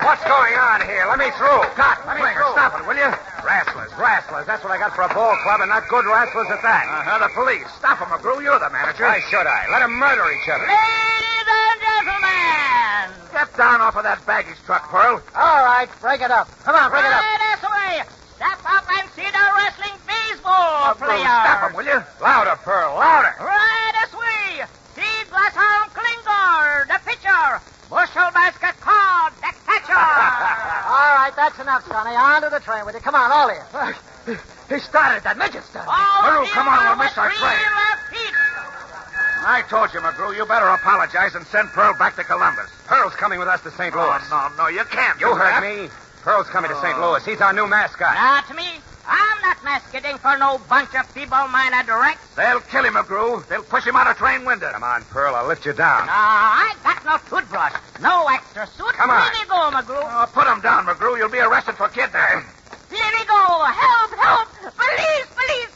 What's 0.00 0.24
going 0.24 0.56
on 0.56 0.80
here? 0.88 1.04
Let 1.08 1.18
me 1.20 1.28
through. 1.36 1.60
Cut. 1.76 2.00
Let 2.08 2.16
me 2.16 2.24
through. 2.32 2.56
Stop 2.56 2.80
it, 2.80 2.86
will 2.88 2.96
you? 2.96 3.12
Rasslers, 3.44 3.92
rasslers. 4.00 4.46
That's 4.46 4.64
what 4.64 4.72
I 4.72 4.78
got 4.78 4.96
for 4.96 5.02
a 5.04 5.12
ball 5.12 5.36
club, 5.44 5.60
and 5.60 5.68
not 5.68 5.88
good 5.88 6.04
rasslers 6.08 6.48
at 6.48 6.62
that. 6.64 6.84
Uh-huh, 6.88 7.20
the 7.20 7.28
police. 7.36 7.68
Stop 7.76 8.00
them, 8.00 8.08
McGrew. 8.08 8.40
You're 8.40 8.58
the 8.58 8.70
manager. 8.72 9.04
Why 9.04 9.20
should 9.28 9.44
I? 9.44 9.68
Let 9.68 9.80
them 9.84 9.92
murder 9.92 10.24
each 10.32 10.48
other. 10.48 10.64
Ladies 10.64 11.48
and 11.48 11.76
gentlemen. 11.84 13.12
Get 13.28 13.52
down 13.60 13.84
off 13.84 13.96
of 13.96 14.04
that 14.08 14.24
baggage 14.24 14.56
truck, 14.64 14.88
Pearl. 14.88 15.20
All 15.36 15.60
right, 15.68 15.88
break 16.00 16.24
it 16.24 16.32
up. 16.32 16.48
Come 16.64 16.74
on, 16.76 16.88
break 16.90 17.04
it 17.04 17.12
up. 17.12 17.20
Right 17.20 17.40
this 17.52 17.64
way. 17.68 17.92
Step 18.40 18.60
up 18.64 18.88
and 18.88 19.04
see 19.12 19.28
the 19.28 19.44
wrestling 19.52 19.96
baseball 20.08 20.96
McGrew, 20.96 21.12
players. 21.12 21.28
stop 21.44 21.60
them, 21.68 21.76
will 21.76 21.84
you? 21.84 22.00
Louder, 22.24 22.56
Pearl. 22.64 22.96
Louder. 22.96 23.36
Right 23.36 23.92
this 24.00 24.16
way. 24.16 24.64
See 24.96 25.16
Glasshound 25.28 25.92
Klinger, 25.92 26.88
the 26.88 26.98
pitcher. 27.04 27.60
Bushel 27.92 28.32
basket 28.32 28.80
card, 28.80 29.32
the 29.44 29.50
catcher. 29.50 29.59
All 29.90 31.10
right, 31.16 31.32
that's 31.36 31.58
enough, 31.58 31.86
Sonny. 31.86 32.14
On 32.14 32.42
to 32.42 32.50
the 32.50 32.60
train 32.60 32.84
with 32.86 32.94
you. 32.94 33.00
Come 33.00 33.14
on, 33.14 33.30
all 33.30 33.50
of 33.50 33.56
you. 33.56 33.62
Uh, 33.72 33.92
he 34.68 34.78
started 34.78 35.24
that 35.24 35.38
midget 35.38 35.64
stuff. 35.64 35.86
Oh, 35.88 35.92
McGrew, 35.92 36.46
come 36.52 36.68
on, 36.68 36.78
we'll 36.86 37.04
miss 37.04 37.16
our 37.18 37.30
train. 37.30 37.58
I 39.42 39.62
told 39.68 39.92
you, 39.94 40.00
McGrew, 40.00 40.36
you 40.36 40.44
better 40.46 40.68
apologize 40.68 41.34
and 41.34 41.46
send 41.46 41.70
Pearl 41.70 41.94
back 41.94 42.14
to 42.16 42.24
Columbus. 42.24 42.68
Pearl's 42.86 43.14
coming 43.14 43.38
with 43.38 43.48
us 43.48 43.62
to 43.62 43.70
St. 43.72 43.94
Oh, 43.94 43.98
Louis. 43.98 44.22
Oh, 44.30 44.52
no, 44.56 44.64
no, 44.64 44.68
you 44.68 44.84
can't. 44.84 45.18
You 45.18 45.34
heard 45.34 45.62
that. 45.62 45.62
me. 45.62 45.88
Pearl's 46.22 46.48
coming 46.48 46.70
to 46.70 46.76
St. 46.80 46.94
Oh. 46.98 47.10
Louis. 47.10 47.24
He's 47.24 47.40
our 47.40 47.52
new 47.52 47.66
mascot. 47.66 48.14
Not 48.14 48.46
to 48.48 48.54
me. 48.54 48.80
Not 49.50 49.64
masquerading 49.64 50.18
for 50.18 50.38
no 50.38 50.58
bunch 50.70 50.94
of 50.94 51.06
feeble-minded 51.10 51.90
wrecks. 51.90 52.22
They'll 52.36 52.60
kill 52.60 52.84
him, 52.84 52.94
McGrew. 52.94 53.44
They'll 53.48 53.64
push 53.64 53.84
him 53.84 53.96
out 53.96 54.08
a 54.08 54.14
train 54.14 54.44
window. 54.44 54.70
Come 54.70 54.84
on, 54.84 55.02
Pearl. 55.10 55.34
I'll 55.34 55.48
lift 55.48 55.66
you 55.66 55.72
down. 55.72 56.06
No, 56.06 56.12
I 56.14 56.76
got 56.84 57.04
no 57.04 57.18
toothbrush, 57.26 57.74
no 58.00 58.28
extra 58.30 58.68
suit. 58.78 58.94
Come 58.94 59.10
on. 59.10 59.18
Let 59.18 59.32
me 59.34 59.42
go, 59.50 59.58
McGrew. 59.74 60.06
Oh, 60.06 60.30
put 60.32 60.46
him 60.46 60.60
down, 60.60 60.86
McGrew. 60.86 61.18
You'll 61.18 61.34
be 61.34 61.40
arrested 61.40 61.74
for 61.74 61.88
kidnapping. 61.88 62.46
Let 62.94 63.12
me 63.12 63.26
go. 63.26 63.42
Help, 63.66 64.14
help. 64.14 64.48
Police, 64.70 65.26
police. 65.34 65.74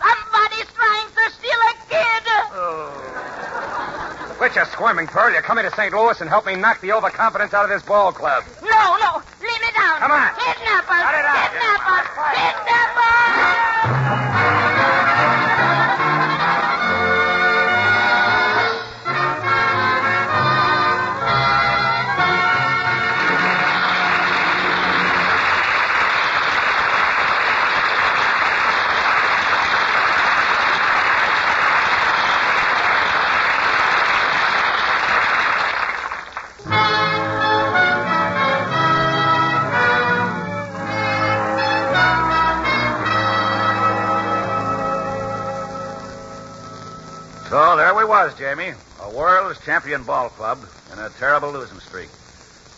Somebody's 0.00 0.72
trying 0.72 1.08
to 1.12 1.24
steal 1.36 1.60
a 1.68 1.74
kid. 1.92 2.24
Oh. 2.56 4.34
Quit 4.38 4.56
your 4.56 4.64
squirming, 4.72 5.06
Pearl. 5.06 5.30
You're 5.34 5.42
coming 5.42 5.68
to 5.68 5.70
St. 5.76 5.92
Louis 5.92 6.18
and 6.22 6.30
help 6.30 6.46
me 6.46 6.56
knock 6.56 6.80
the 6.80 6.92
overconfidence 6.92 7.52
out 7.52 7.64
of 7.64 7.70
this 7.70 7.82
ball 7.82 8.10
club. 8.10 8.42
No, 8.62 8.96
no. 8.96 9.20
Leave 9.42 9.60
me 9.60 9.68
down. 9.76 9.91
Come 10.02 10.10
on. 10.10 10.34
Kidnappers. 10.34 11.02
Cut 11.06 11.14
it 11.14 11.24
out. 11.24 11.42
Was, 48.22 48.38
Jamie. 48.38 48.72
A 49.00 49.10
world's 49.10 49.58
champion 49.64 50.04
ball 50.04 50.28
club 50.28 50.58
in 50.92 50.98
a 51.00 51.10
terrible 51.18 51.50
losing 51.50 51.80
streak. 51.80 52.08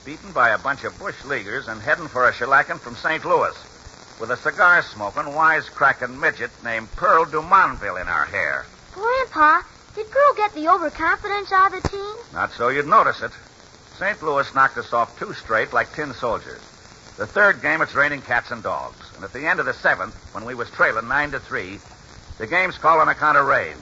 Beaten 0.07 0.33
by 0.33 0.51
a 0.51 0.59
bunch 0.59 0.85
of 0.85 0.99
bush 0.99 1.23
leaguers 1.27 1.69
and 1.69 1.83
heading 1.83 2.09
for 2.09 2.27
a 2.27 2.33
shellacking 2.33 2.81
from 2.81 2.97
St. 2.97 3.23
Louis. 3.27 3.53
With 4.19 4.31
a 4.31 4.39
cigar 4.39 4.81
smoking, 4.81 5.25
wisecracking 5.35 6.19
midget 6.19 6.51
named 6.65 6.91
Pearl 6.93 7.27
Dumonville 7.27 8.01
in 8.01 8.09
our 8.09 8.25
hair. 8.25 8.65
Grandpa, 8.95 9.61
did 9.95 10.11
Pearl 10.11 10.35
get 10.35 10.55
the 10.55 10.67
overconfidence 10.67 11.53
out 11.53 11.75
of 11.75 11.83
the 11.83 11.89
team? 11.91 12.15
Not 12.33 12.53
so 12.53 12.71
you'd 12.71 12.87
notice 12.87 13.21
it. 13.21 13.33
St. 13.99 14.23
Louis 14.23 14.55
knocked 14.55 14.79
us 14.79 14.95
off 14.95 15.19
two 15.19 15.35
straight 15.35 15.75
like 15.75 15.93
tin 15.93 16.15
soldiers. 16.15 16.63
The 17.19 17.27
third 17.27 17.61
game, 17.61 17.83
it's 17.83 17.95
raining 17.95 18.23
cats 18.23 18.51
and 18.51 18.63
dogs. 18.63 19.13
And 19.15 19.23
at 19.23 19.35
the 19.35 19.47
end 19.47 19.61
of 19.61 19.67
the 19.67 19.75
seventh, 19.75 20.15
when 20.33 20.47
we 20.47 20.55
was 20.55 20.71
trailing 20.71 21.09
nine 21.09 21.33
to 21.33 21.39
three, 21.39 21.81
the 22.39 22.47
game's 22.47 22.79
called 22.79 23.03
on 23.03 23.11
account 23.11 23.37
of 23.37 23.47
rain. 23.47 23.77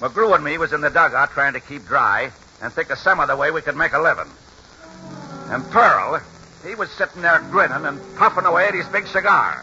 McGrew 0.00 0.34
and 0.34 0.42
me 0.42 0.56
was 0.56 0.72
in 0.72 0.80
the 0.80 0.88
dugout 0.88 1.30
trying 1.32 1.52
to 1.52 1.60
keep 1.60 1.84
dry 1.84 2.32
and 2.62 2.72
think 2.72 2.88
of 2.88 2.96
some 2.96 3.20
other 3.20 3.36
way 3.36 3.50
we 3.50 3.60
could 3.60 3.76
make 3.76 3.92
a 3.92 3.98
living. 3.98 4.32
And 5.50 5.62
Pearl, 5.70 6.22
he 6.66 6.74
was 6.74 6.90
sitting 6.90 7.20
there 7.20 7.38
grinning 7.50 7.84
and 7.84 8.00
puffing 8.16 8.46
away 8.46 8.66
at 8.66 8.72
his 8.72 8.86
big 8.86 9.06
cigar. 9.06 9.62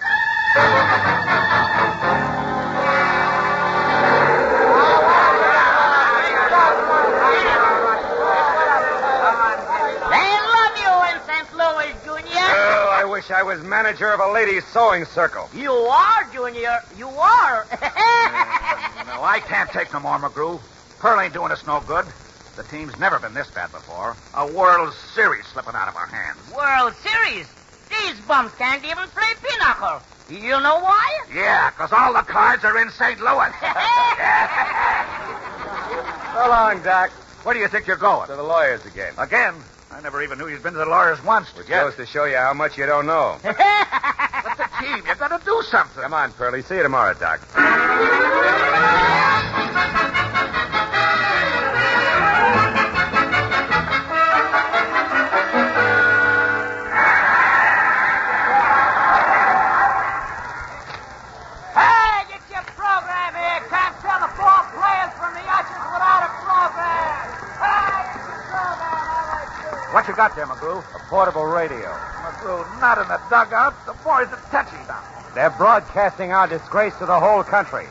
They 10.06 10.30
love 10.54 10.78
you 10.78 10.94
in 11.10 11.18
St. 11.26 11.50
Louis, 11.58 11.94
Junior. 12.06 12.46
Oh, 12.46 12.90
I 12.94 13.06
wish 13.10 13.32
I 13.32 13.42
was 13.42 13.64
manager 13.64 14.10
of 14.10 14.20
a 14.20 14.32
ladies' 14.32 14.66
sewing 14.68 15.06
circle. 15.06 15.50
You 15.56 15.72
are, 15.72 16.30
Junior. 16.32 16.78
You 16.96 17.08
are. 17.08 17.66
No, 19.18 19.24
I 19.24 19.40
can't 19.40 19.68
take 19.72 19.92
no 19.94 20.00
more, 20.00 20.20
McGrew. 20.20 20.60
Pearl 21.00 21.20
ain't 21.20 21.34
doing 21.34 21.52
us 21.52 21.66
no 21.66 21.82
good. 21.88 22.06
The 22.56 22.62
team's 22.62 22.96
never 23.00 23.18
been 23.18 23.34
this 23.34 23.50
bad 23.50 23.72
before. 23.72 24.16
A 24.36 24.46
World 24.46 24.94
Series 25.16 25.44
slipping 25.48 25.74
out 25.74 25.88
of 25.88 25.96
our 25.96 26.06
hands. 26.06 26.38
World 26.56 26.94
Series. 27.02 27.48
These 27.90 28.20
bums 28.28 28.52
can't 28.60 28.86
even 28.86 29.08
play 29.10 29.34
pinochle. 29.42 30.04
You 30.30 30.62
know 30.62 30.78
why? 30.82 31.20
Yeah, 31.34 31.72
'cause 31.72 31.92
all 31.92 32.14
the 32.14 32.22
cards 32.22 32.64
are 32.64 32.78
in 32.78 32.92
St. 32.92 33.20
Louis. 33.20 33.52
So 36.36 36.48
long, 36.50 36.84
Doc. 36.84 37.10
Where 37.42 37.56
do 37.56 37.60
you 37.60 37.68
think 37.68 37.88
you're 37.88 37.98
going? 37.98 38.28
To 38.28 38.36
the 38.36 38.44
lawyers 38.44 38.86
again. 38.86 39.16
Again? 39.18 39.56
I 39.92 40.00
never 40.02 40.22
even 40.22 40.38
knew 40.38 40.48
you'd 40.48 40.62
been 40.62 40.74
to 40.74 40.80
the 40.80 40.86
lawyers 40.86 41.24
once. 41.24 41.48
Which 41.56 41.66
goes 41.68 41.96
to 41.96 42.06
show 42.06 42.26
you 42.26 42.38
how 42.38 42.54
much 42.54 42.78
you 42.78 42.86
don't 42.86 43.08
know. 43.08 43.40
But 44.44 44.58
the 44.58 44.70
team, 44.80 45.04
you've 45.08 45.18
gotta 45.18 45.42
do 45.44 45.64
something. 45.64 46.04
Come 46.04 46.14
on, 46.14 46.32
Pearlie. 46.34 46.62
See 46.62 46.76
you 46.76 46.84
tomorrow, 46.84 47.16
Doc. 47.16 47.40
Hey, 61.76 62.26
get 62.32 62.42
your 62.50 62.64
program 62.74 63.32
here. 63.36 63.62
Can't 63.70 63.96
tell 64.02 64.20
the 64.24 64.32
four 64.34 64.60
players 64.74 65.12
from 65.20 65.32
the 65.36 65.44
ushers 65.46 65.86
without 65.94 66.22
a 66.26 66.32
program. 66.42 67.22
Hey, 67.60 68.02
get 68.08 68.24
your 68.26 68.42
program. 68.50 68.98
All 68.98 69.78
right, 69.78 69.94
What 69.94 70.08
you 70.08 70.16
got 70.16 70.36
there, 70.36 70.48
McGrew? 70.48 70.80
A 70.96 71.00
portable 71.10 71.46
radio. 71.46 71.92
McGrew, 72.24 72.64
not 72.80 72.98
in 72.98 73.08
the 73.08 73.20
dugout. 73.30 73.76
The 73.86 73.94
boys 74.04 74.28
are 74.34 74.42
touchy 74.50 74.80
now. 74.88 75.04
They're 75.36 75.52
broadcasting 75.52 76.32
our 76.32 76.48
disgrace 76.48 76.96
to 76.98 77.06
the 77.06 77.20
whole 77.20 77.44
country. 77.44 77.86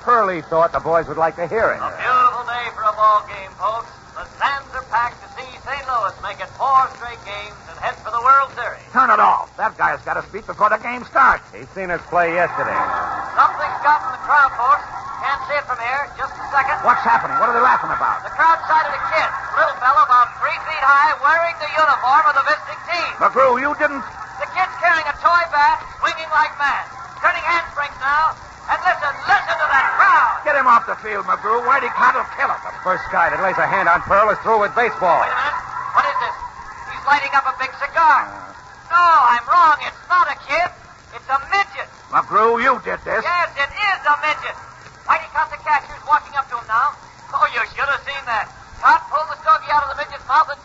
Pearlie 0.00 0.40
thought 0.48 0.72
the 0.72 0.80
boys 0.80 1.06
would 1.08 1.20
like 1.20 1.36
to 1.36 1.46
hear 1.46 1.76
it. 1.76 1.80
A 1.80 1.92
beautiful 1.92 2.44
day 2.48 2.66
for 2.72 2.84
a 2.88 2.94
ball 2.96 3.20
game, 3.28 3.52
folks. 3.60 3.92
The 4.16 4.24
stands 4.36 4.68
are 4.72 4.84
packed 4.88 5.20
to 5.20 5.28
see 5.36 5.48
St. 5.60 5.84
Louis 5.88 6.14
make 6.24 6.40
it 6.40 6.48
four 6.56 6.88
straight 6.96 7.20
games 7.28 7.56
and 7.68 7.76
head 7.80 7.96
for 8.00 8.08
the 8.08 8.20
World 8.20 8.48
Series. 8.56 8.80
Turn 8.92 9.12
it 9.12 9.20
off. 9.20 9.52
That 9.60 9.76
guy's 9.76 10.00
got 10.08 10.16
to 10.16 10.24
speak 10.28 10.48
before 10.48 10.72
the 10.72 10.80
game 10.80 11.04
starts. 11.04 11.44
He's 11.52 11.68
seen 11.76 11.92
us 11.92 12.00
play 12.08 12.32
yesterday. 12.32 12.76
Something's 13.36 13.80
got 13.84 14.00
in 14.08 14.10
the 14.16 14.22
crowd, 14.24 14.52
folks. 14.56 14.84
Can't 15.20 15.40
see 15.44 15.56
it 15.60 15.64
from 15.68 15.76
here. 15.84 16.08
Just 16.16 16.32
a 16.32 16.44
second. 16.48 16.80
What's 16.80 17.04
happening? 17.04 17.36
What 17.36 17.52
are 17.52 17.56
they 17.56 17.64
laughing 17.64 17.92
about? 17.92 18.24
The 18.24 18.32
crowd 18.32 18.56
sighted 18.64 18.96
a 18.96 19.02
kid, 19.12 19.28
little 19.52 19.76
fellow 19.84 20.00
about 20.08 20.32
three 20.40 20.56
feet 20.64 20.80
high, 20.80 21.12
wearing 21.20 21.56
the 21.60 21.68
uniform 21.76 22.24
of 22.24 22.34
the 22.40 22.44
visiting 22.48 22.80
team. 22.88 23.10
McGrew, 23.20 23.60
you 23.60 23.70
didn't. 23.76 24.00
The 24.40 24.48
kid's 24.56 24.72
carrying 24.80 25.04
a 25.04 25.16
toy 25.20 25.44
bat, 25.52 25.84
swinging 26.00 26.28
like 26.32 26.56
mad, 26.56 26.88
turning 27.20 27.44
handsprings 27.44 28.00
now. 28.00 28.32
And 28.72 28.80
listen, 28.80 29.12
listen 29.28 29.56
to 29.60 29.66
that 29.68 29.86
crowd. 30.00 30.34
Get 30.40 30.48
him 30.60 30.68
off 30.68 30.84
the 30.84 31.00
field, 31.00 31.24
McGrew. 31.24 31.64
Whitey 31.64 31.88
Cott 31.96 32.12
will 32.12 32.28
kill 32.36 32.52
him. 32.52 32.60
The 32.60 32.76
first 32.84 33.08
guy 33.08 33.32
that 33.32 33.40
lays 33.40 33.56
a 33.56 33.64
hand 33.64 33.88
on 33.88 34.04
Pearl 34.04 34.28
is 34.28 34.36
through 34.44 34.60
with 34.60 34.76
baseball. 34.76 35.24
Wait 35.24 35.32
a 35.32 35.40
minute. 35.40 35.56
What 35.96 36.04
is 36.04 36.18
this? 36.20 36.36
He's 36.92 37.04
lighting 37.08 37.32
up 37.32 37.48
a 37.48 37.56
big 37.56 37.72
cigar. 37.80 38.28
No, 38.92 39.00
I'm 39.00 39.44
wrong. 39.48 39.80
It's 39.80 40.04
not 40.12 40.28
a 40.28 40.36
kid. 40.44 40.68
It's 41.16 41.28
a 41.32 41.40
midget. 41.48 41.88
McGrew, 42.12 42.60
you 42.60 42.76
did 42.84 43.00
this. 43.08 43.24
Yes, 43.24 43.48
it 43.56 43.72
is 43.72 44.00
a 44.04 44.14
midget. 44.20 44.56
Whitey 45.08 45.28
Cott 45.32 45.48
the 45.48 45.56
catcher's 45.64 46.04
walking 46.04 46.36
up 46.36 46.44
to 46.52 46.60
him 46.60 46.68
now. 46.68 46.92
Oh, 47.32 47.48
you 47.56 47.64
should 47.72 47.88
have 47.88 48.04
seen 48.04 48.20
that. 48.28 48.52
Cott 48.84 49.00
pulled 49.08 49.32
the 49.32 49.40
stogie 49.40 49.72
out 49.72 49.88
of 49.88 49.96
the 49.96 49.98
midget's 50.04 50.28
mouth 50.28 50.52
and 50.52 50.59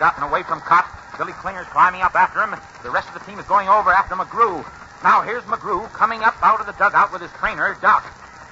The 0.00 0.06
midget 0.06 0.16
has 0.16 0.24
gotten 0.24 0.32
away 0.32 0.42
from 0.48 0.60
Cott. 0.64 0.88
Billy 1.18 1.32
Klinger's 1.34 1.66
climbing 1.68 2.00
up 2.00 2.14
after 2.14 2.40
him. 2.40 2.56
The 2.82 2.90
rest 2.90 3.08
of 3.08 3.14
the 3.20 3.20
team 3.28 3.38
is 3.38 3.44
going 3.44 3.68
over 3.68 3.92
after 3.92 4.14
McGrew. 4.16 4.64
Now 5.04 5.20
here's 5.20 5.44
McGrew 5.44 5.92
coming 5.92 6.22
up 6.22 6.34
out 6.42 6.58
of 6.60 6.64
the 6.66 6.72
dugout 6.72 7.12
with 7.12 7.20
his 7.20 7.30
trainer, 7.32 7.76
Doc. 7.82 8.00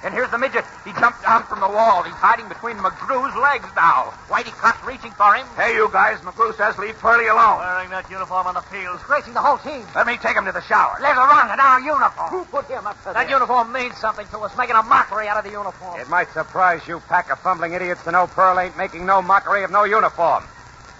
And 0.03 0.13
here's 0.13 0.29
the 0.29 0.37
midget. 0.37 0.63
He 0.85 0.93
jumped 0.93 1.23
down 1.23 1.43
from 1.49 1.59
the 1.59 1.67
wall. 1.67 2.03
He's 2.03 2.13
hiding 2.13 2.47
between 2.47 2.77
McGrew's 2.77 3.35
legs 3.35 3.65
now. 3.75 4.13
Whitey 4.29 4.53
Cott's 4.61 4.79
reaching 4.85 5.11
for 5.11 5.33
him. 5.33 5.45
Hey, 5.57 5.73
you 5.75 5.89
guys, 5.91 6.19
McGrew 6.21 6.55
says 6.55 6.77
leave 6.77 6.95
Pearlie 7.01 7.27
alone. 7.27 7.59
Wearing 7.59 7.89
that 7.89 8.05
uniform 8.09 8.45
on 8.47 8.53
the 8.53 8.61
field. 8.69 8.95
Disgracing 9.01 9.33
the 9.33 9.41
whole 9.41 9.57
team. 9.57 9.83
Let 9.95 10.05
me 10.07 10.15
take 10.17 10.37
him 10.37 10.45
to 10.45 10.53
the 10.53 10.61
shower. 10.61 10.95
Later 11.01 11.19
on 11.19 11.51
in 11.51 11.59
our 11.59 11.81
uniform. 11.81 12.29
Who 12.29 12.45
put 12.45 12.69
him 12.69 12.85
up 12.87 12.95
to 13.03 13.11
That 13.11 13.25
this? 13.25 13.31
uniform 13.33 13.73
means 13.73 13.97
something 13.97 14.27
to 14.27 14.39
us, 14.45 14.55
making 14.55 14.75
a 14.77 14.83
mockery 14.83 15.27
out 15.27 15.37
of 15.37 15.43
the 15.43 15.51
uniform. 15.51 15.99
It 15.99 16.07
might 16.07 16.29
surprise 16.31 16.85
you 16.87 17.01
pack 17.09 17.29
of 17.33 17.39
fumbling 17.39 17.73
idiots 17.73 18.03
to 18.05 18.11
know 18.13 18.27
Pearl 18.27 18.57
ain't 18.59 18.77
making 18.77 19.05
no 19.05 19.21
mockery 19.21 19.63
of 19.65 19.71
no 19.71 19.83
uniform. 19.83 20.45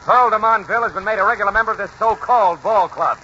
Pearl 0.10 0.31
de 0.31 0.40
Monville 0.40 0.81
has 0.81 0.91
been 0.91 1.03
made 1.03 1.19
a 1.19 1.23
regular 1.23 1.52
member 1.52 1.72
of 1.72 1.77
this 1.77 1.91
so-called 1.99 2.64
ball 2.64 2.90
club. 2.90 3.19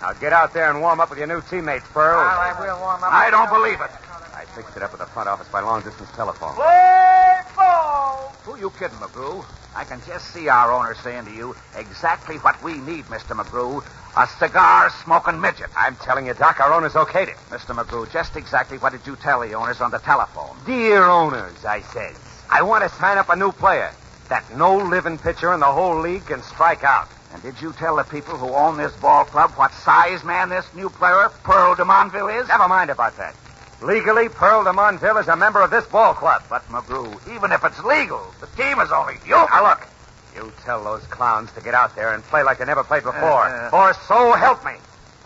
Now 0.00 0.12
get 0.12 0.32
out 0.32 0.54
there 0.54 0.70
and 0.70 0.80
warm 0.80 1.00
up 1.00 1.10
with 1.10 1.18
your 1.18 1.26
new 1.26 1.42
teammates, 1.50 1.84
Pearl. 1.88 2.16
All 2.16 2.38
right, 2.38 2.54
we'll 2.60 2.78
warm 2.78 3.02
up. 3.02 3.12
I 3.12 3.28
don't 3.28 3.50
believe 3.50 3.80
it. 3.80 3.90
I 4.32 4.44
fixed 4.54 4.76
it 4.76 4.84
up 4.84 4.92
at 4.92 5.00
the 5.00 5.06
front 5.06 5.28
office 5.28 5.48
by 5.48 5.62
long-distance 5.62 6.08
telephone. 6.14 6.54
Play 6.54 7.40
ball! 7.56 8.32
Who 8.44 8.52
are 8.52 8.58
you 8.58 8.70
kidding, 8.70 8.98
McGrew? 8.98 9.44
I 9.74 9.82
can 9.82 10.00
just 10.06 10.32
see 10.32 10.48
our 10.48 10.70
owner 10.70 10.94
saying 10.94 11.24
to 11.24 11.32
you 11.32 11.56
exactly 11.74 12.36
what 12.36 12.62
we 12.62 12.74
need, 12.74 13.06
Mr. 13.06 13.34
McGrew. 13.34 13.82
A 14.16 14.28
cigar-smoking 14.38 15.40
midget. 15.40 15.70
I'm 15.76 15.96
telling 15.96 16.28
you, 16.28 16.34
Doc, 16.34 16.60
our 16.60 16.72
owners 16.72 16.92
okayed 16.92 17.30
it. 17.30 17.36
Mr. 17.50 17.74
McGrew, 17.74 18.08
just 18.12 18.36
exactly 18.36 18.78
what 18.78 18.92
did 18.92 19.04
you 19.08 19.16
tell 19.16 19.40
the 19.40 19.54
owners 19.54 19.80
on 19.80 19.90
the 19.90 19.98
telephone? 19.98 20.56
Dear 20.66 21.02
owners, 21.02 21.64
I 21.64 21.80
said. 21.80 22.14
I 22.48 22.62
want 22.62 22.84
to 22.84 22.96
sign 22.96 23.18
up 23.18 23.28
a 23.28 23.34
new 23.34 23.50
player 23.50 23.92
that 24.32 24.56
no 24.56 24.78
living 24.78 25.18
pitcher 25.18 25.52
in 25.52 25.60
the 25.60 25.66
whole 25.66 26.00
league 26.00 26.24
can 26.24 26.42
strike 26.42 26.84
out. 26.84 27.06
And 27.34 27.42
did 27.42 27.60
you 27.60 27.74
tell 27.74 27.96
the 27.96 28.02
people 28.02 28.34
who 28.38 28.48
own 28.48 28.78
this 28.78 28.94
ball 28.96 29.26
club 29.26 29.50
what 29.56 29.74
size 29.74 30.24
man 30.24 30.48
this 30.48 30.64
new 30.74 30.88
player, 30.88 31.28
Pearl 31.44 31.74
de 31.74 31.84
Monville, 31.84 32.28
is? 32.28 32.48
Never 32.48 32.66
mind 32.66 32.88
about 32.88 33.14
that. 33.18 33.36
Legally, 33.82 34.30
Pearl 34.30 34.64
de 34.64 34.72
Monville 34.72 35.18
is 35.18 35.28
a 35.28 35.36
member 35.36 35.60
of 35.60 35.70
this 35.70 35.84
ball 35.84 36.14
club. 36.14 36.42
But, 36.48 36.66
McGrew, 36.68 37.12
even 37.36 37.52
if 37.52 37.62
it's 37.62 37.84
legal, 37.84 38.24
the 38.40 38.46
team 38.56 38.80
is 38.80 38.90
only 38.90 39.16
you. 39.26 39.36
Now, 39.36 39.68
look, 39.68 39.86
you 40.34 40.50
tell 40.64 40.82
those 40.82 41.02
clowns 41.08 41.52
to 41.52 41.60
get 41.60 41.74
out 41.74 41.94
there 41.94 42.14
and 42.14 42.24
play 42.24 42.42
like 42.42 42.56
they 42.56 42.64
never 42.64 42.84
played 42.84 43.02
before. 43.02 43.44
Uh, 43.44 43.68
or 43.70 43.92
so 44.08 44.32
help 44.32 44.64
me. 44.64 44.72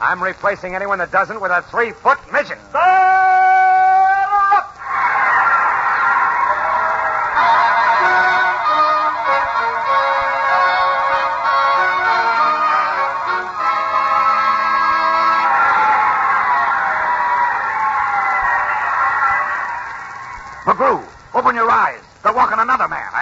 I'm 0.01 0.21
replacing 0.21 0.75
anyone 0.75 0.99
that 0.99 1.13
doesn't 1.13 1.41
with 1.41 1.53
a 1.53 1.63
three-foot 1.63 2.19
midget. 2.33 2.59
McGrew, 2.73 3.46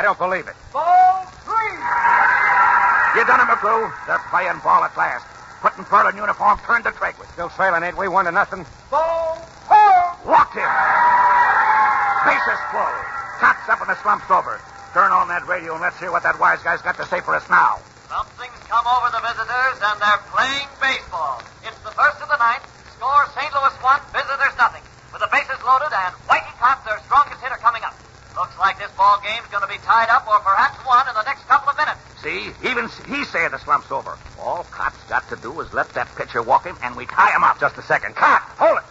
don't 0.04 0.18
believe 0.20 0.46
it. 0.46 0.54
Ball 0.72 1.24
three. 1.48 1.74
You 3.16 3.24
done 3.24 3.40
it, 3.40 3.48
McGrew. 3.48 3.88
They're 4.06 4.20
playing 4.28 4.60
ball 4.60 4.84
at 4.84 4.92
last. 4.96 5.24
Putting 5.64 5.84
Pearl 5.88 6.08
in 6.12 6.16
uniform 6.16 6.60
turned 6.68 6.84
the 6.84 6.92
trick. 6.92 7.16
We're 7.18 7.30
still 7.32 7.48
trailing, 7.48 7.82
ain't 7.82 7.96
we? 7.96 8.06
One 8.08 8.26
to 8.26 8.32
nothing. 8.32 8.66
Ball 8.92 9.40
four. 9.64 10.28
Walked 10.28 10.60
him. 10.60 10.68
Bases 12.28 12.60
full. 12.68 12.96
Cott's 13.40 13.64
up 13.72 13.80
and 13.80 13.88
the 13.88 13.96
slump's 14.04 14.28
over. 14.28 14.60
Turn 14.92 15.10
on 15.10 15.26
that 15.32 15.48
radio 15.48 15.72
and 15.72 15.80
let's 15.80 15.98
hear 15.98 16.12
what 16.12 16.22
that 16.22 16.38
wise 16.38 16.60
guy's 16.60 16.84
got 16.84 17.00
to 17.00 17.06
say 17.08 17.24
for 17.24 17.34
us 17.34 17.48
now. 17.48 17.80
Something's 18.12 18.60
come 18.68 18.84
over 18.84 19.08
the 19.08 19.24
visitors, 19.24 19.80
and 19.80 19.96
they're 19.98 20.22
playing 20.28 20.68
baseball. 20.78 21.40
It's 21.64 21.80
the 21.80 21.90
first 21.96 22.20
of 22.20 22.28
the 22.28 22.36
ninth. 22.36 22.62
Score 22.94 23.24
St. 23.32 23.50
Louis 23.56 23.74
one, 23.80 24.00
visitors 24.12 24.54
nothing. 24.60 24.84
With 25.10 25.24
the 25.24 25.30
bases 25.32 25.58
loaded 25.64 25.90
and 25.90 26.12
Whitey 26.28 26.52
Cott, 26.60 26.84
their 26.84 27.00
strongest 27.08 27.40
hitter, 27.40 27.58
coming 27.58 27.82
up. 27.82 27.96
Looks 28.36 28.54
like 28.58 28.78
this 28.78 28.90
ball 28.98 29.13
game's 29.24 29.48
going 29.48 29.64
to 29.64 29.72
be 29.72 29.80
tied 29.80 30.12
up 30.12 30.28
or 30.28 30.38
perhaps 30.44 30.76
won 30.84 31.08
in 31.08 31.14
the 31.16 31.24
next 31.24 31.48
couple 31.48 31.72
of 31.72 31.76
minutes. 31.80 31.98
See, 32.20 32.52
even 32.68 32.88
he 33.08 33.24
said 33.24 33.50
the 33.50 33.58
slump's 33.58 33.90
over. 33.90 34.16
All 34.38 34.64
Cott's 34.70 35.00
got 35.08 35.26
to 35.32 35.36
do 35.36 35.50
is 35.60 35.72
let 35.72 35.88
that 35.96 36.08
pitcher 36.14 36.42
walk 36.42 36.64
him, 36.64 36.76
and 36.82 36.94
we 36.94 37.06
tie 37.06 37.32
him 37.32 37.42
up. 37.42 37.58
Just 37.58 37.76
a 37.78 37.82
second. 37.82 38.14
Cott, 38.14 38.42
hold 38.60 38.78
it. 38.78 38.84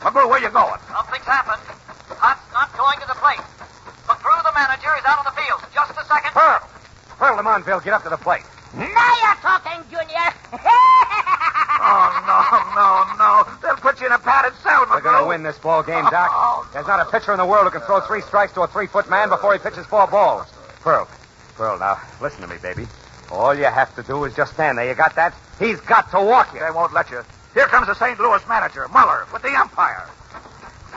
McGrew, 0.00 0.30
where 0.30 0.40
you 0.40 0.50
going? 0.50 0.78
Something's 0.86 1.26
happened. 1.26 1.62
Cott's 2.08 2.46
not 2.54 2.70
going 2.78 2.98
to 3.00 3.06
the 3.06 3.18
plate. 3.18 3.42
McGrew, 4.06 4.38
the 4.46 4.54
manager, 4.54 4.94
is 4.94 5.04
out 5.04 5.18
on 5.18 5.26
the 5.26 5.36
field. 5.38 5.60
Just 5.74 5.92
a 5.98 6.04
second. 6.06 6.30
Pearl. 6.32 6.62
Pearl 7.18 7.36
Lamontville, 7.38 7.82
get 7.82 7.94
up 7.94 8.02
to 8.04 8.10
the 8.10 8.18
plate. 8.18 8.46
Now 8.74 8.86
you're 8.86 9.38
talking, 9.42 9.82
Junior. 9.90 10.30
Oh, 11.86 12.08
no, 12.24 12.38
no, 12.72 12.88
no. 13.18 13.58
They'll 13.60 13.76
put 13.76 14.00
you 14.00 14.06
in 14.06 14.12
a 14.12 14.18
padded 14.18 14.54
cell, 14.62 14.86
We're 14.88 15.00
going 15.02 15.20
to 15.20 15.28
win 15.28 15.42
this 15.42 15.58
ball 15.58 15.82
game, 15.82 16.04
Doc. 16.08 16.30
Oh, 16.32 16.53
There's 16.74 16.88
not 16.88 16.98
a 16.98 17.08
pitcher 17.08 17.30
in 17.30 17.38
the 17.38 17.46
world 17.46 17.64
who 17.64 17.70
can 17.70 17.86
throw 17.86 18.00
three 18.00 18.20
strikes 18.20 18.52
to 18.54 18.62
a 18.62 18.66
three-foot 18.66 19.08
man 19.08 19.28
before 19.28 19.52
he 19.52 19.60
pitches 19.60 19.86
four 19.86 20.08
balls. 20.08 20.48
Pearl, 20.80 21.08
Pearl, 21.54 21.78
now 21.78 22.00
listen 22.20 22.40
to 22.40 22.48
me, 22.48 22.56
baby. 22.60 22.88
All 23.30 23.54
you 23.54 23.62
have 23.66 23.94
to 23.94 24.02
do 24.02 24.24
is 24.24 24.34
just 24.34 24.54
stand 24.54 24.76
there. 24.76 24.88
You 24.88 24.96
got 24.96 25.14
that? 25.14 25.34
He's 25.60 25.80
got 25.82 26.10
to 26.10 26.20
walk 26.20 26.52
you. 26.52 26.58
They 26.58 26.72
won't 26.72 26.92
let 26.92 27.12
you. 27.12 27.22
Here 27.54 27.66
comes 27.66 27.86
the 27.86 27.94
St. 27.94 28.18
Louis 28.18 28.42
manager, 28.48 28.88
Muller, 28.88 29.24
with 29.32 29.42
the 29.42 29.54
umpire. 29.54 30.04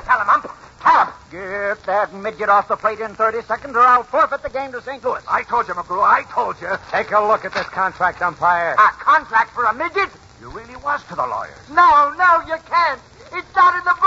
Tell 0.03 0.19
him, 0.19 0.27
ump. 0.27 0.51
Tell 0.81 1.05
him. 1.05 1.13
Get 1.29 1.83
that 1.85 2.11
midget 2.11 2.49
off 2.49 2.67
the 2.67 2.75
plate 2.75 2.99
in 2.99 3.13
30 3.13 3.43
seconds, 3.43 3.75
or 3.75 3.81
I'll 3.81 4.01
forfeit 4.01 4.41
the 4.41 4.49
game 4.49 4.71
to 4.71 4.81
St. 4.81 5.03
Louis. 5.03 5.21
I 5.29 5.43
told 5.43 5.67
you, 5.67 5.75
McGrew. 5.75 6.01
I 6.01 6.23
told 6.33 6.59
you. 6.59 6.73
Take 6.89 7.11
a 7.11 7.19
look 7.21 7.45
at 7.45 7.53
this 7.53 7.67
contract, 7.67 8.23
umpire. 8.23 8.73
A 8.73 8.91
contract 8.97 9.51
for 9.53 9.65
a 9.65 9.73
midget? 9.75 10.09
You 10.41 10.49
really 10.49 10.75
was 10.77 11.03
to 11.09 11.15
the 11.15 11.27
lawyers. 11.27 11.69
No, 11.69 12.15
no, 12.17 12.41
you 12.47 12.57
can't. 12.65 12.99
It's 13.33 13.55
not 13.55 13.77
in 13.77 13.83
the 13.83 13.93
books. 14.01 14.06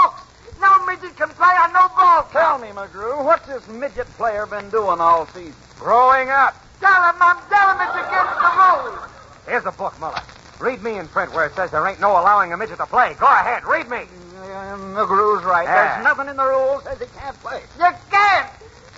No 1.01 1.07
midget 1.07 1.19
can 1.19 1.29
play 1.31 1.47
on 1.47 1.73
no 1.73 1.89
ball. 1.97 2.29
Tell 2.31 2.59
me, 2.59 2.69
McGrew, 2.69 3.25
what's 3.25 3.47
this 3.47 3.67
midget 3.69 4.07
player 4.19 4.45
been 4.45 4.69
doing 4.71 5.01
all 5.01 5.27
season? 5.29 5.55
Growing 5.79 6.29
up. 6.29 6.55
Tell 6.81 7.03
him, 7.05 7.17
I'm 7.21 7.39
telling 7.49 7.79
him 7.79 7.89
it's 7.89 8.07
against 8.07 8.37
the 8.37 8.51
rules. 8.61 9.11
Here's 9.47 9.65
the 9.65 9.71
book, 9.71 9.99
Muller. 9.99 10.21
Read 10.59 10.83
me 10.83 10.99
in 10.99 11.09
print 11.09 11.33
where 11.33 11.47
it 11.47 11.55
says 11.55 11.71
there 11.71 11.87
ain't 11.87 12.01
no 12.01 12.13
allowing 12.13 12.53
a 12.53 12.57
midget 12.57 12.79
to 12.79 12.87
play. 12.87 13.15
Go 13.19 13.27
ahead, 13.27 13.65
read 13.65 13.89
me. 13.89 14.05
Uh, 14.37 14.77
McGrew's 14.93 15.45
right. 15.45 15.65
Yeah. 15.65 15.95
There's 15.95 16.05
nothing 16.05 16.29
in 16.29 16.37
the 16.37 16.45
rules 16.45 16.85
that 16.85 16.99
says 16.99 17.09
he 17.09 17.19
can't 17.19 17.41
play. 17.41 17.63
You 17.79 17.89
can't. 18.11 18.51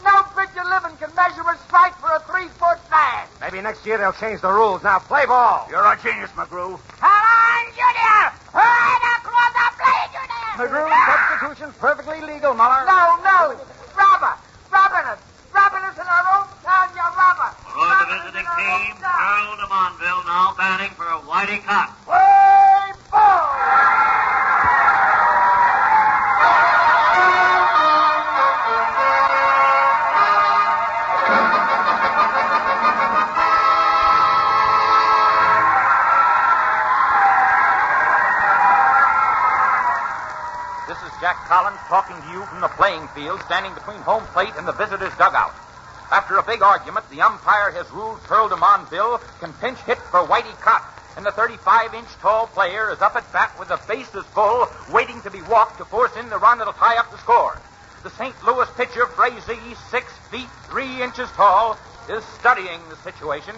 No 0.02 0.22
pitcher 0.34 0.64
living 0.66 0.96
can 0.98 1.14
measure 1.14 1.46
a 1.46 1.56
strike 1.68 1.94
for 1.98 2.10
a 2.10 2.20
three-foot 2.26 2.78
man. 2.90 3.28
Maybe 3.40 3.60
next 3.60 3.86
year 3.86 3.98
they'll 3.98 4.12
change 4.12 4.40
the 4.40 4.50
rules. 4.50 4.82
Now 4.82 4.98
play 4.98 5.26
ball. 5.26 5.68
You're 5.70 5.86
a 5.86 5.96
genius, 6.02 6.30
McGrew. 6.30 6.80
Come 6.98 7.51
Junior. 10.68 10.86
McGrew, 10.86 11.06
substitution's 11.06 11.76
perfectly 11.78 12.20
legal, 12.20 12.54
Muller. 12.54 12.84
No, 12.86 13.18
no. 13.24 13.58
Robber. 13.98 14.34
Robbing 14.70 15.06
us. 15.10 15.18
Robbing 15.52 15.82
us 15.82 15.96
in 15.98 16.06
our 16.06 16.26
own 16.38 16.46
town, 16.62 16.88
you 16.94 17.02
robber. 17.02 17.50
For 17.66 17.86
the 17.86 18.06
visiting 18.14 18.46
team, 18.56 18.94
Earl 19.02 19.56
de 19.56 19.66
Monville 19.68 20.24
now 20.24 20.54
batting 20.56 20.90
for 20.94 21.04
a 21.04 21.18
Whitey 21.26 21.62
Cott. 21.64 21.91
The 42.62 42.68
playing 42.68 43.08
field, 43.08 43.40
standing 43.42 43.74
between 43.74 43.98
home 43.98 44.22
plate 44.32 44.54
and 44.56 44.66
the 44.66 44.72
visitors' 44.72 45.12
dugout. 45.18 45.52
After 46.12 46.36
a 46.36 46.42
big 46.42 46.62
argument, 46.62 47.08
the 47.10 47.20
umpire 47.20 47.72
has 47.72 47.90
ruled 47.90 48.22
Pearl 48.22 48.48
de 48.48 48.56
Monville 48.56 49.20
can 49.40 49.52
pinch 49.54 49.78
hit 49.80 49.98
for 49.98 50.20
Whitey 50.24 50.54
Cott, 50.60 50.84
and 51.16 51.26
the 51.26 51.30
35-inch 51.30 52.08
tall 52.20 52.46
player 52.46 52.92
is 52.92 53.00
up 53.02 53.16
at 53.16 53.30
bat 53.32 53.50
with 53.58 53.68
the 53.68 53.80
bases 53.88 54.24
full, 54.26 54.68
waiting 54.92 55.20
to 55.22 55.30
be 55.30 55.42
walked 55.42 55.78
to 55.78 55.84
force 55.84 56.14
in 56.16 56.30
the 56.30 56.38
run 56.38 56.58
that'll 56.58 56.72
tie 56.74 56.96
up 56.98 57.10
the 57.10 57.18
score. 57.18 57.60
The 58.04 58.10
St. 58.10 58.34
Louis 58.44 58.68
pitcher, 58.76 59.06
Frazee, 59.06 59.74
six 59.90 60.12
feet 60.30 60.48
three 60.70 61.02
inches 61.02 61.30
tall, 61.32 61.76
is 62.08 62.24
studying 62.38 62.80
the 62.90 62.96
situation. 62.96 63.56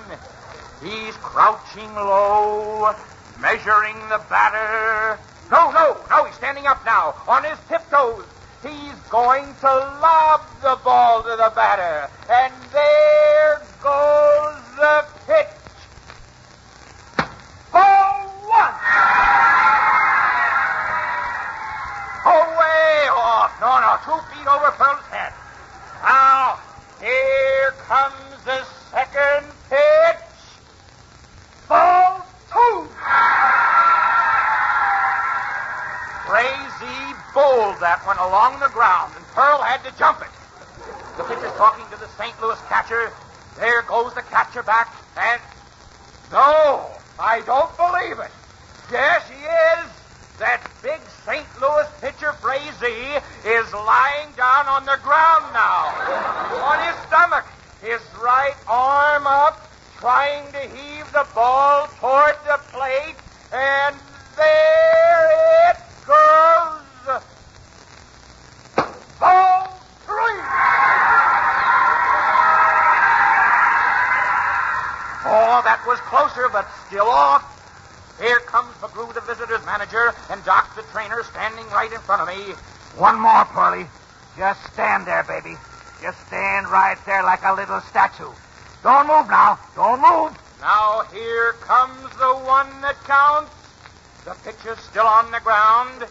He's 0.82 1.14
crouching 1.16 1.94
low, 1.94 2.94
measuring 3.38 3.96
the 4.08 4.22
batter. 4.30 5.18
No, 5.50 5.70
no, 5.72 5.96
no, 6.08 6.24
he's 6.24 6.34
standing 6.36 6.66
up 6.66 6.84
now, 6.86 7.14
on 7.28 7.44
his 7.44 7.58
tiptoes. 7.68 8.24
He's 8.64 8.98
going 9.10 9.44
to 9.60 9.66
lob 10.00 10.40
the 10.62 10.78
ball 10.82 11.22
to 11.22 11.36
the 11.36 11.52
batter. 11.54 12.08
And 12.30 12.50
there 12.72 13.60
goes 13.82 14.56
the 14.80 15.04
pitch. 15.26 15.46
Ball 17.70 18.24
one. 18.48 18.74
Oh, 22.24 22.56
way 22.58 23.08
off. 23.12 23.52
No, 23.60 23.76
no, 23.84 24.00
two 24.00 24.16
feet 24.32 24.48
over 24.48 24.70
Pearl's 24.80 25.04
head. 25.12 25.34
Now, 26.02 26.58
here 27.00 27.74
comes 27.86 28.44
the 28.46 28.64
second 28.90 29.53
bowled 37.34 37.80
that 37.80 38.06
one 38.06 38.16
along 38.18 38.60
the 38.60 38.70
ground, 38.70 39.12
and 39.16 39.26
Pearl 39.34 39.60
had 39.60 39.82
to 39.82 39.90
jump 39.98 40.22
it. 40.22 40.30
The 41.18 41.24
pitcher's 41.24 41.52
talking 41.58 41.84
to 41.90 41.98
the 41.98 42.08
St. 42.16 42.34
Louis 42.40 42.58
catcher. 42.70 43.12
There 43.58 43.82
goes 43.82 44.14
the 44.14 44.22
catcher 44.22 44.62
back, 44.62 44.94
and 45.18 45.42
no, 46.30 46.86
I 47.18 47.42
don't 47.42 47.70
believe 47.76 48.18
it. 48.18 48.30
Yes, 48.90 49.28
he 49.28 49.42
is. 49.42 49.90
That 50.38 50.62
big 50.82 51.00
St. 51.24 51.46
Louis 51.60 51.86
pitcher, 52.00 52.32
Frazee, 52.42 53.18
is 53.46 53.72
lying 53.72 54.30
down 54.36 54.66
on 54.66 54.84
the 54.84 54.98
ground 55.02 55.44
now, 55.54 55.94
on 56.66 56.82
his 56.82 56.96
stomach, 57.06 57.46
his 57.80 58.00
right 58.18 58.56
arm 58.66 59.26
up, 59.26 59.70
trying 59.98 60.50
to 60.50 60.58
heave 60.58 61.06
the 61.12 61.26
ball 61.34 61.86
toward 62.00 62.34
the 62.46 62.58
plate, 62.72 63.14
and 63.52 63.94
there 64.36 65.70
it 65.70 65.76
goes. 66.04 66.63
Oh, 75.54 75.62
that 75.62 75.86
was 75.86 76.00
closer, 76.10 76.48
but 76.50 76.66
still 76.90 77.06
off. 77.06 77.46
Here 78.18 78.40
comes 78.40 78.74
McGrew, 78.82 79.14
the 79.14 79.20
visitor's 79.20 79.64
manager, 79.64 80.12
and 80.28 80.42
Doc, 80.42 80.74
the 80.74 80.82
trainer, 80.90 81.22
standing 81.22 81.64
right 81.70 81.92
in 81.92 82.00
front 82.00 82.22
of 82.22 82.26
me. 82.26 82.58
One 82.98 83.20
more, 83.20 83.44
Pearlie. 83.54 83.86
Just 84.36 84.58
stand 84.72 85.06
there, 85.06 85.22
baby. 85.22 85.54
Just 86.02 86.26
stand 86.26 86.66
right 86.66 86.98
there 87.06 87.22
like 87.22 87.44
a 87.44 87.54
little 87.54 87.78
statue. 87.82 88.34
Don't 88.82 89.06
move 89.06 89.30
now. 89.30 89.56
Don't 89.76 90.02
move. 90.02 90.34
Now 90.58 91.06
here 91.14 91.52
comes 91.62 92.02
the 92.18 92.34
one 92.42 92.66
that 92.82 92.98
counts. 93.06 93.54
The 94.26 94.34
pitcher's 94.42 94.82
still 94.82 95.06
on 95.06 95.30
the 95.30 95.38
ground. 95.38 96.02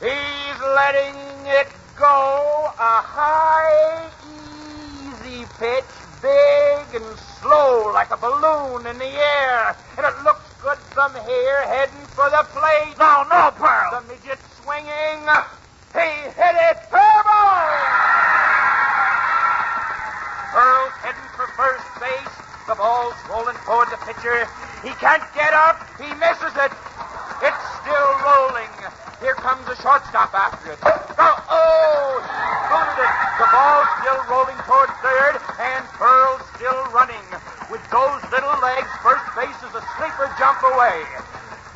He's 0.00 0.60
letting 0.72 1.20
it 1.44 1.68
go. 2.00 2.72
A 2.80 3.04
high, 3.04 4.08
easy 5.04 5.44
pitch, 5.60 5.84
big 6.22 7.00
and 7.00 7.18
slow 7.40 7.90
like 7.92 8.10
a 8.10 8.16
balloon 8.16 8.86
in 8.86 8.98
the 8.98 9.12
air. 9.12 9.76
And 9.96 10.06
it 10.06 10.16
looks 10.22 10.44
good 10.62 10.78
from 10.92 11.12
here, 11.24 11.60
heading 11.66 12.04
for 12.12 12.28
the 12.30 12.44
plate. 12.52 12.96
No, 12.98 13.24
no, 13.28 13.50
Pearl. 13.56 14.00
The 14.00 14.12
midget 14.12 14.38
swinging. 14.60 15.24
He 15.92 16.08
hit 16.36 16.56
it. 16.68 16.78
Ball! 16.92 17.10
Pearl's 20.52 20.96
heading 21.00 21.28
for 21.36 21.46
first 21.56 21.88
base. 22.00 22.36
The 22.68 22.74
ball's 22.76 23.16
rolling 23.28 23.56
toward 23.64 23.88
the 23.88 23.98
pitcher. 24.04 24.46
He 24.84 24.92
can't 25.00 25.24
get 25.34 25.52
up. 25.54 25.80
He 25.98 26.08
misses 26.20 26.54
it. 26.60 26.72
It's 27.42 27.64
still 27.80 28.10
rolling. 28.22 28.68
Here 29.20 29.36
comes 29.36 29.60
the 29.68 29.76
shortstop 29.76 30.32
after 30.32 30.72
it. 30.72 30.80
Oh, 30.80 31.36
oh! 31.52 32.24
Booted 32.72 33.04
it. 33.04 33.12
The 33.36 33.48
ball's 33.52 33.90
still 34.00 34.20
rolling 34.32 34.56
toward 34.64 34.88
third, 35.04 35.36
and 35.60 35.84
Pearl's 36.00 36.40
still 36.56 36.80
running. 36.88 37.20
With 37.68 37.84
those 37.92 38.24
little 38.32 38.56
legs, 38.64 38.88
first 39.04 39.20
base 39.36 39.60
is 39.60 39.76
a 39.76 39.84
sleeper 40.00 40.32
jump 40.40 40.64
away. 40.72 41.04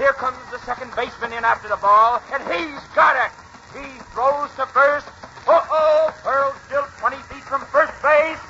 Here 0.01 0.17
comes 0.17 0.41
the 0.51 0.59
second 0.65 0.97
baseman 0.97 1.37
in 1.37 1.45
after 1.45 1.69
the 1.69 1.77
ball, 1.77 2.25
and 2.33 2.41
he's 2.49 2.81
got 2.97 3.13
it. 3.21 3.31
He 3.77 3.93
throws 4.17 4.49
to 4.57 4.65
first. 4.73 5.07
Uh-oh, 5.45 6.17
Pearl's 6.25 6.57
still 6.65 6.89
20 6.97 7.17
feet 7.29 7.45
from 7.45 7.61
first 7.69 7.93
base. 8.01 8.41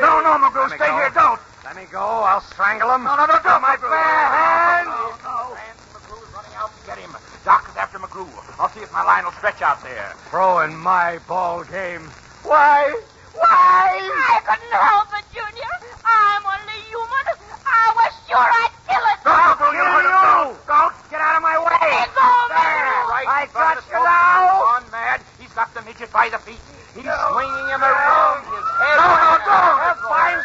No, 0.00 0.20
no, 0.20 0.38
McGrew, 0.38 0.66
stay 0.74 0.78
go. 0.78 0.96
here. 0.96 1.10
Don't. 1.14 1.40
Let 1.64 1.76
me 1.76 1.84
go. 1.90 2.00
I'll 2.02 2.40
strangle 2.52 2.90
him. 2.94 3.04
No, 3.04 3.16
no, 3.16 3.26
no, 3.26 3.38
don't, 3.42 3.62
my 3.62 3.76
McGrew. 3.76 3.90
bare 3.90 4.26
hand. 4.28 4.86
No, 4.88 5.14
no. 5.22 5.56
And 5.56 5.76
McGrew's 5.94 6.30
running 6.34 6.54
out 6.58 6.70
to 6.74 6.80
get 6.86 6.98
him. 6.98 7.14
Doc 7.44 7.68
is 7.70 7.76
after 7.76 7.98
McGrew. 7.98 8.28
I'll 8.58 8.68
see 8.70 8.80
if 8.80 8.92
my 8.92 9.02
line 9.04 9.24
will 9.24 9.32
stretch 9.38 9.62
out 9.62 9.82
there. 9.82 10.12
Throwing 10.30 10.74
my 10.76 11.18
ball 11.28 11.64
game. 11.64 12.08
Why? 12.42 12.90
Why? 13.34 13.98
I 13.98 14.38
couldn't 14.44 14.72
help 14.74 15.08
it, 15.18 15.24
Junior. 15.32 15.72
I'm 16.04 16.42
only 16.44 16.78
human. 16.90 17.26
I 17.64 17.84
was 17.96 18.12
sure 18.28 18.38
I'd 18.38 18.74
kill 18.86 19.04
it. 19.04 19.18
Don't, 19.24 19.58
McGrew, 19.58 19.72
you 19.74 19.82
heard 19.84 20.06
him. 20.06 20.14
Don't, 20.14 20.66
don't. 20.68 20.94
Get 21.10 21.20
out 21.20 21.36
of 21.38 21.42
my 21.42 21.56
way. 21.58 21.90
Let 21.90 22.10
go, 22.14 22.28
There, 22.50 23.10
right 23.10 23.26
I 23.30 23.46
got 23.54 23.78
of 23.78 23.84
the 23.84 23.90
you 23.90 23.98
smoke. 23.98 24.06
now. 24.06 24.78
On, 24.78 24.82
Mad. 24.90 25.20
He's 25.40 25.52
got 25.54 25.72
the 25.74 25.82
midget 25.82 26.10
by 26.12 26.28
the 26.28 26.38
feet. 26.38 26.60
He's 26.94 27.02
swinging 27.10 27.66
him 27.74 27.82
around 27.82 28.46
his 28.54 28.66
head. 28.78 28.96
No, 29.02 29.02
no, 29.02 29.18
like 29.18 29.42
a 29.42 29.50
don't. 29.50 29.78
head 29.82 29.98
I'll 29.98 30.06
find 30.06 30.38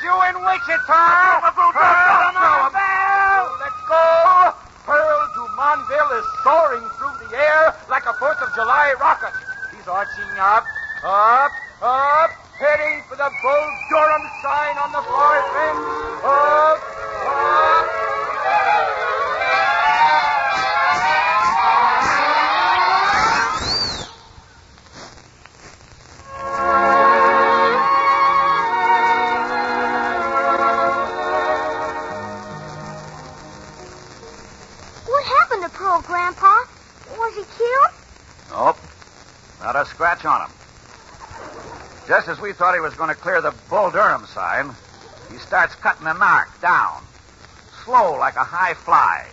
Wichita. 0.59 1.39
McGrew, 1.39 1.55
don't, 1.55 1.73
Pearl 1.73 2.19
don't, 2.19 2.35
don't. 2.35 2.73
Marvel. 2.73 3.55
Go. 3.87 4.53
Pearl 4.83 5.21
Dumonville 5.33 6.19
is 6.19 6.25
soaring 6.43 6.83
through 6.99 7.15
the 7.27 7.37
air 7.37 7.73
like 7.89 8.05
a 8.05 8.13
Fourth 8.19 8.41
of 8.41 8.53
July 8.53 8.93
rocket. 8.99 9.31
He's 9.71 9.87
arching 9.87 10.29
up, 10.37 10.65
up, 11.01 11.51
up, 11.81 12.31
heading 12.59 13.01
for 13.07 13.15
the 13.15 13.31
Bull 13.41 13.67
Durham 13.89 14.25
sign 14.43 14.77
on 14.77 14.91
the 14.91 15.01
far 15.07 15.41
fence. 15.55 15.79
Up, 16.27 16.79
up. 17.25 17.88
Not 39.61 39.75
a 39.75 39.85
scratch 39.85 40.25
on 40.25 40.41
him. 40.41 40.51
Just 42.07 42.27
as 42.27 42.39
we 42.39 42.53
thought 42.53 42.73
he 42.73 42.79
was 42.79 42.93
going 42.95 43.09
to 43.09 43.15
clear 43.15 43.41
the 43.41 43.53
Bull 43.69 43.91
Durham 43.91 44.25
sign, 44.25 44.71
he 45.31 45.37
starts 45.37 45.75
cutting 45.75 46.07
a 46.07 46.13
narc 46.13 46.47
down. 46.61 47.03
Slow 47.83 48.17
like 48.17 48.35
a 48.35 48.43
high 48.43 48.73
fly. 48.73 49.27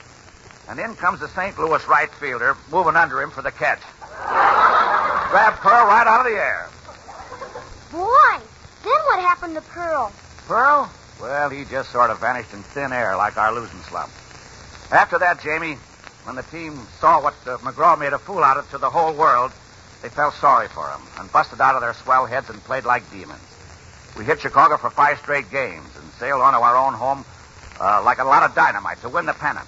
And 0.68 0.80
in 0.80 0.94
comes 0.96 1.20
the 1.20 1.28
St. 1.28 1.58
Louis 1.58 1.86
right 1.88 2.12
fielder, 2.14 2.56
moving 2.70 2.96
under 2.96 3.22
him 3.22 3.30
for 3.30 3.40
the 3.40 3.52
catch. 3.52 3.80
Grabbed 5.30 5.58
Pearl 5.58 5.86
right 5.86 6.06
out 6.06 6.26
of 6.26 6.32
the 6.32 6.38
air. 6.38 6.68
Boy, 7.92 8.44
then 8.82 9.00
what 9.06 9.20
happened 9.20 9.54
to 9.54 9.62
Pearl? 9.62 10.12
Pearl? 10.46 10.90
Well, 11.20 11.48
he 11.50 11.64
just 11.64 11.90
sort 11.90 12.10
of 12.10 12.20
vanished 12.20 12.52
in 12.52 12.62
thin 12.62 12.92
air 12.92 13.16
like 13.16 13.36
our 13.36 13.54
losing 13.54 13.80
slump. 13.80 14.10
After 14.92 15.18
that, 15.18 15.40
Jamie, 15.40 15.78
when 16.24 16.36
the 16.36 16.42
team 16.42 16.78
saw 17.00 17.22
what 17.22 17.34
uh, 17.46 17.56
McGrew 17.58 17.98
made 17.98 18.12
a 18.12 18.18
fool 18.18 18.44
out 18.44 18.56
of 18.56 18.70
to 18.70 18.78
the 18.78 18.90
whole 18.90 19.14
world, 19.14 19.52
they 20.02 20.08
felt 20.08 20.34
sorry 20.34 20.68
for 20.68 20.88
him 20.88 21.00
and 21.18 21.32
busted 21.32 21.60
out 21.60 21.74
of 21.74 21.80
their 21.80 21.94
swell 21.94 22.26
heads 22.26 22.50
and 22.50 22.62
played 22.64 22.84
like 22.84 23.10
demons. 23.10 23.40
We 24.16 24.24
hit 24.24 24.40
Chicago 24.40 24.76
for 24.76 24.90
five 24.90 25.18
straight 25.18 25.50
games 25.50 25.88
and 25.96 26.04
sailed 26.18 26.42
on 26.42 26.54
to 26.54 26.60
our 26.60 26.76
own 26.76 26.94
home 26.94 27.24
uh, 27.80 28.02
like 28.02 28.18
a 28.18 28.24
lot 28.24 28.42
of 28.42 28.54
dynamite 28.54 29.00
to 29.02 29.08
win 29.08 29.26
the 29.26 29.34
pennant 29.34 29.66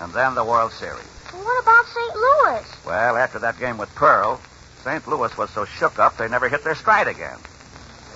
and 0.00 0.12
then 0.12 0.34
the 0.34 0.44
World 0.44 0.72
Series. 0.72 1.04
What 1.32 1.62
about 1.62 1.86
St. 1.86 2.14
Louis? 2.16 2.86
Well, 2.86 3.16
after 3.16 3.38
that 3.40 3.58
game 3.58 3.78
with 3.78 3.94
Pearl, 3.94 4.40
St. 4.82 5.06
Louis 5.06 5.36
was 5.36 5.50
so 5.50 5.64
shook 5.64 5.98
up 5.98 6.16
they 6.16 6.28
never 6.28 6.48
hit 6.48 6.64
their 6.64 6.74
stride 6.74 7.08
again. 7.08 7.38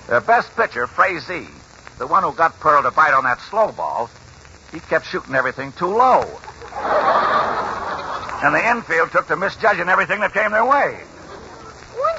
Their 0.09 0.20
best 0.20 0.55
pitcher, 0.56 0.86
Frazee, 0.86 1.48
the 1.98 2.06
one 2.06 2.22
who 2.22 2.32
got 2.32 2.59
Pearl 2.60 2.82
to 2.82 2.90
bite 2.90 3.14
on 3.14 3.24
that 3.24 3.40
slow 3.40 3.72
ball, 3.72 4.10
he 4.72 4.80
kept 4.80 5.06
shooting 5.06 5.35
everything 5.35 5.72
too 5.72 5.86
low. 5.86 6.22
and 8.43 8.55
the 8.55 8.70
infield 8.70 9.10
took 9.10 9.26
to 9.28 9.36
misjudging 9.36 9.89
everything 9.89 10.20
that 10.20 10.32
came 10.32 10.52
their 10.52 10.64
way. 10.64 11.01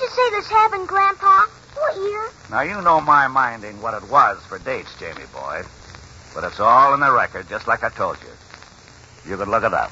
You 0.10 0.16
say 0.16 0.38
this 0.38 0.48
happened, 0.50 0.88
Grandpa? 0.88 1.46
What 1.76 1.96
year? 1.98 2.30
Now, 2.50 2.62
you 2.62 2.82
know 2.82 3.00
my 3.00 3.28
minding 3.28 3.80
what 3.80 3.94
it 3.94 4.10
was 4.10 4.44
for 4.48 4.58
dates, 4.58 4.90
Jamie 5.00 5.28
boy. 5.32 5.62
But 6.34 6.46
it's 6.46 6.60
all 6.60 6.96
in 6.96 7.00
the 7.00 7.12
record, 7.12 7.48
just 7.48 7.68
like 7.68 7.84
I 7.84 7.90
told 7.90 8.18
you. 8.24 9.30
You 9.30 9.38
could 9.38 9.50
look 9.50 9.64
it 9.64 9.72
up. 9.72 9.92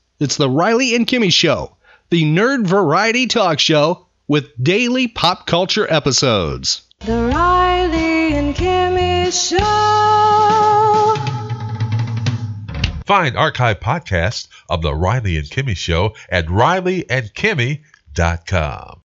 It's 0.21 0.37
the 0.37 0.47
Riley 0.47 0.93
and 0.93 1.07
Kimmy 1.07 1.33
Show, 1.33 1.75
the 2.11 2.23
nerd 2.23 2.67
variety 2.67 3.25
talk 3.25 3.59
show 3.59 4.05
with 4.27 4.51
daily 4.63 5.07
pop 5.07 5.47
culture 5.47 5.91
episodes. 5.91 6.83
The 6.99 7.31
Riley 7.33 8.35
and 8.35 8.55
Kimmy 8.55 9.33
Show. 9.33 9.57
Find 13.07 13.35
archive 13.35 13.79
podcasts 13.79 14.47
of 14.69 14.83
The 14.83 14.93
Riley 14.93 15.37
and 15.37 15.47
Kimmy 15.47 15.75
Show 15.75 16.13
at 16.29 16.45
rileyandkimmy.com. 16.45 18.99